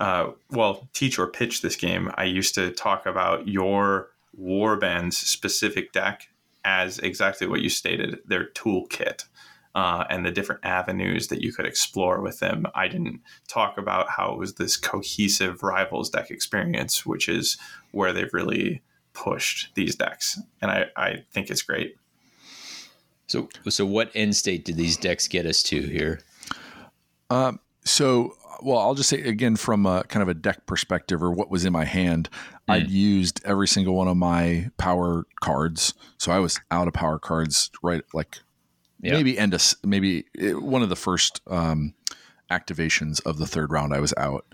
uh, 0.00 0.30
well, 0.50 0.88
teach 0.94 1.18
or 1.18 1.26
pitch 1.26 1.60
this 1.60 1.76
game, 1.76 2.10
I 2.14 2.24
used 2.24 2.54
to 2.54 2.70
talk 2.72 3.04
about 3.04 3.46
your 3.46 4.08
warband's 4.40 5.18
specific 5.18 5.92
deck 5.92 6.28
as 6.64 6.98
exactly 6.98 7.46
what 7.46 7.60
you 7.60 7.68
stated, 7.68 8.18
their 8.26 8.46
toolkit. 8.46 9.26
Uh, 9.72 10.04
and 10.10 10.26
the 10.26 10.32
different 10.32 10.60
avenues 10.64 11.28
that 11.28 11.42
you 11.42 11.52
could 11.52 11.64
explore 11.64 12.20
with 12.20 12.40
them. 12.40 12.66
I 12.74 12.88
didn't 12.88 13.20
talk 13.46 13.78
about 13.78 14.10
how 14.10 14.32
it 14.32 14.38
was 14.38 14.54
this 14.54 14.76
cohesive 14.76 15.62
rivals 15.62 16.10
deck 16.10 16.32
experience, 16.32 17.06
which 17.06 17.28
is 17.28 17.56
where 17.92 18.12
they've 18.12 18.34
really 18.34 18.82
pushed 19.12 19.72
these 19.76 19.94
decks, 19.94 20.40
and 20.60 20.70
I, 20.70 20.86
I 20.96 21.24
think 21.32 21.50
it's 21.50 21.62
great. 21.62 21.96
So, 23.28 23.48
so 23.68 23.86
what 23.86 24.10
end 24.14 24.34
state 24.34 24.64
did 24.64 24.76
these 24.76 24.96
decks 24.96 25.28
get 25.28 25.46
us 25.46 25.62
to 25.64 25.80
here? 25.80 26.20
Um, 27.30 27.60
so 27.84 28.34
well, 28.62 28.78
I'll 28.78 28.94
just 28.94 29.08
say 29.08 29.22
again 29.22 29.56
from 29.56 29.86
a 29.86 30.04
kind 30.04 30.22
of 30.22 30.28
a 30.28 30.34
deck 30.34 30.66
perspective 30.66 31.22
or 31.22 31.30
what 31.30 31.50
was 31.50 31.64
in 31.64 31.72
my 31.72 31.84
hand, 31.84 32.28
mm. 32.68 32.74
I'd 32.74 32.90
used 32.90 33.40
every 33.44 33.68
single 33.68 33.94
one 33.94 34.08
of 34.08 34.16
my 34.16 34.70
power 34.78 35.26
cards. 35.40 35.94
So 36.18 36.32
I 36.32 36.38
was 36.38 36.60
out 36.70 36.88
of 36.88 36.94
power 36.94 37.18
cards 37.18 37.70
right 37.82 38.02
like 38.12 38.38
yeah. 39.00 39.12
maybe 39.12 39.38
end 39.38 39.54
of 39.54 39.74
maybe 39.84 40.24
it, 40.34 40.50
eh, 40.50 40.52
one 40.52 40.82
of 40.82 40.88
the 40.88 40.96
first 40.96 41.40
um, 41.46 41.94
activations 42.50 43.24
of 43.24 43.38
the 43.38 43.46
third 43.46 43.70
round 43.70 43.94
I 43.94 44.00
was 44.00 44.14
out. 44.16 44.44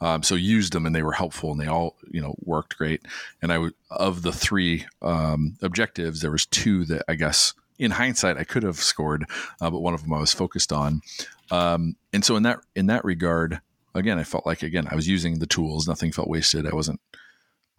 Um, 0.00 0.22
so 0.22 0.34
used 0.34 0.74
them 0.74 0.84
and 0.84 0.94
they 0.94 1.02
were 1.02 1.12
helpful 1.12 1.52
and 1.52 1.60
they 1.60 1.66
all 1.66 1.96
you 2.10 2.20
know 2.20 2.34
worked 2.40 2.76
great. 2.76 3.02
And 3.40 3.52
I 3.52 3.68
of 3.90 4.22
the 4.22 4.32
three 4.32 4.86
um, 5.02 5.56
objectives, 5.62 6.20
there 6.20 6.30
was 6.30 6.46
two 6.46 6.84
that 6.86 7.04
I 7.08 7.14
guess 7.14 7.54
in 7.78 7.92
hindsight 7.92 8.36
I 8.36 8.44
could 8.44 8.62
have 8.62 8.76
scored, 8.76 9.26
uh, 9.60 9.70
but 9.70 9.80
one 9.80 9.94
of 9.94 10.02
them 10.02 10.12
I 10.12 10.20
was 10.20 10.32
focused 10.32 10.72
on. 10.72 11.02
Um, 11.50 11.96
and 12.12 12.24
so 12.24 12.36
in 12.36 12.42
that 12.42 12.60
in 12.74 12.86
that 12.86 13.04
regard, 13.04 13.60
again, 13.94 14.18
I 14.18 14.24
felt 14.24 14.46
like 14.46 14.62
again 14.62 14.88
I 14.90 14.94
was 14.94 15.08
using 15.08 15.38
the 15.38 15.46
tools. 15.46 15.88
Nothing 15.88 16.12
felt 16.12 16.28
wasted. 16.28 16.66
I 16.66 16.74
wasn't 16.74 17.00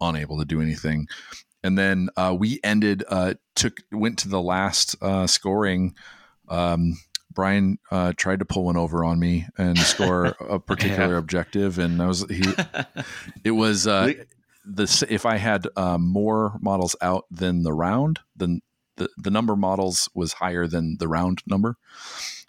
unable 0.00 0.38
to 0.38 0.44
do 0.44 0.60
anything. 0.60 1.08
And 1.62 1.76
then 1.76 2.08
uh, 2.16 2.36
we 2.38 2.60
ended 2.62 3.04
uh, 3.08 3.34
took 3.54 3.78
went 3.90 4.18
to 4.20 4.28
the 4.28 4.40
last 4.40 4.96
uh, 5.02 5.26
scoring. 5.26 5.94
Um, 6.48 6.98
Brian 7.32 7.78
uh, 7.90 8.12
tried 8.16 8.40
to 8.40 8.44
pull 8.44 8.64
one 8.64 8.76
over 8.76 9.04
on 9.04 9.18
me 9.18 9.46
and 9.56 9.78
score 9.78 10.26
a 10.40 10.58
particular 10.58 11.12
yeah. 11.12 11.18
objective, 11.18 11.78
and 11.78 12.02
I 12.02 12.06
was 12.06 12.24
he. 12.28 12.42
it 13.44 13.52
was 13.52 13.86
uh, 13.86 14.12
the 14.64 15.06
if 15.08 15.26
I 15.26 15.36
had 15.36 15.66
uh, 15.76 15.98
more 15.98 16.58
models 16.60 16.96
out 17.00 17.26
than 17.30 17.62
the 17.62 17.72
round, 17.72 18.20
then 18.36 18.60
the 18.96 19.08
the 19.16 19.30
number 19.30 19.56
models 19.56 20.08
was 20.14 20.34
higher 20.34 20.66
than 20.66 20.96
the 20.98 21.08
round 21.08 21.42
number. 21.46 21.76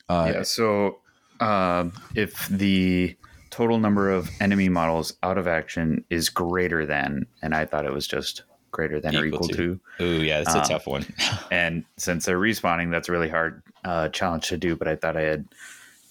Uh, 0.07 0.31
yeah. 0.35 0.43
So 0.43 0.99
uh, 1.39 1.89
if 2.15 2.47
the 2.47 3.15
total 3.49 3.79
number 3.79 4.09
of 4.09 4.29
enemy 4.39 4.69
models 4.69 5.13
out 5.23 5.37
of 5.37 5.47
action 5.47 6.03
is 6.09 6.29
greater 6.29 6.85
than, 6.85 7.25
and 7.41 7.55
I 7.55 7.65
thought 7.65 7.85
it 7.85 7.93
was 7.93 8.07
just 8.07 8.43
greater 8.71 8.99
than 8.99 9.13
equal 9.13 9.23
or 9.23 9.27
equal 9.27 9.47
to. 9.47 9.55
to. 9.55 9.79
Oh 9.99 10.21
yeah, 10.21 10.39
that's 10.39 10.55
a 10.55 10.59
um, 10.59 10.65
tough 10.65 10.87
one. 10.87 11.05
and 11.51 11.85
since 11.97 12.25
they're 12.25 12.39
respawning, 12.39 12.91
that's 12.91 13.09
a 13.09 13.11
really 13.11 13.29
hard 13.29 13.61
uh, 13.83 14.09
challenge 14.09 14.47
to 14.49 14.57
do. 14.57 14.75
But 14.75 14.87
I 14.87 14.95
thought 14.95 15.17
I 15.17 15.21
had 15.21 15.45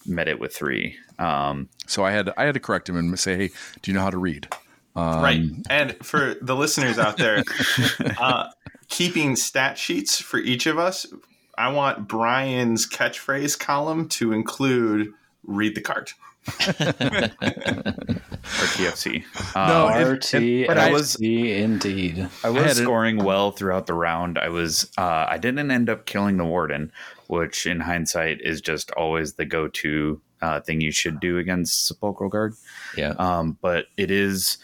met 0.05 0.27
it 0.27 0.39
with 0.39 0.55
three. 0.55 0.97
Um, 1.17 1.69
so 1.87 2.03
I 2.03 2.11
had 2.11 2.31
I 2.37 2.45
had 2.45 2.53
to 2.53 2.59
correct 2.59 2.89
him 2.89 2.97
and 2.97 3.17
say, 3.19 3.35
"Hey, 3.35 3.49
do 3.81 3.91
you 3.91 3.95
know 3.95 4.03
how 4.03 4.09
to 4.09 4.17
read?" 4.17 4.47
Um, 4.95 5.21
right. 5.21 5.41
And 5.69 5.95
for 6.05 6.35
the 6.41 6.55
listeners 6.55 6.97
out 6.97 7.17
there, 7.17 7.43
uh, 8.19 8.49
keeping 8.89 9.35
stat 9.35 9.77
sheets 9.77 10.19
for 10.19 10.39
each 10.39 10.65
of 10.65 10.77
us, 10.77 11.05
I 11.57 11.69
want 11.69 12.07
Brian's 12.07 12.87
catchphrase 12.87 13.57
column 13.59 14.09
to 14.09 14.33
include 14.33 15.13
read 15.43 15.75
the 15.75 15.81
card. 15.81 16.11
RTFC. 18.49 19.23
No, 19.55 19.87
uh, 19.87 20.13
RT, 20.13 20.67
but 20.67 20.77
I 20.77 20.91
was 20.91 21.15
indeed. 21.15 22.27
I 22.43 22.49
was 22.49 22.79
I 22.79 22.83
scoring 22.83 23.17
well 23.17 23.51
throughout 23.51 23.87
the 23.87 23.93
round. 23.93 24.37
I 24.37 24.49
was. 24.49 24.91
Uh, 24.97 25.25
I 25.29 25.37
didn't 25.37 25.71
end 25.71 25.89
up 25.89 26.05
killing 26.05 26.37
the 26.37 26.45
warden, 26.45 26.91
which 27.27 27.65
in 27.65 27.81
hindsight 27.81 28.41
is 28.41 28.61
just 28.61 28.91
always 28.91 29.33
the 29.33 29.45
go-to 29.45 30.21
uh, 30.41 30.59
thing 30.61 30.81
you 30.81 30.91
should 30.91 31.19
do 31.19 31.37
against 31.37 31.87
sepulchral 31.87 32.29
guard. 32.29 32.55
Yeah. 32.95 33.13
Um, 33.17 33.57
but 33.61 33.85
it 33.97 34.11
is. 34.11 34.57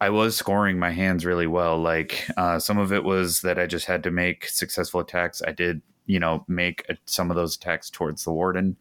I 0.00 0.10
was 0.10 0.36
scoring 0.36 0.78
my 0.78 0.90
hands 0.90 1.26
really 1.26 1.48
well. 1.48 1.78
Like 1.78 2.28
uh, 2.36 2.58
some 2.60 2.78
of 2.78 2.92
it 2.92 3.02
was 3.04 3.40
that 3.40 3.58
I 3.58 3.66
just 3.66 3.86
had 3.86 4.04
to 4.04 4.10
make 4.10 4.46
successful 4.46 5.00
attacks. 5.00 5.42
I 5.46 5.52
did 5.52 5.82
you 6.08 6.18
know, 6.18 6.44
make 6.48 6.84
some 7.04 7.30
of 7.30 7.36
those 7.36 7.54
attacks 7.54 7.90
towards 7.90 8.24
the 8.24 8.32
warden, 8.32 8.76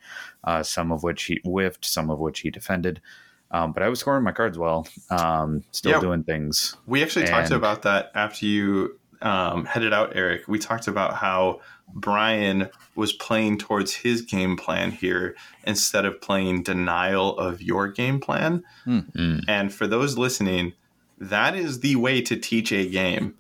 uh, 0.46 0.64
some 0.64 0.92
of 0.92 1.04
which 1.04 1.26
he 1.26 1.40
whiffed, 1.44 1.86
some 1.86 2.10
of 2.10 2.18
which 2.18 2.40
he 2.40 2.50
defended. 2.50 3.02
Um, 3.52 3.74
but 3.74 3.84
I 3.84 3.90
was 3.90 4.00
scoring 4.00 4.24
my 4.24 4.32
cards 4.32 4.58
well, 4.58 4.88
um, 5.10 5.64
still 5.72 5.92
yeah, 5.92 6.00
doing 6.00 6.24
things. 6.24 6.76
We 6.88 7.04
actually 7.04 7.24
and, 7.24 7.32
talked 7.32 7.52
about 7.52 7.84
that 7.84 8.12
after 8.16 8.46
you 8.46 9.00
um, 9.22 9.66
headed 9.66 9.94
out, 9.94 10.16
Eric. 10.16 10.48
We 10.48 10.58
talked 10.58 10.88
about 10.88 11.16
how 11.16 11.62
Brian 11.94 12.70
was 12.96 13.14
playing 13.14 13.58
towards 13.58 13.94
his 13.94 14.22
game 14.22 14.58
plan 14.58 14.92
here 14.92 15.36
instead 15.66 16.06
of 16.06 16.22
playing 16.22 16.64
denial 16.64 17.38
of 17.38 17.62
your 17.62 17.88
game 17.88 18.20
plan. 18.20 18.64
Mm-hmm. 18.86 19.40
And 19.48 19.74
for 19.74 19.88
those 19.88 20.18
listening, 20.18 20.74
that 21.20 21.56
is 21.56 21.80
the 21.80 21.96
way 21.96 22.22
to 22.22 22.36
teach 22.38 22.72
a 22.72 22.88
game 22.88 23.36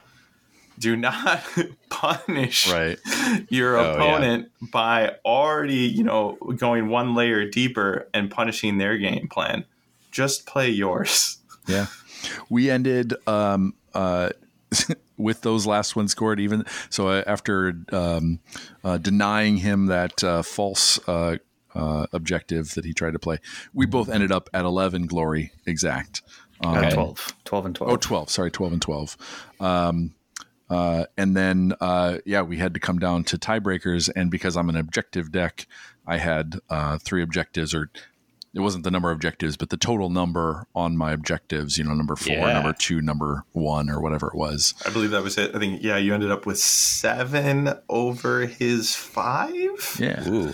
do 0.79 0.95
not 0.95 1.43
punish 1.89 2.71
right. 2.71 2.99
your 3.49 3.77
oh, 3.77 3.93
opponent 3.93 4.49
yeah. 4.61 4.67
by 4.71 5.15
already, 5.25 5.87
you 5.87 6.03
know, 6.03 6.37
going 6.57 6.89
one 6.89 7.15
layer 7.15 7.49
deeper 7.49 8.07
and 8.13 8.29
punishing 8.29 8.77
their 8.77 8.97
game 8.97 9.27
plan. 9.27 9.65
Just 10.11 10.45
play 10.45 10.69
yours. 10.69 11.37
Yeah. 11.69 11.87
We 12.49 12.69
ended 12.69 13.13
um, 13.27 13.73
uh, 13.93 14.29
with 15.17 15.41
those 15.41 15.67
last 15.67 15.97
ones 15.97 16.11
scored 16.11 16.39
even 16.39 16.63
so 16.89 17.09
uh, 17.09 17.23
after 17.27 17.73
um, 17.91 18.39
uh, 18.85 18.97
denying 18.99 19.57
him 19.57 19.87
that 19.87 20.23
uh, 20.23 20.43
false 20.43 20.97
uh, 21.09 21.35
uh, 21.75 22.05
objective 22.13 22.73
that 22.75 22.85
he 22.85 22.93
tried 22.93 23.11
to 23.11 23.19
play, 23.19 23.39
we 23.73 23.85
both 23.85 24.07
ended 24.07 24.31
up 24.31 24.49
at 24.53 24.63
11 24.63 25.07
glory 25.07 25.51
exact. 25.65 26.21
Um, 26.63 26.89
12. 26.89 27.35
12 27.43 27.65
and 27.65 27.75
12. 27.75 27.93
Oh, 27.93 27.97
12. 27.97 28.29
Sorry, 28.29 28.49
12 28.49 28.73
and 28.73 28.81
12. 28.81 29.17
Um, 29.59 30.13
uh, 30.69 31.05
and 31.17 31.35
then, 31.35 31.73
uh, 31.79 32.17
yeah, 32.25 32.41
we 32.41 32.57
had 32.57 32.73
to 32.73 32.79
come 32.79 32.99
down 32.99 33.23
to 33.25 33.37
tiebreakers. 33.37 34.09
And 34.15 34.29
because 34.29 34.57
I'm 34.57 34.69
an 34.69 34.77
objective 34.77 35.31
deck, 35.31 35.67
I 36.05 36.17
had 36.17 36.59
uh, 36.69 36.97
three 36.97 37.21
objectives, 37.21 37.73
or 37.73 37.89
it 38.53 38.59
wasn't 38.61 38.83
the 38.83 38.91
number 38.91 39.11
of 39.11 39.15
objectives, 39.15 39.57
but 39.57 39.69
the 39.69 39.77
total 39.77 40.09
number 40.09 40.65
on 40.73 40.97
my 40.97 41.11
objectives, 41.11 41.77
you 41.77 41.83
know, 41.83 41.93
number 41.93 42.15
four, 42.15 42.35
yeah. 42.35 42.53
number 42.53 42.73
two, 42.73 43.01
number 43.01 43.43
one, 43.51 43.89
or 43.89 44.01
whatever 44.01 44.27
it 44.27 44.35
was. 44.35 44.73
I 44.85 44.89
believe 44.89 45.11
that 45.11 45.23
was 45.23 45.37
it. 45.37 45.55
I 45.55 45.59
think, 45.59 45.83
yeah, 45.83 45.97
you 45.97 46.13
ended 46.13 46.31
up 46.31 46.45
with 46.45 46.57
seven 46.57 47.69
over 47.89 48.45
his 48.45 48.95
five. 48.95 49.97
Yeah. 49.99 50.27
Ooh. 50.27 50.53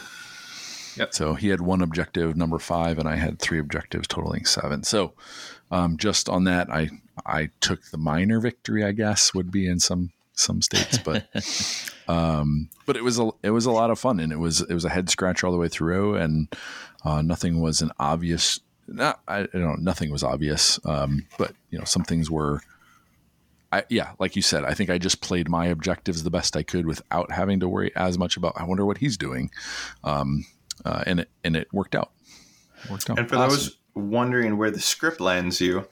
Yep. 0.95 1.13
So 1.13 1.33
he 1.33 1.49
had 1.49 1.61
one 1.61 1.81
objective, 1.81 2.35
number 2.35 2.59
five, 2.59 2.99
and 2.99 3.07
I 3.07 3.15
had 3.15 3.39
three 3.39 3.59
objectives, 3.59 4.07
totaling 4.07 4.45
seven. 4.45 4.83
So 4.83 5.13
um, 5.71 5.97
just 5.97 6.29
on 6.29 6.43
that, 6.43 6.69
I 6.69 6.89
I 7.25 7.49
took 7.61 7.83
the 7.85 7.97
minor 7.97 8.39
victory, 8.39 8.83
I 8.83 8.91
guess, 8.91 9.33
would 9.33 9.51
be 9.51 9.67
in 9.67 9.79
some 9.79 10.11
some 10.33 10.61
states, 10.61 10.97
but 10.97 11.27
um, 12.07 12.69
but 12.85 12.97
it 12.97 13.03
was 13.03 13.19
a 13.19 13.29
it 13.43 13.51
was 13.51 13.65
a 13.65 13.71
lot 13.71 13.91
of 13.91 13.99
fun, 13.99 14.19
and 14.19 14.31
it 14.31 14.39
was 14.39 14.61
it 14.61 14.73
was 14.73 14.85
a 14.85 14.89
head 14.89 15.09
scratch 15.09 15.43
all 15.43 15.51
the 15.51 15.57
way 15.57 15.67
through, 15.67 16.15
and 16.15 16.53
uh, 17.05 17.21
nothing 17.21 17.61
was 17.61 17.81
an 17.81 17.91
obvious. 17.99 18.59
Not 18.87 19.21
I, 19.27 19.39
I 19.39 19.43
don't 19.43 19.61
know, 19.61 19.75
nothing 19.75 20.11
was 20.11 20.23
obvious, 20.23 20.79
um, 20.85 21.25
but 21.37 21.53
you 21.69 21.77
know 21.77 21.85
some 21.85 22.03
things 22.03 22.29
were. 22.29 22.61
I, 23.71 23.83
yeah, 23.89 24.11
like 24.19 24.35
you 24.35 24.43
said, 24.43 24.65
I 24.65 24.75
think 24.75 24.91
I 24.91 24.99
just 24.99 25.19
played 25.19 25.49
my 25.49 25.65
objectives 25.65 26.21
the 26.21 26.29
best 26.29 26.55
I 26.55 26.61
could 26.61 26.85
without 26.85 27.31
having 27.31 27.59
to 27.61 27.67
worry 27.67 27.91
as 27.95 28.19
much 28.19 28.37
about. 28.37 28.53
I 28.55 28.65
wonder 28.65 28.85
what 28.85 28.99
he's 28.99 29.17
doing, 29.17 29.49
um, 30.03 30.45
uh, 30.85 31.03
and 31.07 31.21
it 31.21 31.29
and 31.43 31.55
it 31.55 31.69
worked 31.73 31.95
out. 31.95 32.11
Worked 32.89 33.09
out. 33.09 33.17
And 33.17 33.27
for 33.29 33.35
awesome. 33.37 33.49
those 33.49 33.77
wondering 33.95 34.57
where 34.57 34.71
the 34.71 34.79
script 34.79 35.19
lands 35.19 35.59
you, 35.61 35.87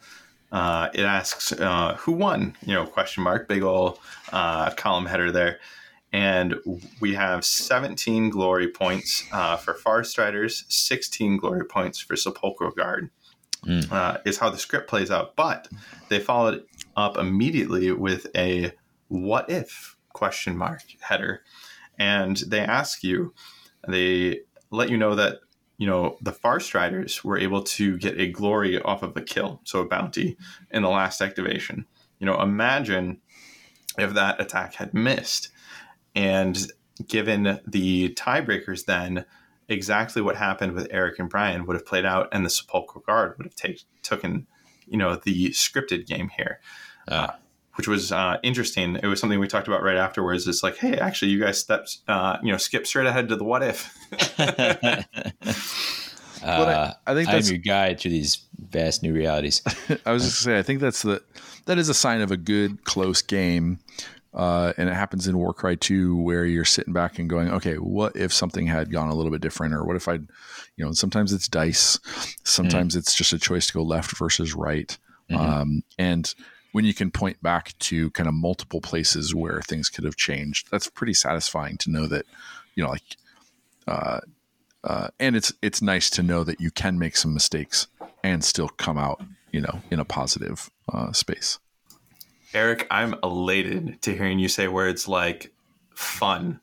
uh, 0.51 0.89
it 0.93 1.03
asks 1.03 1.51
uh, 1.53 1.95
who 1.99 2.11
won. 2.11 2.55
You 2.65 2.73
know, 2.73 2.85
question 2.85 3.23
mark, 3.23 3.47
big 3.47 3.63
old 3.63 3.99
uh, 4.31 4.71
column 4.71 5.05
header 5.05 5.31
there, 5.31 5.59
and 6.11 6.55
we 6.99 7.13
have 7.13 7.45
17 7.45 8.29
glory 8.29 8.67
points 8.67 9.23
uh, 9.31 9.57
for 9.57 9.73
Farstriders, 9.73 10.63
16 10.71 11.37
glory 11.37 11.65
points 11.65 11.99
for 11.99 12.15
Sepulchral 12.15 12.71
Guard. 12.71 13.09
Mm. 13.65 14.25
is 14.25 14.39
how 14.39 14.49
the 14.49 14.57
script 14.57 14.89
plays 14.89 15.11
out, 15.11 15.35
but 15.35 15.67
they 16.09 16.19
followed 16.19 16.63
up 16.95 17.15
immediately 17.15 17.91
with 17.91 18.25
a 18.35 18.71
"what 19.07 19.47
if?" 19.51 19.97
question 20.13 20.57
mark 20.57 20.81
header, 20.99 21.43
and 21.99 22.37
they 22.47 22.59
ask 22.59 23.03
you, 23.03 23.35
they 23.87 24.39
let 24.71 24.89
you 24.89 24.97
know 24.97 25.13
that 25.13 25.41
you 25.81 25.87
know, 25.87 26.15
the 26.21 26.31
Farstriders 26.31 27.23
were 27.23 27.39
able 27.39 27.63
to 27.63 27.97
get 27.97 28.21
a 28.21 28.27
glory 28.27 28.79
off 28.79 29.01
of 29.01 29.17
a 29.17 29.21
kill, 29.21 29.61
so 29.63 29.79
a 29.79 29.87
bounty 29.87 30.37
in 30.69 30.83
the 30.83 30.89
last 30.89 31.21
activation. 31.21 31.87
You 32.19 32.27
know, 32.27 32.39
imagine 32.39 33.19
if 33.97 34.13
that 34.13 34.39
attack 34.39 34.75
had 34.75 34.93
missed. 34.93 35.49
And 36.13 36.71
given 37.07 37.59
the 37.65 38.13
tiebreakers, 38.13 38.85
then 38.85 39.25
exactly 39.69 40.21
what 40.21 40.35
happened 40.35 40.73
with 40.73 40.87
Eric 40.91 41.17
and 41.17 41.27
Brian 41.27 41.65
would 41.65 41.75
have 41.75 41.85
played 41.87 42.05
out, 42.05 42.29
and 42.31 42.45
the 42.45 42.51
Sepulchral 42.51 43.03
Guard 43.03 43.33
would 43.39 43.47
have 43.47 43.55
take, 43.55 43.81
taken, 44.03 44.45
you 44.85 44.99
know, 44.99 45.15
the 45.15 45.49
scripted 45.49 46.05
game 46.05 46.29
here. 46.37 46.59
Uh, 47.07 47.31
which 47.75 47.87
was 47.87 48.11
uh, 48.11 48.37
interesting. 48.43 48.97
It 48.97 49.07
was 49.07 49.19
something 49.19 49.39
we 49.39 49.47
talked 49.47 49.67
about 49.67 49.83
right 49.83 49.97
afterwards. 49.97 50.47
It's 50.47 50.63
like, 50.63 50.77
hey, 50.77 50.97
actually, 50.97 51.31
you 51.31 51.39
guys 51.39 51.59
stepped, 51.59 51.99
uh, 52.07 52.37
you 52.43 52.51
know, 52.51 52.57
skip 52.57 52.85
straight 52.85 53.07
ahead 53.07 53.29
to 53.29 53.35
the 53.35 53.43
what 53.43 53.63
if. 53.63 53.95
uh, 54.39 55.03
I, 56.43 56.93
I, 57.07 57.13
think 57.13 57.29
that's 57.29 57.47
I'm 57.47 57.55
your 57.55 57.61
guide 57.63 57.99
to 57.99 58.09
these 58.09 58.45
vast 58.57 59.03
new 59.03 59.13
realities. 59.13 59.61
I 60.05 60.11
was 60.11 60.23
just 60.23 60.45
going 60.45 60.57
to 60.57 60.57
say, 60.57 60.59
I 60.59 60.63
think 60.63 60.79
that's 60.81 61.01
the 61.01 61.21
that 61.65 61.77
is 61.77 61.89
a 61.89 61.93
sign 61.93 62.21
of 62.21 62.31
a 62.31 62.37
good 62.37 62.83
close 62.83 63.21
game. 63.21 63.79
Uh, 64.33 64.71
and 64.77 64.87
it 64.87 64.93
happens 64.93 65.27
in 65.27 65.37
Warcry 65.37 65.75
2 65.75 66.15
where 66.15 66.45
you're 66.45 66.63
sitting 66.63 66.93
back 66.93 67.19
and 67.19 67.29
going, 67.29 67.49
okay, 67.51 67.75
what 67.75 68.15
if 68.15 68.31
something 68.31 68.65
had 68.65 68.89
gone 68.89 69.09
a 69.09 69.13
little 69.13 69.31
bit 69.31 69.41
different? 69.41 69.73
Or 69.73 69.83
what 69.83 69.97
if 69.97 70.07
I'd, 70.07 70.25
you 70.77 70.85
know, 70.85 70.93
sometimes 70.93 71.33
it's 71.33 71.49
dice, 71.49 71.99
sometimes 72.45 72.95
mm. 72.95 72.99
it's 72.99 73.13
just 73.13 73.33
a 73.33 73.39
choice 73.39 73.67
to 73.67 73.73
go 73.73 73.83
left 73.83 74.17
versus 74.17 74.53
right. 74.53 74.97
Mm-hmm. 75.29 75.41
Um, 75.41 75.83
and 75.97 76.33
when 76.71 76.85
you 76.85 76.93
can 76.93 77.11
point 77.11 77.41
back 77.41 77.77
to 77.79 78.09
kind 78.11 78.27
of 78.27 78.33
multiple 78.33 78.81
places 78.81 79.35
where 79.35 79.61
things 79.61 79.89
could 79.89 80.03
have 80.03 80.15
changed, 80.15 80.69
that's 80.71 80.87
pretty 80.87 81.13
satisfying 81.13 81.77
to 81.77 81.91
know 81.91 82.07
that, 82.07 82.25
you 82.75 82.83
know, 82.83 82.89
like, 82.89 83.03
uh, 83.87 84.19
uh, 84.83 85.09
and 85.19 85.35
it's 85.35 85.53
it's 85.61 85.81
nice 85.81 86.09
to 86.09 86.23
know 86.23 86.43
that 86.43 86.59
you 86.59 86.71
can 86.71 86.97
make 86.97 87.15
some 87.15 87.33
mistakes 87.33 87.87
and 88.23 88.43
still 88.43 88.69
come 88.69 88.97
out, 88.97 89.21
you 89.51 89.61
know, 89.61 89.81
in 89.91 89.99
a 89.99 90.05
positive 90.05 90.71
uh, 90.91 91.11
space. 91.11 91.59
Eric, 92.53 92.87
I'm 92.89 93.15
elated 93.23 94.01
to 94.01 94.15
hearing 94.15 94.39
you 94.39 94.47
say 94.47 94.67
words 94.67 95.07
like 95.07 95.53
fun, 95.93 96.59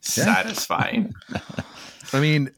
satisfying. 0.00 1.14
I 2.12 2.20
mean, 2.20 2.50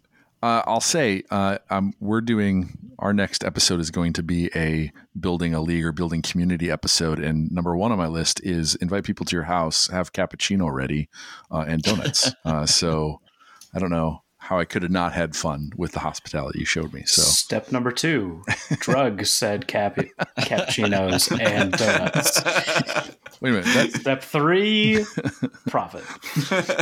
uh, 0.43 0.63
I'll 0.67 0.81
say 0.81 1.23
uh, 1.31 1.59
um, 1.71 1.93
we're 2.01 2.21
doing 2.21 2.79
our 2.99 3.13
next 3.13 3.45
episode 3.45 3.81
is 3.81 3.91
going 3.91 4.13
to 4.15 4.23
be 4.23 4.51
a 4.55 4.93
building 5.19 5.55
a 5.55 5.61
league 5.61 5.85
or 5.85 5.93
building 5.93 6.23
community 6.23 6.71
episode, 6.71 7.19
and 7.19 7.51
number 7.51 7.77
one 7.77 7.93
on 7.93 7.99
my 7.99 8.07
list 8.07 8.41
is 8.45 8.75
invite 8.77 9.05
people 9.05 9.27
to 9.27 9.37
your 9.37 9.45
house, 9.45 9.89
have 9.89 10.13
cappuccino 10.13 10.73
ready, 10.73 11.09
uh, 11.51 11.65
and 11.67 11.83
donuts. 11.83 12.33
Uh, 12.45 12.65
so 12.65 13.21
I 13.75 13.79
don't 13.79 13.91
know 13.91 14.23
how 14.39 14.59
I 14.59 14.65
could 14.65 14.83
have 14.83 14.91
not 14.91 15.13
had 15.13 15.37
fun 15.37 15.71
with 15.77 15.93
the 15.93 15.99
hospitality 15.99 16.61
you 16.61 16.65
showed 16.65 16.95
me. 16.95 17.03
So 17.05 17.21
step 17.21 17.71
number 17.71 17.91
two, 17.91 18.43
drugs 18.79 19.31
said 19.31 19.67
cap- 19.67 19.97
cappuccinos 20.39 21.39
and 21.39 21.73
donuts. 21.73 22.41
Wait 23.41 23.51
a 23.51 23.53
minute. 23.53 23.67
That, 23.75 23.93
step 23.93 24.23
three, 24.23 25.05
profit. 25.69 26.03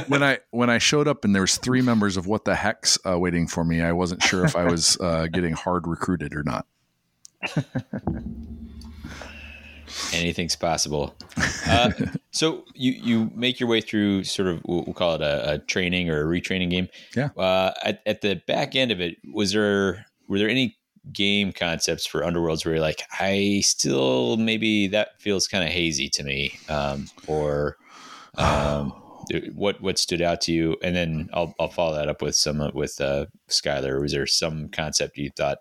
when 0.09 0.23
I 0.23 0.39
when 0.51 0.71
I 0.71 0.79
showed 0.79 1.07
up 1.07 1.25
and 1.25 1.35
there 1.35 1.43
was 1.43 1.59
three 1.59 1.83
members 1.83 2.17
of 2.17 2.27
what 2.27 2.45
the 2.45 2.55
heck's 2.55 2.99
uh, 3.09 3.19
waiting 3.19 3.47
for 3.47 3.65
me, 3.65 3.83
I 3.83 3.93
wasn't 3.93 4.23
sure 4.23 4.45
if 4.45 4.57
I 4.57 4.65
was 4.71 4.99
uh, 5.01 5.27
getting 5.27 5.53
hard 5.53 5.87
recruited 5.87 6.35
or 6.35 6.43
not. 6.43 6.67
Anything's 10.13 10.57
possible. 10.57 11.15
Uh, 11.69 11.91
so 12.31 12.65
you 12.75 12.93
you 12.93 13.31
make 13.35 13.59
your 13.59 13.69
way 13.69 13.81
through 13.81 14.23
sort 14.23 14.47
of 14.47 14.63
we'll 14.65 14.85
call 14.95 15.17
it 15.17 15.21
a, 15.21 15.55
a 15.55 15.59
training 15.59 16.09
or 16.09 16.21
a 16.23 16.25
retraining 16.25 16.71
game. 16.71 16.89
Yeah. 17.17 17.31
Uh, 17.37 17.73
at, 17.83 18.03
at 18.07 18.21
the 18.21 18.41
back 18.47 18.77
end 18.77 18.93
of 18.93 19.01
it, 19.01 19.17
was 19.35 19.51
there 19.51 20.07
were 20.29 20.39
there 20.39 20.49
any 20.49 20.76
game 21.13 21.53
concepts 21.53 22.07
for 22.07 22.23
Underworlds 22.23 22.65
where 22.65 22.75
you're 22.75 22.83
like, 22.83 23.03
I 23.19 23.61
still 23.65 24.37
maybe 24.37 24.89
that 24.89 25.21
feels 25.21 25.49
kind 25.49 25.65
of 25.65 25.71
hazy 25.71 26.09
to 26.11 26.23
me, 26.23 26.59
um, 26.69 27.09
or 27.27 27.77
um, 28.39 28.91
what 29.55 29.81
what 29.81 29.99
stood 29.99 30.23
out 30.23 30.41
to 30.43 30.53
you? 30.53 30.77
And 30.83 30.95
then 30.95 31.29
I'll 31.33 31.55
I'll 31.59 31.69
follow 31.69 31.97
that 31.97 32.09
up 32.09 32.23
with 32.23 32.37
some 32.37 32.71
with 32.75 33.01
uh, 33.01 33.27
Skylar. 33.49 34.01
Was 34.01 34.13
there 34.13 34.27
some 34.27 34.69
concept 34.69 35.19
you 35.19 35.31
thought 35.31 35.59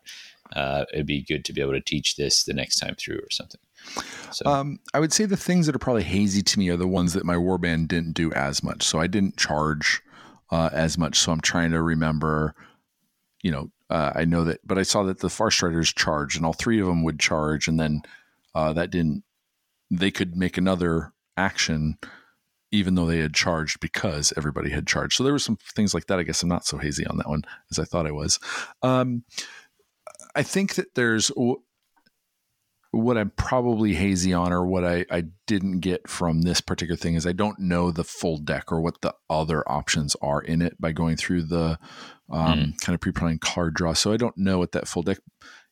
uh, 0.56 0.86
it'd 0.94 1.08
be 1.08 1.24
good 1.24 1.46
to 1.46 1.54
be 1.54 1.62
able 1.62 1.74
to 1.74 1.82
teach 1.82 2.16
this 2.16 2.44
the 2.44 2.54
next 2.54 2.80
time 2.80 2.96
through 2.96 3.18
or 3.18 3.32
something? 3.32 3.62
So. 4.32 4.46
Um, 4.46 4.80
I 4.94 5.00
would 5.00 5.14
say 5.14 5.26
the 5.26 5.38
things 5.38 5.66
that 5.66 5.76
are 5.76 5.80
probably 5.80 6.04
hazy 6.04 6.42
to 6.42 6.60
me 6.60 6.70
are 6.70 6.78
the 6.78 6.88
ones 6.88 7.14
that 7.14 7.26
my 7.26 7.36
warband 7.36 7.88
didn't 7.88 8.14
do 8.14 8.32
as 8.34 8.64
much. 8.64 8.84
So 8.84 9.00
I 9.00 9.08
didn't 9.08 9.38
charge 9.38 10.02
uh, 10.52 10.70
as 10.74 10.98
much. 10.98 11.18
So 11.20 11.32
I'm 11.32 11.42
trying 11.42 11.72
to 11.72 11.82
remember, 11.82 12.56
you 13.42 13.52
know, 13.52 13.70
uh, 13.90 14.12
I 14.16 14.26
know 14.26 14.44
that, 14.46 14.62
but 14.66 14.78
I 14.78 14.84
saw 14.84 15.04
that 15.04 15.20
the 15.20 15.30
Far 15.30 15.50
Farstriders 15.50 15.96
charged, 15.96 16.38
and 16.38 16.46
all 16.46 16.54
three 16.54 16.80
of 16.80 16.88
them 16.88 17.04
would 17.04 17.20
charge, 17.20 17.68
and 17.68 17.80
then 17.80 18.02
uh, 18.54 18.74
that 18.74 18.92
didn't. 18.92 19.24
They 19.92 20.12
could 20.12 20.36
make 20.36 20.58
another 20.58 21.14
action, 21.38 21.98
even 22.72 22.96
though 22.96 23.06
they 23.06 23.20
had 23.20 23.36
charged 23.36 23.80
because 23.80 24.34
everybody 24.36 24.72
had 24.72 24.88
charged. 24.88 25.16
So 25.16 25.24
there 25.24 25.34
were 25.34 25.40
some 25.40 25.58
things 25.76 25.94
like 25.94 26.08
that. 26.08 26.18
I 26.18 26.24
guess 26.24 26.42
I'm 26.42 26.50
not 26.50 26.66
so 26.66 26.78
hazy 26.78 27.06
on 27.06 27.18
that 27.18 27.30
one 27.30 27.44
as 27.70 27.78
I 27.78 27.84
thought 27.84 28.08
I 28.08 28.12
was. 28.12 28.40
Um, 28.82 29.24
I 30.36 30.42
think 30.42 30.76
that 30.76 30.96
there's 30.96 31.32
what 32.96 33.18
I'm 33.18 33.32
probably 33.32 33.94
hazy 33.94 34.34
on 34.34 34.54
or 34.54 34.66
what 34.66 34.86
I, 34.86 35.06
I 35.12 35.26
didn't 35.48 35.82
get 35.82 36.08
from 36.08 36.42
this 36.42 36.62
particular 36.62 36.96
thing 36.96 37.16
is 37.16 37.28
I 37.28 37.34
don't 37.34 37.60
know 37.60 37.92
the 37.92 38.06
full 38.06 38.38
deck 38.38 38.72
or 38.72 38.80
what 38.80 39.02
the 39.02 39.14
other 39.30 39.70
options 39.70 40.16
are 40.22 40.42
in 40.42 40.62
it 40.62 40.80
by 40.80 40.94
going 40.94 41.18
through 41.18 41.44
the 41.44 41.78
um, 42.30 42.60
mm. 42.60 42.82
kind 42.82 42.94
of 42.94 43.02
pre-planning 43.02 43.40
card 43.40 43.74
draw. 43.74 43.94
So 43.94 44.14
I 44.14 44.18
don't 44.18 44.38
know 44.38 44.60
what 44.60 44.72
that 44.72 44.88
full 44.88 45.04
deck 45.04 45.18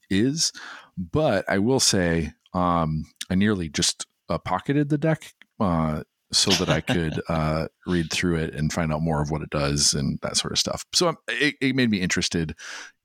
is, 0.10 0.52
but 0.98 1.46
I 1.48 1.60
will 1.60 1.80
say 1.80 2.34
um, 2.54 3.06
I 3.30 3.36
nearly 3.36 3.70
just 3.70 4.06
uh, 4.28 4.38
pocketed 4.38 4.90
the 4.90 4.98
deck 4.98 5.34
uh, 5.62 6.04
so 6.34 6.52
that 6.52 6.68
I 6.68 6.82
could 6.82 7.22
uh, 7.30 7.68
read 7.88 8.12
through 8.12 8.36
it 8.36 8.54
and 8.54 8.72
find 8.74 8.92
out 8.92 9.02
more 9.02 9.22
of 9.22 9.32
what 9.32 9.42
it 9.42 9.50
does 9.50 9.94
and 9.94 10.20
that 10.24 10.36
sort 10.36 10.52
of 10.52 10.60
stuff. 10.60 10.86
So 10.94 11.16
it, 11.30 11.56
it 11.62 11.74
made 11.74 11.90
me 11.90 12.02
interested 12.02 12.54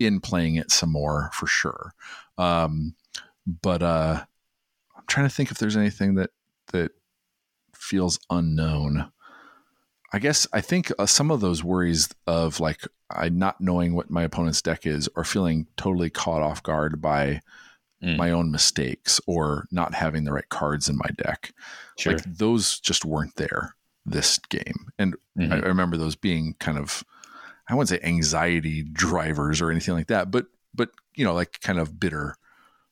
in 0.01 0.19
playing 0.20 0.57
it 0.57 0.73
some 0.73 0.90
more 0.90 1.31
for 1.35 1.47
sure. 1.47 1.93
Um, 2.36 2.95
but 3.49 3.83
uh, 3.83 4.23
I'm 4.97 5.05
trying 5.09 5.29
to 5.29 5.35
think 5.35 5.51
if 5.51 5.59
there's 5.59 5.77
anything 5.77 6.16
that 6.16 6.31
that 6.73 6.93
feels 7.75 8.19
unknown. 8.31 9.11
I 10.12 10.19
guess 10.19 10.47
I 10.53 10.61
think 10.61 10.93
uh, 10.99 11.07
some 11.07 11.31
of 11.31 11.41
those 11.41 11.65
worries 11.65 12.09
of 12.27 12.61
like 12.61 12.83
I 13.11 13.29
not 13.31 13.61
knowing 13.61 13.95
what 13.95 14.11
my 14.11 14.23
opponent's 14.23 14.62
deck 14.62 14.87
is 14.87 15.09
or 15.16 15.25
feeling 15.25 15.66
totally 15.77 16.11
caught 16.11 16.43
off 16.43 16.62
guard 16.62 17.01
by 17.01 17.41
mm. 18.03 18.16
my 18.16 18.31
own 18.31 18.51
mistakes 18.51 19.20
or 19.27 19.66
not 19.70 19.95
having 19.95 20.25
the 20.25 20.33
right 20.33 20.49
cards 20.49 20.89
in 20.89 20.97
my 20.97 21.11
deck. 21.16 21.53
Sure. 21.99 22.15
Like 22.15 22.25
those 22.25 22.81
just 22.81 23.05
weren't 23.05 23.37
there 23.37 23.75
this 24.07 24.39
game. 24.51 24.89
And 24.99 25.15
mm-hmm. 25.39 25.53
I, 25.53 25.57
I 25.57 25.66
remember 25.66 25.97
those 25.97 26.16
being 26.16 26.55
kind 26.59 26.79
of 26.79 27.05
I 27.69 27.75
wouldn't 27.75 27.91
say 27.91 28.07
anxiety 28.07 28.83
drivers 28.83 29.61
or 29.61 29.70
anything 29.70 29.95
like 29.95 30.07
that, 30.09 30.31
but 30.31 30.47
but 30.75 30.91
you 31.15 31.25
know, 31.25 31.35
like 31.35 31.61
kind 31.61 31.79
of 31.79 32.01
bitter 32.01 32.35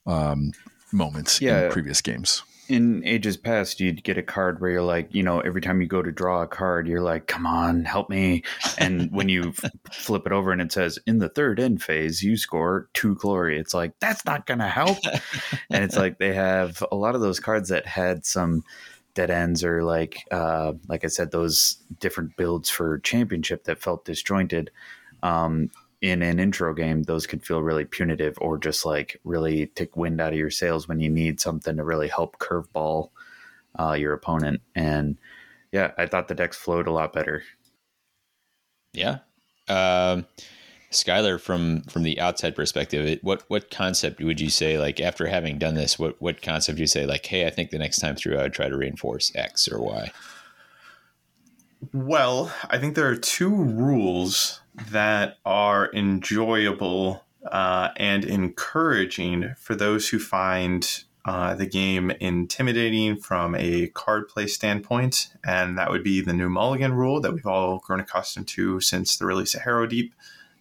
um, 0.07 0.53
moments 0.93 1.41
yeah. 1.41 1.67
in 1.67 1.73
previous 1.73 2.01
games. 2.01 2.43
In 2.69 3.05
ages 3.05 3.37
past, 3.37 3.79
you'd 3.79 4.03
get 4.03 4.19
a 4.19 4.23
card 4.25 4.61
where 4.61 4.71
you're 4.71 4.83
like, 4.83 5.15
you 5.15 5.23
know, 5.23 5.39
every 5.39 5.61
time 5.61 5.81
you 5.81 5.87
go 5.87 6.03
to 6.03 6.11
draw 6.11 6.43
a 6.43 6.49
card, 6.49 6.89
you're 6.89 7.01
like, 7.01 7.29
come 7.29 7.47
on, 7.47 7.85
help 7.85 8.11
me. 8.11 8.43
And 8.77 9.13
when 9.13 9.29
you 9.29 9.55
f- 9.57 9.71
flip 9.93 10.27
it 10.27 10.33
over 10.33 10.51
and 10.51 10.61
it 10.61 10.73
says, 10.73 10.99
in 11.07 11.19
the 11.19 11.29
third 11.29 11.61
end 11.61 11.81
phase, 11.81 12.25
you 12.25 12.37
score 12.37 12.89
two 12.93 13.15
glory, 13.15 13.57
it's 13.61 13.73
like, 13.73 13.93
that's 14.01 14.25
not 14.25 14.47
going 14.47 14.59
to 14.59 14.69
help. 14.69 14.99
and 15.71 15.85
it's 15.85 15.97
like 15.97 16.19
they 16.19 16.35
have 16.35 16.83
a 16.91 16.97
lot 16.97 17.15
of 17.15 17.21
those 17.21 17.39
cards 17.39 17.69
that 17.69 17.87
had 17.87 18.27
some 18.27 18.65
dead 19.17 19.31
ends 19.31 19.65
or 19.65 19.83
like 19.83 20.23
uh, 20.31 20.75
like 20.89 21.05
I 21.05 21.09
said, 21.09 21.33
those 21.33 21.79
different 21.99 22.37
builds 22.37 22.71
for 22.71 22.99
championship 22.99 23.65
that 23.65 23.81
felt 23.81 24.05
disjointed. 24.05 24.71
Um, 25.23 25.71
in 26.01 26.23
an 26.23 26.39
intro 26.39 26.75
game, 26.75 27.03
those 27.03 27.27
could 27.27 27.45
feel 27.45 27.63
really 27.63 27.85
punitive 27.85 28.37
or 28.41 28.59
just 28.59 28.85
like 28.85 29.21
really 29.25 29.67
take 29.67 29.97
wind 29.97 30.21
out 30.21 30.33
of 30.33 30.39
your 30.39 30.51
sails 30.51 30.87
when 30.87 31.01
you 31.01 31.11
need 31.11 31.41
something 31.41 31.77
to 31.77 31.85
really 31.85 32.09
help 32.09 32.39
curveball 32.39 33.11
uh, 33.79 33.93
your 33.93 34.13
opponent. 34.13 34.61
And 34.75 35.17
yeah, 35.73 35.93
I 35.97 36.07
thought 36.07 36.29
the 36.29 36.35
decks 36.35 36.57
flowed 36.57 36.87
a 36.87 36.93
lot 36.93 37.13
better. 37.13 37.43
Yeah. 38.93 39.19
Um, 39.69 40.27
Skylar, 40.93 41.41
from 41.41 41.83
from 41.83 42.03
the 42.03 42.21
outside 42.21 42.55
perspective, 42.55 43.05
it, 43.05 43.25
what 43.25 43.45
what 43.49 43.71
concept 43.71 44.23
would 44.23 44.41
you 44.41 44.51
say 44.51 44.79
like 44.79 45.01
after 45.01 45.27
having 45.27 45.59
done 45.59 45.75
this? 45.75 45.99
What 45.99 46.21
what 46.21 46.41
concept 46.41 46.77
do 46.77 46.83
you 46.83 46.87
say 46.87 47.07
like, 47.07 47.27
hey, 47.27 47.47
I 47.47 47.51
think 47.51 47.71
the 47.71 47.79
next 47.79 47.99
time 47.99 48.17
through 48.17 48.39
I 48.39 48.43
would 48.43 48.53
try 48.53 48.69
to 48.69 48.77
reinforce 48.77 49.33
X 49.35 49.69
or 49.69 49.83
Y? 49.83 50.11
Well, 51.93 52.53
I 52.71 52.79
think 52.79 52.95
there 52.95 53.09
are 53.09 53.17
two 53.17 53.55
rules 53.55 54.61
that 54.91 55.39
are 55.45 55.91
enjoyable 55.93 57.25
uh, 57.51 57.91
and 57.97 58.25
encouraging 58.25 59.55
for 59.57 59.75
those 59.75 60.09
who 60.09 60.19
find 60.19 61.05
uh, 61.25 61.55
the 61.55 61.67
game 61.67 62.11
intimidating 62.21 63.17
from 63.17 63.55
a 63.57 63.89
card 63.89 64.29
play 64.29 64.47
standpoint, 64.47 65.29
and 65.45 65.77
that 65.77 65.91
would 65.91 66.05
be 66.05 66.21
the 66.21 66.33
new 66.33 66.49
Mulligan 66.49 66.95
rule 66.95 67.21
that 67.21 67.33
we've 67.33 67.47
all 67.47 67.79
grown 67.79 68.01
accustomed 68.01 68.47
to 68.47 68.81
since 68.81 69.17
the 69.17 69.27
release 69.27 69.55
of 69.55 69.63
Harrowdeep, 69.63 70.13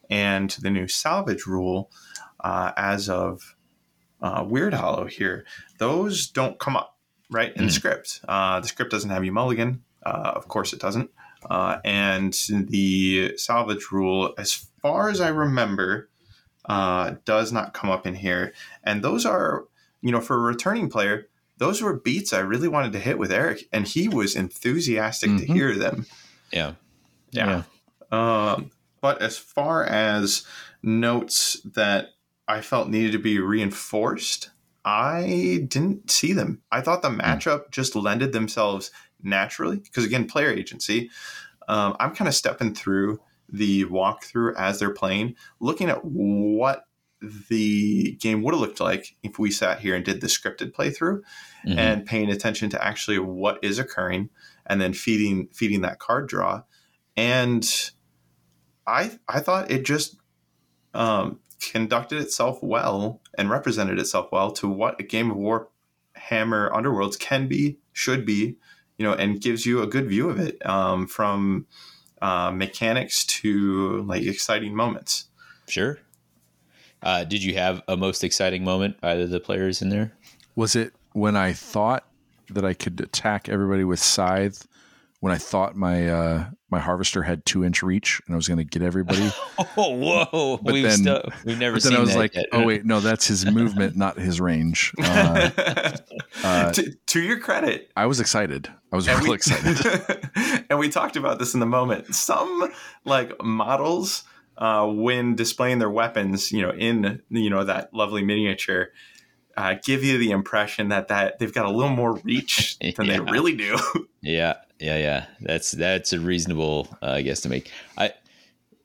and 0.10 0.50
the 0.62 0.72
new 0.72 0.88
Salvage 0.88 1.46
rule 1.46 1.92
uh, 2.40 2.72
as 2.78 3.10
of 3.10 3.56
uh, 4.22 4.44
Wyrdhollow 4.44 5.10
here. 5.10 5.46
Those 5.78 6.28
don't 6.28 6.58
come 6.58 6.76
up 6.76 6.98
right 7.30 7.56
in 7.56 7.64
mm. 7.64 7.68
the 7.68 7.72
script. 7.72 8.22
Uh, 8.28 8.60
the 8.60 8.68
script 8.68 8.92
doesn't 8.92 9.10
have 9.12 9.24
you 9.24 9.32
Mulligan, 9.32 9.84
uh, 10.04 10.32
of 10.36 10.48
course 10.48 10.74
it 10.74 10.80
doesn't. 10.80 11.12
Uh, 11.50 11.80
and 11.84 12.34
the 12.50 13.38
salvage 13.38 13.92
rule, 13.92 14.34
as 14.38 14.54
far 14.82 15.10
as 15.10 15.22
I 15.22 15.30
remember, 15.30 16.10
uh, 16.66 17.16
does 17.26 17.52
not 17.52 17.74
come 17.74 17.90
up 17.90 18.08
in 18.08 18.16
here. 18.16 18.54
And 18.84 19.04
those 19.04 19.26
are, 19.26 19.66
you 20.02 20.12
know, 20.12 20.22
for 20.22 20.36
a 20.36 20.40
returning 20.40 20.90
player, 20.90 21.28
those 21.58 21.82
were 21.82 21.94
beats 21.94 22.34
I 22.34 22.40
really 22.40 22.68
wanted 22.68 22.94
to 22.94 23.00
hit 23.00 23.18
with 23.18 23.32
Eric, 23.32 23.68
and 23.72 23.88
he 23.88 24.08
was 24.08 24.36
enthusiastic 24.36 25.30
mm-hmm. 25.30 25.46
to 25.46 25.54
hear 25.54 25.76
them. 25.76 26.06
Yeah. 26.52 26.74
Yeah. 27.32 27.64
yeah. 28.12 28.52
Um, 28.52 28.72
but 29.02 29.22
as 29.22 29.38
far 29.38 29.84
as 29.84 30.46
notes 30.82 31.62
that 31.76 32.10
I 32.48 32.62
felt 32.62 32.90
needed 32.90 33.14
to 33.14 33.20
be 33.20 33.40
reinforced, 33.40 34.50
I 34.84 35.66
didn't 35.68 36.12
see 36.12 36.34
them. 36.34 36.62
I 36.72 36.82
thought 36.82 37.02
the 37.02 37.10
hmm. 37.10 37.20
matchup 37.20 37.72
just 37.72 37.96
lended 37.96 38.34
themselves 38.34 38.92
naturally 39.26 39.78
because 39.78 40.06
again 40.06 40.28
player 40.28 40.50
agency 40.50 41.10
um, 41.68 41.96
i'm 42.00 42.14
kind 42.14 42.28
of 42.28 42.36
stepping 42.36 42.74
through 42.74 43.20
the 43.50 43.86
walkthrough 43.86 44.54
as 44.58 44.80
they're 44.80 44.94
playing 44.94 45.36
looking 45.60 45.90
at 45.90 46.04
what 46.04 46.86
the 47.50 48.14
game 48.22 48.42
would 48.44 48.54
have 48.54 48.62
looked 48.62 48.80
like 48.80 49.16
if 49.24 49.40
we 49.40 49.50
sat 49.50 49.80
here 49.80 49.96
and 49.96 50.06
did 50.06 50.22
the 50.22 50.28
scripted 50.28 50.72
playthrough 50.74 51.22
mm-hmm. 51.66 51.80
and 51.80 52.06
paying 52.06 52.30
attention 52.30 52.70
to 52.70 52.86
actually 52.86 53.18
what 53.18 53.58
is 53.64 53.80
occurring 53.80 54.30
and 54.66 54.82
then 54.82 54.94
feeding 54.94 55.48
feeding 55.54 55.82
that 55.82 56.00
card 56.00 56.28
draw 56.28 56.62
and 57.16 57.92
i 58.86 59.12
i 59.28 59.40
thought 59.40 59.72
it 59.72 59.86
just 59.86 60.18
um, 60.94 61.40
conducted 61.60 62.20
itself 62.22 62.60
well 62.62 63.22
and 63.38 63.50
represented 63.50 64.00
itself 64.00 64.30
well 64.32 64.52
to 64.52 64.68
what 64.68 65.00
a 65.00 65.04
game 65.04 65.32
of 65.32 65.38
war 65.38 65.70
hammer 66.16 66.70
underworlds 66.72 67.20
can 67.20 67.48
be 67.48 67.78
should 67.94 68.26
be 68.26 68.58
you 68.98 69.06
know, 69.06 69.14
and 69.14 69.42
gives 69.42 69.66
you 69.66 69.82
a 69.82 69.88
good 69.88 70.08
view 70.08 70.30
of 70.30 70.40
it 70.40 70.64
um, 70.66 71.08
from 71.08 71.68
uh, 72.22 72.52
mechanics 72.52 73.26
to 73.26 74.02
like 74.04 74.24
exciting 74.24 74.76
moments. 74.76 75.26
Sure. 75.68 76.00
Uh, 77.02 77.24
did 77.24 77.44
you 77.44 77.54
have 77.56 77.82
a 77.88 77.96
most 77.96 78.24
exciting 78.24 78.64
moment, 78.64 78.98
either 79.04 79.28
the 79.28 79.40
players 79.40 79.82
in 79.82 79.90
there? 79.90 80.14
Was 80.56 80.76
it 80.76 80.94
when 81.14 81.36
I 81.36 81.54
thought 81.54 82.06
that 82.50 82.66
I 82.66 82.74
could 82.74 83.00
attack 83.00 83.50
everybody 83.50 83.84
with 83.84 84.00
scythe? 84.00 84.68
When 85.26 85.34
I 85.34 85.40
thought 85.40 85.76
my 85.76 86.08
uh, 86.08 86.46
my 86.70 86.78
harvester 86.78 87.24
had 87.24 87.48
two 87.48 87.64
inch 87.64 87.82
reach 87.82 88.22
and 88.28 88.36
I 88.36 88.38
was 88.38 88.48
going 88.48 88.60
to 88.60 88.64
get 88.64 88.84
everybody. 88.84 89.32
oh, 89.76 89.96
whoa! 89.96 90.58
But 90.62 90.72
we've 90.72 90.84
then, 90.84 90.98
still, 91.00 91.24
we've 91.44 91.58
never. 91.58 91.78
But 91.78 91.84
then 91.84 91.96
I 91.96 92.00
was 92.00 92.16
like, 92.16 92.36
yet. 92.36 92.46
oh 92.52 92.64
wait, 92.64 92.86
no, 92.86 93.00
that's 93.00 93.28
his 93.28 93.44
movement, 93.44 93.96
not 93.96 94.20
his 94.20 94.40
range. 94.40 94.94
Uh, 95.04 95.50
uh, 96.44 96.72
to, 96.74 96.94
to, 97.08 97.22
your 97.22 97.40
credit, 97.40 97.90
I 97.98 98.06
was 98.06 98.20
excited. 98.20 98.72
I 98.92 98.96
was 98.96 99.08
real 99.08 99.34
excited. 99.34 100.30
and 100.70 100.78
we 100.78 100.90
talked 100.90 101.16
about 101.16 101.40
this 101.40 101.56
in 101.56 101.60
the 101.60 101.66
moment. 101.66 102.14
Some 102.14 102.72
like 103.04 103.34
models, 103.44 104.26
uh, 104.60 104.86
when 104.86 105.34
displaying 105.36 105.80
their 105.80 105.90
weapons, 105.90 106.52
you 106.52 106.62
know, 106.62 106.70
in 106.70 107.24
you 107.30 107.50
know 107.50 107.64
that 107.64 107.96
lovely 107.96 108.24
miniature. 108.24 108.90
Uh, 109.58 109.76
give 109.84 110.04
you 110.04 110.18
the 110.18 110.32
impression 110.32 110.90
that 110.90 111.08
that 111.08 111.40
they've 111.40 111.54
got 111.54 111.66
a 111.66 111.72
little 111.72 111.96
more 111.96 112.16
reach 112.18 112.78
than 112.96 113.06
yeah. 113.06 113.14
they 113.14 113.20
really 113.20 113.56
do. 113.56 113.78
yeah, 114.22 114.56
yeah, 114.80 114.98
yeah. 114.98 115.26
That's 115.42 115.72
that's 115.72 116.14
a 116.14 116.20
reasonable 116.20 116.88
uh, 117.02 117.22
guess 117.22 117.42
to 117.42 117.50
make. 117.50 117.72
I 117.98 118.14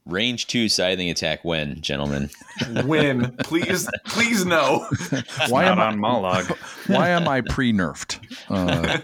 range 0.06 0.46
two 0.46 0.68
scything 0.68 1.10
attack 1.10 1.44
when, 1.44 1.80
gentlemen. 1.80 2.30
When, 2.84 3.34
please, 3.38 3.88
please 4.06 4.44
no. 4.44 4.86
why 5.48 5.64
am 5.64 5.78
I 5.78 5.86
on 5.86 5.98
Mollog? 5.98 6.50
Why 6.88 7.08
am 7.08 7.26
I 7.26 7.40
pre 7.40 7.72
nerfed? 7.72 8.18
Uh, 8.50 8.98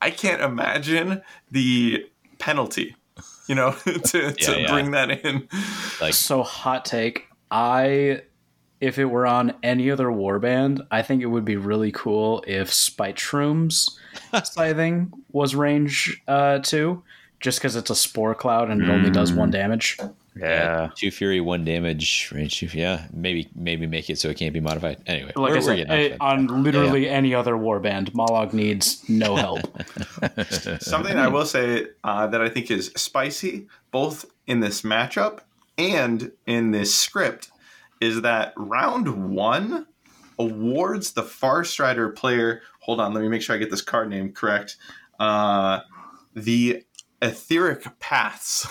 I 0.00 0.10
can't 0.10 0.40
imagine 0.40 1.22
the 1.50 2.06
penalty. 2.38 2.96
You 3.48 3.54
know, 3.54 3.72
to, 3.72 4.18
yeah, 4.18 4.30
to 4.30 4.60
yeah. 4.60 4.72
bring 4.72 4.92
that 4.92 5.10
in. 5.10 5.46
Like 6.00 6.14
so, 6.14 6.42
hot 6.42 6.86
take. 6.86 7.26
I 7.50 8.22
if 8.84 8.98
it 8.98 9.06
were 9.06 9.26
on 9.26 9.54
any 9.62 9.90
other 9.90 10.08
warband, 10.08 10.86
I 10.90 11.00
think 11.00 11.22
it 11.22 11.26
would 11.26 11.46
be 11.46 11.56
really 11.56 11.90
cool 11.90 12.44
if 12.46 12.70
Spiteshroom's 12.70 13.98
scything 14.44 15.10
was 15.32 15.54
range 15.54 16.22
uh, 16.28 16.58
two, 16.58 17.02
just 17.40 17.58
because 17.58 17.76
it's 17.76 17.88
a 17.88 17.94
spore 17.94 18.34
cloud 18.34 18.70
and 18.70 18.82
it 18.82 18.90
only 18.90 19.10
does 19.10 19.32
one 19.32 19.48
mm. 19.48 19.52
damage. 19.52 19.98
Yeah. 20.36 20.90
two 20.96 21.10
fury, 21.10 21.40
one 21.40 21.64
damage, 21.64 22.30
range 22.34 22.58
two. 22.58 22.68
Yeah, 22.74 23.06
maybe 23.10 23.48
maybe 23.54 23.86
make 23.86 24.10
it 24.10 24.18
so 24.18 24.28
it 24.28 24.36
can't 24.36 24.52
be 24.52 24.60
modified. 24.60 25.00
Anyway, 25.06 25.32
like 25.34 25.54
I 25.54 25.60
said, 25.60 25.78
it, 25.90 26.16
on 26.20 26.62
literally 26.62 27.06
yeah. 27.06 27.12
any 27.12 27.34
other 27.34 27.54
warband, 27.54 28.10
Mollog 28.10 28.52
needs 28.52 29.08
no 29.08 29.36
help. 29.36 29.60
Something 30.82 31.16
I 31.16 31.28
will 31.28 31.46
say 31.46 31.86
uh, 32.02 32.26
that 32.26 32.42
I 32.42 32.50
think 32.50 32.70
is 32.70 32.92
spicy, 32.96 33.66
both 33.92 34.26
in 34.46 34.60
this 34.60 34.82
matchup 34.82 35.38
and 35.78 36.32
in 36.46 36.72
this 36.72 36.94
script, 36.94 37.50
is 38.04 38.22
that 38.22 38.52
round 38.56 39.34
one 39.34 39.86
awards 40.38 41.12
the 41.12 41.22
Farstrider 41.22 42.14
player. 42.14 42.62
Hold 42.80 43.00
on, 43.00 43.14
let 43.14 43.22
me 43.22 43.28
make 43.28 43.42
sure 43.42 43.56
I 43.56 43.58
get 43.58 43.70
this 43.70 43.82
card 43.82 44.10
name 44.10 44.32
correct. 44.32 44.76
Uh, 45.18 45.80
the 46.34 46.84
etheric 47.22 47.86
paths. 48.00 48.66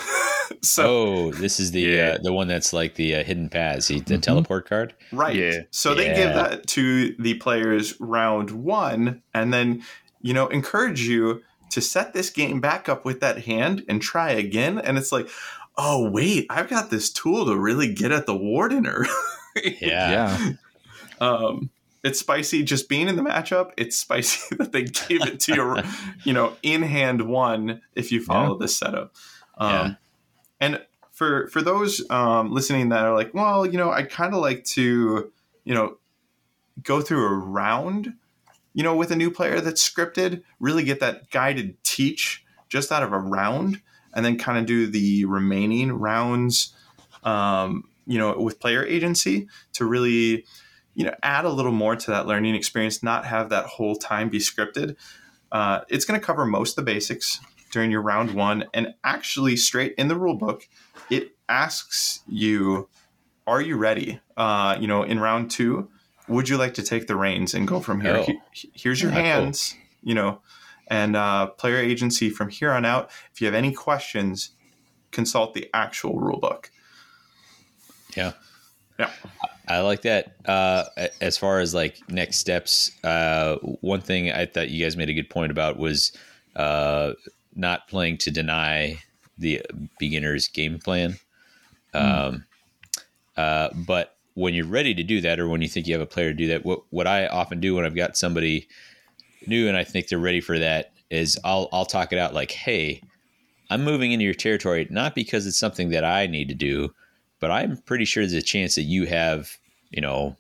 so, 0.62 0.86
oh, 0.86 1.32
this 1.32 1.60
is 1.60 1.72
the 1.72 1.82
yeah. 1.82 2.16
uh, 2.16 2.18
the 2.22 2.34
one 2.34 2.48
that's 2.48 2.74
like 2.74 2.96
the 2.96 3.16
uh, 3.16 3.24
hidden 3.24 3.50
paths, 3.50 3.88
the 3.88 4.00
mm-hmm. 4.00 4.20
teleport 4.20 4.70
card. 4.70 4.94
Right. 5.12 5.36
Yeah. 5.36 5.62
So 5.72 5.96
they 5.96 6.14
give 6.14 6.34
that 6.34 6.68
to 6.68 7.16
the 7.18 7.36
players 7.36 8.00
round 8.00 8.52
one, 8.52 9.24
and 9.34 9.54
then 9.54 9.84
you 10.22 10.34
know 10.34 10.48
encourage 10.48 11.02
you 11.02 11.42
to 11.72 11.82
set 11.82 12.14
this 12.14 12.30
game 12.30 12.62
back 12.62 12.88
up 12.88 13.04
with 13.04 13.20
that 13.22 13.46
hand 13.46 13.84
and 13.90 14.00
try 14.00 14.30
again. 14.30 14.78
And 14.78 14.96
it's 14.96 15.12
like, 15.12 15.28
oh 15.78 16.10
wait, 16.10 16.48
I've 16.50 16.70
got 16.70 16.90
this 16.90 17.12
tool 17.12 17.46
to 17.46 17.58
really 17.58 17.94
get 17.94 18.12
at 18.12 18.26
the 18.26 18.36
wardener. 18.36 19.06
yeah. 19.64 19.80
Yeah. 19.82 20.52
Um, 21.20 21.70
it's 22.04 22.20
spicy 22.20 22.64
just 22.64 22.90
being 22.90 23.08
in 23.08 23.16
the 23.16 23.22
matchup. 23.22 23.72
It's 23.78 23.96
spicy 23.96 24.56
that 24.58 24.72
they 24.72 24.84
gave 24.84 25.26
it 25.26 25.40
to 25.42 25.56
you, 25.56 25.78
you 26.24 26.34
know, 26.34 26.54
in 26.62 26.82
hand 26.82 27.22
one 27.22 27.82
if 27.96 28.12
you 28.12 28.22
follow 28.22 28.56
yeah. 28.56 28.62
this 28.62 28.76
setup. 28.76 29.14
Um, 29.58 29.72
yeah. 29.72 29.94
And 30.60 30.82
for 31.12 31.48
for 31.48 31.62
those 31.62 32.10
um, 32.10 32.52
listening 32.52 32.90
that 32.90 33.06
are 33.06 33.16
like, 33.16 33.34
well, 33.34 33.66
you 33.66 33.78
know, 33.78 33.92
I 33.92 34.04
kind 34.04 34.34
of 34.34 34.42
like 34.42 34.64
to, 34.66 35.32
you 35.64 35.74
know, 35.74 35.98
go 36.84 37.02
through 37.02 37.26
a 37.26 37.38
round, 37.38 38.14
you 38.74 38.84
know, 38.84 38.96
with 38.96 39.12
a 39.12 39.16
new 39.16 39.32
player 39.32 39.62
that's 39.62 39.88
scripted, 39.88 40.44
really 40.60 40.84
get 40.84 41.00
that 41.00 41.30
guided 41.30 41.82
teach 41.84 42.44
just 42.68 42.92
out 42.92 43.04
of 43.04 43.14
a 43.14 43.20
round 43.20 43.82
and 44.14 44.26
then 44.26 44.38
kind 44.38 44.58
of 44.58 44.66
do 44.66 44.88
the 44.88 45.26
remaining 45.26 45.92
rounds, 45.92 46.74
um, 47.24 47.84
you 48.06 48.18
know, 48.18 48.38
with 48.38 48.60
player 48.60 48.86
agency 48.86 49.48
to 49.74 49.86
really, 49.86 50.46
you 50.94 51.06
know, 51.06 51.14
add 51.24 51.46
a 51.46 51.50
little 51.50 51.72
more 51.72 51.96
to 51.96 52.12
that 52.12 52.28
learning 52.28 52.56
experience, 52.56 53.02
not 53.02 53.26
have 53.26 53.50
that 53.50 53.66
whole 53.66 53.96
time 53.96 54.30
be 54.30 54.40
scripted. 54.40 54.96
Uh, 55.52 55.82
it's 55.90 56.06
going 56.06 56.20
to 56.20 56.26
cover 56.26 56.46
most 56.46 56.78
of 56.78 56.86
the 56.86 56.92
basics 56.92 57.40
during 57.72 57.90
your 57.90 58.02
round 58.02 58.32
one, 58.36 58.66
and 58.74 58.94
actually, 59.04 59.56
straight 59.56 59.96
in 59.98 60.08
the 60.08 60.16
rule 60.16 60.36
book, 60.36 60.68
it 61.10 61.36
asks 61.50 62.22
you, 62.28 62.88
"Are 63.48 63.62
you 63.62 63.78
ready?" 63.78 64.20
Uh, 64.38 64.78
you 64.80 64.88
know, 64.88 65.02
in 65.02 65.20
round 65.20 65.50
two, 65.50 65.90
would 66.28 66.50
you 66.50 66.58
like 66.58 66.76
to 66.76 66.84
take 66.84 67.08
the 67.08 67.16
reins 67.16 67.54
and 67.54 67.68
go 67.68 67.80
from 67.80 68.02
here? 68.02 68.24
Oh. 68.28 68.34
Here's 68.74 69.02
your 69.02 69.12
hands. 69.12 69.76
You 70.04 70.14
know, 70.14 70.42
and 70.94 71.16
uh, 71.16 71.48
player 71.48 71.78
agency 71.78 72.30
from 72.30 72.50
here 72.50 72.72
on 72.72 72.86
out. 72.86 73.10
If 73.34 73.42
you 73.42 73.48
have 73.48 73.56
any 73.56 73.74
questions, 73.74 74.52
consult 75.10 75.56
the 75.56 75.68
actual 75.74 76.20
rulebook. 76.20 76.66
Yeah. 78.16 78.34
Yeah. 79.00 79.10
I 79.68 79.80
like 79.80 80.04
that. 80.04 80.36
Uh, 80.46 80.84
as 81.20 81.36
far 81.36 81.62
as 81.62 81.74
like 81.74 81.98
next 82.10 82.38
steps, 82.38 82.92
uh, 83.04 83.56
one 83.82 84.02
thing 84.02 84.32
I 84.32 84.46
thought 84.46 84.70
you 84.70 84.86
guys 84.86 84.96
made 84.96 85.10
a 85.10 85.16
good 85.16 85.32
point 85.32 85.52
about 85.52 85.80
was 85.80 86.12
uh, 86.56 87.14
not 87.56 87.88
playing 87.88 88.20
to 88.20 88.32
deny 88.32 89.00
the 89.40 89.64
beginner's 89.98 90.48
game 90.48 90.78
plan. 90.78 91.18
Mm. 91.96 92.28
Um, 92.28 92.46
uh, 93.36 93.70
but 93.88 94.16
when 94.36 94.54
you're 94.54 94.68
ready 94.68 94.94
to 94.94 95.02
do 95.02 95.22
that, 95.22 95.40
or 95.40 95.48
when 95.48 95.64
you 95.64 95.68
think 95.68 95.88
you 95.88 95.94
have 95.94 96.02
a 96.02 96.06
player 96.06 96.30
to 96.30 96.38
do 96.38 96.48
that, 96.50 96.64
what 96.64 96.84
what 96.92 97.08
I 97.08 97.26
often 97.26 97.60
do 97.60 97.74
when 97.74 97.86
I've 97.86 97.96
got 97.96 98.16
somebody 98.16 98.68
new 99.48 99.68
and 99.68 99.78
I 99.78 99.84
think 99.84 100.08
they're 100.08 100.20
ready 100.20 100.42
for 100.42 100.60
that 100.60 100.92
is 101.10 101.40
I'll 101.44 101.70
I'll 101.72 101.86
talk 101.86 102.12
it 102.12 102.20
out 102.20 102.34
like, 102.34 102.52
hey, 102.52 103.02
I'm 103.70 103.84
moving 103.84 104.12
into 104.12 104.26
your 104.26 104.34
territory 104.34 104.88
not 104.90 105.16
because 105.16 105.48
it's 105.48 105.60
something 105.60 105.90
that 105.90 106.04
I 106.04 106.28
need 106.28 106.50
to 106.50 106.56
do, 106.56 106.94
but 107.40 107.52
I'm 107.52 107.78
pretty 107.78 108.06
sure 108.06 108.24
there's 108.24 108.34
a 108.34 108.42
chance 108.42 108.76
that 108.76 108.84
you 108.84 109.06
have, 109.06 109.58
you 109.92 110.02
know, 110.02 110.36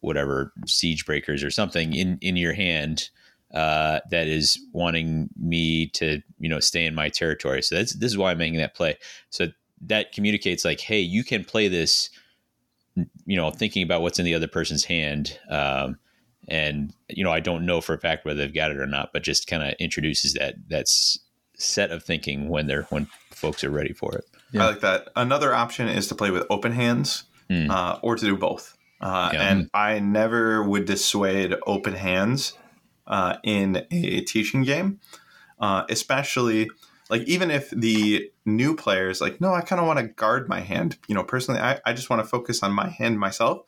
whatever 0.00 0.52
siege 0.66 1.06
breakers 1.06 1.42
or 1.42 1.50
something 1.50 1.94
in 1.94 2.18
in 2.20 2.36
your 2.36 2.52
hand 2.52 3.08
uh, 3.54 4.00
that 4.10 4.26
is 4.26 4.58
wanting 4.72 5.28
me 5.40 5.86
to, 5.86 6.20
you 6.38 6.48
know, 6.48 6.60
stay 6.60 6.84
in 6.84 6.94
my 6.94 7.08
territory. 7.08 7.62
So 7.62 7.76
that's 7.76 7.94
this 7.94 8.10
is 8.10 8.18
why 8.18 8.32
I'm 8.32 8.38
making 8.38 8.58
that 8.58 8.74
play. 8.74 8.96
So 9.30 9.48
that 9.82 10.12
communicates 10.12 10.64
like, 10.64 10.80
hey, 10.80 11.00
you 11.00 11.22
can 11.22 11.44
play 11.44 11.68
this, 11.68 12.10
you 13.26 13.36
know, 13.36 13.50
thinking 13.50 13.82
about 13.82 14.02
what's 14.02 14.18
in 14.18 14.24
the 14.24 14.34
other 14.34 14.48
person's 14.48 14.84
hand. 14.84 15.38
Um, 15.48 15.98
and 16.48 16.92
you 17.08 17.24
know, 17.24 17.32
I 17.32 17.40
don't 17.40 17.66
know 17.66 17.80
for 17.80 17.94
a 17.94 17.98
fact 17.98 18.24
whether 18.24 18.40
they've 18.40 18.54
got 18.54 18.70
it 18.70 18.78
or 18.78 18.86
not, 18.86 19.12
but 19.12 19.22
just 19.22 19.46
kind 19.46 19.62
of 19.62 19.74
introduces 19.78 20.34
that 20.34 20.54
that's 20.68 21.18
set 21.56 21.90
of 21.90 22.02
thinking 22.02 22.48
when 22.48 22.66
they're 22.66 22.82
when 22.84 23.06
folks 23.30 23.64
are 23.64 23.70
ready 23.70 23.92
for 23.92 24.14
it. 24.16 24.24
Yeah. 24.52 24.64
I 24.64 24.66
like 24.70 24.80
that. 24.80 25.08
Another 25.16 25.54
option 25.54 25.88
is 25.88 26.08
to 26.08 26.14
play 26.14 26.30
with 26.30 26.46
open 26.50 26.72
hands, 26.72 27.24
mm. 27.50 27.70
uh, 27.70 27.98
or 28.02 28.16
to 28.16 28.24
do 28.24 28.36
both. 28.36 28.76
Uh, 29.00 29.30
yeah. 29.32 29.50
And 29.50 29.70
I 29.74 29.98
never 29.98 30.62
would 30.62 30.86
dissuade 30.86 31.54
open 31.66 31.94
hands 31.94 32.54
uh, 33.06 33.36
in 33.42 33.86
a 33.90 34.20
teaching 34.22 34.62
game, 34.62 35.00
uh, 35.58 35.84
especially 35.88 36.70
like 37.10 37.22
even 37.22 37.50
if 37.50 37.70
the 37.70 38.30
new 38.46 38.74
players 38.74 39.20
like, 39.20 39.40
no, 39.40 39.52
I 39.52 39.60
kind 39.60 39.80
of 39.80 39.86
want 39.86 39.98
to 39.98 40.06
guard 40.06 40.48
my 40.48 40.60
hand. 40.60 40.96
You 41.08 41.14
know, 41.14 41.24
personally, 41.24 41.60
I, 41.60 41.80
I 41.84 41.92
just 41.92 42.08
want 42.08 42.22
to 42.22 42.28
focus 42.28 42.62
on 42.62 42.72
my 42.72 42.88
hand 42.88 43.18
myself. 43.18 43.62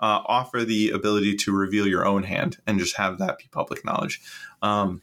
Uh, 0.00 0.20
offer 0.26 0.64
the 0.64 0.90
ability 0.90 1.36
to 1.36 1.52
reveal 1.52 1.86
your 1.86 2.04
own 2.04 2.24
hand 2.24 2.58
and 2.66 2.80
just 2.80 2.96
have 2.96 3.18
that 3.18 3.38
be 3.38 3.44
public 3.52 3.84
knowledge. 3.84 4.20
Um, 4.60 5.02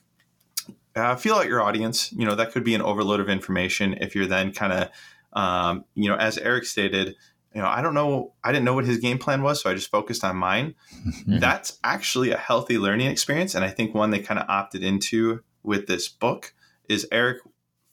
uh, 0.95 1.15
feel 1.15 1.35
out 1.35 1.47
your 1.47 1.61
audience. 1.61 2.11
You 2.11 2.25
know, 2.25 2.35
that 2.35 2.51
could 2.51 2.63
be 2.63 2.75
an 2.75 2.81
overload 2.81 3.19
of 3.19 3.29
information 3.29 3.93
if 4.01 4.15
you're 4.15 4.25
then 4.25 4.51
kind 4.51 4.73
of, 4.73 4.89
um, 5.33 5.85
you 5.95 6.09
know, 6.09 6.17
as 6.17 6.37
Eric 6.37 6.65
stated, 6.65 7.15
you 7.53 7.61
know, 7.61 7.67
I 7.67 7.81
don't 7.81 7.93
know, 7.93 8.33
I 8.43 8.51
didn't 8.51 8.65
know 8.65 8.73
what 8.73 8.85
his 8.85 8.97
game 8.97 9.17
plan 9.17 9.41
was, 9.41 9.61
so 9.61 9.69
I 9.69 9.73
just 9.73 9.91
focused 9.91 10.23
on 10.23 10.35
mine. 10.35 10.75
Mm-hmm. 11.05 11.39
That's 11.39 11.79
actually 11.83 12.31
a 12.31 12.37
healthy 12.37 12.77
learning 12.77 13.07
experience. 13.07 13.55
And 13.55 13.63
I 13.63 13.69
think 13.69 13.93
one 13.93 14.11
they 14.11 14.19
kind 14.19 14.39
of 14.39 14.49
opted 14.49 14.83
into 14.83 15.41
with 15.63 15.87
this 15.87 16.07
book 16.07 16.53
is 16.89 17.07
Eric 17.11 17.39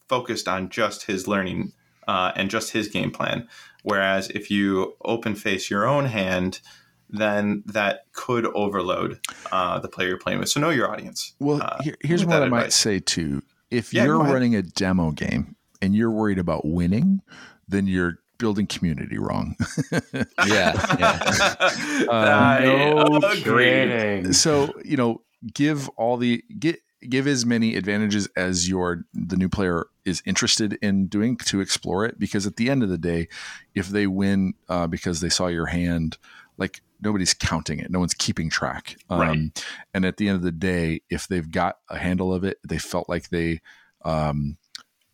focused 0.07 0.47
on 0.47 0.69
just 0.69 1.03
his 1.03 1.27
learning 1.27 1.71
uh, 2.07 2.31
and 2.35 2.49
just 2.49 2.71
his 2.71 2.87
game 2.87 3.11
plan. 3.11 3.47
Whereas 3.83 4.29
if 4.29 4.49
you 4.51 4.95
open 5.05 5.35
face 5.35 5.69
your 5.69 5.87
own 5.87 6.05
hand, 6.05 6.59
then 7.09 7.63
that 7.67 8.05
could 8.13 8.45
overload 8.47 9.19
uh, 9.51 9.79
the 9.79 9.87
player 9.87 10.09
you're 10.09 10.17
playing 10.17 10.39
with. 10.39 10.49
So 10.49 10.59
know 10.59 10.69
your 10.69 10.89
audience. 10.89 11.33
Well, 11.39 11.61
uh, 11.61 11.81
here, 11.81 11.95
here's 12.01 12.25
what 12.25 12.41
I 12.41 12.45
advice. 12.45 12.63
might 12.63 12.73
say 12.73 12.99
too: 12.99 13.41
if 13.71 13.93
yeah, 13.93 14.05
you're 14.05 14.19
running 14.19 14.55
a 14.55 14.61
demo 14.61 15.11
game 15.11 15.55
and 15.81 15.95
you're 15.95 16.11
worried 16.11 16.39
about 16.39 16.65
winning, 16.65 17.21
then 17.67 17.87
you're 17.87 18.19
building 18.37 18.67
community 18.67 19.17
wrong. 19.17 19.55
yeah, 20.47 20.95
yeah. 20.99 21.55
Uh, 22.09 23.19
no 23.19 23.19
kidding. 23.35 24.33
So 24.33 24.73
you 24.83 24.97
know, 24.97 25.21
give 25.53 25.89
all 25.89 26.17
the 26.17 26.43
get 26.57 26.79
give 27.07 27.27
as 27.27 27.45
many 27.45 27.75
advantages 27.75 28.27
as 28.35 28.67
your 28.67 29.05
the 29.13 29.37
new 29.37 29.49
player 29.49 29.87
is 30.05 30.21
interested 30.25 30.73
in 30.81 31.07
doing 31.07 31.37
to 31.37 31.61
explore 31.61 32.05
it 32.05 32.19
because 32.19 32.45
at 32.45 32.55
the 32.55 32.69
end 32.69 32.83
of 32.83 32.89
the 32.89 32.97
day 32.97 33.27
if 33.75 33.89
they 33.89 34.07
win 34.07 34.53
uh, 34.67 34.87
because 34.87 35.21
they 35.21 35.29
saw 35.29 35.47
your 35.47 35.67
hand 35.67 36.17
like 36.57 36.81
nobody's 37.01 37.33
counting 37.33 37.79
it. 37.79 37.89
No 37.91 37.99
one's 37.99 38.13
keeping 38.13 38.49
track. 38.49 38.97
Um, 39.09 39.19
right. 39.19 39.63
And 39.93 40.05
at 40.05 40.17
the 40.17 40.27
end 40.27 40.35
of 40.35 40.41
the 40.41 40.51
day, 40.51 41.01
if 41.09 41.27
they've 41.27 41.49
got 41.49 41.77
a 41.89 41.97
handle 41.97 42.33
of 42.33 42.43
it, 42.43 42.57
they 42.67 42.77
felt 42.77 43.09
like 43.09 43.29
they, 43.29 43.61
um, 44.05 44.57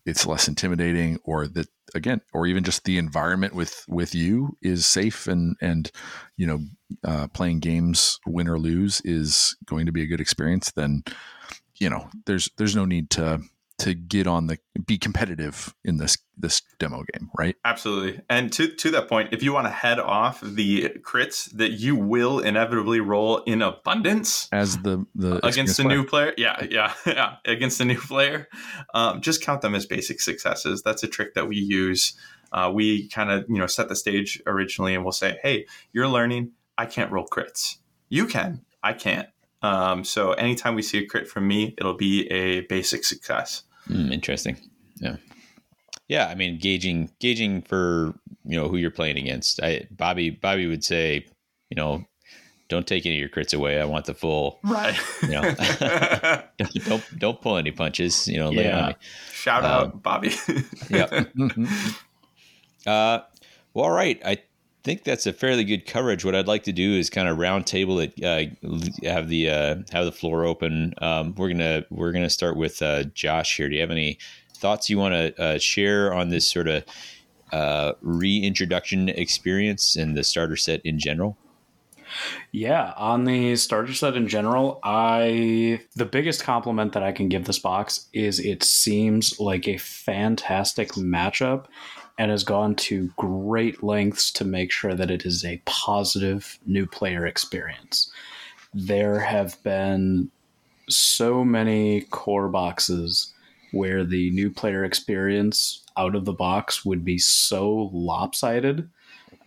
it's 0.04 0.26
less 0.26 0.48
intimidating 0.48 1.18
or 1.24 1.48
that 1.48 1.68
again, 1.94 2.20
or 2.32 2.46
even 2.46 2.64
just 2.64 2.84
the 2.84 2.98
environment 2.98 3.54
with, 3.54 3.84
with 3.88 4.14
you 4.14 4.56
is 4.62 4.86
safe 4.86 5.26
and, 5.26 5.56
and, 5.60 5.90
you 6.36 6.46
know, 6.46 6.60
uh, 7.04 7.26
playing 7.28 7.60
games 7.60 8.20
win 8.26 8.48
or 8.48 8.58
lose 8.58 9.00
is 9.04 9.56
going 9.64 9.86
to 9.86 9.92
be 9.92 10.02
a 10.02 10.06
good 10.06 10.20
experience. 10.20 10.70
Then, 10.72 11.02
you 11.76 11.90
know, 11.90 12.08
there's, 12.26 12.50
there's 12.56 12.76
no 12.76 12.84
need 12.84 13.10
to, 13.10 13.40
to 13.78 13.92
get 13.92 14.26
on 14.26 14.46
the 14.46 14.58
be 14.86 14.96
competitive 14.96 15.74
in 15.84 15.98
this 15.98 16.16
this 16.36 16.62
demo 16.78 17.04
game, 17.12 17.30
right? 17.38 17.56
Absolutely. 17.64 18.20
And 18.30 18.52
to 18.54 18.68
to 18.68 18.90
that 18.92 19.08
point, 19.08 19.30
if 19.32 19.42
you 19.42 19.52
want 19.52 19.66
to 19.66 19.70
head 19.70 19.98
off 19.98 20.40
the 20.40 20.96
crits 21.00 21.50
that 21.52 21.72
you 21.72 21.94
will 21.94 22.38
inevitably 22.38 23.00
roll 23.00 23.38
in 23.38 23.62
abundance 23.62 24.48
as 24.52 24.78
the 24.78 25.04
the 25.14 25.44
against 25.46 25.76
the 25.76 25.84
new 25.84 26.04
player, 26.04 26.32
yeah, 26.38 26.64
yeah, 26.70 26.94
yeah, 27.06 27.36
against 27.44 27.78
the 27.78 27.84
new 27.84 28.00
player, 28.00 28.48
um, 28.94 29.20
just 29.20 29.42
count 29.42 29.60
them 29.60 29.74
as 29.74 29.84
basic 29.84 30.20
successes. 30.20 30.82
That's 30.82 31.02
a 31.02 31.08
trick 31.08 31.34
that 31.34 31.48
we 31.48 31.56
use. 31.56 32.14
Uh, 32.52 32.70
we 32.72 33.08
kind 33.08 33.30
of 33.30 33.44
you 33.48 33.58
know 33.58 33.66
set 33.66 33.88
the 33.88 33.96
stage 33.96 34.42
originally, 34.46 34.94
and 34.94 35.04
we'll 35.04 35.12
say, 35.12 35.38
"Hey, 35.42 35.66
you're 35.92 36.08
learning. 36.08 36.52
I 36.78 36.86
can't 36.86 37.10
roll 37.12 37.26
crits. 37.26 37.76
You 38.08 38.26
can. 38.26 38.62
I 38.82 38.94
can't." 38.94 39.28
Um, 39.62 40.04
so 40.04 40.32
anytime 40.32 40.74
we 40.74 40.82
see 40.82 40.98
a 40.98 41.06
crit 41.06 41.28
from 41.28 41.48
me, 41.48 41.74
it'll 41.78 41.94
be 41.94 42.26
a 42.30 42.60
basic 42.62 43.04
success. 43.04 43.62
Mm, 43.88 44.12
interesting. 44.12 44.56
Yeah. 45.00 45.16
Yeah, 46.08 46.28
I 46.28 46.34
mean 46.36 46.58
gauging 46.58 47.10
gauging 47.18 47.62
for 47.62 48.14
you 48.44 48.56
know 48.56 48.68
who 48.68 48.76
you're 48.76 48.92
playing 48.92 49.18
against. 49.18 49.60
I 49.62 49.88
Bobby 49.90 50.30
Bobby 50.30 50.66
would 50.66 50.84
say, 50.84 51.26
you 51.68 51.74
know, 51.74 52.04
don't 52.68 52.86
take 52.86 53.06
any 53.06 53.16
of 53.16 53.20
your 53.20 53.28
crits 53.28 53.54
away. 53.54 53.80
I 53.80 53.84
want 53.84 54.06
the 54.06 54.14
full 54.14 54.60
right. 54.62 54.96
You 55.22 55.28
know, 55.30 55.42
don't, 56.58 56.84
don't, 56.84 57.18
don't 57.18 57.40
pull 57.40 57.56
any 57.56 57.72
punches. 57.72 58.28
You 58.28 58.38
know, 58.38 58.50
yeah. 58.50 58.92
Shout 59.32 59.64
um, 59.64 59.70
out 59.70 60.02
Bobby. 60.02 60.32
yeah. 60.90 61.24
uh, 62.86 63.20
well, 63.74 63.84
all 63.84 63.90
right. 63.90 64.20
I 64.24 64.42
think 64.86 65.02
that's 65.02 65.26
a 65.26 65.32
fairly 65.32 65.64
good 65.64 65.84
coverage. 65.84 66.24
What 66.24 66.36
I'd 66.36 66.46
like 66.46 66.62
to 66.62 66.72
do 66.72 66.94
is 66.94 67.10
kind 67.10 67.26
of 67.26 67.38
round 67.38 67.66
table 67.66 67.98
it, 67.98 68.14
uh, 68.22 68.44
have 69.02 69.28
the 69.28 69.50
uh, 69.50 69.76
have 69.90 70.04
the 70.04 70.12
floor 70.12 70.44
open. 70.44 70.94
Um, 70.98 71.34
we're 71.36 71.48
gonna 71.48 71.84
we're 71.90 72.12
gonna 72.12 72.30
start 72.30 72.56
with 72.56 72.80
uh, 72.80 73.02
Josh 73.12 73.56
here. 73.56 73.68
Do 73.68 73.74
you 73.74 73.80
have 73.80 73.90
any 73.90 74.16
thoughts 74.54 74.88
you 74.88 74.96
want 74.96 75.12
to 75.12 75.42
uh, 75.42 75.58
share 75.58 76.14
on 76.14 76.28
this 76.28 76.48
sort 76.48 76.68
of 76.68 76.84
uh, 77.52 77.94
reintroduction 78.00 79.08
experience 79.08 79.96
and 79.96 80.16
the 80.16 80.22
starter 80.22 80.56
set 80.56 80.80
in 80.86 81.00
general? 81.00 81.36
Yeah, 82.52 82.94
on 82.96 83.24
the 83.24 83.56
starter 83.56 83.92
set 83.92 84.16
in 84.16 84.28
general, 84.28 84.78
I 84.84 85.80
the 85.96 86.06
biggest 86.06 86.44
compliment 86.44 86.92
that 86.92 87.02
I 87.02 87.10
can 87.10 87.28
give 87.28 87.46
this 87.46 87.58
box 87.58 88.06
is 88.12 88.38
it 88.38 88.62
seems 88.62 89.40
like 89.40 89.66
a 89.66 89.78
fantastic 89.78 90.92
matchup 90.92 91.66
and 92.18 92.30
has 92.30 92.44
gone 92.44 92.74
to 92.74 93.10
great 93.16 93.82
lengths 93.82 94.30
to 94.32 94.44
make 94.44 94.72
sure 94.72 94.94
that 94.94 95.10
it 95.10 95.26
is 95.26 95.44
a 95.44 95.60
positive 95.66 96.58
new 96.66 96.86
player 96.86 97.26
experience. 97.26 98.10
There 98.72 99.20
have 99.20 99.62
been 99.62 100.30
so 100.88 101.44
many 101.44 102.02
core 102.02 102.48
boxes 102.48 103.32
where 103.72 104.04
the 104.04 104.30
new 104.30 104.50
player 104.50 104.84
experience 104.84 105.84
out 105.96 106.14
of 106.14 106.24
the 106.24 106.32
box 106.32 106.84
would 106.84 107.04
be 107.04 107.18
so 107.18 107.90
lopsided, 107.92 108.88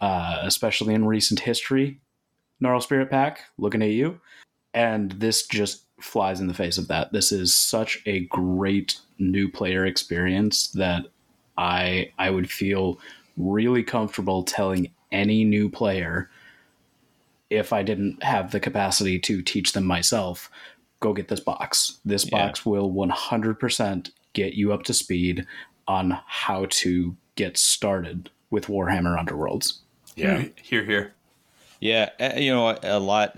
uh, 0.02 0.40
especially 0.44 0.94
in 0.94 1.06
recent 1.06 1.40
history. 1.40 2.00
Gnarlspirit 2.62 3.10
Pack, 3.10 3.42
looking 3.58 3.82
at 3.82 3.90
you. 3.90 4.20
And 4.74 5.14
this 5.14 5.48
just 5.48 5.84
flies 6.00 6.40
in 6.40 6.48
the 6.48 6.54
face 6.54 6.78
of 6.78 6.88
that. 6.88 7.12
This 7.12 7.32
is 7.32 7.54
such 7.54 8.02
a 8.06 8.26
great 8.26 9.00
new 9.18 9.50
player 9.50 9.86
experience 9.86 10.68
that 10.72 11.06
I 11.60 12.12
I 12.18 12.32
would 12.32 12.50
feel 12.50 13.00
really 13.38 13.84
comfortable 13.84 14.44
telling 14.44 14.92
any 15.12 15.44
new 15.44 15.70
player 15.70 16.30
if 17.50 17.74
I 17.74 17.84
didn't 17.84 18.24
have 18.24 18.52
the 18.52 18.60
capacity 18.60 19.20
to 19.20 19.42
teach 19.42 19.74
them 19.74 19.86
myself, 19.86 20.50
go 21.00 21.14
get 21.14 21.28
this 21.28 21.40
box. 21.40 22.00
This 22.06 22.26
yeah. 22.26 22.48
box 22.48 22.66
will 22.66 22.92
100% 22.92 24.12
get 24.34 24.54
you 24.54 24.72
up 24.72 24.84
to 24.84 24.94
speed 24.94 25.48
on 25.88 26.20
how 26.28 26.68
to 26.70 27.16
get 27.36 27.58
started 27.58 28.30
with 28.52 28.68
Warhammer 28.68 29.18
Underworlds. 29.18 29.80
Yeah, 30.16 30.46
here, 30.62 30.86
here. 30.86 31.14
Yeah, 31.80 32.38
you 32.38 32.52
know, 32.52 32.78
a 32.84 33.00
lot. 33.00 33.38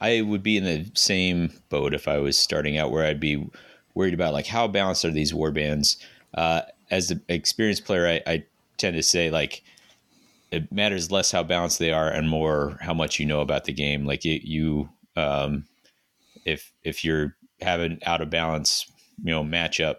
I 0.00 0.22
would 0.22 0.42
be 0.42 0.56
in 0.56 0.64
the 0.64 0.90
same 0.94 1.52
boat 1.68 1.94
if 1.94 2.08
I 2.08 2.18
was 2.18 2.36
starting 2.36 2.78
out, 2.78 2.90
where 2.90 3.04
I'd 3.04 3.20
be 3.20 3.48
worried 3.94 4.14
about 4.14 4.32
like 4.32 4.46
how 4.46 4.66
balanced 4.66 5.04
are 5.04 5.10
these 5.10 5.34
war 5.34 5.52
bands. 5.52 5.96
Uh, 6.34 6.62
as 6.90 7.10
an 7.10 7.22
experienced 7.28 7.84
player, 7.84 8.06
I, 8.06 8.30
I 8.30 8.44
tend 8.76 8.96
to 8.96 9.02
say 9.02 9.30
like 9.30 9.62
it 10.50 10.72
matters 10.72 11.10
less 11.10 11.30
how 11.30 11.42
balanced 11.42 11.78
they 11.78 11.92
are 11.92 12.08
and 12.08 12.28
more 12.28 12.78
how 12.80 12.94
much 12.94 13.20
you 13.20 13.26
know 13.26 13.40
about 13.40 13.64
the 13.64 13.72
game. 13.72 14.06
Like 14.06 14.24
it, 14.24 14.46
you, 14.46 14.88
um, 15.16 15.66
if 16.44 16.72
if 16.82 17.04
you're 17.04 17.36
having 17.60 17.98
out 18.06 18.22
of 18.22 18.30
balance, 18.30 18.90
you 19.22 19.32
know, 19.32 19.44
matchup, 19.44 19.96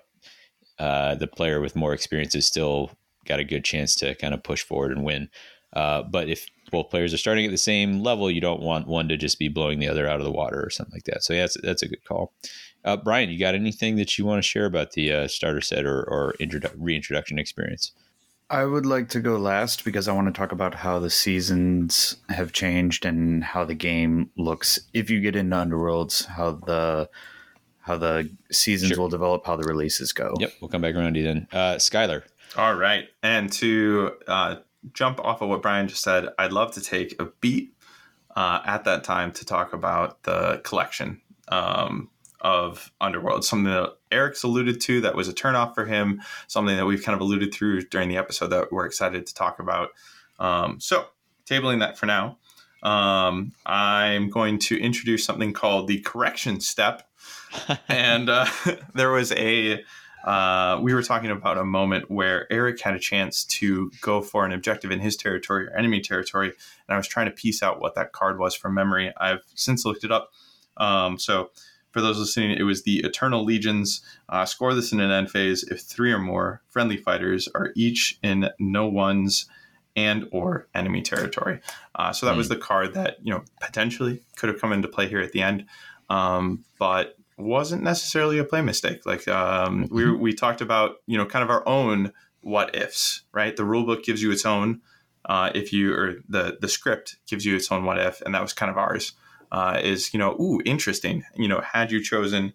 uh, 0.80 1.16
the 1.16 1.28
player 1.28 1.60
with 1.60 1.76
more 1.76 1.94
experience 1.94 2.34
is 2.36 2.45
still 2.45 2.91
got 3.26 3.40
a 3.40 3.44
good 3.44 3.64
chance 3.64 3.95
to 3.95 4.16
kind 4.16 4.34
of 4.34 4.44
push 4.44 4.64
forward 4.64 4.91
and 4.91 5.03
win. 5.03 5.30
Uh, 5.74 6.02
but 6.02 6.30
if 6.30 6.48
both 6.72 6.90
players 6.90 7.14
are 7.14 7.18
starting 7.18 7.46
at 7.46 7.52
the 7.52 7.58
same 7.58 8.02
level, 8.02 8.30
you 8.30 8.41
don't 8.41 8.62
want 8.62 8.88
one 8.88 9.08
to 9.10 9.18
just 9.18 9.40
be 9.40 9.48
blowing 9.48 9.80
the 9.80 9.88
other 9.88 10.08
out 10.08 10.20
of 10.20 10.26
the 10.26 10.32
water 10.32 10.62
or 10.64 10.70
something 10.70 10.94
like 10.94 11.06
that. 11.06 11.24
So 11.24 11.34
yeah, 11.34 11.41
that's, 11.41 11.58
that's 11.62 11.82
a 11.82 11.88
good 11.88 12.04
call. 12.06 12.34
Uh, 12.86 12.98
Brian, 12.98 13.30
you 13.30 13.40
got 13.40 13.56
anything 13.56 13.98
that 13.98 14.18
you 14.18 14.26
want 14.26 14.40
to 14.41 14.48
share 14.48 14.66
about 14.66 14.91
the 14.91 15.12
uh, 15.12 15.28
starter 15.28 15.62
set 15.62 15.86
or, 15.86 16.04
or 16.04 16.36
introdu- 16.40 16.74
reintroduction 16.78 17.38
experience? 17.38 17.91
I 18.52 18.66
would 18.66 18.86
like 18.86 19.10
to 19.10 19.20
go 19.20 19.38
last 19.38 19.86
because 19.86 20.08
I 20.08 20.12
want 20.14 20.28
to 20.28 20.38
talk 20.38 20.52
about 20.52 20.74
how 20.74 20.98
the 20.98 21.12
seasons 21.12 22.16
have 22.30 22.52
changed 22.52 23.06
and 23.06 23.44
how 23.44 23.64
the 23.64 23.76
game 23.76 24.32
looks. 24.38 24.80
If 24.94 25.12
you 25.12 25.22
get 25.22 25.36
into 25.36 25.56
Underworlds, 25.56 26.26
how 26.26 26.54
the 26.54 27.10
how 27.82 27.98
the 27.98 28.30
seasons 28.52 28.94
sure. 28.94 29.02
will 29.02 29.10
develop, 29.10 29.46
how 29.46 29.56
the 29.56 29.68
releases 29.68 30.14
go. 30.14 30.34
Yep, 30.40 30.54
we'll 30.62 30.70
come 30.70 30.82
back 30.82 30.96
around 30.96 31.14
to 31.14 31.20
you 31.20 31.26
then. 31.26 31.48
Uh, 31.52 31.76
Skylar. 31.76 32.24
All 32.58 32.74
right, 32.74 33.08
and 33.22 33.52
to 33.54 34.14
uh, 34.28 34.56
jump 34.93 35.19
off 35.19 35.41
of 35.41 35.49
what 35.49 35.61
Brian 35.61 35.88
just 35.88 36.03
said, 36.03 36.30
I'd 36.38 36.53
love 36.53 36.72
to 36.73 36.81
take 36.81 37.19
a 37.22 37.26
beat 37.41 37.73
uh, 38.35 38.61
at 38.65 38.85
that 38.85 39.03
time 39.03 39.31
to 39.34 39.45
talk 39.45 39.73
about 39.73 40.23
the 40.23 40.61
collection. 40.64 41.22
Um, 41.47 42.10
of 42.41 42.91
Underworld, 43.01 43.43
something 43.43 43.65
that 43.65 43.95
Eric's 44.11 44.43
alluded 44.43 44.80
to 44.81 45.01
that 45.01 45.15
was 45.15 45.27
a 45.27 45.34
turnoff 45.34 45.76
for 45.76 45.85
him, 45.85 46.22
something 46.47 46.76
that 46.77 46.85
we've 46.85 47.03
kind 47.03 47.15
of 47.15 47.22
alluded 47.22 47.53
through 47.53 47.81
during 47.88 48.10
the 48.10 48.18
episode 48.18 48.47
that 48.47 48.72
we're 48.72 48.85
excited 48.85 49.27
to 49.27 49.34
talk 49.34 49.60
about. 49.60 49.89
Um, 50.39 50.80
so, 50.80 51.07
tabling 51.45 51.80
that 51.80 51.97
for 51.97 52.06
now, 52.06 52.38
um, 52.84 53.51
I'm 53.65 54.30
going 54.30 54.57
to 54.60 54.80
introduce 54.80 55.26
something 55.26 55.53
called 55.53 55.88
the 55.88 55.99
correction 55.99 56.61
step. 56.61 57.10
and 57.89 58.30
uh, 58.30 58.45
there 58.93 59.11
was 59.11 59.31
a, 59.34 59.84
uh, 60.24 60.80
we 60.82 60.94
were 60.94 61.04
talking 61.04 61.32
about 61.32 61.58
a 61.58 61.64
moment 61.64 62.10
where 62.12 62.52
Eric 62.52 62.82
had 62.82 62.94
a 62.94 63.00
chance 63.00 63.44
to 63.46 63.91
go 64.02 64.22
for 64.22 64.46
an 64.46 64.52
objective 64.52 64.91
in 64.91 65.00
his 65.00 65.16
territory 65.16 65.68
or 65.68 65.78
enemy 65.78 66.02
territory. 66.02 66.50
And 66.50 66.96
I 66.96 66.98
was 66.98 67.08
trying 67.08 67.28
to 67.28 67.32
piece 67.32 67.64
out 67.64 67.80
what 67.80 67.96
that 67.96 68.12
card 68.12 68.40
was 68.40 68.56
from 68.56 68.74
memory. 68.74 69.14
I've 69.18 69.44
since 69.56 69.86
looked 69.86 70.04
it 70.04 70.12
up. 70.12 70.32
Um, 70.78 71.18
so, 71.18 71.52
for 71.91 72.02
those 72.02 72.20
listening, 72.20 72.52
it 72.52 72.64
was 72.64 72.84
the 72.84 73.00
Eternal 73.00 73.44
Legions. 73.44 74.02
Uh, 74.30 74.46
score 74.46 74.76
this 74.76 74.91
in 74.91 75.00
an 75.00 75.10
end 75.10 75.32
phase 75.32 75.64
if 75.64 75.82
three 75.82 76.12
or 76.12 76.20
more 76.20 76.62
friendly 76.70 76.98
fighters 76.98 77.48
are 77.56 77.72
each 77.76 78.20
in 78.22 78.48
no 78.60 78.88
one's 78.88 79.48
and 79.96 80.28
or 80.32 80.68
enemy 80.76 81.02
territory. 81.02 81.60
Uh, 81.96 82.14
so 82.14 82.26
that 82.26 82.34
mm. 82.34 82.38
was 82.38 82.48
hmm. 82.48 82.54
the 82.54 82.60
card 82.60 82.94
that 82.94 83.18
you 83.24 83.34
know 83.34 83.44
potentially 83.60 84.22
could 84.38 84.50
have 84.50 84.62
come 84.62 84.72
into 84.72 84.88
play 84.88 85.08
here 85.08 85.20
at 85.20 85.32
the 85.32 85.41
end, 85.41 85.66
um, 86.10 86.64
but 86.78 87.18
wasn't 87.40 87.84
necessarily 87.84 88.38
a 88.38 88.44
play 88.44 88.61
mistake. 88.61 89.06
Like 89.06 89.28
um, 89.28 89.88
we 89.90 90.03
mm-hmm. 90.03 90.22
we 90.22 90.34
talked 90.34 90.61
about, 90.61 90.98
you 91.06 91.18
know, 91.18 91.26
kind 91.26 91.44
of 91.44 91.49
our 91.49 91.68
own 91.68 92.11
what 92.41 92.76
ifs. 92.76 93.24
Right, 93.32 93.56
the 93.56 93.64
rulebook 93.64 94.03
gives 94.03 94.22
you 94.22 94.32
its 94.32 94.45
own. 94.45 94.82
Uh, 95.26 95.52
if 95.53 95.74
you 95.74 95.94
or 95.94 96.16
the 96.28 96.57
the 96.60 96.70
script 96.70 97.18
gives 97.28 97.45
you 97.45 97.56
its 97.56 97.72
own 97.72 97.84
what 97.84 97.99
if, 97.99 98.22
and 98.22 98.34
that 98.36 98.41
was 98.41 98.53
kind 98.53 98.70
of 98.70 98.78
ours 98.78 99.14
uh, 99.52 99.80
is, 99.82 100.14
you 100.14 100.20
know, 100.20 100.34
ooh, 100.40 100.61
interesting. 100.66 101.24
You 101.36 101.48
know, 101.48 101.61
had 101.61 101.91
you 101.91 102.03
chosen 102.03 102.53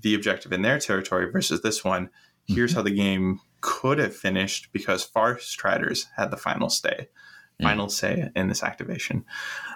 the 0.00 0.14
objective 0.14 0.52
in 0.52 0.62
their 0.62 0.78
territory 0.78 1.30
versus 1.30 1.62
this 1.62 1.84
one, 1.84 2.10
here's 2.46 2.72
mm-hmm. 2.72 2.78
how 2.78 2.84
the 2.84 2.90
game 2.90 3.40
could 3.60 3.98
have 3.98 4.14
finished 4.14 4.68
because 4.72 5.08
Farstriders 5.08 6.06
had 6.16 6.30
the 6.30 6.36
final 6.36 6.68
stay, 6.68 7.08
mm-hmm. 7.08 7.64
final 7.64 7.88
say 7.88 8.30
in 8.34 8.48
this 8.48 8.62
activation. 8.62 9.24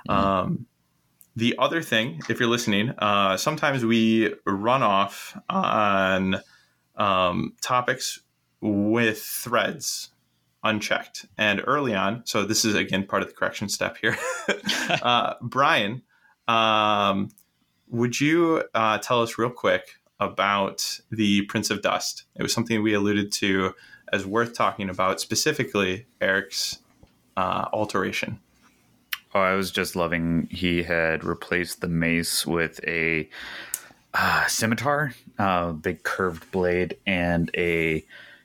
Mm-hmm. 0.09 0.11
Um, 0.11 0.67
the 1.41 1.57
other 1.59 1.83
thing, 1.83 2.21
if 2.29 2.39
you're 2.39 2.49
listening, 2.49 2.91
uh, 2.99 3.37
sometimes 3.37 3.85
we 3.85 4.35
run 4.47 4.83
off 4.83 5.37
on 5.49 6.41
um, 6.97 7.55
topics 7.63 8.21
with 8.61 9.21
threads 9.23 10.11
unchecked. 10.63 11.25
And 11.39 11.63
early 11.67 11.95
on, 11.95 12.23
so 12.27 12.45
this 12.45 12.65
is 12.65 12.75
again 12.75 13.07
part 13.07 13.23
of 13.23 13.29
the 13.29 13.35
correction 13.35 13.69
step 13.69 13.97
here. 13.97 14.17
uh, 15.03 15.35
Brian 15.41 16.03
um, 16.47 17.31
would 17.89 18.21
you 18.21 18.65
uh, 18.75 18.99
tell 18.99 19.23
us 19.23 19.39
real 19.39 19.51
quick 19.51 20.01
about 20.19 21.01
the 21.11 21.43
Prince 21.43 21.71
of 21.71 21.81
Dust? 21.81 22.25
It 22.37 22.43
was 22.43 22.53
something 22.53 22.83
we 22.83 22.93
alluded 22.93 23.33
to 23.33 23.75
as 24.13 24.27
worth 24.27 24.55
talking 24.55 24.91
about, 24.91 25.21
specifically 25.21 26.07
Eric's 26.21 26.79
uh, 27.37 27.67
alteration. 27.73 28.41
Oh, 29.35 29.41
I 29.41 29.55
was 29.55 29.71
just 29.71 29.95
loving. 29.95 30.49
He 30.51 30.83
had 30.83 31.25
replaced 31.25 31.81
the 31.81 31.89
mace 31.89 32.47
with 32.47 32.81
a 32.87 33.29
uh, 34.13 34.47
scimitar, 34.47 35.15
uh, 35.39 35.73
big 35.73 36.03
curved 36.03 36.51
blade, 36.51 36.97
and 37.07 37.51
a 37.57 38.05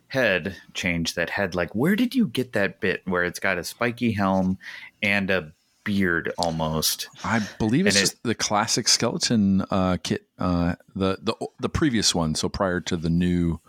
head 0.09 0.55
change 0.73 1.15
that 1.15 1.31
had 1.31 1.55
like, 1.55 1.73
where 1.73 1.95
did 1.95 2.13
you 2.13 2.27
get 2.27 2.53
that 2.53 2.79
bit? 2.79 3.01
Where 3.05 3.23
it's 3.23 3.39
got 3.39 3.57
a 3.57 3.63
spiky 3.63 4.11
helm 4.11 4.59
and 5.01 5.29
a 5.29 5.53
beard 5.83 6.31
almost. 6.37 7.07
I 7.23 7.41
believe 7.57 7.87
it's 7.87 8.13
it, 8.13 8.15
the 8.23 8.35
classic 8.35 8.87
skeleton 8.87 9.61
uh, 9.71 9.97
kit, 10.03 10.27
uh, 10.37 10.75
the 10.95 11.17
the 11.21 11.35
the 11.59 11.69
previous 11.69 12.13
one. 12.13 12.35
So 12.35 12.49
prior 12.49 12.79
to 12.81 12.97
the 12.97 13.09
new 13.09 13.59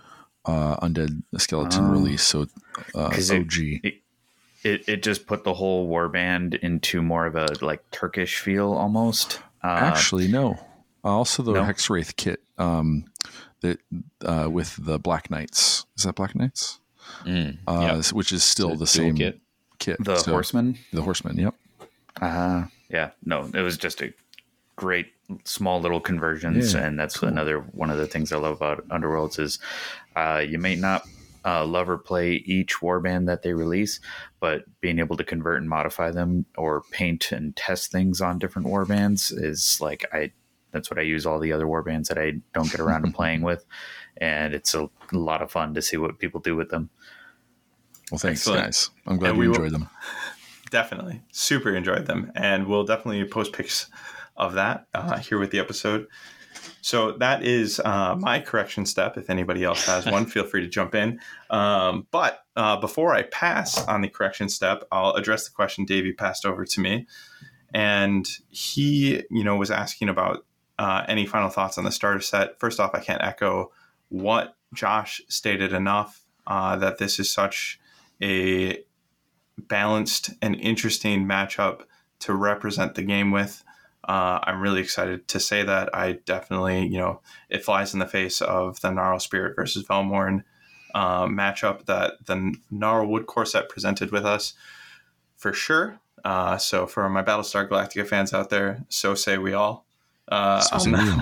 uh, 0.45 0.77
undead 0.79 1.23
skeleton 1.39 1.85
um, 1.85 1.93
release, 1.93 2.23
so 2.23 2.47
uh, 2.95 3.07
OG. 3.07 3.53
It, 3.55 3.81
it, 3.85 3.95
it 4.63 4.89
it 4.89 5.03
just 5.03 5.27
put 5.27 5.45
the 5.45 5.55
whole 5.55 5.89
warband 5.89 6.59
into 6.61 7.03
more 7.03 7.27
of 7.27 7.37
a 7.37 7.49
like 7.61 7.91
Turkish 7.91 8.39
feel 8.39 8.73
almost. 8.73 9.41
Uh, 9.63 9.69
Actually, 9.69 10.29
no. 10.29 10.59
Also, 11.05 11.43
the 11.43 11.53
no? 11.53 11.63
Hexwraith 11.63 12.17
kit 12.17 12.41
um, 12.59 13.05
that 13.61 13.79
uh, 14.25 14.49
with 14.51 14.77
the 14.85 14.99
Black 14.99 15.31
Knights. 15.31 15.87
Is 15.97 16.05
that 16.05 16.17
Black 16.17 16.35
Knights? 16.35 16.81
Mm, 17.25 17.59
uh, 17.67 17.97
yep. 17.97 18.07
Which 18.13 18.33
is 18.33 18.43
still 18.43 18.75
the 18.75 18.87
same 18.87 19.15
kit. 19.15 19.41
kit. 19.79 19.97
The 20.03 20.17
so, 20.17 20.33
Horseman. 20.33 20.79
The 20.93 21.03
Horseman. 21.03 21.39
Yep. 21.39 21.55
Uh, 22.21 22.65
yeah, 22.91 23.11
no, 23.25 23.51
it 23.53 23.61
was 23.61 23.77
just 23.77 24.01
a 24.01 24.13
great 24.77 25.13
small 25.45 25.81
little 25.81 26.01
conversions, 26.01 26.75
yeah, 26.75 26.85
and 26.85 26.99
that's 26.99 27.19
cool. 27.19 27.29
another 27.29 27.61
one 27.61 27.91
of 27.91 27.99
the 27.99 28.07
things 28.07 28.33
I 28.33 28.39
love 28.39 28.57
about 28.57 28.87
Underworlds 28.89 29.39
is 29.39 29.59
uh, 30.15 30.43
you 30.47 30.59
may 30.59 30.77
not 30.77 31.07
uh, 31.47 31.65
love 31.65 31.89
or 31.89 31.97
play 31.97 32.33
each 32.45 32.77
warband 32.81 33.27
that 33.27 33.43
they 33.43 33.53
release, 33.53 34.01
but 34.41 34.65
being 34.81 34.99
able 34.99 35.17
to 35.17 35.25
convert 35.25 35.61
and 35.61 35.71
modify 35.71 36.11
them 36.11 36.45
or 36.59 36.83
paint 36.91 37.33
and 37.33 37.55
test 37.57 37.93
things 37.93 38.21
on 38.21 38.39
different 38.39 38.69
warbands 38.69 39.33
is 39.33 39.81
like 39.81 40.05
I. 40.13 40.33
That's 40.73 40.91
what 40.91 40.99
I 40.99 41.03
use 41.03 41.25
all 41.25 41.39
the 41.39 41.53
other 41.53 41.65
warbands 41.65 42.09
that 42.09 42.19
I 42.19 42.33
don't 42.53 42.71
get 42.71 42.81
around 42.81 43.05
to 43.05 43.11
playing 43.15 43.41
with, 43.41 43.65
and 44.19 44.53
it's 44.53 44.75
a 44.75 44.91
lot 45.13 45.41
of 45.41 45.51
fun 45.51 45.73
to 45.75 45.81
see 45.81 45.97
what 45.97 46.19
people 46.19 46.41
do 46.41 46.55
with 46.55 46.69
them. 46.69 46.91
Well, 48.11 48.19
thanks, 48.19 48.41
Excellent. 48.41 48.65
guys. 48.65 48.91
I'm 49.07 49.17
glad 49.17 49.31
and 49.31 49.39
we 49.39 49.47
enjoyed 49.47 49.71
them 49.71 49.89
definitely 50.71 51.23
super 51.33 51.75
enjoyed 51.75 52.07
them, 52.07 52.33
and 52.35 52.67
we'll 52.67 52.85
definitely 52.85 53.25
post 53.25 53.53
pics 53.53 53.87
of 54.37 54.55
that 54.55 54.87
uh, 54.95 55.19
here 55.19 55.39
with 55.39 55.51
the 55.51 55.59
episode. 55.59 56.07
So 56.87 57.11
that 57.19 57.43
is 57.43 57.81
uh, 57.81 58.15
my 58.15 58.39
correction 58.39 58.87
step. 58.87 59.19
If 59.19 59.29
anybody 59.29 59.65
else 59.65 59.85
has 59.87 60.07
one, 60.07 60.25
feel 60.27 60.45
free 60.45 60.61
to 60.61 60.69
jump 60.69 60.95
in. 60.95 61.19
Um, 61.51 62.07
but 62.13 62.45
uh, 62.55 62.77
before 62.77 63.13
I 63.13 63.23
pass 63.23 63.85
on 63.89 64.03
the 64.03 64.09
correction 64.09 64.49
step, 64.49 64.85
I'll 64.93 65.15
address 65.15 65.47
the 65.47 65.51
question 65.51 65.85
Davey 65.85 66.13
passed 66.13 66.47
over 66.47 66.65
to 66.65 66.81
me, 66.81 67.09
and 67.75 68.25
he, 68.51 69.25
you 69.33 69.43
know, 69.43 69.57
was 69.57 69.73
asking 69.73 70.11
about 70.11 70.47
uh, 70.79 71.03
any 71.09 71.27
final 71.27 71.49
thoughts 71.49 71.77
on 71.77 71.83
the 71.83 71.91
starter 71.91 72.21
set. 72.21 72.61
First 72.61 72.79
off, 72.79 72.95
I 72.95 73.01
can't 73.01 73.21
echo 73.21 73.73
what 74.09 74.55
Josh 74.73 75.21
stated 75.27 75.73
enough 75.73 76.23
uh, 76.47 76.77
that 76.77 76.99
this 76.99 77.19
is 77.19 77.33
such 77.33 77.81
a 78.23 78.79
balanced 79.59 80.35
and 80.41 80.55
interesting 80.55 81.27
matchup 81.27 81.81
to 82.21 82.33
represent 82.33 82.95
the 82.95 83.03
game 83.03 83.33
with. 83.33 83.65
Uh, 84.07 84.39
I'm 84.45 84.61
really 84.61 84.81
excited 84.81 85.27
to 85.29 85.41
say 85.41 85.65
that. 85.65 85.95
I 85.95 86.13
definitely, 86.25 86.87
you 86.87 86.99
know, 86.99 87.21
it 87.51 87.65
flies 87.65 87.93
in 87.93 87.99
the 87.99 88.07
face 88.07 88.41
of 88.41 88.81
the 88.81 88.89
Gnarlspirit 88.89 89.57
versus 89.57 89.85
Velmorn 89.85 90.45
uh, 90.95 91.27
matchup 91.27 91.87
that 91.87 92.25
the 92.27 92.55
Gnarlwood 92.73 93.27
Core 93.27 93.45
set 93.45 93.69
presented 93.69 94.13
with 94.13 94.25
us 94.25 94.55
for 95.37 95.53
sure. 95.53 95.99
Uh, 96.25 96.57
so 96.57 96.87
for 96.87 97.09
my 97.09 97.23
Battlestar 97.23 97.69
Galactica 97.69 98.07
fans 98.07 98.33
out 98.33 98.51
there, 98.51 98.85
so 98.89 99.15
say 99.15 99.39
we 99.39 99.53
all. 99.53 99.87
Uh, 100.29 100.61
so 100.61 100.93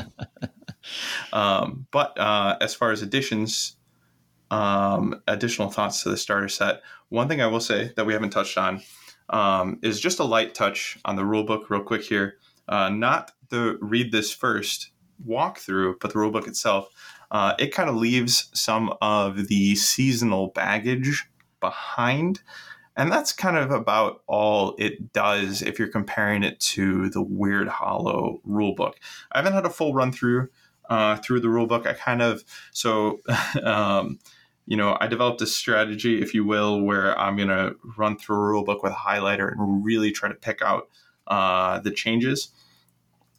um, 1.32 1.86
but 1.90 2.18
uh, 2.18 2.56
as 2.60 2.74
far 2.74 2.90
as 2.90 3.02
additions, 3.02 3.76
um, 4.50 5.20
additional 5.26 5.70
thoughts 5.70 6.02
to 6.02 6.10
the 6.10 6.16
starter 6.16 6.48
set. 6.48 6.82
One 7.08 7.28
thing 7.28 7.40
I 7.40 7.46
will 7.46 7.60
say 7.60 7.92
that 7.96 8.06
we 8.06 8.12
haven't 8.12 8.30
touched 8.30 8.56
on 8.56 8.82
um, 9.30 9.78
is 9.82 10.00
just 10.00 10.18
a 10.20 10.24
light 10.24 10.54
touch 10.54 10.98
on 11.04 11.16
the 11.16 11.24
rule 11.24 11.44
book, 11.44 11.70
real 11.70 11.82
quick 11.82 12.02
here. 12.02 12.36
Uh, 12.68 12.88
not 12.88 13.32
the 13.50 13.78
read 13.80 14.12
this 14.12 14.32
first 14.32 14.90
walkthrough, 15.26 15.94
but 16.00 16.12
the 16.12 16.18
rulebook 16.18 16.48
itself, 16.48 16.88
uh, 17.30 17.54
it 17.58 17.72
kind 17.72 17.88
of 17.88 17.96
leaves 17.96 18.50
some 18.54 18.92
of 19.00 19.48
the 19.48 19.74
seasonal 19.76 20.48
baggage 20.48 21.26
behind. 21.60 22.40
And 22.96 23.10
that's 23.10 23.32
kind 23.32 23.56
of 23.56 23.70
about 23.70 24.22
all 24.26 24.76
it 24.78 25.12
does 25.12 25.62
if 25.62 25.78
you're 25.78 25.88
comparing 25.88 26.44
it 26.44 26.60
to 26.60 27.10
the 27.10 27.24
Wyrdhollow 27.24 28.40
rulebook. 28.46 28.94
I 29.32 29.38
haven't 29.38 29.54
had 29.54 29.66
a 29.66 29.70
full 29.70 29.94
run 29.94 30.12
through 30.12 30.48
uh, 30.88 31.16
through 31.16 31.40
the 31.40 31.48
rulebook. 31.48 31.86
I 31.86 31.94
kind 31.94 32.22
of 32.22 32.44
so 32.72 33.20
um, 33.62 34.18
you 34.66 34.76
know 34.76 34.96
I 35.00 35.08
developed 35.08 35.42
a 35.42 35.46
strategy, 35.46 36.22
if 36.22 36.34
you 36.34 36.44
will, 36.44 36.82
where 36.82 37.18
I'm 37.18 37.36
going 37.36 37.48
to 37.48 37.74
run 37.96 38.16
through 38.16 38.36
a 38.36 38.38
rulebook 38.38 38.82
with 38.82 38.92
a 38.92 38.96
highlighter 38.96 39.52
and 39.52 39.84
really 39.84 40.12
try 40.12 40.28
to 40.28 40.34
pick 40.34 40.62
out 40.62 40.88
uh, 41.26 41.80
the 41.80 41.90
changes. 41.90 42.50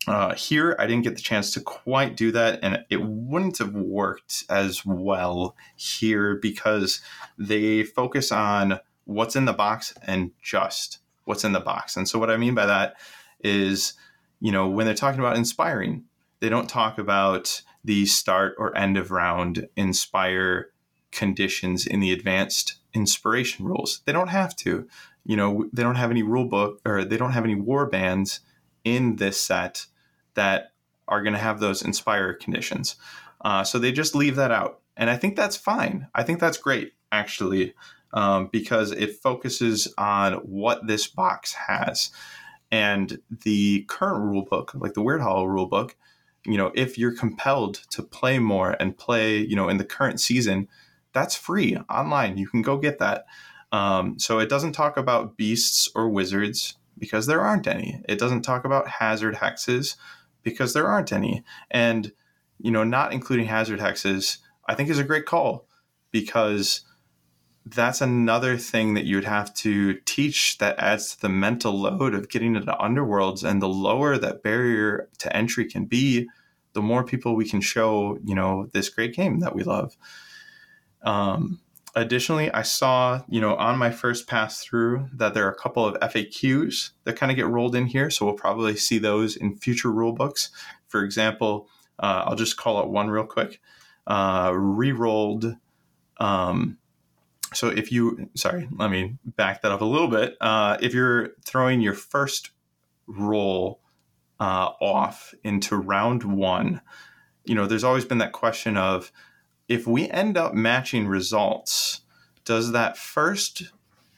Uh, 0.07 0.36
here, 0.36 0.76
I 0.77 0.86
didn't 0.86 1.03
get 1.03 1.15
the 1.15 1.22
chance 1.22 1.52
to 1.53 1.61
quite 1.61 2.15
do 2.15 2.32
that, 2.32 2.60
and 2.61 2.86
it 2.90 3.02
wouldn't 3.02 3.57
have 3.57 3.73
worked 3.73 4.44
as 4.49 4.86
well 4.86 5.56
here 5.76 6.36
because 6.36 7.02
they 7.38 7.84
focus 7.84 8.32
on 8.32 8.80
what's 9.06 9.36
in 9.36 9.45
the 9.45 9.53
box 9.53 9.94
and 10.06 10.32
just 10.41 10.99
what's 11.23 11.44
in 11.44 11.53
the 11.53 11.60
box. 11.60 11.98
And 11.98 12.07
so, 12.07 12.19
what 12.19 12.30
I 12.30 12.38
mean 12.38 12.53
by 12.53 12.68
that 12.68 12.98
is, 13.44 13.94
you 14.40 14.52
know, 14.52 14.68
when 14.68 14.86
they're 14.86 14.95
talking 14.95 15.19
about 15.19 15.38
inspiring, 15.38 16.03
they 16.40 16.49
don't 16.49 16.69
talk 16.69 16.99
about 16.99 17.64
the 17.84 18.06
start 18.06 18.56
or 18.60 18.77
end 18.77 18.98
of 18.98 19.10
round 19.10 19.68
inspire 19.76 20.69
conditions 21.11 21.88
in 21.88 21.99
the 21.99 22.11
advanced 22.11 22.76
inspiration 22.94 23.65
rules. 23.65 24.02
They 24.06 24.11
don't 24.11 24.27
have 24.27 24.56
to. 24.57 24.88
You 25.23 25.36
know, 25.36 25.69
they 25.73 25.82
don't 25.82 25.95
have 25.95 26.11
any 26.11 26.22
rule 26.22 26.45
book 26.45 26.82
or 26.86 27.03
they 27.03 27.18
don't 27.18 27.32
have 27.32 27.44
any 27.44 27.56
war 27.56 27.88
bands 27.88 28.41
in 28.84 29.15
this 29.15 29.41
set 29.41 29.88
that 30.36 30.72
are 31.07 31.22
going 31.22 31.34
to 31.34 31.40
have 31.40 31.60
those 31.60 31.82
inspire 31.82 32.34
conditions. 32.34 32.95
Uh, 33.41 33.64
so 33.64 33.78
they 33.78 33.91
just 33.91 34.16
leave 34.16 34.36
that 34.36 34.52
out. 34.52 34.82
And 34.98 35.10
I 35.10 35.18
think 35.18 35.36
that's 35.36 35.57
fine. 35.57 36.07
I 36.16 36.24
think 36.24 36.40
that's 36.40 36.57
great, 36.57 36.94
actually, 37.12 37.74
um, 38.14 38.49
because 38.52 38.91
it 38.91 39.16
focuses 39.16 39.94
on 39.98 40.34
what 40.36 40.88
this 40.88 41.07
box 41.07 41.53
has. 41.53 42.12
And 42.72 43.20
the 43.44 43.86
current 43.88 44.24
rule 44.24 44.44
book, 44.44 44.74
like 44.76 44.94
the 44.94 45.02
Wyrdhollow 45.02 45.48
rule 45.48 45.68
book, 45.68 45.95
you 46.45 46.57
know, 46.57 46.72
if 46.76 46.98
you're 46.98 47.16
compelled 47.16 47.82
to 47.91 48.03
play 48.03 48.40
more 48.40 48.76
and 48.80 48.98
play, 48.98 49.38
you 49.38 49.56
know, 49.56 49.70
in 49.70 49.78
the 49.78 49.86
current 49.86 50.20
season, 50.20 50.68
that's 51.14 51.36
free 51.36 51.78
online. 51.90 52.38
You 52.38 52.48
can 52.48 52.62
go 52.62 52.78
get 52.78 52.99
that. 52.99 53.26
Um, 53.72 54.20
so 54.20 54.40
it 54.40 54.49
doesn't 54.49 54.74
talk 54.74 54.98
about 54.98 55.38
beasts 55.38 55.90
or 55.95 56.10
wizards 56.10 56.78
because 56.98 57.26
there 57.26 57.41
aren't 57.41 57.68
any. 57.68 58.02
It 58.07 58.20
doesn't 58.20 58.44
talk 58.44 58.64
about 58.64 58.88
hazard 58.88 59.36
hexes 59.36 59.95
because 60.45 60.72
there 60.72 60.88
aren't 60.88 61.11
any. 61.11 61.43
And, 61.69 62.13
you 62.59 62.72
know, 62.72 62.85
not 62.85 63.11
including 63.11 63.47
hazard 63.47 63.81
hexes, 63.81 64.38
I 64.65 64.76
think 64.76 64.89
is 64.89 64.99
a 64.99 65.03
great 65.03 65.26
call 65.26 65.67
because 66.11 66.81
that's 67.65 67.99
another 67.99 68.57
thing 68.57 68.93
that 68.93 69.05
you'd 69.05 69.26
have 69.26 69.53
to 69.55 69.95
teach 70.05 70.59
that 70.59 70.77
adds 70.80 71.15
to 71.15 71.22
the 71.22 71.30
mental 71.30 71.73
load 71.73 72.13
of 72.13 72.30
getting 72.30 72.55
into 72.55 72.72
underworlds 72.73 73.43
and 73.43 73.61
the 73.61 73.67
lower 73.67 74.17
that 74.17 74.43
barrier 74.43 75.09
to 75.17 75.35
entry 75.35 75.65
can 75.65 75.85
be 75.85 76.30
the 76.73 76.81
more 76.81 77.03
people 77.03 77.35
we 77.35 77.49
can 77.49 77.61
show 77.61 78.19
you 78.23 78.35
know 78.35 78.69
this 78.72 78.89
great 78.89 79.15
game 79.15 79.39
that 79.39 79.55
we 79.55 79.63
love 79.63 79.97
um, 81.01 81.59
additionally 81.95 82.51
i 82.51 82.61
saw 82.61 83.22
you 83.30 83.39
know 83.39 83.55
on 83.55 83.77
my 83.77 83.89
first 83.89 84.27
pass 84.27 84.61
through 84.61 85.07
that 85.13 85.34
there 85.34 85.47
are 85.47 85.51
a 85.51 85.55
couple 85.55 85.85
of 85.85 85.95
faqs 86.11 86.91
that 87.05 87.15
kind 87.15 87.31
of 87.31 87.35
get 87.35 87.47
rolled 87.47 87.76
in 87.76 87.85
here 87.85 88.09
so 88.09 88.26
we'll 88.26 88.35
probably 88.35 88.76
see 88.76 88.97
those 88.97 89.35
in 89.35 89.55
future 89.55 89.91
rule 89.91 90.13
books 90.13 90.49
for 90.88 91.03
example 91.03 91.67
uh, 91.99 92.23
i'll 92.26 92.35
just 92.35 92.57
call 92.57 92.77
out 92.77 92.91
one 92.91 93.09
real 93.09 93.26
quick 93.26 93.61
uh, 94.07 94.51
re-rolled 94.53 95.55
um, 96.17 96.77
so 97.55 97.69
if 97.69 97.91
you, 97.91 98.30
sorry, 98.35 98.67
let 98.77 98.91
me 98.91 99.17
back 99.26 99.61
that 99.61 99.72
up 99.72 99.81
a 99.81 99.85
little 99.85 100.07
bit. 100.07 100.35
Uh, 100.41 100.77
if 100.81 100.93
you're 100.93 101.30
throwing 101.45 101.81
your 101.81 101.93
first 101.93 102.51
roll 103.07 103.80
uh, 104.39 104.72
off 104.81 105.34
into 105.43 105.76
round 105.76 106.23
one, 106.23 106.81
you 107.45 107.55
know, 107.55 107.65
there's 107.65 107.84
always 107.84 108.05
been 108.05 108.17
that 108.17 108.34
question 108.34 108.77
of 108.77 109.11
if 109.67 109.87
we 109.87 110.09
end 110.09 110.37
up 110.37 110.53
matching 110.53 111.07
results, 111.07 112.01
does 112.43 112.71
that 112.71 112.97
first 112.97 113.71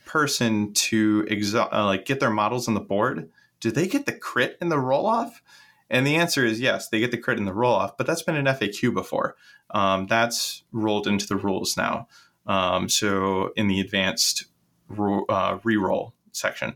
person 0.05 0.73
to 0.73 1.23
exa- 1.23 1.71
uh, 1.71 1.85
like 1.85 2.05
get 2.05 2.19
their 2.19 2.29
models 2.29 2.67
on 2.67 2.73
the 2.73 2.79
board, 2.79 3.29
do 3.59 3.71
they 3.71 3.87
get 3.87 4.05
the 4.05 4.13
crit 4.13 4.57
in 4.61 4.69
the 4.69 4.79
roll 4.79 5.05
off? 5.05 5.41
And 5.89 6.05
the 6.05 6.15
answer 6.15 6.45
is 6.45 6.59
yes, 6.59 6.89
they 6.89 6.99
get 6.99 7.11
the 7.11 7.17
crit 7.17 7.37
in 7.37 7.45
the 7.45 7.53
roll 7.53 7.73
off, 7.73 7.97
but 7.97 8.07
that's 8.07 8.23
been 8.23 8.35
an 8.35 8.45
FAQ 8.45 8.93
before. 8.93 9.35
Um, 9.71 10.07
that's 10.07 10.63
rolled 10.71 11.07
into 11.07 11.27
the 11.27 11.35
rules 11.35 11.77
now. 11.77 12.07
Um, 12.45 12.89
so 12.89 13.51
in 13.55 13.67
the 13.67 13.79
advanced 13.79 14.45
ro- 14.87 15.25
uh, 15.29 15.57
reroll 15.59 16.13
section. 16.31 16.75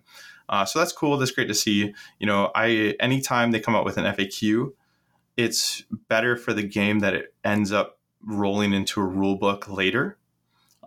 Uh, 0.50 0.66
so 0.66 0.80
that's 0.80 0.92
cool. 0.92 1.18
That's 1.18 1.32
great 1.32 1.48
to 1.48 1.54
see. 1.54 1.94
You 2.20 2.28
know, 2.28 2.52
I 2.54 2.96
anytime 3.00 3.52
they 3.52 3.60
come 3.60 3.76
out 3.76 3.86
with 3.86 3.98
an 3.98 4.06
FAQ, 4.06 4.74
it's 5.38 5.84
better 6.10 6.36
for 6.36 6.54
the 6.54 6.64
game 6.64 7.00
that 7.00 7.14
it 7.14 7.34
ends 7.44 7.72
up 7.72 8.00
rolling 8.26 8.74
into 8.74 9.02
a 9.02 9.06
rule 9.06 9.36
book 9.36 9.70
later. 9.70 10.18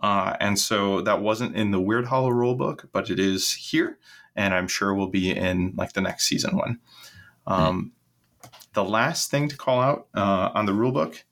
Uh, 0.01 0.35
and 0.39 0.59
so 0.59 1.01
that 1.01 1.21
wasn't 1.21 1.55
in 1.55 1.71
the 1.71 1.81
Wyrdhollow 1.81 2.31
rule 2.31 2.55
book, 2.55 2.89
but 2.91 3.09
it 3.09 3.19
is 3.19 3.53
here, 3.53 3.97
and 4.35 4.53
I'm 4.53 4.67
sure 4.67 4.93
will 4.93 5.07
be 5.07 5.31
in 5.31 5.73
like 5.75 5.93
the 5.93 6.01
next 6.01 6.27
season 6.27 6.57
one. 6.57 6.79
Um. 7.47 7.91
The 8.73 8.83
last 8.83 9.31
thing 9.31 9.47
to 9.47 9.55
call 9.55 9.79
out 9.79 10.07
uh, 10.13 10.49
on 10.53 10.65
the 10.65 10.73
rule 10.73 10.91
book 10.91 11.23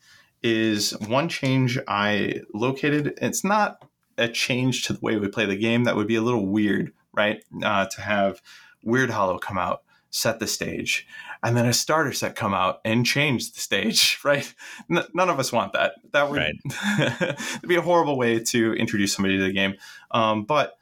is 0.42 0.92
one 1.10 1.28
change 1.28 1.78
I 1.90 2.40
located. 2.54 3.20
It's 3.22 3.44
not 3.44 3.84
a 4.18 4.30
change 4.30 4.86
to 4.86 4.94
the 4.94 5.00
way 5.02 5.18
we 5.18 5.28
play 5.28 5.46
the 5.46 5.58
game. 5.58 5.84
That 5.84 5.98
would 5.98 6.08
be 6.08 6.16
a 6.16 6.22
little 6.22 6.48
weird, 6.48 6.94
right? 7.14 7.44
Uh, 7.62 7.86
to 7.88 8.02
have 8.02 8.42
Wyrdhollow 8.86 9.42
come 9.42 9.58
out, 9.58 9.84
set 10.10 10.40
the 10.40 10.48
stage, 10.48 11.06
and 11.44 11.58
then 11.58 11.66
a 11.66 11.74
starter 11.74 12.14
set 12.14 12.36
come 12.36 12.54
out 12.54 12.80
and 12.86 13.06
change 13.06 13.52
the 13.52 13.60
stage, 13.60 14.20
right? 14.24 14.52
N- 14.90 15.06
none 15.14 15.30
of 15.30 15.40
us 15.40 15.52
want 15.52 15.74
that. 15.74 15.94
That 16.12 16.30
would 16.30 16.38
right. 16.40 17.60
be 17.68 17.76
a 17.76 17.82
horrible 17.82 18.18
way 18.18 18.40
to 18.40 18.74
introduce 18.74 19.14
somebody 19.14 19.38
to 19.38 19.44
the 19.44 19.54
game. 19.54 19.76
Um, 20.12 20.46
but 20.46 20.78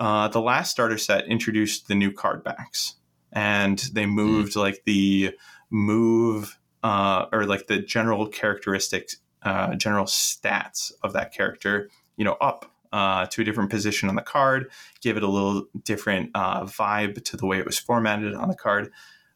uh, 0.00 0.28
the 0.28 0.40
last 0.40 0.70
starter 0.70 0.98
set 0.98 1.26
introduced 1.26 1.88
the 1.88 1.94
new 1.94 2.12
card 2.12 2.42
backs, 2.44 2.94
and 3.32 3.78
they 3.92 4.04
hmm. 4.04 4.10
moved 4.10 4.54
mm. 4.54 4.60
like 4.60 4.82
the 4.84 5.34
move 5.70 6.58
uh, 6.82 7.26
or 7.32 7.44
like 7.46 7.66
the 7.66 7.78
general 7.78 8.26
characteristics, 8.26 9.16
uh, 9.42 9.74
general 9.74 10.04
stats 10.04 10.92
of 11.02 11.12
that 11.14 11.32
character, 11.32 11.90
you 12.16 12.24
know, 12.24 12.36
up 12.40 12.70
uh, 12.92 13.26
to 13.26 13.42
a 13.42 13.44
different 13.44 13.70
position 13.70 14.08
on 14.08 14.14
the 14.14 14.22
card, 14.22 14.70
give 15.00 15.16
it 15.16 15.22
a 15.22 15.28
little 15.28 15.66
different 15.84 16.30
uh, 16.34 16.64
vibe 16.64 17.22
to 17.24 17.36
the 17.36 17.46
way 17.46 17.58
it 17.58 17.66
was 17.66 17.78
formatted 17.78 18.34
on 18.34 18.48
the 18.48 18.54
card. 18.54 18.90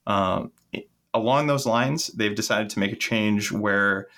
Um, 0.07 0.53
along 1.15 1.47
those 1.47 1.67
lines, 1.67 2.09
they've 2.09 2.35
decided 2.35 2.71
to 2.71 2.79
make 2.79 2.93
a 2.93 2.97
change 2.97 3.53
where 3.53 4.09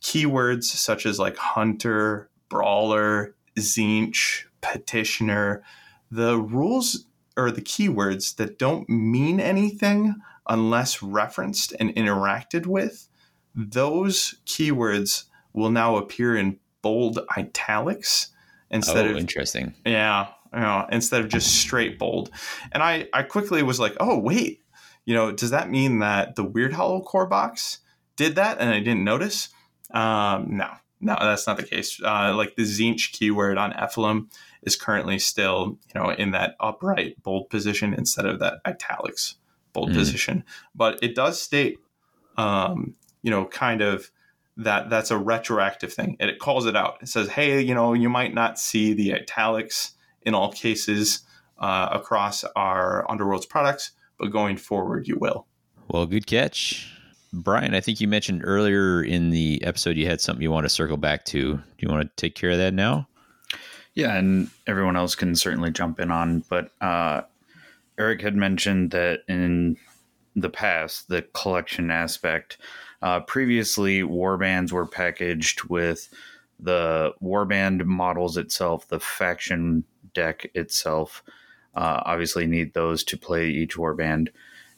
keywords 0.00 0.64
such 0.64 1.06
as 1.06 1.18
like 1.18 1.36
hunter, 1.36 2.30
brawler, 2.48 3.34
Tzeentch, 3.56 4.44
petitioner, 4.60 5.62
the 6.10 6.38
rules 6.38 7.06
or 7.36 7.50
the 7.50 7.62
keywords 7.62 8.36
that 8.36 8.58
don't 8.58 8.88
mean 8.88 9.40
anything 9.40 10.14
unless 10.48 11.02
referenced 11.02 11.74
and 11.78 11.94
interacted 11.94 12.66
with, 12.66 13.08
those 13.54 14.36
keywords 14.46 15.24
will 15.52 15.70
now 15.70 15.96
appear 15.96 16.36
in 16.36 16.58
bold 16.82 17.18
italics 17.36 18.28
instead 18.70 19.06
oh, 19.06 19.10
of 19.10 19.16
interesting. 19.16 19.74
Yeah, 19.84 20.28
yeah, 20.52 20.86
instead 20.90 21.20
of 21.20 21.28
just 21.28 21.56
straight 21.60 21.98
bold. 21.98 22.30
And 22.72 22.82
I 22.82 23.08
I 23.12 23.22
quickly 23.22 23.62
was 23.62 23.80
like, 23.80 23.96
"Oh, 24.00 24.18
wait. 24.18 24.62
You 25.08 25.14
know, 25.14 25.32
does 25.32 25.50
that 25.50 25.70
mean 25.70 26.00
that 26.00 26.36
the 26.36 26.44
Wyrdhollow 26.44 27.04
core 27.04 27.26
box 27.26 27.78
did 28.16 28.34
that 28.34 28.58
and 28.60 28.70
I 28.70 28.80
didn't 28.80 29.04
notice?" 29.04 29.48
Um, 29.90 30.56
no. 30.56 30.70
No, 31.00 31.16
that's 31.20 31.46
not 31.46 31.58
the 31.58 31.62
case. 31.62 32.00
Uh, 32.02 32.34
like 32.34 32.56
the 32.56 32.64
Tzeentch 32.64 33.12
keyword 33.12 33.56
on 33.56 33.72
Ephilim 33.72 34.26
is 34.62 34.74
currently 34.74 35.20
still, 35.20 35.78
you 35.86 36.00
know, 36.00 36.10
in 36.10 36.32
that 36.32 36.56
upright 36.58 37.22
bold 37.22 37.48
position 37.50 37.94
instead 37.94 38.26
of 38.26 38.40
that 38.40 38.54
italics 38.66 39.36
bold 39.72 39.90
mm. 39.90 39.94
position. 39.94 40.42
But 40.74 40.98
it 41.00 41.14
does 41.14 41.40
state, 41.40 41.78
um, 42.36 42.96
you 43.22 43.30
know, 43.30 43.44
kind 43.44 43.80
of 43.80 44.10
that 44.56 44.90
that's 44.90 45.12
a 45.12 45.16
retroactive 45.16 45.92
thing, 45.92 46.16
and 46.18 46.28
it 46.28 46.40
calls 46.40 46.66
it 46.66 46.74
out. 46.74 46.98
It 47.00 47.08
says, 47.08 47.28
hey, 47.28 47.60
you 47.60 47.74
know, 47.74 47.94
you 47.94 48.08
might 48.08 48.34
not 48.34 48.58
see 48.58 48.92
the 48.92 49.14
italics 49.14 49.92
in 50.22 50.34
all 50.34 50.50
cases 50.50 51.20
uh, 51.60 51.90
across 51.92 52.42
our 52.56 53.06
Underworlds 53.08 53.48
products, 53.48 53.92
but 54.18 54.32
going 54.32 54.56
forward, 54.56 55.06
you 55.06 55.16
will. 55.18 55.46
Well, 55.88 56.06
good 56.06 56.26
catch. 56.26 56.92
Brian, 57.32 57.74
I 57.74 57.80
think 57.80 58.00
you 58.00 58.08
mentioned 58.08 58.42
earlier 58.44 59.02
in 59.02 59.30
the 59.30 59.62
episode 59.64 59.96
you 59.96 60.06
had 60.06 60.20
something 60.20 60.42
you 60.42 60.50
want 60.50 60.64
to 60.64 60.70
circle 60.70 60.96
back 60.96 61.24
to. 61.26 61.56
Do 61.56 61.62
you 61.78 61.88
want 61.88 62.02
to 62.04 62.20
take 62.20 62.34
care 62.34 62.50
of 62.50 62.58
that 62.58 62.74
now? 62.74 63.08
Yeah, 63.94 64.16
and 64.16 64.48
everyone 64.66 64.96
else 64.96 65.14
can 65.14 65.34
certainly 65.34 65.70
jump 65.70 66.00
in 66.00 66.10
on, 66.10 66.44
but 66.48 66.70
uh, 66.80 67.22
Eric 67.98 68.22
had 68.22 68.36
mentioned 68.36 68.92
that 68.92 69.20
in 69.28 69.76
the 70.36 70.48
past, 70.50 71.08
the 71.08 71.22
collection 71.34 71.90
aspect 71.90 72.58
Uh, 73.00 73.20
previously, 73.20 74.02
warbands 74.02 74.72
were 74.72 74.86
packaged 74.86 75.62
with 75.64 76.08
the 76.58 77.12
warband 77.22 77.84
models 77.84 78.36
itself, 78.36 78.88
the 78.88 78.98
faction 78.98 79.84
deck 80.14 80.50
itself. 80.54 81.22
Uh, 81.74 82.02
obviously, 82.04 82.46
need 82.46 82.74
those 82.74 83.04
to 83.04 83.16
play 83.16 83.48
each 83.48 83.76
warband, 83.76 84.28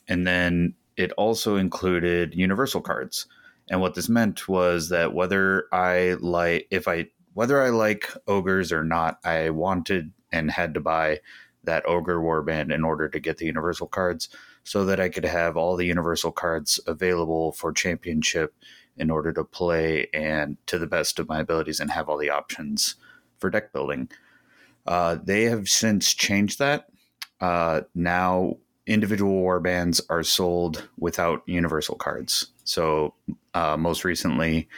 and 0.08 0.26
then 0.26 0.74
it 0.96 1.12
also 1.12 1.56
included 1.56 2.34
universal 2.34 2.80
cards. 2.80 3.26
And 3.70 3.80
what 3.80 3.94
this 3.94 4.08
meant 4.08 4.48
was 4.48 4.88
that 4.88 5.14
whether 5.14 5.66
I 5.72 6.16
like, 6.20 6.66
if 6.70 6.88
I 6.88 7.08
whether 7.34 7.62
I 7.62 7.70
like 7.70 8.10
ogres 8.26 8.72
or 8.72 8.84
not, 8.84 9.18
I 9.24 9.50
wanted 9.50 10.12
and 10.32 10.50
had 10.50 10.74
to 10.74 10.80
buy 10.80 11.20
that 11.64 11.86
ogre 11.86 12.18
warband 12.18 12.74
in 12.74 12.84
order 12.84 13.08
to 13.08 13.20
get 13.20 13.38
the 13.38 13.46
universal 13.46 13.86
cards 13.86 14.28
so 14.64 14.84
that 14.84 15.00
I 15.00 15.08
could 15.08 15.24
have 15.24 15.56
all 15.56 15.76
the 15.76 15.86
universal 15.86 16.32
cards 16.32 16.80
available 16.86 17.52
for 17.52 17.72
championship 17.72 18.54
in 18.96 19.10
order 19.10 19.32
to 19.32 19.44
play 19.44 20.08
and 20.12 20.56
to 20.66 20.78
the 20.78 20.86
best 20.86 21.18
of 21.18 21.28
my 21.28 21.40
abilities 21.40 21.80
and 21.80 21.90
have 21.90 22.08
all 22.08 22.18
the 22.18 22.30
options 22.30 22.96
for 23.38 23.50
deck 23.50 23.72
building. 23.72 24.10
Uh, 24.86 25.16
they 25.22 25.44
have 25.44 25.68
since 25.68 26.14
changed 26.14 26.58
that. 26.58 26.86
Uh, 27.40 27.82
now, 27.94 28.56
individual 28.86 29.42
warbands 29.42 30.00
are 30.08 30.22
sold 30.22 30.88
without 30.98 31.42
universal 31.46 31.94
cards. 31.94 32.48
So, 32.64 33.14
uh, 33.54 33.76
most 33.76 34.04
recently, 34.04 34.68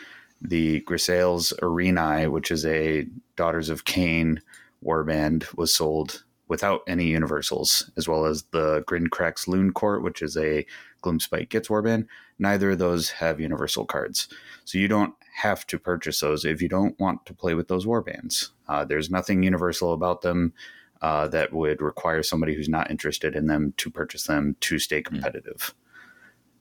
the 0.41 0.81
Gryselle's 0.81 1.53
Arenai, 1.63 2.31
which 2.31 2.51
is 2.51 2.67
a 2.67 3.07
Daughters 3.37 3.69
of 3.69 3.85
Khaine 3.85 4.41
warband, 4.85 5.55
was 5.57 5.75
sold 5.75 6.25
without 6.49 6.83
any 6.87 7.07
universals, 7.07 7.91
as 7.97 8.07
well 8.07 8.27
as 8.27 8.43
the 8.51 8.83
Grinkrak's 8.83 9.47
Looncourt, 9.47 10.03
which 10.03 10.21
is 10.21 10.37
a 10.37 10.67
Gloomspite 11.03 11.49
Gitz 11.49 11.69
warband. 11.69 12.07
Neither 12.39 12.73
of 12.73 12.79
those 12.79 13.11
have 13.11 13.41
universal 13.41 13.87
cards. 13.87 14.29
So 14.65 14.79
you 14.79 14.89
don't 14.89 15.15
have 15.37 15.67
to 15.69 15.79
purchase 15.79 16.21
those 16.21 16.45
if 16.45 16.61
you 16.61 16.69
don't 16.69 16.99
want 17.01 17.25
to 17.27 17.35
play 17.35 17.55
with 17.55 17.69
those 17.69 17.87
warbands. 17.87 18.51
Uh, 18.73 18.87
there's 18.87 19.11
nothing 19.11 19.43
universal 19.43 19.93
about 19.93 20.23
them 20.23 20.55
uh, 21.03 21.29
that 21.29 21.53
would 21.53 21.83
require 21.83 22.23
somebody 22.23 22.55
who's 22.55 22.71
not 22.71 22.91
interested 22.91 23.37
in 23.37 23.47
them 23.47 23.75
to 23.77 23.91
purchase 23.91 24.25
them 24.25 24.57
to 24.61 24.79
stay 24.79 25.01
hmm. 25.01 25.15
competitive. 25.15 25.75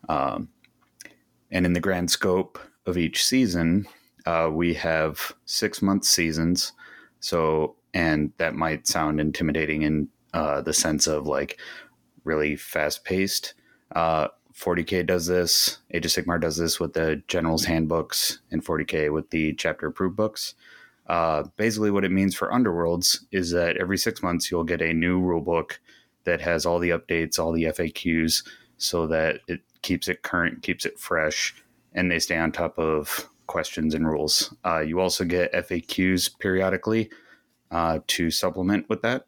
Mm. 0.10 0.14
Um, 0.14 0.50
and 1.52 1.66
in 1.66 1.72
the 1.72 1.80
grand 1.80 2.12
scope 2.12 2.60
of 2.86 2.98
each 2.98 3.24
season, 3.24 3.88
uh, 4.26 4.50
we 4.52 4.74
have 4.74 5.32
six 5.46 5.82
month 5.82 6.04
seasons. 6.04 6.74
So 7.22 7.76
and 7.94 8.34
that 8.40 8.56
might 8.56 8.88
sound 8.88 9.22
intimidating 9.22 9.84
in 9.84 10.10
uh, 10.34 10.60
the 10.62 10.74
sense 10.74 11.08
of 11.08 11.28
like 11.28 11.60
really 12.26 12.58
fast 12.58 13.06
paced. 13.06 13.54
Uh, 13.96 14.28
40k 14.54 15.06
does 15.08 15.28
this. 15.28 15.78
Age 15.92 16.06
of 16.06 16.12
Sigmar 16.12 16.42
does 16.42 16.58
this 16.58 16.78
with 16.78 16.94
the 16.94 17.24
General's 17.30 17.66
Handbooks, 17.66 18.40
and 18.52 18.64
40k 18.64 19.14
with 19.14 19.30
the 19.30 19.54
chapter 19.54 19.88
approved 19.88 20.18
books. 20.18 20.56
Uh, 21.12 21.44
basically, 21.58 21.92
what 21.92 22.06
it 22.06 22.12
means 22.12 22.34
for 22.34 22.50
Underworlds 22.52 23.26
is 23.34 23.52
that 23.52 23.76
every 23.76 23.98
six 23.98 24.24
months 24.24 24.50
you'll 24.50 24.64
get 24.64 24.82
a 24.82 24.94
new 24.94 25.20
rule 25.20 25.42
book 25.42 25.82
that 26.24 26.40
has 26.40 26.66
all 26.66 26.80
the 26.80 26.92
updates, 26.92 27.38
all 27.38 27.52
the 27.52 27.66
FAQs, 27.66 28.48
so 28.78 29.08
that 29.08 29.42
it 29.50 29.60
keeps 29.82 30.08
it 30.08 30.22
current, 30.22 30.64
keeps 30.64 30.86
it 30.86 30.98
fresh, 30.98 31.54
and 31.92 32.10
they 32.10 32.18
stay 32.18 32.38
on 32.38 32.54
top 32.54 32.80
of 32.80 33.28
questions 33.48 33.94
and 33.94 34.08
rules. 34.08 34.56
Uh, 34.64 34.80
you 34.80 35.02
also 35.02 35.26
get 35.26 35.52
FAQs 35.52 36.40
periodically 36.40 37.10
uh, 37.72 38.00
to 38.08 38.32
supplement 38.32 38.88
with 38.88 39.02
that. 39.02 39.26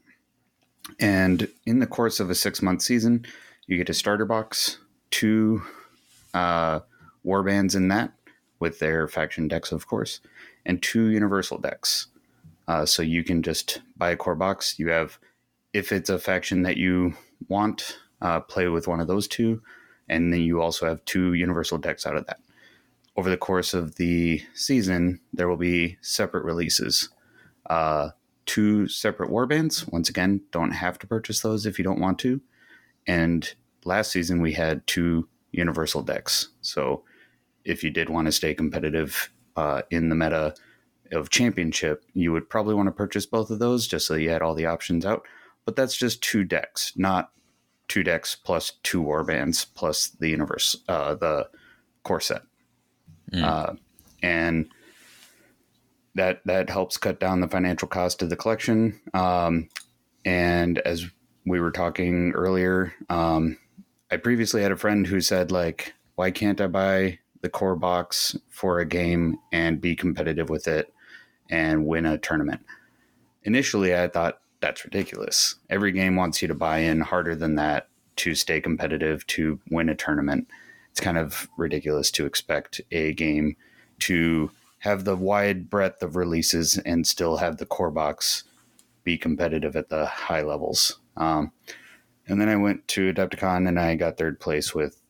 And 1.02 1.50
in 1.66 1.80
the 1.80 1.88
course 1.88 2.22
of 2.22 2.30
a 2.30 2.36
six 2.36 2.62
month 2.62 2.82
season, 2.82 3.26
you 3.68 3.76
get 3.76 3.90
a 3.90 3.94
starter 3.94 4.26
box, 4.26 4.78
two 5.12 5.62
uh, 6.34 6.80
warbands 7.26 7.76
in 7.76 7.90
that 7.90 8.14
with 8.62 8.80
their 8.80 9.10
faction 9.10 9.50
decks, 9.50 9.74
of 9.74 9.86
course, 9.88 10.22
and 10.66 10.82
two 10.82 11.08
universal 11.10 11.58
decks. 11.58 12.08
Uh, 12.68 12.86
so 12.86 13.02
you 13.02 13.24
can 13.24 13.44
just 13.44 13.82
buy 13.98 14.12
a 14.12 14.18
core 14.18 14.36
box. 14.36 14.80
You 14.80 14.90
have, 14.90 15.20
if 15.74 15.92
it's 15.92 16.10
a 16.10 16.20
faction 16.20 16.62
that 16.64 16.78
you 16.78 17.16
want, 17.50 17.98
uh, 18.22 18.40
play 18.40 18.68
with 18.68 18.88
one 18.88 19.00
of 19.00 19.08
those 19.08 19.28
two, 19.28 19.62
and 20.08 20.32
then 20.32 20.42
you 20.42 20.62
also 20.62 20.88
have 20.88 21.04
two 21.06 21.34
universal 21.34 21.78
decks 21.78 22.06
out 22.06 22.16
of 22.16 22.26
that. 22.28 22.40
Over 23.16 23.30
the 23.30 23.38
course 23.38 23.74
of 23.74 23.96
the 23.96 24.42
season, 24.54 25.20
there 25.34 25.48
will 25.48 25.58
be 25.58 25.98
separate 26.02 26.46
releases. 26.46 27.10
Uh, 27.70 28.10
two 28.46 28.88
separate 28.88 29.30
warbands. 29.30 29.92
Once 29.92 30.10
again, 30.10 30.42
don't 30.52 30.72
have 30.72 30.98
to 31.00 31.08
purchase 31.08 31.42
those 31.42 31.66
if 31.66 31.78
you 31.78 31.84
don't 31.84 32.00
want 32.00 32.20
to. 32.20 32.42
And 33.06 33.54
last 33.86 34.12
season 34.12 34.42
we 34.42 34.54
had 34.54 34.86
two 34.88 35.28
universal 35.52 36.02
decks. 36.02 36.50
So 36.62 37.04
if 37.66 37.84
you 37.84 37.90
did 37.90 38.10
want 38.10 38.28
to 38.28 38.32
stay 38.32 38.54
competitive 38.54 39.30
uh, 39.56 39.82
in 39.90 40.10
the 40.10 40.16
meta 40.16 40.56
of 41.12 41.30
championship, 41.30 42.04
you 42.14 42.32
would 42.32 42.50
probably 42.50 42.74
want 42.74 42.88
to 42.88 42.92
purchase 42.92 43.26
both 43.26 43.50
of 43.50 43.60
those 43.60 43.88
just 43.88 44.08
so 44.08 44.16
you 44.16 44.30
had 44.30 44.42
all 44.42 44.56
the 44.56 44.66
options 44.66 45.06
out. 45.06 45.26
But 45.66 45.76
that's 45.76 45.96
just 45.96 46.22
two 46.22 46.44
decks, 46.44 46.94
not 46.96 47.32
two 47.88 48.04
decks 48.04 48.36
plus 48.36 48.74
two 48.84 49.02
warbands 49.02 49.66
plus 49.74 50.10
the 50.10 50.30
universe, 50.30 50.76
uh, 50.88 51.16
the 51.16 51.50
core 52.04 52.20
set. 52.20 52.42
Mm. 53.32 53.44
Uh, 53.44 53.74
and 54.22 54.70
that 56.16 56.42
that 56.46 56.70
helps 56.70 56.98
cut 56.98 57.20
down 57.20 57.42
the 57.42 57.48
financial 57.48 57.88
cost 57.88 58.22
of 58.22 58.30
the 58.30 58.36
collection. 58.36 59.00
Um, 59.14 59.70
and 60.26 60.80
as 60.80 61.06
we 61.46 61.60
were 61.60 61.72
talking 61.72 62.32
earlier, 62.34 62.94
um, 63.10 63.58
I 64.12 64.18
previously 64.18 64.62
had 64.62 64.72
a 64.72 64.78
friend 64.78 65.08
who 65.08 65.22
said 65.22 65.52
like, 65.52 65.94
"Why 66.16 66.32
can't 66.32 66.62
I 66.62 66.68
buy 66.68 67.20
the 67.44 67.50
core 67.50 67.76
box 67.76 68.36
for 68.50 68.80
a 68.80 68.86
game 68.86 69.38
and 69.52 69.80
be 69.80 69.96
competitive 69.96 70.50
with 70.50 70.68
it 70.68 70.92
and 71.50 71.86
win 71.86 72.08
a 72.08 72.18
tournament?" 72.18 72.62
Initially, 73.44 73.96
I 73.96 74.08
thought 74.08 74.42
that's 74.60 74.86
ridiculous. 74.86 75.56
Every 75.70 75.92
game 75.92 76.16
wants 76.16 76.42
you 76.42 76.48
to 76.48 76.56
buy 76.56 76.80
in 76.80 77.02
harder 77.02 77.36
than 77.36 77.56
that 77.56 77.90
to 78.16 78.34
stay 78.34 78.62
competitive 78.62 79.28
to 79.28 79.60
win 79.70 79.90
a 79.90 79.96
tournament. 79.96 80.48
It's 80.92 81.00
kind 81.00 81.18
of 81.18 81.50
ridiculous 81.58 82.12
to 82.12 82.26
expect 82.26 82.80
a 82.92 83.14
game 83.14 83.58
to 84.00 84.52
have 84.80 85.04
the 85.04 85.16
wide 85.16 85.70
breadth 85.70 86.02
of 86.04 86.16
releases 86.16 86.78
and 86.78 87.08
still 87.08 87.38
have 87.38 87.58
the 87.58 87.66
core 87.66 87.92
box 87.92 88.44
be 89.04 89.18
competitive 89.18 89.76
at 89.76 89.90
the 89.90 90.06
high 90.06 90.42
levels. 90.42 91.00
Um, 91.18 91.52
and 92.28 92.40
then 92.40 92.50
I 92.50 92.56
went 92.56 92.88
to 92.90 93.14
Adepticon 93.14 93.68
and 93.68 93.80
I 93.80 93.96
got 93.96 94.18
third 94.18 94.40
place 94.40 94.74
with 94.74 95.02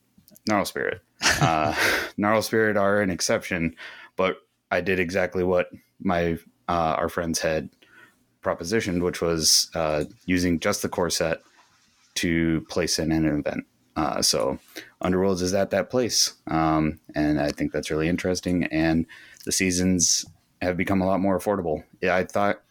Gnarlspirit. 0.49 0.99
Uh, 1.41 2.41
Spirit 2.41 2.77
are 2.77 3.01
an 3.01 3.09
exception, 3.09 3.75
but 4.15 4.37
I 4.71 4.81
did 4.81 4.99
exactly 4.99 5.43
what 5.43 5.69
my 5.99 6.37
uh, 6.69 6.95
our 6.97 7.09
friends 7.09 7.39
had 7.39 7.69
propositioned, 8.41 9.01
which 9.01 9.21
was 9.21 9.69
uh, 9.75 10.05
using 10.25 10.59
just 10.59 10.81
the 10.81 10.89
core 10.89 11.09
set 11.09 11.41
to 12.15 12.65
place 12.69 12.99
in 12.99 13.11
an 13.11 13.25
event. 13.25 13.65
Uh, 13.95 14.21
so 14.21 14.57
Underworlds 15.03 15.41
is 15.41 15.53
at 15.53 15.69
that 15.71 15.89
place, 15.89 16.33
um, 16.47 16.99
and 17.15 17.39
I 17.39 17.49
think 17.49 17.71
that's 17.71 17.91
really 17.91 18.07
interesting. 18.07 18.65
And 18.65 19.05
the 19.45 19.51
seasons 19.51 20.25
have 20.61 20.77
become 20.77 21.01
a 21.01 21.05
lot 21.05 21.19
more 21.19 21.37
affordable. 21.37 21.83
I 22.03 22.23
thought 22.23 22.61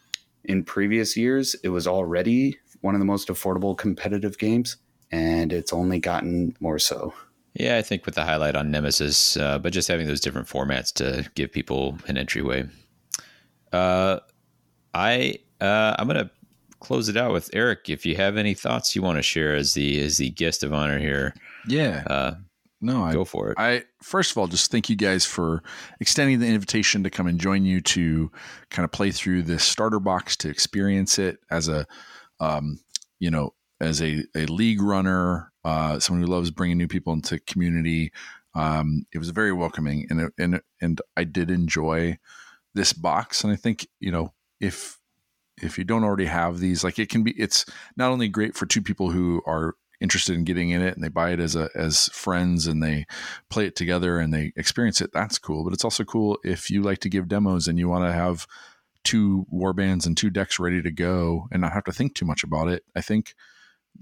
in 0.43 0.63
previous 0.63 1.15
years 1.15 1.55
it 1.63 1.69
was 1.69 1.87
already 1.87 2.57
one 2.81 2.95
of 2.95 2.99
the 2.99 3.05
most 3.05 3.29
affordable 3.29 3.77
competitive 3.77 4.37
games, 4.37 4.77
and 5.11 5.53
it's 5.53 5.71
only 5.71 5.99
gotten 5.99 6.55
more 6.59 6.79
so. 6.79 7.13
Yeah, 7.53 7.77
I 7.77 7.81
think 7.81 8.05
with 8.05 8.15
the 8.15 8.23
highlight 8.23 8.55
on 8.55 8.71
Nemesis, 8.71 9.37
uh, 9.37 9.59
but 9.59 9.73
just 9.73 9.87
having 9.87 10.07
those 10.07 10.21
different 10.21 10.47
formats 10.47 10.91
to 10.93 11.29
give 11.35 11.51
people 11.51 11.97
an 12.07 12.17
entryway. 12.17 12.65
Uh, 13.71 14.19
I 14.93 15.35
uh, 15.61 15.95
I'm 15.97 16.07
gonna 16.07 16.31
close 16.79 17.09
it 17.09 17.17
out 17.17 17.31
with 17.31 17.49
Eric. 17.53 17.89
If 17.89 18.05
you 18.05 18.15
have 18.15 18.37
any 18.37 18.53
thoughts 18.53 18.95
you 18.95 19.01
want 19.01 19.17
to 19.17 19.23
share 19.23 19.55
as 19.55 19.73
the 19.73 20.01
as 20.01 20.17
the 20.17 20.31
guest 20.31 20.63
of 20.63 20.73
honor 20.73 20.99
here, 20.99 21.33
yeah, 21.67 22.03
uh, 22.07 22.35
no, 22.83 23.09
go 23.13 23.23
for 23.23 23.49
it. 23.51 23.57
I 23.57 23.83
first 24.01 24.31
of 24.31 24.37
all 24.37 24.47
just 24.47 24.69
thank 24.69 24.89
you 24.89 24.97
guys 24.97 25.25
for 25.25 25.63
extending 26.01 26.39
the 26.39 26.47
invitation 26.47 27.01
to 27.03 27.09
come 27.09 27.27
and 27.27 27.39
join 27.39 27.63
you 27.63 27.79
to 27.79 28.29
kind 28.71 28.83
of 28.83 28.91
play 28.91 29.09
through 29.09 29.43
this 29.43 29.63
starter 29.63 30.01
box 30.01 30.35
to 30.37 30.49
experience 30.49 31.17
it 31.17 31.37
as 31.49 31.69
a, 31.69 31.87
um, 32.41 32.81
you 33.19 33.31
know, 33.31 33.53
as 33.79 34.01
a, 34.01 34.25
a 34.35 34.47
league 34.47 34.81
runner, 34.81 35.52
uh, 35.63 35.99
someone 35.99 36.23
who 36.23 36.31
loves 36.31 36.51
bringing 36.51 36.77
new 36.77 36.87
people 36.87 37.13
into 37.13 37.39
community. 37.39 38.11
Um, 38.55 39.05
it 39.13 39.17
was 39.17 39.29
very 39.29 39.51
welcoming, 39.51 40.07
and 40.09 40.31
and 40.37 40.61
and 40.81 41.01
I 41.17 41.23
did 41.23 41.49
enjoy 41.49 42.17
this 42.73 42.93
box, 42.93 43.43
and 43.43 43.51
I 43.51 43.55
think 43.55 43.87
you 43.99 44.11
know 44.11 44.33
if 44.59 44.99
if 45.61 45.77
you 45.77 45.83
don't 45.83 46.03
already 46.03 46.25
have 46.25 46.59
these 46.59 46.83
like 46.83 46.97
it 46.99 47.09
can 47.09 47.23
be 47.23 47.31
it's 47.39 47.65
not 47.95 48.11
only 48.11 48.27
great 48.27 48.55
for 48.55 48.65
two 48.65 48.81
people 48.81 49.11
who 49.11 49.41
are 49.45 49.75
interested 50.01 50.35
in 50.35 50.43
getting 50.43 50.71
in 50.71 50.81
it 50.81 50.95
and 50.95 51.03
they 51.03 51.09
buy 51.09 51.31
it 51.31 51.39
as 51.39 51.55
a 51.55 51.69
as 51.75 52.09
friends 52.09 52.67
and 52.67 52.81
they 52.83 53.05
play 53.49 53.65
it 53.65 53.75
together 53.75 54.19
and 54.19 54.33
they 54.33 54.51
experience 54.55 54.99
it 54.99 55.11
that's 55.13 55.39
cool. 55.39 55.63
But 55.63 55.73
it's 55.73 55.83
also 55.83 56.03
cool 56.03 56.37
if 56.43 56.69
you 56.69 56.81
like 56.81 56.99
to 56.99 57.09
give 57.09 57.27
demos 57.27 57.67
and 57.67 57.79
you 57.79 57.87
want 57.87 58.05
to 58.05 58.11
have 58.11 58.47
two 59.03 59.45
warbands 59.53 60.05
and 60.05 60.15
two 60.17 60.29
decks 60.29 60.59
ready 60.59 60.81
to 60.81 60.91
go 60.91 61.47
and 61.51 61.61
not 61.61 61.73
have 61.73 61.83
to 61.85 61.91
think 61.91 62.15
too 62.15 62.25
much 62.25 62.43
about 62.43 62.67
it. 62.69 62.83
I 62.95 63.01
think 63.01 63.35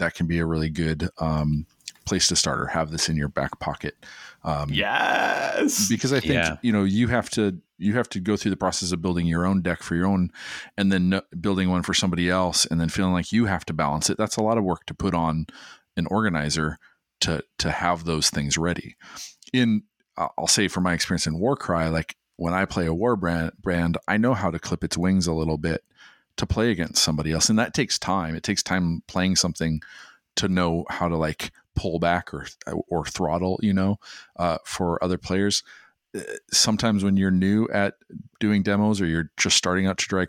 that 0.01 0.15
can 0.15 0.25
be 0.25 0.39
a 0.39 0.45
really 0.45 0.69
good 0.69 1.09
um, 1.19 1.67
place 2.05 2.27
to 2.27 2.35
start 2.35 2.59
or 2.59 2.65
have 2.65 2.89
this 2.89 3.07
in 3.07 3.15
your 3.15 3.27
back 3.27 3.59
pocket. 3.59 3.95
Um, 4.43 4.69
yes, 4.71 5.87
because 5.87 6.11
I 6.11 6.19
think 6.19 6.33
yeah. 6.33 6.57
you 6.63 6.71
know 6.71 6.83
you 6.83 7.07
have 7.07 7.29
to 7.31 7.61
you 7.77 7.93
have 7.93 8.09
to 8.09 8.19
go 8.19 8.35
through 8.35 8.49
the 8.51 8.57
process 8.57 8.91
of 8.91 9.01
building 9.01 9.27
your 9.27 9.45
own 9.45 9.61
deck 9.61 9.83
for 9.83 9.95
your 9.95 10.07
own, 10.07 10.31
and 10.75 10.91
then 10.91 11.21
building 11.39 11.69
one 11.69 11.83
for 11.83 11.93
somebody 11.93 12.29
else, 12.29 12.65
and 12.65 12.81
then 12.81 12.89
feeling 12.89 13.13
like 13.13 13.31
you 13.31 13.45
have 13.45 13.63
to 13.65 13.73
balance 13.73 14.09
it. 14.09 14.17
That's 14.17 14.37
a 14.37 14.43
lot 14.43 14.57
of 14.57 14.63
work 14.63 14.85
to 14.87 14.95
put 14.95 15.13
on 15.13 15.45
an 15.95 16.07
organizer 16.07 16.79
to 17.21 17.43
to 17.59 17.69
have 17.69 18.05
those 18.05 18.31
things 18.31 18.57
ready. 18.57 18.95
In 19.53 19.83
I'll 20.17 20.47
say 20.47 20.67
from 20.67 20.83
my 20.83 20.93
experience 20.93 21.27
in 21.27 21.39
Warcry, 21.39 21.89
like 21.89 22.15
when 22.37 22.55
I 22.55 22.65
play 22.65 22.87
a 22.87 22.93
war 22.93 23.15
brand, 23.15 23.51
brand, 23.61 23.99
I 24.07 24.17
know 24.17 24.33
how 24.33 24.49
to 24.49 24.57
clip 24.57 24.83
its 24.83 24.97
wings 24.97 25.27
a 25.27 25.33
little 25.33 25.59
bit 25.59 25.83
to 26.37 26.45
play 26.45 26.71
against 26.71 27.03
somebody 27.03 27.31
else, 27.31 27.49
and 27.49 27.59
that 27.59 27.73
takes 27.73 27.99
time. 27.99 28.35
It 28.35 28.43
takes 28.43 28.63
time 28.63 29.03
playing 29.07 29.35
something 29.35 29.81
to 30.37 30.47
know 30.47 30.85
how 30.89 31.07
to 31.07 31.17
like 31.17 31.51
pull 31.75 31.99
back 31.99 32.33
or 32.33 32.47
or 32.87 33.05
throttle, 33.05 33.59
you 33.61 33.73
know, 33.73 33.97
uh, 34.37 34.57
for 34.65 35.03
other 35.03 35.17
players. 35.17 35.63
Uh, 36.15 36.21
sometimes 36.51 37.03
when 37.03 37.17
you're 37.17 37.31
new 37.31 37.67
at 37.69 37.95
doing 38.39 38.63
demos 38.63 38.99
or 39.01 39.05
you're 39.05 39.31
just 39.37 39.57
starting 39.57 39.87
out 39.87 39.97
to 39.97 40.07
try 40.07 40.25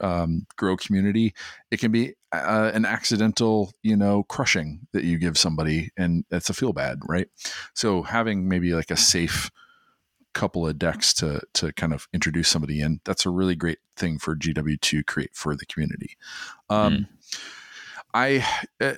um, 0.00 0.46
grow 0.56 0.76
community, 0.76 1.32
it 1.70 1.78
can 1.78 1.92
be 1.92 2.14
uh, 2.32 2.70
an 2.74 2.84
accidental, 2.84 3.72
you 3.82 3.96
know, 3.96 4.24
crushing 4.24 4.80
that 4.92 5.04
you 5.04 5.18
give 5.18 5.38
somebody, 5.38 5.90
and 5.96 6.24
that's 6.30 6.50
a 6.50 6.54
feel 6.54 6.72
bad, 6.72 6.98
right? 7.06 7.28
So 7.74 8.02
having 8.02 8.48
maybe 8.48 8.74
like 8.74 8.90
a 8.90 8.96
safe 8.96 9.50
couple 10.32 10.66
of 10.66 10.78
decks 10.78 11.12
to 11.14 11.42
to 11.54 11.72
kind 11.72 11.92
of 11.92 12.08
introduce 12.12 12.48
somebody 12.48 12.80
in, 12.80 13.00
that's 13.04 13.26
a 13.26 13.30
really 13.30 13.54
great 13.54 13.78
thing 13.96 14.18
for 14.18 14.36
GW 14.36 14.80
to 14.80 15.04
create 15.04 15.34
for 15.34 15.54
the 15.54 15.66
community. 15.66 16.16
Um, 16.68 16.92
mm. 16.92 17.06
I 18.14 18.46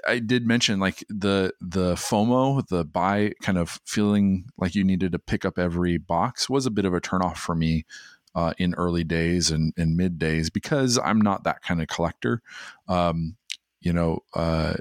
I 0.07 0.19
did 0.19 0.47
mention 0.47 0.81
like 0.81 1.05
the 1.09 1.53
the 1.61 1.95
FOMO, 1.95 2.67
the 2.67 2.85
buy 2.85 3.33
kind 3.43 3.59
of 3.59 3.81
feeling 3.85 4.47
like 4.59 4.75
you 4.75 4.85
needed 4.85 5.13
to 5.13 5.19
pick 5.19 5.45
up 5.45 5.59
every 5.59 5.99
box 5.99 6.51
was 6.51 6.67
a 6.67 6.71
bit 6.71 6.85
of 6.85 6.95
a 6.95 7.01
turnoff 7.01 7.37
for 7.37 7.55
me 7.55 7.85
uh, 8.35 8.53
in 8.59 8.75
early 8.75 9.05
days 9.05 9.51
and, 9.51 9.73
and 9.77 9.97
mid 9.97 10.19
days 10.19 10.51
because 10.51 10.99
I'm 10.99 11.21
not 11.21 11.45
that 11.45 11.63
kind 11.63 11.81
of 11.81 11.89
collector. 11.89 12.43
Um, 12.89 13.37
you 13.81 13.93
know, 13.93 14.21
uh, 14.35 14.75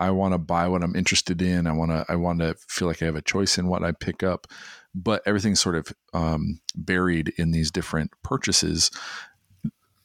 I 0.00 0.10
want 0.10 0.32
to 0.32 0.38
buy 0.38 0.66
what 0.66 0.82
I'm 0.82 0.96
interested 0.96 1.42
in. 1.42 1.66
I 1.66 1.72
want 1.72 1.90
to 1.90 2.04
I 2.08 2.16
want 2.16 2.40
to 2.40 2.56
feel 2.68 2.88
like 2.88 3.02
I 3.02 3.06
have 3.06 3.16
a 3.16 3.22
choice 3.22 3.58
in 3.58 3.68
what 3.68 3.84
I 3.84 3.92
pick 3.92 4.22
up, 4.22 4.46
but 4.94 5.22
everything's 5.26 5.60
sort 5.60 5.76
of 5.76 5.92
um, 6.14 6.60
buried 6.74 7.34
in 7.36 7.52
these 7.52 7.70
different 7.70 8.10
purchases. 8.24 8.90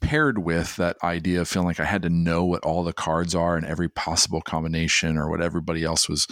Paired 0.02 0.38
with 0.38 0.76
that 0.76 0.98
idea 1.02 1.42
of 1.42 1.48
feeling 1.48 1.70
like 1.70 1.80
I 1.80 1.86
had 1.86 2.04
to 2.04 2.10
know 2.10 2.44
what 2.44 2.64
all 2.64 2.84
the 2.84 2.94
cards 2.94 3.34
are 3.34 3.56
and 3.56 3.66
every 3.66 3.90
possible 3.90 4.42
combination 4.42 5.18
or 5.18 5.30
what 5.30 5.42
everybody 5.42 5.84
else 5.84 6.08
was 6.08 6.28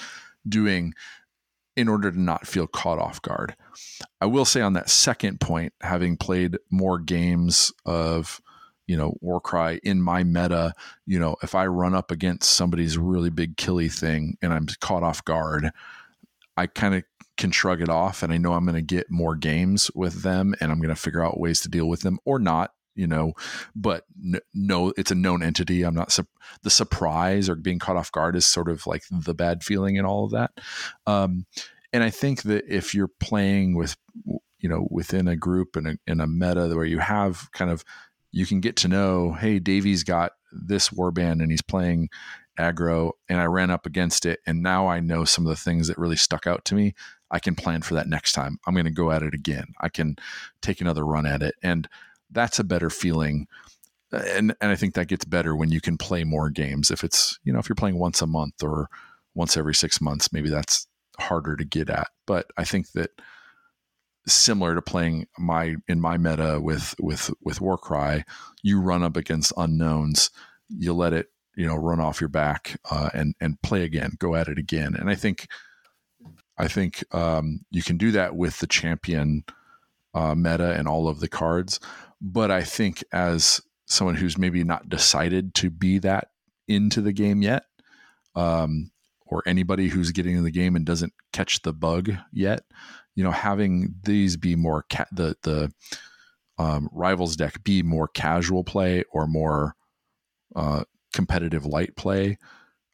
doing 0.47 0.93
in 1.75 1.87
order 1.87 2.11
to 2.11 2.21
not 2.21 2.45
feel 2.45 2.67
caught 2.67 2.99
off 2.99 3.21
guard. 3.21 3.55
I 4.21 4.27
will 4.27 4.45
say 4.45 4.61
on 4.61 4.73
that 4.73 4.91
second 4.91 5.39
point, 5.39 5.73
having 5.81 6.17
played 6.17 6.57
more 6.69 6.99
games 6.99 7.71
of, 7.85 8.41
you 8.87 8.97
know, 8.97 9.15
Warcry 9.21 9.79
in 9.83 10.01
my 10.01 10.23
meta, 10.23 10.73
you 11.05 11.19
know, 11.19 11.35
if 11.41 11.55
I 11.55 11.65
run 11.67 11.93
up 11.93 12.11
against 12.11 12.51
somebody's 12.51 12.97
really 12.97 13.29
big 13.29 13.57
killy 13.57 13.89
thing 13.89 14.37
and 14.41 14.53
I'm 14.53 14.67
caught 14.81 15.03
off 15.03 15.23
guard, 15.23 15.71
I 16.57 16.67
kind 16.67 16.95
of 16.95 17.03
can 17.37 17.51
shrug 17.51 17.81
it 17.81 17.89
off 17.89 18.23
and 18.23 18.31
I 18.31 18.37
know 18.37 18.53
I'm 18.53 18.65
going 18.65 18.75
to 18.75 18.81
get 18.81 19.09
more 19.09 19.35
games 19.35 19.89
with 19.95 20.21
them 20.21 20.53
and 20.59 20.71
I'm 20.71 20.79
going 20.79 20.89
to 20.89 20.95
figure 20.95 21.25
out 21.25 21.39
ways 21.39 21.61
to 21.61 21.69
deal 21.69 21.87
with 21.87 22.01
them 22.01 22.19
or 22.25 22.37
not 22.37 22.73
you 22.95 23.07
know 23.07 23.33
but 23.75 24.05
no 24.53 24.93
it's 24.97 25.09
a 25.09 25.15
known 25.15 25.41
entity. 25.41 25.81
I'm 25.81 25.95
not 25.95 26.11
su- 26.11 26.27
the 26.61 26.69
surprise 26.69 27.49
or 27.49 27.55
being 27.55 27.79
caught 27.79 27.95
off 27.95 28.11
guard 28.11 28.35
is 28.35 28.45
sort 28.45 28.69
of 28.69 28.85
like 28.85 29.01
the 29.09 29.33
bad 29.33 29.63
feeling 29.63 29.97
and 29.97 30.05
all 30.05 30.25
of 30.25 30.31
that. 30.31 30.51
Um, 31.07 31.47
and 31.93 32.03
i 32.03 32.09
think 32.09 32.41
that 32.41 32.65
if 32.67 32.93
you're 32.93 33.11
playing 33.19 33.75
with 33.75 33.95
you 34.59 34.67
know 34.69 34.87
within 34.89 35.27
a 35.27 35.35
group 35.35 35.75
and 35.75 35.87
a, 35.87 35.97
in 36.07 36.19
a 36.19 36.27
meta 36.27 36.67
where 36.69 36.85
you 36.85 36.99
have 36.99 37.51
kind 37.51 37.69
of 37.69 37.85
you 38.33 38.45
can 38.45 38.59
get 38.59 38.75
to 38.75 38.89
know 38.89 39.31
hey 39.31 39.59
davey's 39.59 40.03
got 40.03 40.33
this 40.51 40.89
warband 40.89 41.41
and 41.41 41.49
he's 41.49 41.61
playing 41.61 42.09
aggro 42.59 43.11
and 43.29 43.39
i 43.39 43.45
ran 43.45 43.71
up 43.71 43.85
against 43.85 44.25
it 44.25 44.39
and 44.45 44.61
now 44.61 44.87
i 44.87 44.99
know 44.99 45.23
some 45.23 45.45
of 45.45 45.49
the 45.49 45.55
things 45.55 45.87
that 45.87 45.97
really 45.97 46.17
stuck 46.17 46.45
out 46.45 46.65
to 46.65 46.75
me. 46.75 46.93
I 47.33 47.39
can 47.39 47.55
plan 47.55 47.81
for 47.81 47.95
that 47.95 48.07
next 48.07 48.33
time. 48.33 48.59
I'm 48.65 48.75
going 48.75 48.85
to 48.85 48.91
go 48.91 49.11
at 49.11 49.23
it 49.23 49.33
again. 49.33 49.73
I 49.81 49.89
can 49.89 50.17
take 50.61 50.79
another 50.79 51.03
run 51.03 51.25
at 51.25 51.41
it. 51.41 51.55
And 51.63 51.89
that's 52.29 52.59
a 52.59 52.63
better 52.63 52.91
feeling. 52.91 53.47
And 54.11 54.55
and 54.61 54.71
I 54.71 54.75
think 54.75 54.93
that 54.93 55.07
gets 55.07 55.25
better 55.25 55.55
when 55.55 55.71
you 55.71 55.81
can 55.81 55.97
play 55.97 56.23
more 56.23 56.51
games. 56.51 56.91
If 56.91 57.03
it's 57.03 57.39
you 57.43 57.51
know 57.51 57.57
if 57.57 57.67
you're 57.67 57.75
playing 57.75 57.97
once 57.97 58.21
a 58.21 58.27
month 58.27 58.61
or 58.61 58.87
once 59.33 59.57
every 59.57 59.73
six 59.73 59.99
months, 59.99 60.31
maybe 60.31 60.49
that's 60.49 60.85
harder 61.17 61.55
to 61.55 61.65
get 61.65 61.89
at. 61.89 62.09
But 62.27 62.45
I 62.55 62.63
think 62.63 62.91
that 62.91 63.09
similar 64.27 64.75
to 64.75 64.81
playing 64.81 65.27
my 65.37 65.75
in 65.87 65.99
my 65.99 66.17
meta 66.17 66.59
with 66.61 66.95
with 66.99 67.31
with 67.41 67.61
Warcry, 67.61 68.23
you 68.61 68.81
run 68.81 69.03
up 69.03 69.17
against 69.17 69.53
unknowns, 69.57 70.29
you 70.69 70.93
let 70.93 71.13
it 71.13 71.27
you 71.55 71.67
know 71.67 71.75
run 71.75 71.99
off 71.99 72.21
your 72.21 72.29
back 72.29 72.79
uh, 72.89 73.09
and 73.13 73.35
and 73.39 73.61
play 73.61 73.83
again, 73.83 74.13
go 74.17 74.35
at 74.35 74.47
it 74.47 74.57
again. 74.57 74.95
And 74.95 75.09
I 75.09 75.15
think 75.15 75.47
I 76.57 76.67
think 76.67 77.03
um, 77.13 77.61
you 77.71 77.83
can 77.83 77.97
do 77.97 78.11
that 78.11 78.35
with 78.35 78.59
the 78.59 78.67
champion 78.67 79.43
uh, 80.13 80.35
meta 80.35 80.73
and 80.73 80.87
all 80.87 81.07
of 81.07 81.19
the 81.19 81.27
cards. 81.27 81.79
But 82.21 82.51
I 82.51 82.63
think 82.63 83.03
as 83.11 83.61
someone 83.85 84.15
who's 84.15 84.37
maybe 84.37 84.63
not 84.63 84.89
decided 84.89 85.53
to 85.55 85.69
be 85.69 85.99
that 85.99 86.29
into 86.67 87.01
the 87.01 87.13
game 87.13 87.41
yet, 87.41 87.63
um, 88.35 88.91
or 89.25 89.43
anybody 89.45 89.87
who's 89.87 90.11
getting 90.11 90.37
in 90.37 90.43
the 90.43 90.51
game 90.51 90.75
and 90.75 90.85
doesn't 90.85 91.13
catch 91.31 91.61
the 91.63 91.73
bug 91.73 92.11
yet, 92.31 92.61
you 93.15 93.23
know, 93.23 93.31
having 93.31 93.95
these 94.03 94.37
be 94.37 94.55
more 94.55 94.85
ca- 94.89 95.05
the 95.11 95.35
the 95.43 95.71
um, 96.57 96.89
rivals 96.91 97.35
deck 97.35 97.63
be 97.63 97.83
more 97.83 98.07
casual 98.07 98.63
play 98.63 99.03
or 99.11 99.27
more 99.27 99.75
uh, 100.55 100.83
competitive 101.13 101.65
light 101.65 101.95
play, 101.95 102.37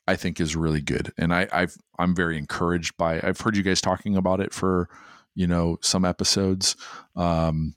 I 0.08 0.16
think 0.16 0.40
is 0.40 0.56
really 0.56 0.82
good. 0.82 1.14
And 1.18 1.34
I, 1.34 1.48
I've 1.52 1.78
I'm 1.98 2.16
very 2.16 2.38
encouraged 2.38 2.98
by. 2.98 3.22
I've 3.22 3.40
heard 3.40 3.58
you 3.58 3.64
guys 3.64 3.82
talking 3.82 4.16
about 4.16 4.40
it 4.40 4.54
for 4.54 4.90
you 5.36 5.48
know 5.48 5.78
some 5.82 6.06
episodes. 6.06 6.76
Um, 7.16 7.76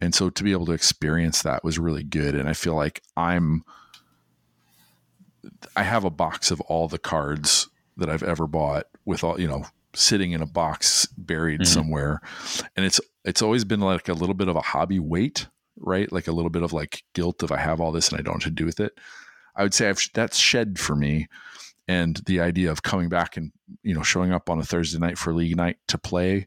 and 0.00 0.14
so 0.14 0.30
to 0.30 0.42
be 0.42 0.52
able 0.52 0.66
to 0.66 0.72
experience 0.72 1.42
that 1.42 1.62
was 1.62 1.78
really 1.78 2.02
good 2.02 2.34
and 2.34 2.48
i 2.48 2.52
feel 2.52 2.74
like 2.74 3.02
i'm 3.16 3.64
i 5.76 5.82
have 5.82 6.04
a 6.04 6.10
box 6.10 6.50
of 6.50 6.60
all 6.62 6.88
the 6.88 6.98
cards 6.98 7.68
that 7.96 8.08
i've 8.08 8.22
ever 8.22 8.46
bought 8.46 8.86
with 9.04 9.22
all 9.22 9.40
you 9.40 9.46
know 9.48 9.64
sitting 9.94 10.32
in 10.32 10.42
a 10.42 10.46
box 10.46 11.06
buried 11.16 11.60
mm-hmm. 11.60 11.72
somewhere. 11.72 12.20
And 12.76 12.84
it's 12.86 13.00
it's 13.24 13.42
always 13.42 13.64
been 13.64 13.80
like 13.80 14.08
a 14.08 14.14
little 14.14 14.34
bit 14.34 14.48
of 14.48 14.56
a 14.56 14.60
hobby 14.60 14.98
weight 14.98 15.46
right? 15.82 16.12
Like 16.12 16.26
a 16.26 16.32
little 16.32 16.50
bit 16.50 16.62
of 16.62 16.72
like 16.74 17.04
guilt 17.14 17.42
if 17.42 17.50
i 17.50 17.56
have 17.56 17.80
all 17.80 17.90
this 17.90 18.10
and 18.10 18.18
i 18.18 18.22
don't 18.22 18.34
know 18.34 18.40
to 18.40 18.50
do 18.50 18.66
with 18.66 18.80
it. 18.80 18.92
I 19.56 19.62
would 19.62 19.72
say 19.72 19.88
I've, 19.88 20.00
that's 20.14 20.36
shed 20.36 20.78
for 20.78 20.94
me. 20.94 21.26
And 21.88 22.20
the 22.26 22.40
idea 22.40 22.70
of 22.70 22.82
coming 22.82 23.08
back 23.08 23.36
and 23.36 23.50
you 23.82 23.94
know 23.94 24.02
showing 24.02 24.32
up 24.32 24.50
on 24.50 24.58
a 24.58 24.62
thursday 24.62 24.98
night 24.98 25.18
for 25.18 25.32
league 25.32 25.56
night 25.56 25.78
to 25.88 25.98
play 25.98 26.46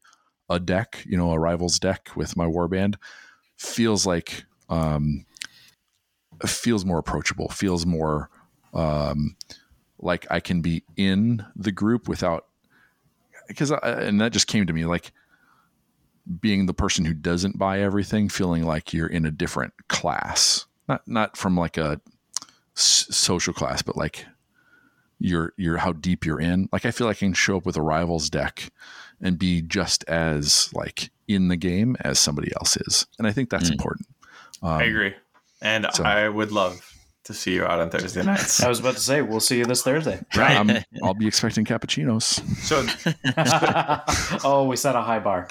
a 0.49 0.59
deck 0.59 1.03
you 1.05 1.17
know 1.17 1.31
a 1.31 1.39
rivals 1.39 1.79
deck 1.79 2.09
with 2.15 2.37
my 2.37 2.45
warband 2.45 2.95
feels 3.57 4.05
like 4.05 4.45
um, 4.69 5.25
feels 6.45 6.85
more 6.85 6.97
approachable, 6.97 7.49
feels 7.49 7.85
more 7.85 8.29
um, 8.73 9.35
like 9.99 10.25
I 10.29 10.39
can 10.39 10.61
be 10.61 10.83
in 10.97 11.45
the 11.55 11.71
group 11.71 12.07
without 12.07 12.45
because 13.47 13.71
and 13.71 14.21
that 14.21 14.31
just 14.31 14.47
came 14.47 14.65
to 14.65 14.73
me 14.73 14.85
like 14.85 15.11
being 16.39 16.65
the 16.65 16.73
person 16.73 17.05
who 17.05 17.13
doesn't 17.13 17.57
buy 17.57 17.81
everything, 17.81 18.29
feeling 18.29 18.63
like 18.63 18.93
you're 18.93 19.07
in 19.07 19.25
a 19.25 19.31
different 19.31 19.73
class, 19.89 20.65
not 20.87 21.07
not 21.07 21.37
from 21.37 21.57
like 21.57 21.77
a 21.77 21.99
s- 22.77 23.07
social 23.09 23.53
class, 23.53 23.81
but 23.81 23.97
like 23.97 24.25
you're 25.19 25.53
you're 25.57 25.77
how 25.77 25.93
deep 25.93 26.25
you're 26.25 26.39
in. 26.39 26.69
Like 26.71 26.85
I 26.85 26.91
feel 26.91 27.07
like 27.07 27.17
I 27.17 27.19
can 27.19 27.33
show 27.33 27.57
up 27.57 27.65
with 27.65 27.77
a 27.77 27.81
rivals 27.81 28.29
deck 28.29 28.71
and 29.21 29.37
be 29.37 29.61
just 29.61 30.03
as 30.07 30.69
like 30.73 31.11
in 31.27 31.47
the 31.47 31.57
game 31.57 31.95
as 32.01 32.19
somebody 32.19 32.51
else 32.55 32.77
is, 32.77 33.07
and 33.17 33.27
I 33.27 33.31
think 33.31 33.49
that's 33.49 33.69
mm. 33.69 33.73
important. 33.73 34.07
Um, 34.61 34.69
I 34.69 34.83
agree, 34.83 35.13
and 35.61 35.87
so. 35.93 36.03
I 36.03 36.29
would 36.29 36.51
love 36.51 36.92
to 37.25 37.33
see 37.33 37.53
you 37.53 37.63
out 37.63 37.79
on 37.79 37.89
Thursday 37.89 38.21
nights. 38.21 38.61
I 38.61 38.67
was 38.67 38.79
about 38.79 38.95
to 38.95 38.99
say 38.99 39.21
we'll 39.21 39.39
see 39.39 39.57
you 39.57 39.65
this 39.65 39.81
Thursday. 39.81 40.19
Right, 40.35 40.57
i 40.57 40.83
will 41.01 41.13
be 41.13 41.27
expecting 41.27 41.63
cappuccinos. 41.63 42.41
So, 42.57 42.85
oh, 44.43 44.65
we 44.65 44.75
set 44.75 44.95
a 44.95 45.01
high 45.01 45.19
bar. 45.19 45.47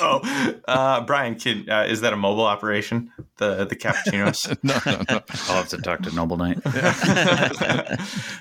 oh, 0.00 0.60
uh, 0.66 1.02
Brian, 1.02 1.34
can, 1.34 1.68
uh, 1.68 1.84
is 1.84 2.00
that 2.00 2.12
a 2.12 2.16
mobile 2.16 2.44
operation? 2.44 3.12
The 3.36 3.66
the 3.66 3.76
cappuccinos? 3.76 4.56
no, 4.62 4.78
no, 4.86 5.02
no. 5.10 5.22
I'll 5.48 5.56
have 5.56 5.68
to 5.68 5.78
talk 5.78 6.02
to 6.02 6.14
Noble 6.14 6.36
Knight. 6.36 6.58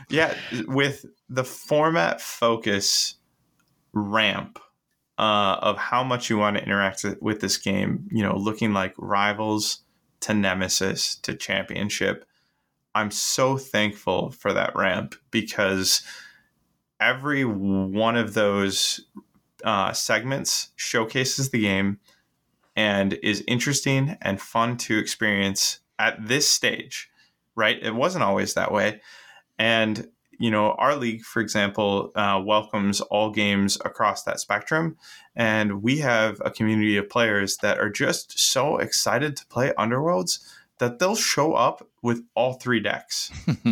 yeah, 0.10 0.36
with 0.68 1.06
the 1.28 1.44
format 1.44 2.22
focus 2.22 3.16
ramp 3.94 4.60
uh, 5.18 5.58
of 5.62 5.78
how 5.78 6.04
much 6.04 6.30
you 6.30 6.38
want 6.38 6.56
to 6.58 6.64
interact 6.64 7.06
with 7.20 7.42
this 7.42 7.58
game, 7.58 8.08
you 8.12 8.24
know, 8.24 8.38
looking 8.38 8.74
like 8.74 8.94
rivals 8.98 9.80
to 10.22 10.34
nemesis 10.34 11.16
to 11.18 11.36
championship. 11.36 12.26
I'm 12.96 13.12
so 13.12 13.58
thankful 13.58 14.32
for 14.32 14.54
that 14.54 14.76
ramp 14.76 15.16
because 15.32 16.02
every 17.00 17.46
one 17.46 18.18
of 18.18 18.34
those 18.34 19.02
uh, 19.64 19.94
segments 19.94 20.70
showcases 20.76 21.50
the 21.50 21.62
game 21.62 22.00
and 22.76 23.14
is 23.22 23.44
interesting 23.48 24.18
and 24.22 24.42
fun 24.42 24.78
to 24.78 24.98
experience 24.98 25.80
at 25.98 26.28
this 26.28 26.48
stage, 26.48 27.10
right? 27.56 27.78
It 27.82 27.94
wasn't 27.94 28.24
always 28.24 28.54
that 28.54 28.72
way. 28.72 29.02
And, 29.58 30.08
you 30.40 30.50
know, 30.50 30.72
our 30.78 30.96
league, 30.96 31.22
for 31.22 31.42
example, 31.42 32.12
uh, 32.16 32.42
welcomes 32.44 33.02
all 33.02 33.30
games 33.30 33.78
across 33.84 34.24
that 34.24 34.40
spectrum. 34.40 34.98
And 35.36 35.84
we 35.84 35.98
have 36.00 36.42
a 36.44 36.50
community 36.50 36.96
of 36.96 37.10
players 37.10 37.58
that 37.58 37.78
are 37.78 37.90
just 37.90 38.40
so 38.40 38.78
excited 38.78 39.36
to 39.36 39.46
play 39.48 39.74
Underworlds 39.78 40.40
that 40.80 40.98
they'll 40.98 41.16
show 41.16 41.54
up 41.54 41.86
with 42.02 42.24
all 42.36 42.54
three 42.54 42.80
decks 42.80 43.32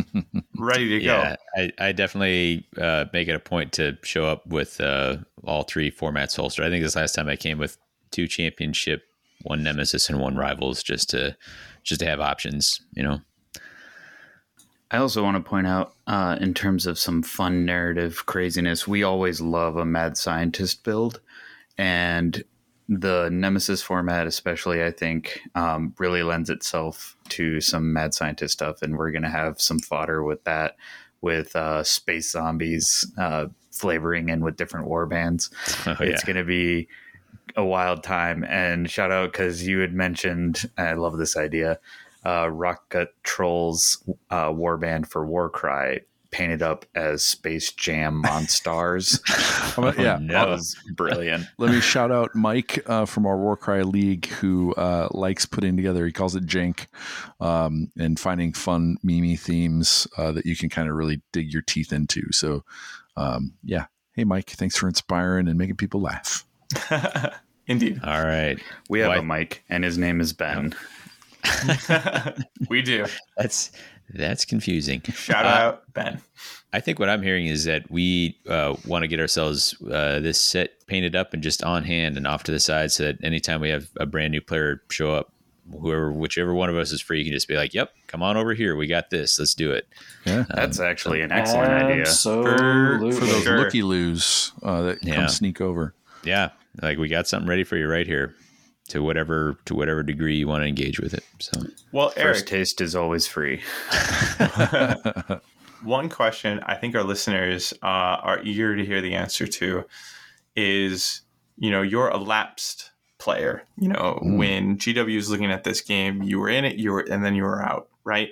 ready 0.57 0.89
to 0.89 1.01
yeah, 1.01 1.35
go. 1.55 1.61
I, 1.63 1.87
I 1.87 1.91
definitely 1.93 2.67
uh, 2.77 3.05
make 3.13 3.29
it 3.29 3.35
a 3.35 3.39
point 3.39 3.71
to 3.73 3.97
show 4.03 4.25
up 4.25 4.45
with 4.45 4.81
uh, 4.81 5.17
all 5.45 5.63
three 5.63 5.89
formats 5.89 6.35
holster. 6.35 6.63
I 6.63 6.69
think 6.69 6.83
this 6.83 6.97
last 6.97 7.15
time 7.15 7.29
I 7.29 7.37
came 7.37 7.57
with 7.57 7.77
two 8.11 8.27
championship, 8.27 9.03
one 9.43 9.63
nemesis, 9.63 10.09
and 10.09 10.19
one 10.19 10.35
rivals, 10.35 10.83
just 10.83 11.09
to 11.11 11.37
just 11.83 12.01
to 12.01 12.05
have 12.05 12.19
options. 12.19 12.81
You 12.91 13.03
know. 13.03 13.19
I 14.89 14.97
also 14.97 15.21
want 15.21 15.35
to 15.35 15.49
point 15.49 15.67
out, 15.67 15.93
uh, 16.07 16.37
in 16.39 16.53
terms 16.53 16.85
of 16.85 16.97
some 16.97 17.21
fun 17.21 17.65
narrative 17.65 18.25
craziness, 18.25 18.87
we 18.87 19.03
always 19.03 19.41
love 19.41 19.75
a 19.75 19.85
mad 19.85 20.17
scientist 20.17 20.83
build, 20.83 21.19
and 21.77 22.43
the 22.89 23.29
Nemesis 23.29 23.81
format, 23.81 24.27
especially, 24.27 24.81
I 24.83 24.91
think, 24.91 25.41
um, 25.55 25.93
really 25.97 26.23
lends 26.23 26.49
itself 26.49 27.17
to 27.29 27.59
some 27.59 27.91
mad 27.91 28.13
scientist 28.13 28.53
stuff, 28.53 28.81
and 28.81 28.97
we're 28.97 29.11
going 29.11 29.23
to 29.23 29.29
have 29.29 29.59
some 29.61 29.79
fodder 29.79 30.23
with 30.23 30.43
that, 30.45 30.77
with 31.21 31.55
uh, 31.55 31.83
space 31.83 32.31
zombies 32.31 33.11
uh, 33.17 33.47
flavoring 33.71 34.29
in 34.29 34.41
with 34.41 34.55
different 34.55 34.87
war 34.87 35.05
bands. 35.05 35.49
Oh, 35.85 35.95
it's 35.99 36.23
going 36.23 36.37
to 36.37 36.43
be 36.43 36.87
a 37.55 37.65
wild 37.65 38.03
time. 38.03 38.43
And 38.43 38.89
shout 38.89 39.11
out 39.11 39.31
because 39.31 39.67
you 39.67 39.79
had 39.79 39.93
mentioned, 39.93 40.69
I 40.77 40.93
love 40.93 41.17
this 41.17 41.35
idea, 41.35 41.79
uh, 42.27 42.47
Rockgut 42.47 43.07
Trolls 43.23 44.03
uh, 44.29 44.49
warband 44.49 45.07
for 45.07 45.25
Warcry 45.25 46.01
painted 46.29 46.61
up 46.61 46.85
as 46.93 47.23
Space 47.23 47.71
Jam 47.71 48.21
Monstars. 48.21 49.21
oh, 49.77 49.93
yeah, 49.97 50.17
no. 50.21 50.33
that 50.33 50.49
was 50.49 50.75
brilliant. 50.93 51.45
Let 51.57 51.71
me 51.71 51.79
shout 51.79 52.11
out 52.11 52.35
Mike 52.35 52.83
uh, 52.85 53.05
from 53.05 53.25
our 53.25 53.37
Warcry 53.37 53.83
League 53.83 54.25
who 54.25 54.73
uh, 54.73 55.07
likes 55.11 55.45
putting 55.45 55.77
together. 55.77 56.05
He 56.05 56.11
calls 56.11 56.35
it 56.35 56.45
jank, 56.45 56.87
um, 57.39 57.89
and 57.97 58.19
finding 58.19 58.51
fun 58.51 58.97
mimi 59.03 59.37
themes 59.37 60.05
uh, 60.17 60.33
that 60.33 60.45
you 60.45 60.57
can 60.57 60.67
kind 60.67 60.89
of 60.89 60.95
really 60.95 61.21
dig 61.31 61.53
your 61.53 61.61
teeth 61.61 61.93
into. 61.93 62.29
So, 62.33 62.65
um, 63.15 63.53
yeah. 63.63 63.85
Hey, 64.11 64.25
Mike, 64.25 64.49
thanks 64.49 64.75
for 64.75 64.89
inspiring 64.89 65.47
and 65.47 65.57
making 65.57 65.77
people 65.77 66.01
laugh. 66.01 66.45
Indeed. 67.67 68.01
All 68.03 68.25
right. 68.25 68.59
We 68.89 68.99
have 68.99 69.17
a 69.17 69.21
Mike, 69.21 69.63
and 69.69 69.85
his 69.85 69.97
name 69.97 70.19
is 70.19 70.33
Ben. 70.33 70.75
we 72.69 72.81
do. 72.81 73.05
That's 73.37 73.71
that's 74.09 74.45
confusing. 74.45 75.01
Shout 75.01 75.45
uh, 75.45 75.49
out 75.49 75.93
Ben. 75.93 76.21
I 76.73 76.79
think 76.79 76.99
what 76.99 77.09
I'm 77.09 77.21
hearing 77.21 77.47
is 77.47 77.65
that 77.65 77.89
we 77.89 78.37
uh, 78.47 78.75
want 78.85 79.03
to 79.03 79.07
get 79.07 79.19
ourselves 79.19 79.75
uh, 79.83 80.19
this 80.19 80.39
set 80.39 80.85
painted 80.87 81.15
up 81.15 81.33
and 81.33 81.41
just 81.41 81.63
on 81.63 81.83
hand 81.83 82.17
and 82.17 82.27
off 82.27 82.43
to 82.43 82.51
the 82.51 82.59
side, 82.59 82.91
so 82.91 83.03
that 83.03 83.23
anytime 83.23 83.61
we 83.61 83.69
have 83.69 83.89
a 83.99 84.05
brand 84.05 84.31
new 84.31 84.41
player 84.41 84.81
show 84.89 85.13
up, 85.13 85.31
whoever, 85.71 86.11
whichever 86.11 86.53
one 86.53 86.69
of 86.69 86.77
us 86.77 86.91
is 86.91 87.01
free, 87.01 87.19
you 87.19 87.25
can 87.25 87.33
just 87.33 87.47
be 87.47 87.55
like, 87.55 87.73
"Yep, 87.73 87.91
come 88.07 88.23
on 88.23 88.37
over 88.37 88.53
here. 88.53 88.75
We 88.75 88.87
got 88.87 89.09
this. 89.09 89.39
Let's 89.39 89.55
do 89.55 89.71
it." 89.71 89.87
Yeah, 90.25 90.39
um, 90.39 90.45
that's 90.49 90.79
actually 90.79 91.21
an 91.21 91.31
excellent 91.31 91.71
idea 91.71 92.05
for, 92.05 92.99
for 93.11 93.25
those 93.25 93.43
sure. 93.43 93.59
looky 93.59 93.83
loos 93.83 94.51
uh, 94.63 94.81
that 94.83 95.03
yeah. 95.03 95.15
come 95.15 95.27
sneak 95.29 95.61
over. 95.61 95.93
Yeah, 96.23 96.51
like 96.81 96.97
we 96.97 97.07
got 97.07 97.27
something 97.27 97.47
ready 97.47 97.63
for 97.63 97.77
you 97.77 97.87
right 97.87 98.07
here 98.07 98.35
to 98.89 99.03
whatever 99.03 99.57
to 99.65 99.75
whatever 99.75 100.03
degree 100.03 100.37
you 100.37 100.47
want 100.47 100.63
to 100.63 100.67
engage 100.67 100.99
with 100.99 101.13
it. 101.13 101.23
So, 101.39 101.61
well, 101.91 102.13
Eric, 102.15 102.35
first 102.35 102.47
taste 102.47 102.81
is 102.81 102.95
always 102.95 103.27
free. 103.27 103.61
One 105.83 106.09
question 106.09 106.59
I 106.65 106.75
think 106.75 106.95
our 106.95 107.03
listeners 107.03 107.73
uh, 107.83 107.85
are 107.85 108.41
eager 108.43 108.75
to 108.75 108.85
hear 108.85 109.01
the 109.01 109.13
answer 109.13 109.45
to 109.45 109.85
is, 110.55 111.21
you 111.57 111.69
know, 111.69 111.81
you're 111.83 112.09
a 112.09 112.17
lapsed 112.17 112.91
player. 113.19 113.63
You 113.77 113.89
know, 113.89 114.19
mm. 114.23 114.37
when 114.37 114.77
GW 114.77 115.15
is 115.15 115.29
looking 115.29 115.51
at 115.51 115.63
this 115.63 115.81
game, 115.81 116.23
you 116.23 116.39
were 116.39 116.49
in 116.49 116.65
it, 116.65 116.77
you 116.77 116.91
were, 116.91 117.05
and 117.09 117.23
then 117.23 117.35
you 117.35 117.43
were 117.43 117.61
out, 117.61 117.89
right? 118.03 118.29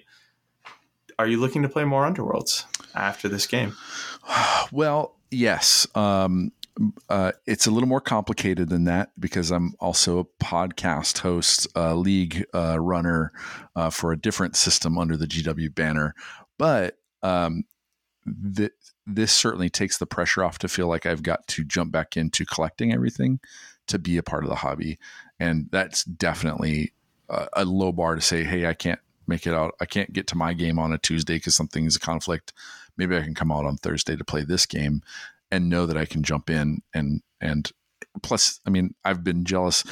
Are 1.18 1.28
you 1.28 1.40
looking 1.40 1.62
to 1.62 1.70
play 1.70 1.86
more 1.86 2.04
Underworlds 2.04 2.66
after 2.96 3.30
this 3.30 3.48
game? 3.48 3.76
Well, 4.72 5.16
yes. 5.30 5.86
Um, 5.94 6.52
uh, 7.10 7.32
it's 7.46 7.68
a 7.68 7.72
little 7.72 7.88
more 7.88 8.02
complicated 8.02 8.70
than 8.70 8.84
that 8.86 9.12
because 9.20 9.52
I'm 9.52 9.74
also 9.80 10.20
a 10.20 10.44
podcast 10.44 11.20
host, 11.20 11.68
uh, 11.76 11.96
league 11.96 12.46
uh, 12.54 12.80
runner 12.80 13.32
uh, 13.76 13.90
for 13.90 14.12
a 14.12 14.20
different 14.20 14.56
system 14.56 14.98
under 14.98 15.16
the 15.16 15.28
GW 15.28 15.74
banner. 15.74 16.14
But 16.58 16.98
um, 17.24 17.64
th- 18.56 18.74
this 19.08 19.32
certainly 19.32 19.70
takes 19.70 19.98
the 19.98 20.06
pressure 20.06 20.44
off 20.44 20.60
to 20.60 20.68
feel 20.68 20.88
like 20.88 21.06
I've 21.06 21.24
got 21.24 21.48
to 21.48 21.64
jump 21.64 21.92
back 21.92 22.18
into 22.18 22.46
collecting 22.46 22.92
everything 22.92 23.40
to 23.88 24.00
be 24.00 24.18
a 24.18 24.24
part 24.24 24.44
of 24.44 24.50
the 24.50 24.56
hobby. 24.56 25.00
And 25.40 25.70
that's 25.72 26.04
definitely 26.04 26.94
a, 27.30 27.48
a 27.54 27.66
low 27.66 27.92
bar 27.92 28.16
to 28.16 28.22
say, 28.22 28.44
hey, 28.44 28.66
I 28.66 28.74
can't 28.74 29.00
make 29.28 29.48
it 29.48 29.54
out. 29.54 29.76
I 29.80 29.86
can't 29.86 30.12
get 30.12 30.28
to 30.28 30.38
my 30.38 30.54
game 30.54 30.80
on 30.80 30.92
a 30.92 30.98
Tuesday 30.98 31.36
because 31.36 31.56
something's 31.56 31.96
a 31.96 32.00
conflict. 32.00 32.54
Maybe 32.98 33.16
I 33.16 33.22
can 33.22 33.34
come 33.34 33.52
out 33.52 33.66
on 33.66 33.78
Thursday 33.78 34.16
to 34.16 34.24
play 34.24 34.44
this 34.44 34.66
game 34.66 35.02
and 35.56 35.70
know 35.70 35.86
that 35.86 35.98
I 35.98 36.06
can 36.06 36.24
jump 36.24 36.50
in 36.50 36.82
and 36.94 37.22
and 37.42 37.72
plus 38.22 38.60
I 38.66 38.70
mean 38.70 38.94
I've 39.04 39.24
been 39.24 39.46
jealous 39.46 39.84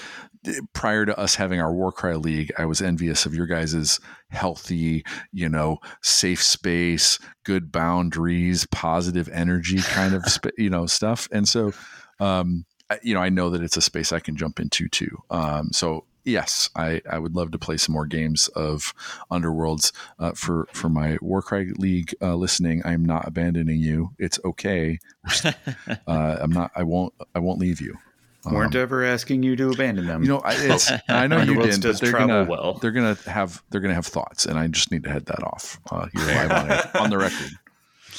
prior 0.74 1.06
to 1.06 1.18
us 1.18 1.36
having 1.36 1.60
our 1.60 1.74
Warcry 1.74 2.18
League, 2.18 2.52
I 2.58 2.66
was 2.66 2.82
envious 2.82 3.26
of 3.26 3.34
your 3.34 3.46
guys's 3.46 4.00
healthy, 4.30 5.06
you 5.32 5.48
know, 5.48 5.78
safe 6.02 6.44
space, 6.44 7.20
good 7.46 7.72
boundaries, 7.72 8.68
positive 8.68 9.30
energy 9.30 9.80
kind 9.80 10.14
of, 10.14 10.24
sp- 10.28 10.58
you 10.58 10.70
know, 10.70 10.86
stuff. 10.86 11.28
And 11.32 11.48
so, 11.48 11.74
um, 12.20 12.66
you 13.02 13.14
know, 13.14 13.22
I 13.22 13.30
know 13.30 13.50
that 13.50 13.64
it's 13.64 13.78
a 13.78 13.82
space 13.82 14.12
I 14.12 14.20
can 14.20 14.36
jump 14.36 14.60
into 14.60 14.88
too. 14.90 15.18
Um, 15.30 15.70
so 15.72 16.06
yes, 16.24 16.70
I, 16.76 17.02
I 17.10 17.20
would 17.20 17.36
love 17.36 17.52
to 17.52 17.60
play 17.60 17.78
some 17.78 17.94
more 17.94 18.06
games 18.06 18.48
of 18.50 18.94
Underworlds. 19.32 19.92
Uh, 20.20 20.32
for 20.32 20.68
for 20.74 20.90
my 20.90 21.18
Warcry 21.22 21.74
League 21.74 22.16
uh, 22.22 22.36
listening, 22.36 22.82
I 22.86 22.94
am 22.94 23.06
not 23.06 23.28
abandoning 23.28 23.80
you. 23.80 24.12
It's 24.18 24.40
okay. 24.46 25.00
uh, 25.46 25.52
I'm 26.08 26.52
not. 26.52 26.72
I 26.76 26.84
won't. 26.84 27.14
I 27.36 27.40
won't 27.40 27.60
leave 27.60 27.82
you. 27.82 27.98
Um, 28.46 28.56
Weren't 28.56 28.76
ever 28.76 29.06
asking 29.06 29.44
you 29.44 29.56
to 29.56 29.70
abandon 29.70 30.06
them. 30.06 30.22
You 30.22 30.30
know, 30.30 30.40
I, 30.40 30.54
it's, 30.56 30.92
I 31.10 31.28
know 31.28 31.42
you 31.42 31.62
didn't. 31.62 31.82
but 31.82 32.00
they're 32.00 32.12
gonna 32.12 32.46
well. 32.50 32.74
they're 32.82 32.92
gonna 32.92 33.18
have 33.26 33.64
they're 33.70 33.82
gonna 33.82 33.94
have 33.94 34.08
thoughts, 34.08 34.46
and 34.46 34.60
I 34.60 34.68
just 34.68 34.92
need 34.92 35.04
to 35.04 35.10
head 35.10 35.26
that 35.28 35.44
off. 35.44 35.80
Uh, 35.90 36.08
you're 36.14 36.26
live 36.26 36.52
on, 36.52 36.72
it, 36.72 36.96
on 36.96 37.10
the 37.10 37.18
record. 37.18 37.52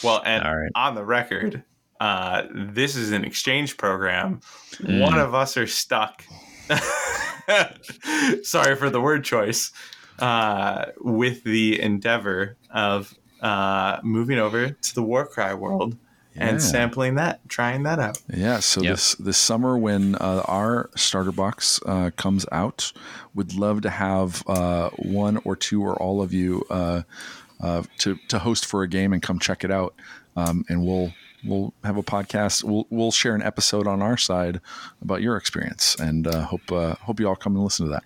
Well, 0.03 0.21
and 0.27 0.45
right. 0.45 0.71
on 0.75 0.97
the 0.97 1.05
record, 1.05 1.63
uh, 1.99 2.43
this 2.53 2.95
is 2.95 3.13
an 3.13 3.25
exchange 3.25 3.79
program. 3.79 4.41
Mm. 4.79 5.01
One 5.01 5.19
of 5.19 5.35
us 5.35 5.57
are 5.57 5.69
stuck 5.69 6.25
sorry 8.43 8.77
for 8.77 8.91
the 8.91 9.01
word 9.01 9.25
choice, 9.25 9.73
uh, 10.19 10.87
with 11.01 11.45
the 11.45 11.81
endeavor 11.81 12.57
of 12.71 13.15
uh, 13.41 14.01
moving 14.03 14.39
over 14.39 14.71
to 14.71 14.95
the 14.95 15.03
Warcry 15.03 15.55
world 15.55 15.97
yeah. 16.35 16.49
and 16.49 16.63
sampling 16.63 17.17
that, 17.17 17.47
trying 17.49 17.85
that 17.85 17.99
out. 17.99 18.21
Yeah. 18.33 18.61
So 18.61 18.83
yep. 18.83 18.93
this 18.95 19.15
this 19.17 19.39
summer, 19.39 19.77
when 19.79 20.15
uh, 20.17 20.43
our 20.47 20.91
starter 20.97 21.33
box 21.33 21.81
uh, 21.87 22.11
comes 22.17 22.47
out, 22.53 22.93
would 23.35 23.55
love 23.55 23.83
to 23.83 23.91
have 23.91 24.43
uh, 24.47 24.91
one 24.97 25.39
or 25.45 25.57
two 25.57 25.83
or 25.83 25.95
all 26.01 26.23
of 26.23 26.33
you 26.33 26.65
uh, 26.71 27.03
uh, 27.61 27.83
to 27.99 28.19
to 28.29 28.39
host 28.39 28.67
for 28.67 28.83
a 28.83 28.89
game 28.89 29.13
and 29.13 29.23
come 29.23 29.39
check 29.39 29.65
it 29.65 29.71
out, 29.71 29.95
um, 30.37 30.65
and 30.69 30.85
we'll 30.85 31.13
we'll 31.45 31.75
have 31.85 31.97
a 31.97 32.03
podcast. 32.03 32.65
We'll 32.65 32.87
we'll 32.91 33.13
share 33.13 33.35
an 33.35 33.43
episode 33.43 33.87
on 33.87 34.03
our 34.03 34.17
side 34.17 34.61
about 35.03 35.23
your 35.23 35.37
experience, 35.37 35.97
and 35.97 36.27
uh, 36.27 36.43
hope 36.47 36.71
uh, 36.71 36.95
hope 36.97 37.21
you 37.21 37.29
all 37.29 37.37
come 37.37 37.55
and 37.55 37.65
listen 37.65 37.87
to 37.87 37.93
that. 37.93 38.05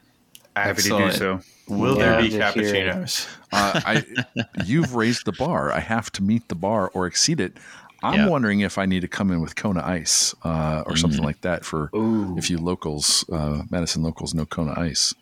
Happy 0.56 0.82
to 0.82 0.88
do 0.88 1.12
so. 1.12 1.40
Will 1.68 1.96
there 1.96 2.20
be 2.20 2.30
cappuccinos? 2.30 3.28
Uh, 3.52 3.80
I, 3.84 4.04
you've 4.64 4.94
raised 4.94 5.24
the 5.26 5.32
bar. 5.32 5.72
I 5.72 5.80
have 5.80 6.10
to 6.12 6.22
meet 6.22 6.48
the 6.48 6.54
bar 6.54 6.90
or 6.94 7.06
exceed 7.06 7.40
it. 7.40 7.58
I'm 8.02 8.20
yeah. 8.20 8.28
wondering 8.28 8.60
if 8.60 8.78
I 8.78 8.86
need 8.86 9.00
to 9.00 9.08
come 9.08 9.30
in 9.30 9.40
with 9.40 9.56
Kona 9.56 9.84
Ice 9.84 10.34
uh, 10.44 10.84
or 10.86 10.96
something 10.96 11.20
mm. 11.20 11.24
like 11.24 11.40
that 11.40 11.64
for 11.64 11.90
Ooh. 11.94 12.36
if 12.38 12.48
you 12.48 12.58
locals, 12.58 13.24
uh, 13.30 13.62
Madison 13.70 14.02
locals 14.02 14.34
know 14.34 14.46
Kona 14.46 14.78
Ice. 14.78 15.14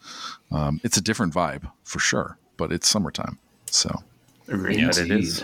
Um, 0.50 0.80
it's 0.84 0.96
a 0.96 1.00
different 1.00 1.32
vibe 1.32 1.70
for 1.84 1.98
sure, 1.98 2.38
but 2.56 2.72
it's 2.72 2.86
summertime, 2.86 3.38
so. 3.70 4.02
Agreed. 4.48 4.78
Yeah, 4.78 4.90
it 4.90 5.10
is. 5.10 5.42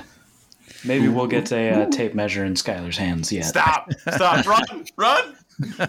Maybe 0.85 1.09
we'll 1.09 1.27
get 1.27 1.53
a 1.53 1.71
uh, 1.71 1.91
tape 1.91 2.15
measure 2.15 2.45
in 2.45 2.55
Skylar's 2.55 2.97
hands 2.97 3.33
yet. 3.33 3.45
Stop! 3.45 3.93
Stop! 3.93 4.47
run! 4.47 4.87
Run! 4.97 5.37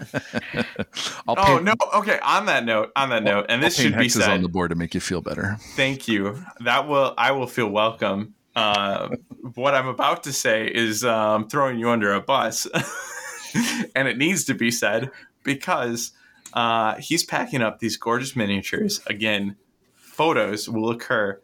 oh 1.26 1.34
paint, 1.34 1.64
no! 1.64 1.74
Okay. 1.94 2.18
On 2.20 2.46
that 2.46 2.64
note, 2.64 2.92
on 2.94 3.08
that 3.08 3.22
note, 3.22 3.46
and 3.48 3.62
this 3.62 3.76
should 3.76 3.96
be 3.96 4.08
said 4.08 4.30
on 4.30 4.42
the 4.42 4.48
board 4.48 4.70
to 4.70 4.76
make 4.76 4.94
you 4.94 5.00
feel 5.00 5.20
better. 5.20 5.56
Thank 5.74 6.06
you. 6.06 6.44
That 6.60 6.86
will 6.86 7.14
I 7.18 7.32
will 7.32 7.46
feel 7.46 7.68
welcome 7.68 8.34
uh, 8.56 9.08
what 9.54 9.74
I'm 9.74 9.88
about 9.88 10.24
to 10.24 10.32
say 10.32 10.66
is 10.66 11.04
um, 11.04 11.48
throwing 11.48 11.78
you 11.78 11.90
under 11.90 12.12
a 12.12 12.20
bus, 12.20 12.66
and 13.96 14.08
it 14.08 14.16
needs 14.16 14.44
to 14.44 14.54
be 14.54 14.70
said 14.70 15.10
because 15.42 16.12
uh, 16.52 16.94
he's 16.96 17.24
packing 17.24 17.62
up 17.62 17.80
these 17.80 17.96
gorgeous 17.96 18.36
miniatures. 18.36 19.00
Again, 19.06 19.56
photos 19.94 20.68
will 20.68 20.90
occur 20.90 21.40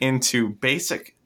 into 0.00 0.50
basic 0.50 1.16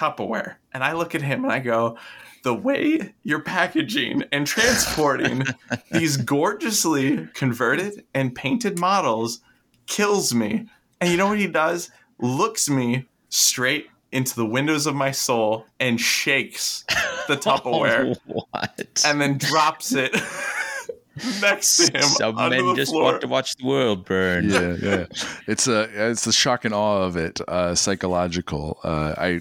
Tupperware, 0.00 0.54
and 0.72 0.82
I 0.82 0.92
look 0.94 1.14
at 1.14 1.20
him 1.22 1.44
and 1.44 1.52
I 1.52 1.58
go, 1.58 1.98
the 2.42 2.54
way 2.54 3.12
you're 3.22 3.42
packaging 3.42 4.24
and 4.32 4.46
transporting 4.46 5.44
these 5.90 6.16
gorgeously 6.16 7.28
converted 7.34 8.04
and 8.14 8.34
painted 8.34 8.78
models 8.78 9.40
kills 9.86 10.32
me. 10.34 10.66
And 11.02 11.10
you 11.10 11.18
know 11.18 11.28
what 11.28 11.38
he 11.38 11.46
does? 11.48 11.90
Looks 12.18 12.70
me 12.70 13.04
straight 13.28 13.88
into 14.10 14.34
the 14.34 14.46
windows 14.46 14.86
of 14.86 14.94
my 14.94 15.10
soul 15.10 15.66
and 15.78 16.00
shakes 16.00 16.84
the 17.28 17.36
Tupperware. 17.36 18.16
what? 18.24 19.02
And 19.04 19.20
then 19.20 19.36
drops 19.36 19.92
it 19.92 20.12
next 21.42 21.76
to 21.76 21.92
him. 21.98 22.02
Some 22.02 22.38
onto 22.38 22.56
men 22.56 22.66
the 22.68 22.74
just 22.74 22.92
floor. 22.92 23.02
want 23.04 23.20
to 23.20 23.28
watch 23.28 23.54
the 23.56 23.66
world 23.66 24.06
burn. 24.06 24.48
yeah, 24.48 24.76
yeah. 24.82 25.06
It's 25.46 25.68
a 25.68 26.10
it's 26.10 26.24
the 26.24 26.32
shock 26.32 26.64
and 26.64 26.72
awe 26.72 27.02
of 27.02 27.16
it, 27.16 27.38
uh, 27.46 27.74
psychological. 27.74 28.78
Uh, 28.82 29.14
I, 29.18 29.40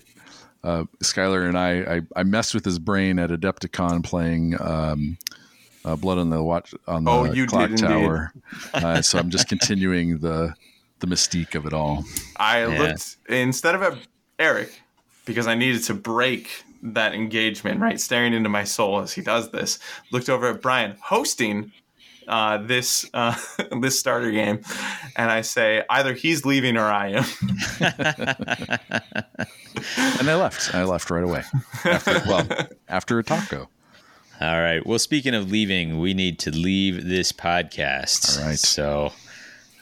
uh, 0.64 0.84
Skylar 1.03 1.48
and 1.48 1.57
I, 1.57 1.95
I, 1.98 2.02
I 2.18 2.23
messed 2.23 2.53
with 2.53 2.65
his 2.65 2.80
brain 2.80 3.19
at 3.19 3.30
Adepticon 3.30 4.03
playing 4.03 4.60
um, 4.61 5.18
uh, 5.86 5.95
Blood 5.95 6.18
on 6.18 6.30
the 6.30 6.44
Watch 6.44 6.73
on 6.88 7.06
the 7.06 7.11
Oh, 7.11 7.23
you 7.26 7.45
Clock 7.48 7.69
did. 7.69 7.80
Tower. 7.80 8.31
Uh, 8.73 9.02
so 9.02 9.18
I'm 9.19 9.30
just 9.30 9.48
continuing 9.48 10.19
the 10.19 10.53
the 10.99 11.07
mystique 11.07 11.56
of 11.56 11.65
it 11.65 11.73
all. 11.73 12.03
I 12.38 12.61
Yeah. 12.65 12.80
looked 12.80 13.18
instead 13.30 13.73
of 13.76 13.81
at 13.81 13.98
Eric 14.38 14.81
because 15.26 15.48
I 15.48 15.56
needed 15.56 15.84
to 15.86 15.94
break 15.94 16.64
that 16.84 17.14
engagement, 17.14 17.80
right? 17.80 17.99
Staring 17.99 18.34
into 18.34 18.49
my 18.49 18.64
soul 18.64 18.99
as 18.99 19.14
he 19.14 19.22
does 19.22 19.52
this. 19.52 19.80
Looked 20.11 20.30
over 20.30 20.48
at 20.49 20.61
Brian 20.61 20.95
hosting 21.02 21.72
uh, 22.30 22.60
this 22.60 23.10
uh, 23.14 23.36
this 23.82 24.00
starter 24.00 24.32
game, 24.32 24.62
and 25.16 25.30
I 25.32 25.42
say 25.42 25.84
either 25.90 26.14
he's 26.14 26.46
leaving 26.46 26.78
or 26.78 26.86
I 26.86 27.24
am. 27.24 27.26
And 30.20 30.30
I 30.30 30.36
left. 30.36 30.74
I 30.74 30.84
left 30.84 31.10
right 31.10 31.24
away. 31.24 31.44
After, 31.86 32.22
well, 32.28 32.48
after 32.90 33.20
a 33.20 33.24
taco. 33.24 33.70
All 34.42 34.62
right. 34.62 34.86
Well, 34.86 35.00
speaking 35.00 35.34
of 35.34 35.52
leaving, 35.52 36.00
we 36.00 36.14
need 36.14 36.40
to 36.40 36.52
leave 36.52 37.08
this 37.08 37.32
podcast. 37.32 38.40
All 38.40 38.46
right. 38.46 38.60
So 38.60 39.12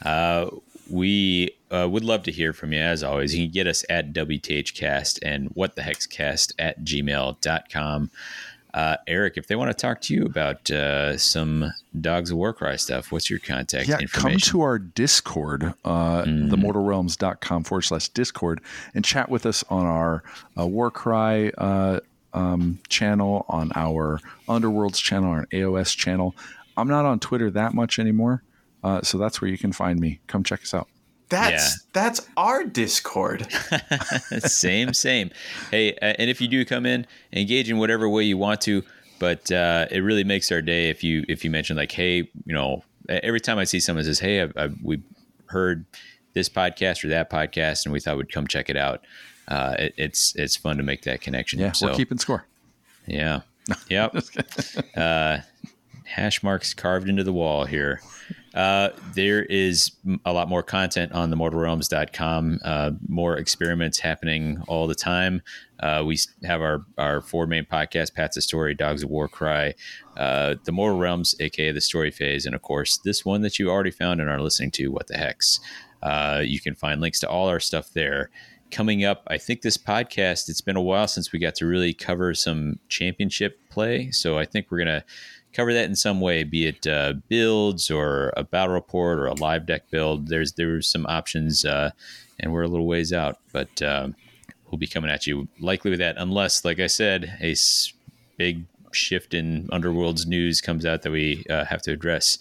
uh, 0.04 0.50
we 0.90 1.50
uh, 1.70 1.88
would 1.90 2.04
love 2.04 2.22
to 2.24 2.32
hear 2.32 2.52
from 2.52 2.72
you 2.72 2.80
as 2.80 3.02
always. 3.02 3.34
You 3.34 3.46
can 3.46 3.52
get 3.52 3.66
us 3.66 3.84
at 3.88 4.12
WTHcast 4.12 5.18
and 5.22 5.48
what 5.54 5.76
the 5.76 5.82
heck's 5.82 6.06
cast 6.06 6.52
at 6.58 6.84
gmail.com. 6.84 8.10
Uh, 8.78 8.96
Eric, 9.08 9.36
if 9.36 9.48
they 9.48 9.56
want 9.56 9.68
to 9.68 9.74
talk 9.74 10.00
to 10.00 10.14
you 10.14 10.22
about 10.22 10.70
uh, 10.70 11.18
some 11.18 11.72
Dogs 12.00 12.30
of 12.30 12.36
Warcry 12.36 12.78
stuff, 12.78 13.10
what's 13.10 13.28
your 13.28 13.40
contact 13.40 13.88
yeah, 13.88 13.98
come 14.12 14.36
to 14.36 14.60
our 14.60 14.78
Discord, 14.78 15.74
uh, 15.84 16.22
themortalrealms.com 16.22 17.64
forward 17.64 17.82
slash 17.82 18.08
Discord, 18.10 18.60
and 18.94 19.04
chat 19.04 19.30
with 19.30 19.46
us 19.46 19.64
on 19.68 19.84
our 19.84 20.22
uh, 20.56 20.64
Warcry 20.64 21.52
uh, 21.58 21.98
um, 22.32 22.78
channel, 22.88 23.46
on 23.48 23.72
our 23.74 24.20
Underworlds 24.48 25.02
channel, 25.02 25.32
our 25.32 25.46
AOS 25.46 25.96
channel. 25.96 26.36
I'm 26.76 26.86
not 26.86 27.04
on 27.04 27.18
Twitter 27.18 27.50
that 27.50 27.74
much 27.74 27.98
anymore, 27.98 28.44
uh, 28.84 29.02
so 29.02 29.18
that's 29.18 29.40
where 29.40 29.50
you 29.50 29.58
can 29.58 29.72
find 29.72 29.98
me. 29.98 30.20
Come 30.28 30.44
check 30.44 30.62
us 30.62 30.72
out. 30.72 30.86
That's 31.28 31.76
Yeah. 31.76 31.90
that's 31.92 32.26
our 32.36 32.64
Discord. 32.64 33.46
same, 34.40 34.94
same. 34.94 35.30
Hey, 35.70 35.92
uh, 35.94 36.14
and 36.18 36.30
if 36.30 36.40
you 36.40 36.48
do 36.48 36.64
come 36.64 36.86
in, 36.86 37.06
engage 37.32 37.70
in 37.70 37.78
whatever 37.78 38.08
way 38.08 38.24
you 38.24 38.38
want 38.38 38.60
to, 38.62 38.82
but 39.18 39.50
uh, 39.52 39.86
it 39.90 40.00
really 40.00 40.24
makes 40.24 40.50
our 40.52 40.62
day 40.62 40.90
if 40.90 41.02
you 41.04 41.24
if 41.28 41.44
you 41.44 41.50
mention 41.50 41.76
like, 41.76 41.92
hey, 41.92 42.30
you 42.46 42.54
know, 42.54 42.82
every 43.08 43.40
time 43.40 43.58
I 43.58 43.64
see 43.64 43.80
someone 43.80 44.04
says, 44.04 44.20
hey, 44.20 44.42
I, 44.42 44.48
I, 44.56 44.68
we 44.82 45.02
heard 45.46 45.84
this 46.34 46.48
podcast 46.48 47.04
or 47.04 47.08
that 47.08 47.30
podcast, 47.30 47.84
and 47.84 47.92
we 47.92 48.00
thought 48.00 48.16
we'd 48.16 48.32
come 48.32 48.46
check 48.46 48.70
it 48.70 48.76
out. 48.76 49.02
Uh, 49.48 49.74
it, 49.78 49.94
it's 49.96 50.34
it's 50.36 50.56
fun 50.56 50.76
to 50.76 50.82
make 50.82 51.02
that 51.02 51.20
connection. 51.20 51.58
Yeah, 51.58 51.72
so 51.72 51.88
we're 51.88 51.94
keeping 51.94 52.18
score. 52.18 52.46
yeah, 53.06 53.40
yep. 53.88 54.14
uh, 54.96 55.38
hash 56.04 56.42
marks 56.42 56.74
carved 56.74 57.08
into 57.08 57.24
the 57.24 57.32
wall 57.32 57.64
here. 57.64 58.00
Uh, 58.54 58.90
there 59.14 59.44
is 59.44 59.92
a 60.24 60.32
lot 60.32 60.48
more 60.48 60.62
content 60.62 61.12
on 61.12 61.30
the 61.30 61.36
mortalrealms.com, 61.36 62.60
uh, 62.64 62.90
more 63.06 63.36
experiments 63.36 63.98
happening 63.98 64.62
all 64.68 64.86
the 64.86 64.94
time. 64.94 65.42
Uh, 65.80 66.02
we 66.04 66.18
have 66.44 66.60
our, 66.60 66.84
our 66.96 67.20
four 67.20 67.46
main 67.46 67.64
podcasts 67.64 68.12
Pat's 68.12 68.36
a 68.36 68.40
Story, 68.40 68.74
Dogs 68.74 69.02
of 69.02 69.10
War 69.10 69.28
Cry, 69.28 69.74
uh, 70.16 70.56
The 70.64 70.72
Mortal 70.72 70.98
Realms, 70.98 71.34
aka 71.40 71.72
The 71.72 71.80
Story 71.80 72.10
Phase, 72.10 72.46
and 72.46 72.54
of 72.54 72.62
course, 72.62 72.98
this 72.98 73.24
one 73.24 73.42
that 73.42 73.58
you 73.58 73.70
already 73.70 73.90
found 73.90 74.20
and 74.20 74.30
are 74.30 74.40
listening 74.40 74.70
to, 74.72 74.88
What 74.88 75.06
the 75.06 75.16
Hex. 75.16 75.60
Uh, 76.02 76.42
you 76.44 76.60
can 76.60 76.74
find 76.74 77.00
links 77.00 77.20
to 77.20 77.28
all 77.28 77.48
our 77.48 77.60
stuff 77.60 77.92
there. 77.92 78.30
Coming 78.70 79.04
up, 79.04 79.22
I 79.28 79.38
think 79.38 79.62
this 79.62 79.78
podcast, 79.78 80.48
it's 80.48 80.60
been 80.60 80.76
a 80.76 80.82
while 80.82 81.08
since 81.08 81.32
we 81.32 81.38
got 81.38 81.54
to 81.56 81.66
really 81.66 81.94
cover 81.94 82.34
some 82.34 82.78
championship 82.88 83.58
play. 83.70 84.10
So 84.10 84.36
I 84.36 84.44
think 84.44 84.66
we're 84.70 84.84
going 84.84 84.88
to 85.00 85.04
cover 85.58 85.74
that 85.74 85.86
in 85.86 85.96
some 85.96 86.20
way, 86.20 86.44
be 86.44 86.68
it 86.68 86.86
uh, 86.86 87.14
builds 87.28 87.90
or 87.90 88.32
a 88.36 88.44
battle 88.44 88.72
report 88.72 89.18
or 89.18 89.26
a 89.26 89.34
live 89.34 89.66
deck 89.66 89.90
build. 89.90 90.28
There's 90.28 90.52
there's 90.52 90.86
some 90.86 91.04
options, 91.06 91.64
uh, 91.64 91.90
and 92.38 92.52
we're 92.52 92.62
a 92.62 92.68
little 92.68 92.86
ways 92.86 93.12
out, 93.12 93.38
but 93.52 93.82
um, 93.82 94.14
we'll 94.70 94.78
be 94.78 94.86
coming 94.86 95.10
at 95.10 95.26
you 95.26 95.48
likely 95.58 95.90
with 95.90 95.98
that, 95.98 96.14
unless, 96.16 96.64
like 96.64 96.78
I 96.78 96.86
said, 96.86 97.36
a 97.40 97.56
big 98.36 98.66
shift 98.92 99.34
in 99.34 99.68
Underworld's 99.72 100.26
news 100.26 100.60
comes 100.60 100.86
out 100.86 101.02
that 101.02 101.10
we 101.10 101.44
uh, 101.50 101.64
have 101.64 101.82
to 101.82 101.92
address. 101.92 102.38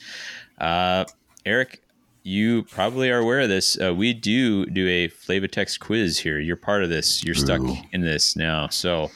Uh, 0.59 1.03
Eric, 1.43 1.81
you 2.21 2.63
probably 2.65 3.09
are 3.09 3.17
aware 3.17 3.39
of 3.39 3.49
this. 3.49 3.81
Uh, 3.81 3.95
we 3.95 4.13
do 4.13 4.67
do 4.67 4.87
a 4.87 5.07
Flavatext 5.07 5.79
quiz 5.79 6.19
here. 6.19 6.37
You're 6.37 6.55
part 6.55 6.83
of 6.83 6.89
this. 6.91 7.23
You're 7.23 7.33
stuck 7.33 7.61
Ooh. 7.61 7.77
in 7.93 8.01
this 8.01 8.35
now. 8.35 8.67
So 8.67 9.09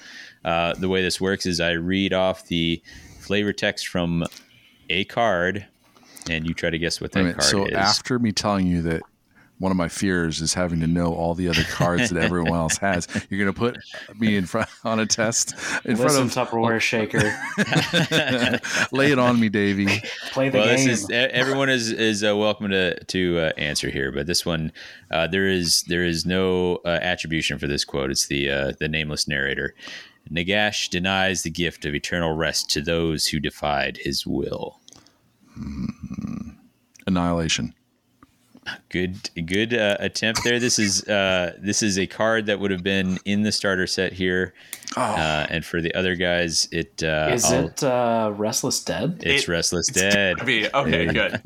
uh, 0.44 0.74
the 0.74 0.90
way 0.90 1.04
this 1.04 1.22
works 1.22 1.46
is 1.46 1.60
I 1.60 1.74
read 1.74 2.14
off 2.14 2.48
the 2.48 2.82
flavor 3.22 3.54
text 3.54 3.88
from 3.88 4.26
a 4.90 5.06
card, 5.06 5.66
and 6.30 6.46
you 6.46 6.54
try 6.54 6.70
to 6.70 6.78
guess 6.78 7.00
what 7.00 7.14
Wait 7.16 7.20
that 7.20 7.24
minute. 7.24 7.38
card 7.38 7.50
So 7.50 7.66
is. 7.66 7.72
So 7.72 7.78
after 7.78 8.20
me 8.20 8.32
telling 8.32 8.68
you 8.68 8.82
that 8.84 9.02
one 9.62 9.72
of 9.72 9.78
my 9.78 9.88
fears 9.88 10.42
is 10.42 10.56
having 10.56 10.80
to 10.80 10.88
know 10.88 11.14
all 11.14 11.36
the 11.36 11.48
other 11.48 11.64
cards 11.70 12.10
that 12.10 12.24
everyone 12.24 12.54
else 12.54 12.78
has, 12.78 13.08
you're 13.30 13.40
going 13.40 13.54
to 13.54 13.58
put 13.58 13.78
me 14.20 14.36
in 14.36 14.48
front 14.48 14.68
on 14.84 15.00
a 15.00 15.06
test 15.06 15.54
in 15.86 15.98
Listen, 15.98 16.30
front 16.30 16.50
of 16.50 16.50
Tupperware 16.50 16.80
shaker. 16.80 17.20
of. 17.20 18.88
lay 18.92 19.12
it 19.12 19.20
on 19.20 19.40
me, 19.40 19.50
Davey. 19.50 20.02
Play 20.32 20.50
the 20.50 20.58
well, 20.58 20.68
game. 20.68 20.88
this 20.88 21.04
is 21.04 21.10
everyone 21.12 21.70
is 21.70 21.92
is 21.92 22.24
uh, 22.24 22.36
welcome 22.36 22.72
to 22.72 23.02
to 23.04 23.38
uh, 23.38 23.52
answer 23.56 23.92
here, 23.92 24.12
but 24.12 24.26
this 24.26 24.48
one 24.48 24.72
uh, 25.12 25.28
there 25.28 25.48
is 25.48 25.84
there 25.84 26.04
is 26.04 26.26
no 26.26 26.78
uh, 26.84 26.98
attribution 27.00 27.60
for 27.60 27.68
this 27.68 27.86
quote. 27.86 28.10
It's 28.10 28.26
the 28.26 28.50
uh, 28.50 28.74
the 28.80 28.88
nameless 28.88 29.28
narrator. 29.28 29.76
Nagash 30.30 30.90
denies 30.90 31.44
the 31.44 31.50
gift 31.50 31.86
of 31.86 31.96
eternal 31.96 32.36
rest 32.36 32.70
to 32.72 32.82
those 32.82 33.28
who 33.28 33.40
defied 33.40 33.98
his 33.98 34.26
will. 34.26 34.80
Mm-hmm. 35.58 36.50
Annihilation. 37.08 37.74
Good, 38.90 39.30
good 39.46 39.74
uh, 39.74 39.98
attempt 40.00 40.44
there. 40.44 40.60
This 40.60 40.78
is 40.80 41.08
uh, 41.08 41.56
this 41.60 41.82
is 41.84 41.98
a 41.98 42.08
card 42.08 42.46
that 42.48 42.60
would 42.60 42.72
have 42.72 42.84
been 42.84 43.20
in 43.26 43.44
the 43.44 43.52
starter 43.52 43.88
set 43.88 44.14
here, 44.14 44.54
Oh, 44.98 45.02
uh, 45.02 45.48
and 45.50 45.64
for 45.66 45.80
the 45.82 45.94
other 45.96 46.16
guys, 46.16 46.68
it 46.72 47.02
uh, 47.04 47.30
is 47.34 47.46
I'll- 47.46 47.68
it 47.68 47.84
uh, 47.84 48.32
Restless 48.36 48.84
Dead? 48.84 49.22
It's 49.26 49.44
It- 49.44 49.48
Restless 49.52 49.88
Dead. 49.88 50.36
Gotta 50.38 50.46
be- 50.46 50.68
okay, 50.74 51.06
good. 51.08 51.42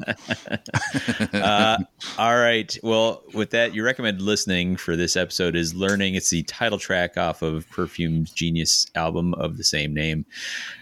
uh, 1.33 1.77
all 2.17 2.37
right. 2.37 2.75
Well, 2.83 3.23
with 3.33 3.51
that, 3.51 3.73
your 3.73 3.85
recommend 3.85 4.21
listening 4.21 4.75
for 4.77 4.95
this 4.95 5.15
episode 5.15 5.55
is 5.55 5.73
Learning. 5.75 6.15
It's 6.15 6.29
the 6.29 6.43
title 6.43 6.79
track 6.79 7.17
off 7.17 7.41
of 7.41 7.69
Perfume's 7.69 8.31
Genius 8.31 8.87
album 8.95 9.33
of 9.35 9.57
the 9.57 9.63
same 9.63 9.93
name. 9.93 10.25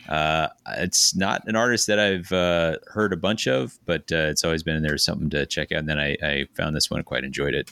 Uh, 0.09 0.47
it's 0.77 1.15
not 1.15 1.43
an 1.47 1.55
artist 1.55 1.87
that 1.87 1.99
I've 1.99 2.31
uh, 2.31 2.77
heard 2.87 3.13
a 3.13 3.17
bunch 3.17 3.47
of, 3.47 3.79
but 3.85 4.11
uh, 4.11 4.27
it's 4.29 4.43
always 4.43 4.63
been 4.63 4.75
in 4.75 4.83
there 4.83 4.97
something 4.97 5.29
to 5.31 5.45
check 5.45 5.71
out. 5.71 5.79
And 5.79 5.89
then 5.89 5.99
I, 5.99 6.17
I 6.21 6.45
found 6.55 6.75
this 6.75 6.91
one 6.91 6.99
and 6.99 7.05
quite 7.05 7.23
enjoyed 7.23 7.53
it. 7.53 7.71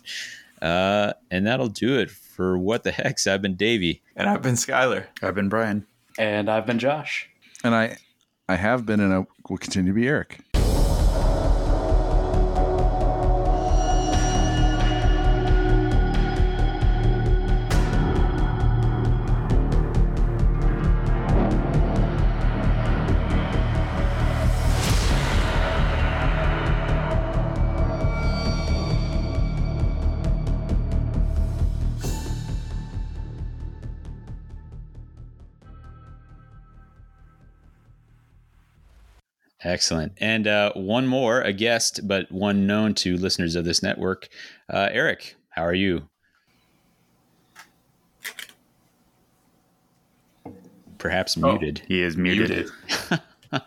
Uh, 0.62 1.14
and 1.30 1.46
that'll 1.46 1.68
do 1.68 1.98
it 2.00 2.10
for 2.12 2.58
What 2.58 2.84
the 2.84 2.92
Hex. 2.92 3.28
I've 3.28 3.42
been 3.42 3.56
Davey. 3.56 4.02
And 4.16 4.30
I've 4.30 4.42
been 4.42 4.56
Skylar. 4.56 5.06
I've 5.22 5.36
been 5.36 5.50
Brian. 5.50 5.86
And 6.18 6.50
I've 6.50 6.66
been 6.66 6.80
Josh. 6.80 7.30
and 7.64 7.74
I, 7.76 7.98
I 8.48 8.56
have 8.56 8.86
been, 8.86 9.00
and 9.00 9.14
I 9.14 9.26
will 9.50 9.58
continue 9.58 9.92
to 9.92 9.96
be 9.96 10.08
Eric. 10.08 10.40
Excellent. 39.72 40.12
And 40.18 40.48
uh, 40.48 40.74
one 40.74 41.08
more, 41.08 41.40
a 41.40 41.54
guest, 41.54 42.06
but 42.06 42.30
one 42.30 42.68
known 42.68 42.94
to 42.96 43.16
listeners 43.16 43.56
of 43.56 43.64
this 43.64 43.82
network. 43.82 44.28
Uh, 44.70 44.90
Eric, 44.92 45.38
how 45.52 45.64
are 45.64 45.74
you? 45.74 46.10
Perhaps 50.98 51.38
oh, 51.38 51.54
muted. 51.54 51.84
He 51.88 52.02
is 52.02 52.18
muted. 52.18 52.50
muted. 52.50 53.22
uh, 53.54 53.60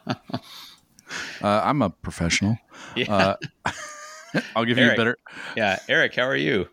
I'm 1.43 1.81
a 1.81 1.90
professional. 1.90 2.59
Yeah. 2.97 3.12
Uh, 3.12 3.36
I'll 4.55 4.64
give 4.64 4.78
Eric, 4.78 4.90
you 4.90 4.93
a 4.93 4.97
better. 4.97 5.16
Yeah. 5.56 5.78
Eric, 5.89 6.14
how 6.14 6.24
are 6.24 6.36
you? 6.36 6.68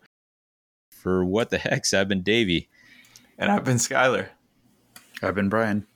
For 0.90 1.26
what 1.26 1.50
the 1.50 1.58
heck? 1.58 1.92
I've 1.94 2.08
been 2.08 2.22
Davey. 2.22 2.70
And 3.40 3.52
I've 3.52 3.64
been 3.64 3.78
Skyler. 3.78 4.28
I've 5.24 5.34
been 5.34 5.50
Brian. 5.50 5.88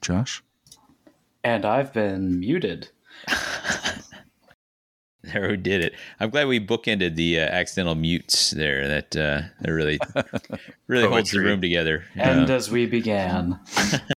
Josh. 0.00 0.42
And 1.42 1.64
I've 1.64 1.92
been 1.92 2.40
muted. 2.40 2.90
there 5.22 5.48
we 5.48 5.56
did 5.56 5.82
it. 5.82 5.94
I'm 6.20 6.30
glad 6.30 6.48
we 6.48 6.60
bookended 6.60 7.16
the 7.16 7.40
uh, 7.40 7.44
accidental 7.44 7.94
mutes 7.94 8.50
there. 8.50 8.88
That 8.88 9.16
uh, 9.16 9.42
that 9.60 9.70
really 9.70 9.98
really 10.86 11.08
holds 11.08 11.30
the 11.30 11.40
room 11.40 11.60
together. 11.60 12.04
And 12.14 12.50
as 12.50 12.70
we 12.70 12.86
began. 12.86 13.60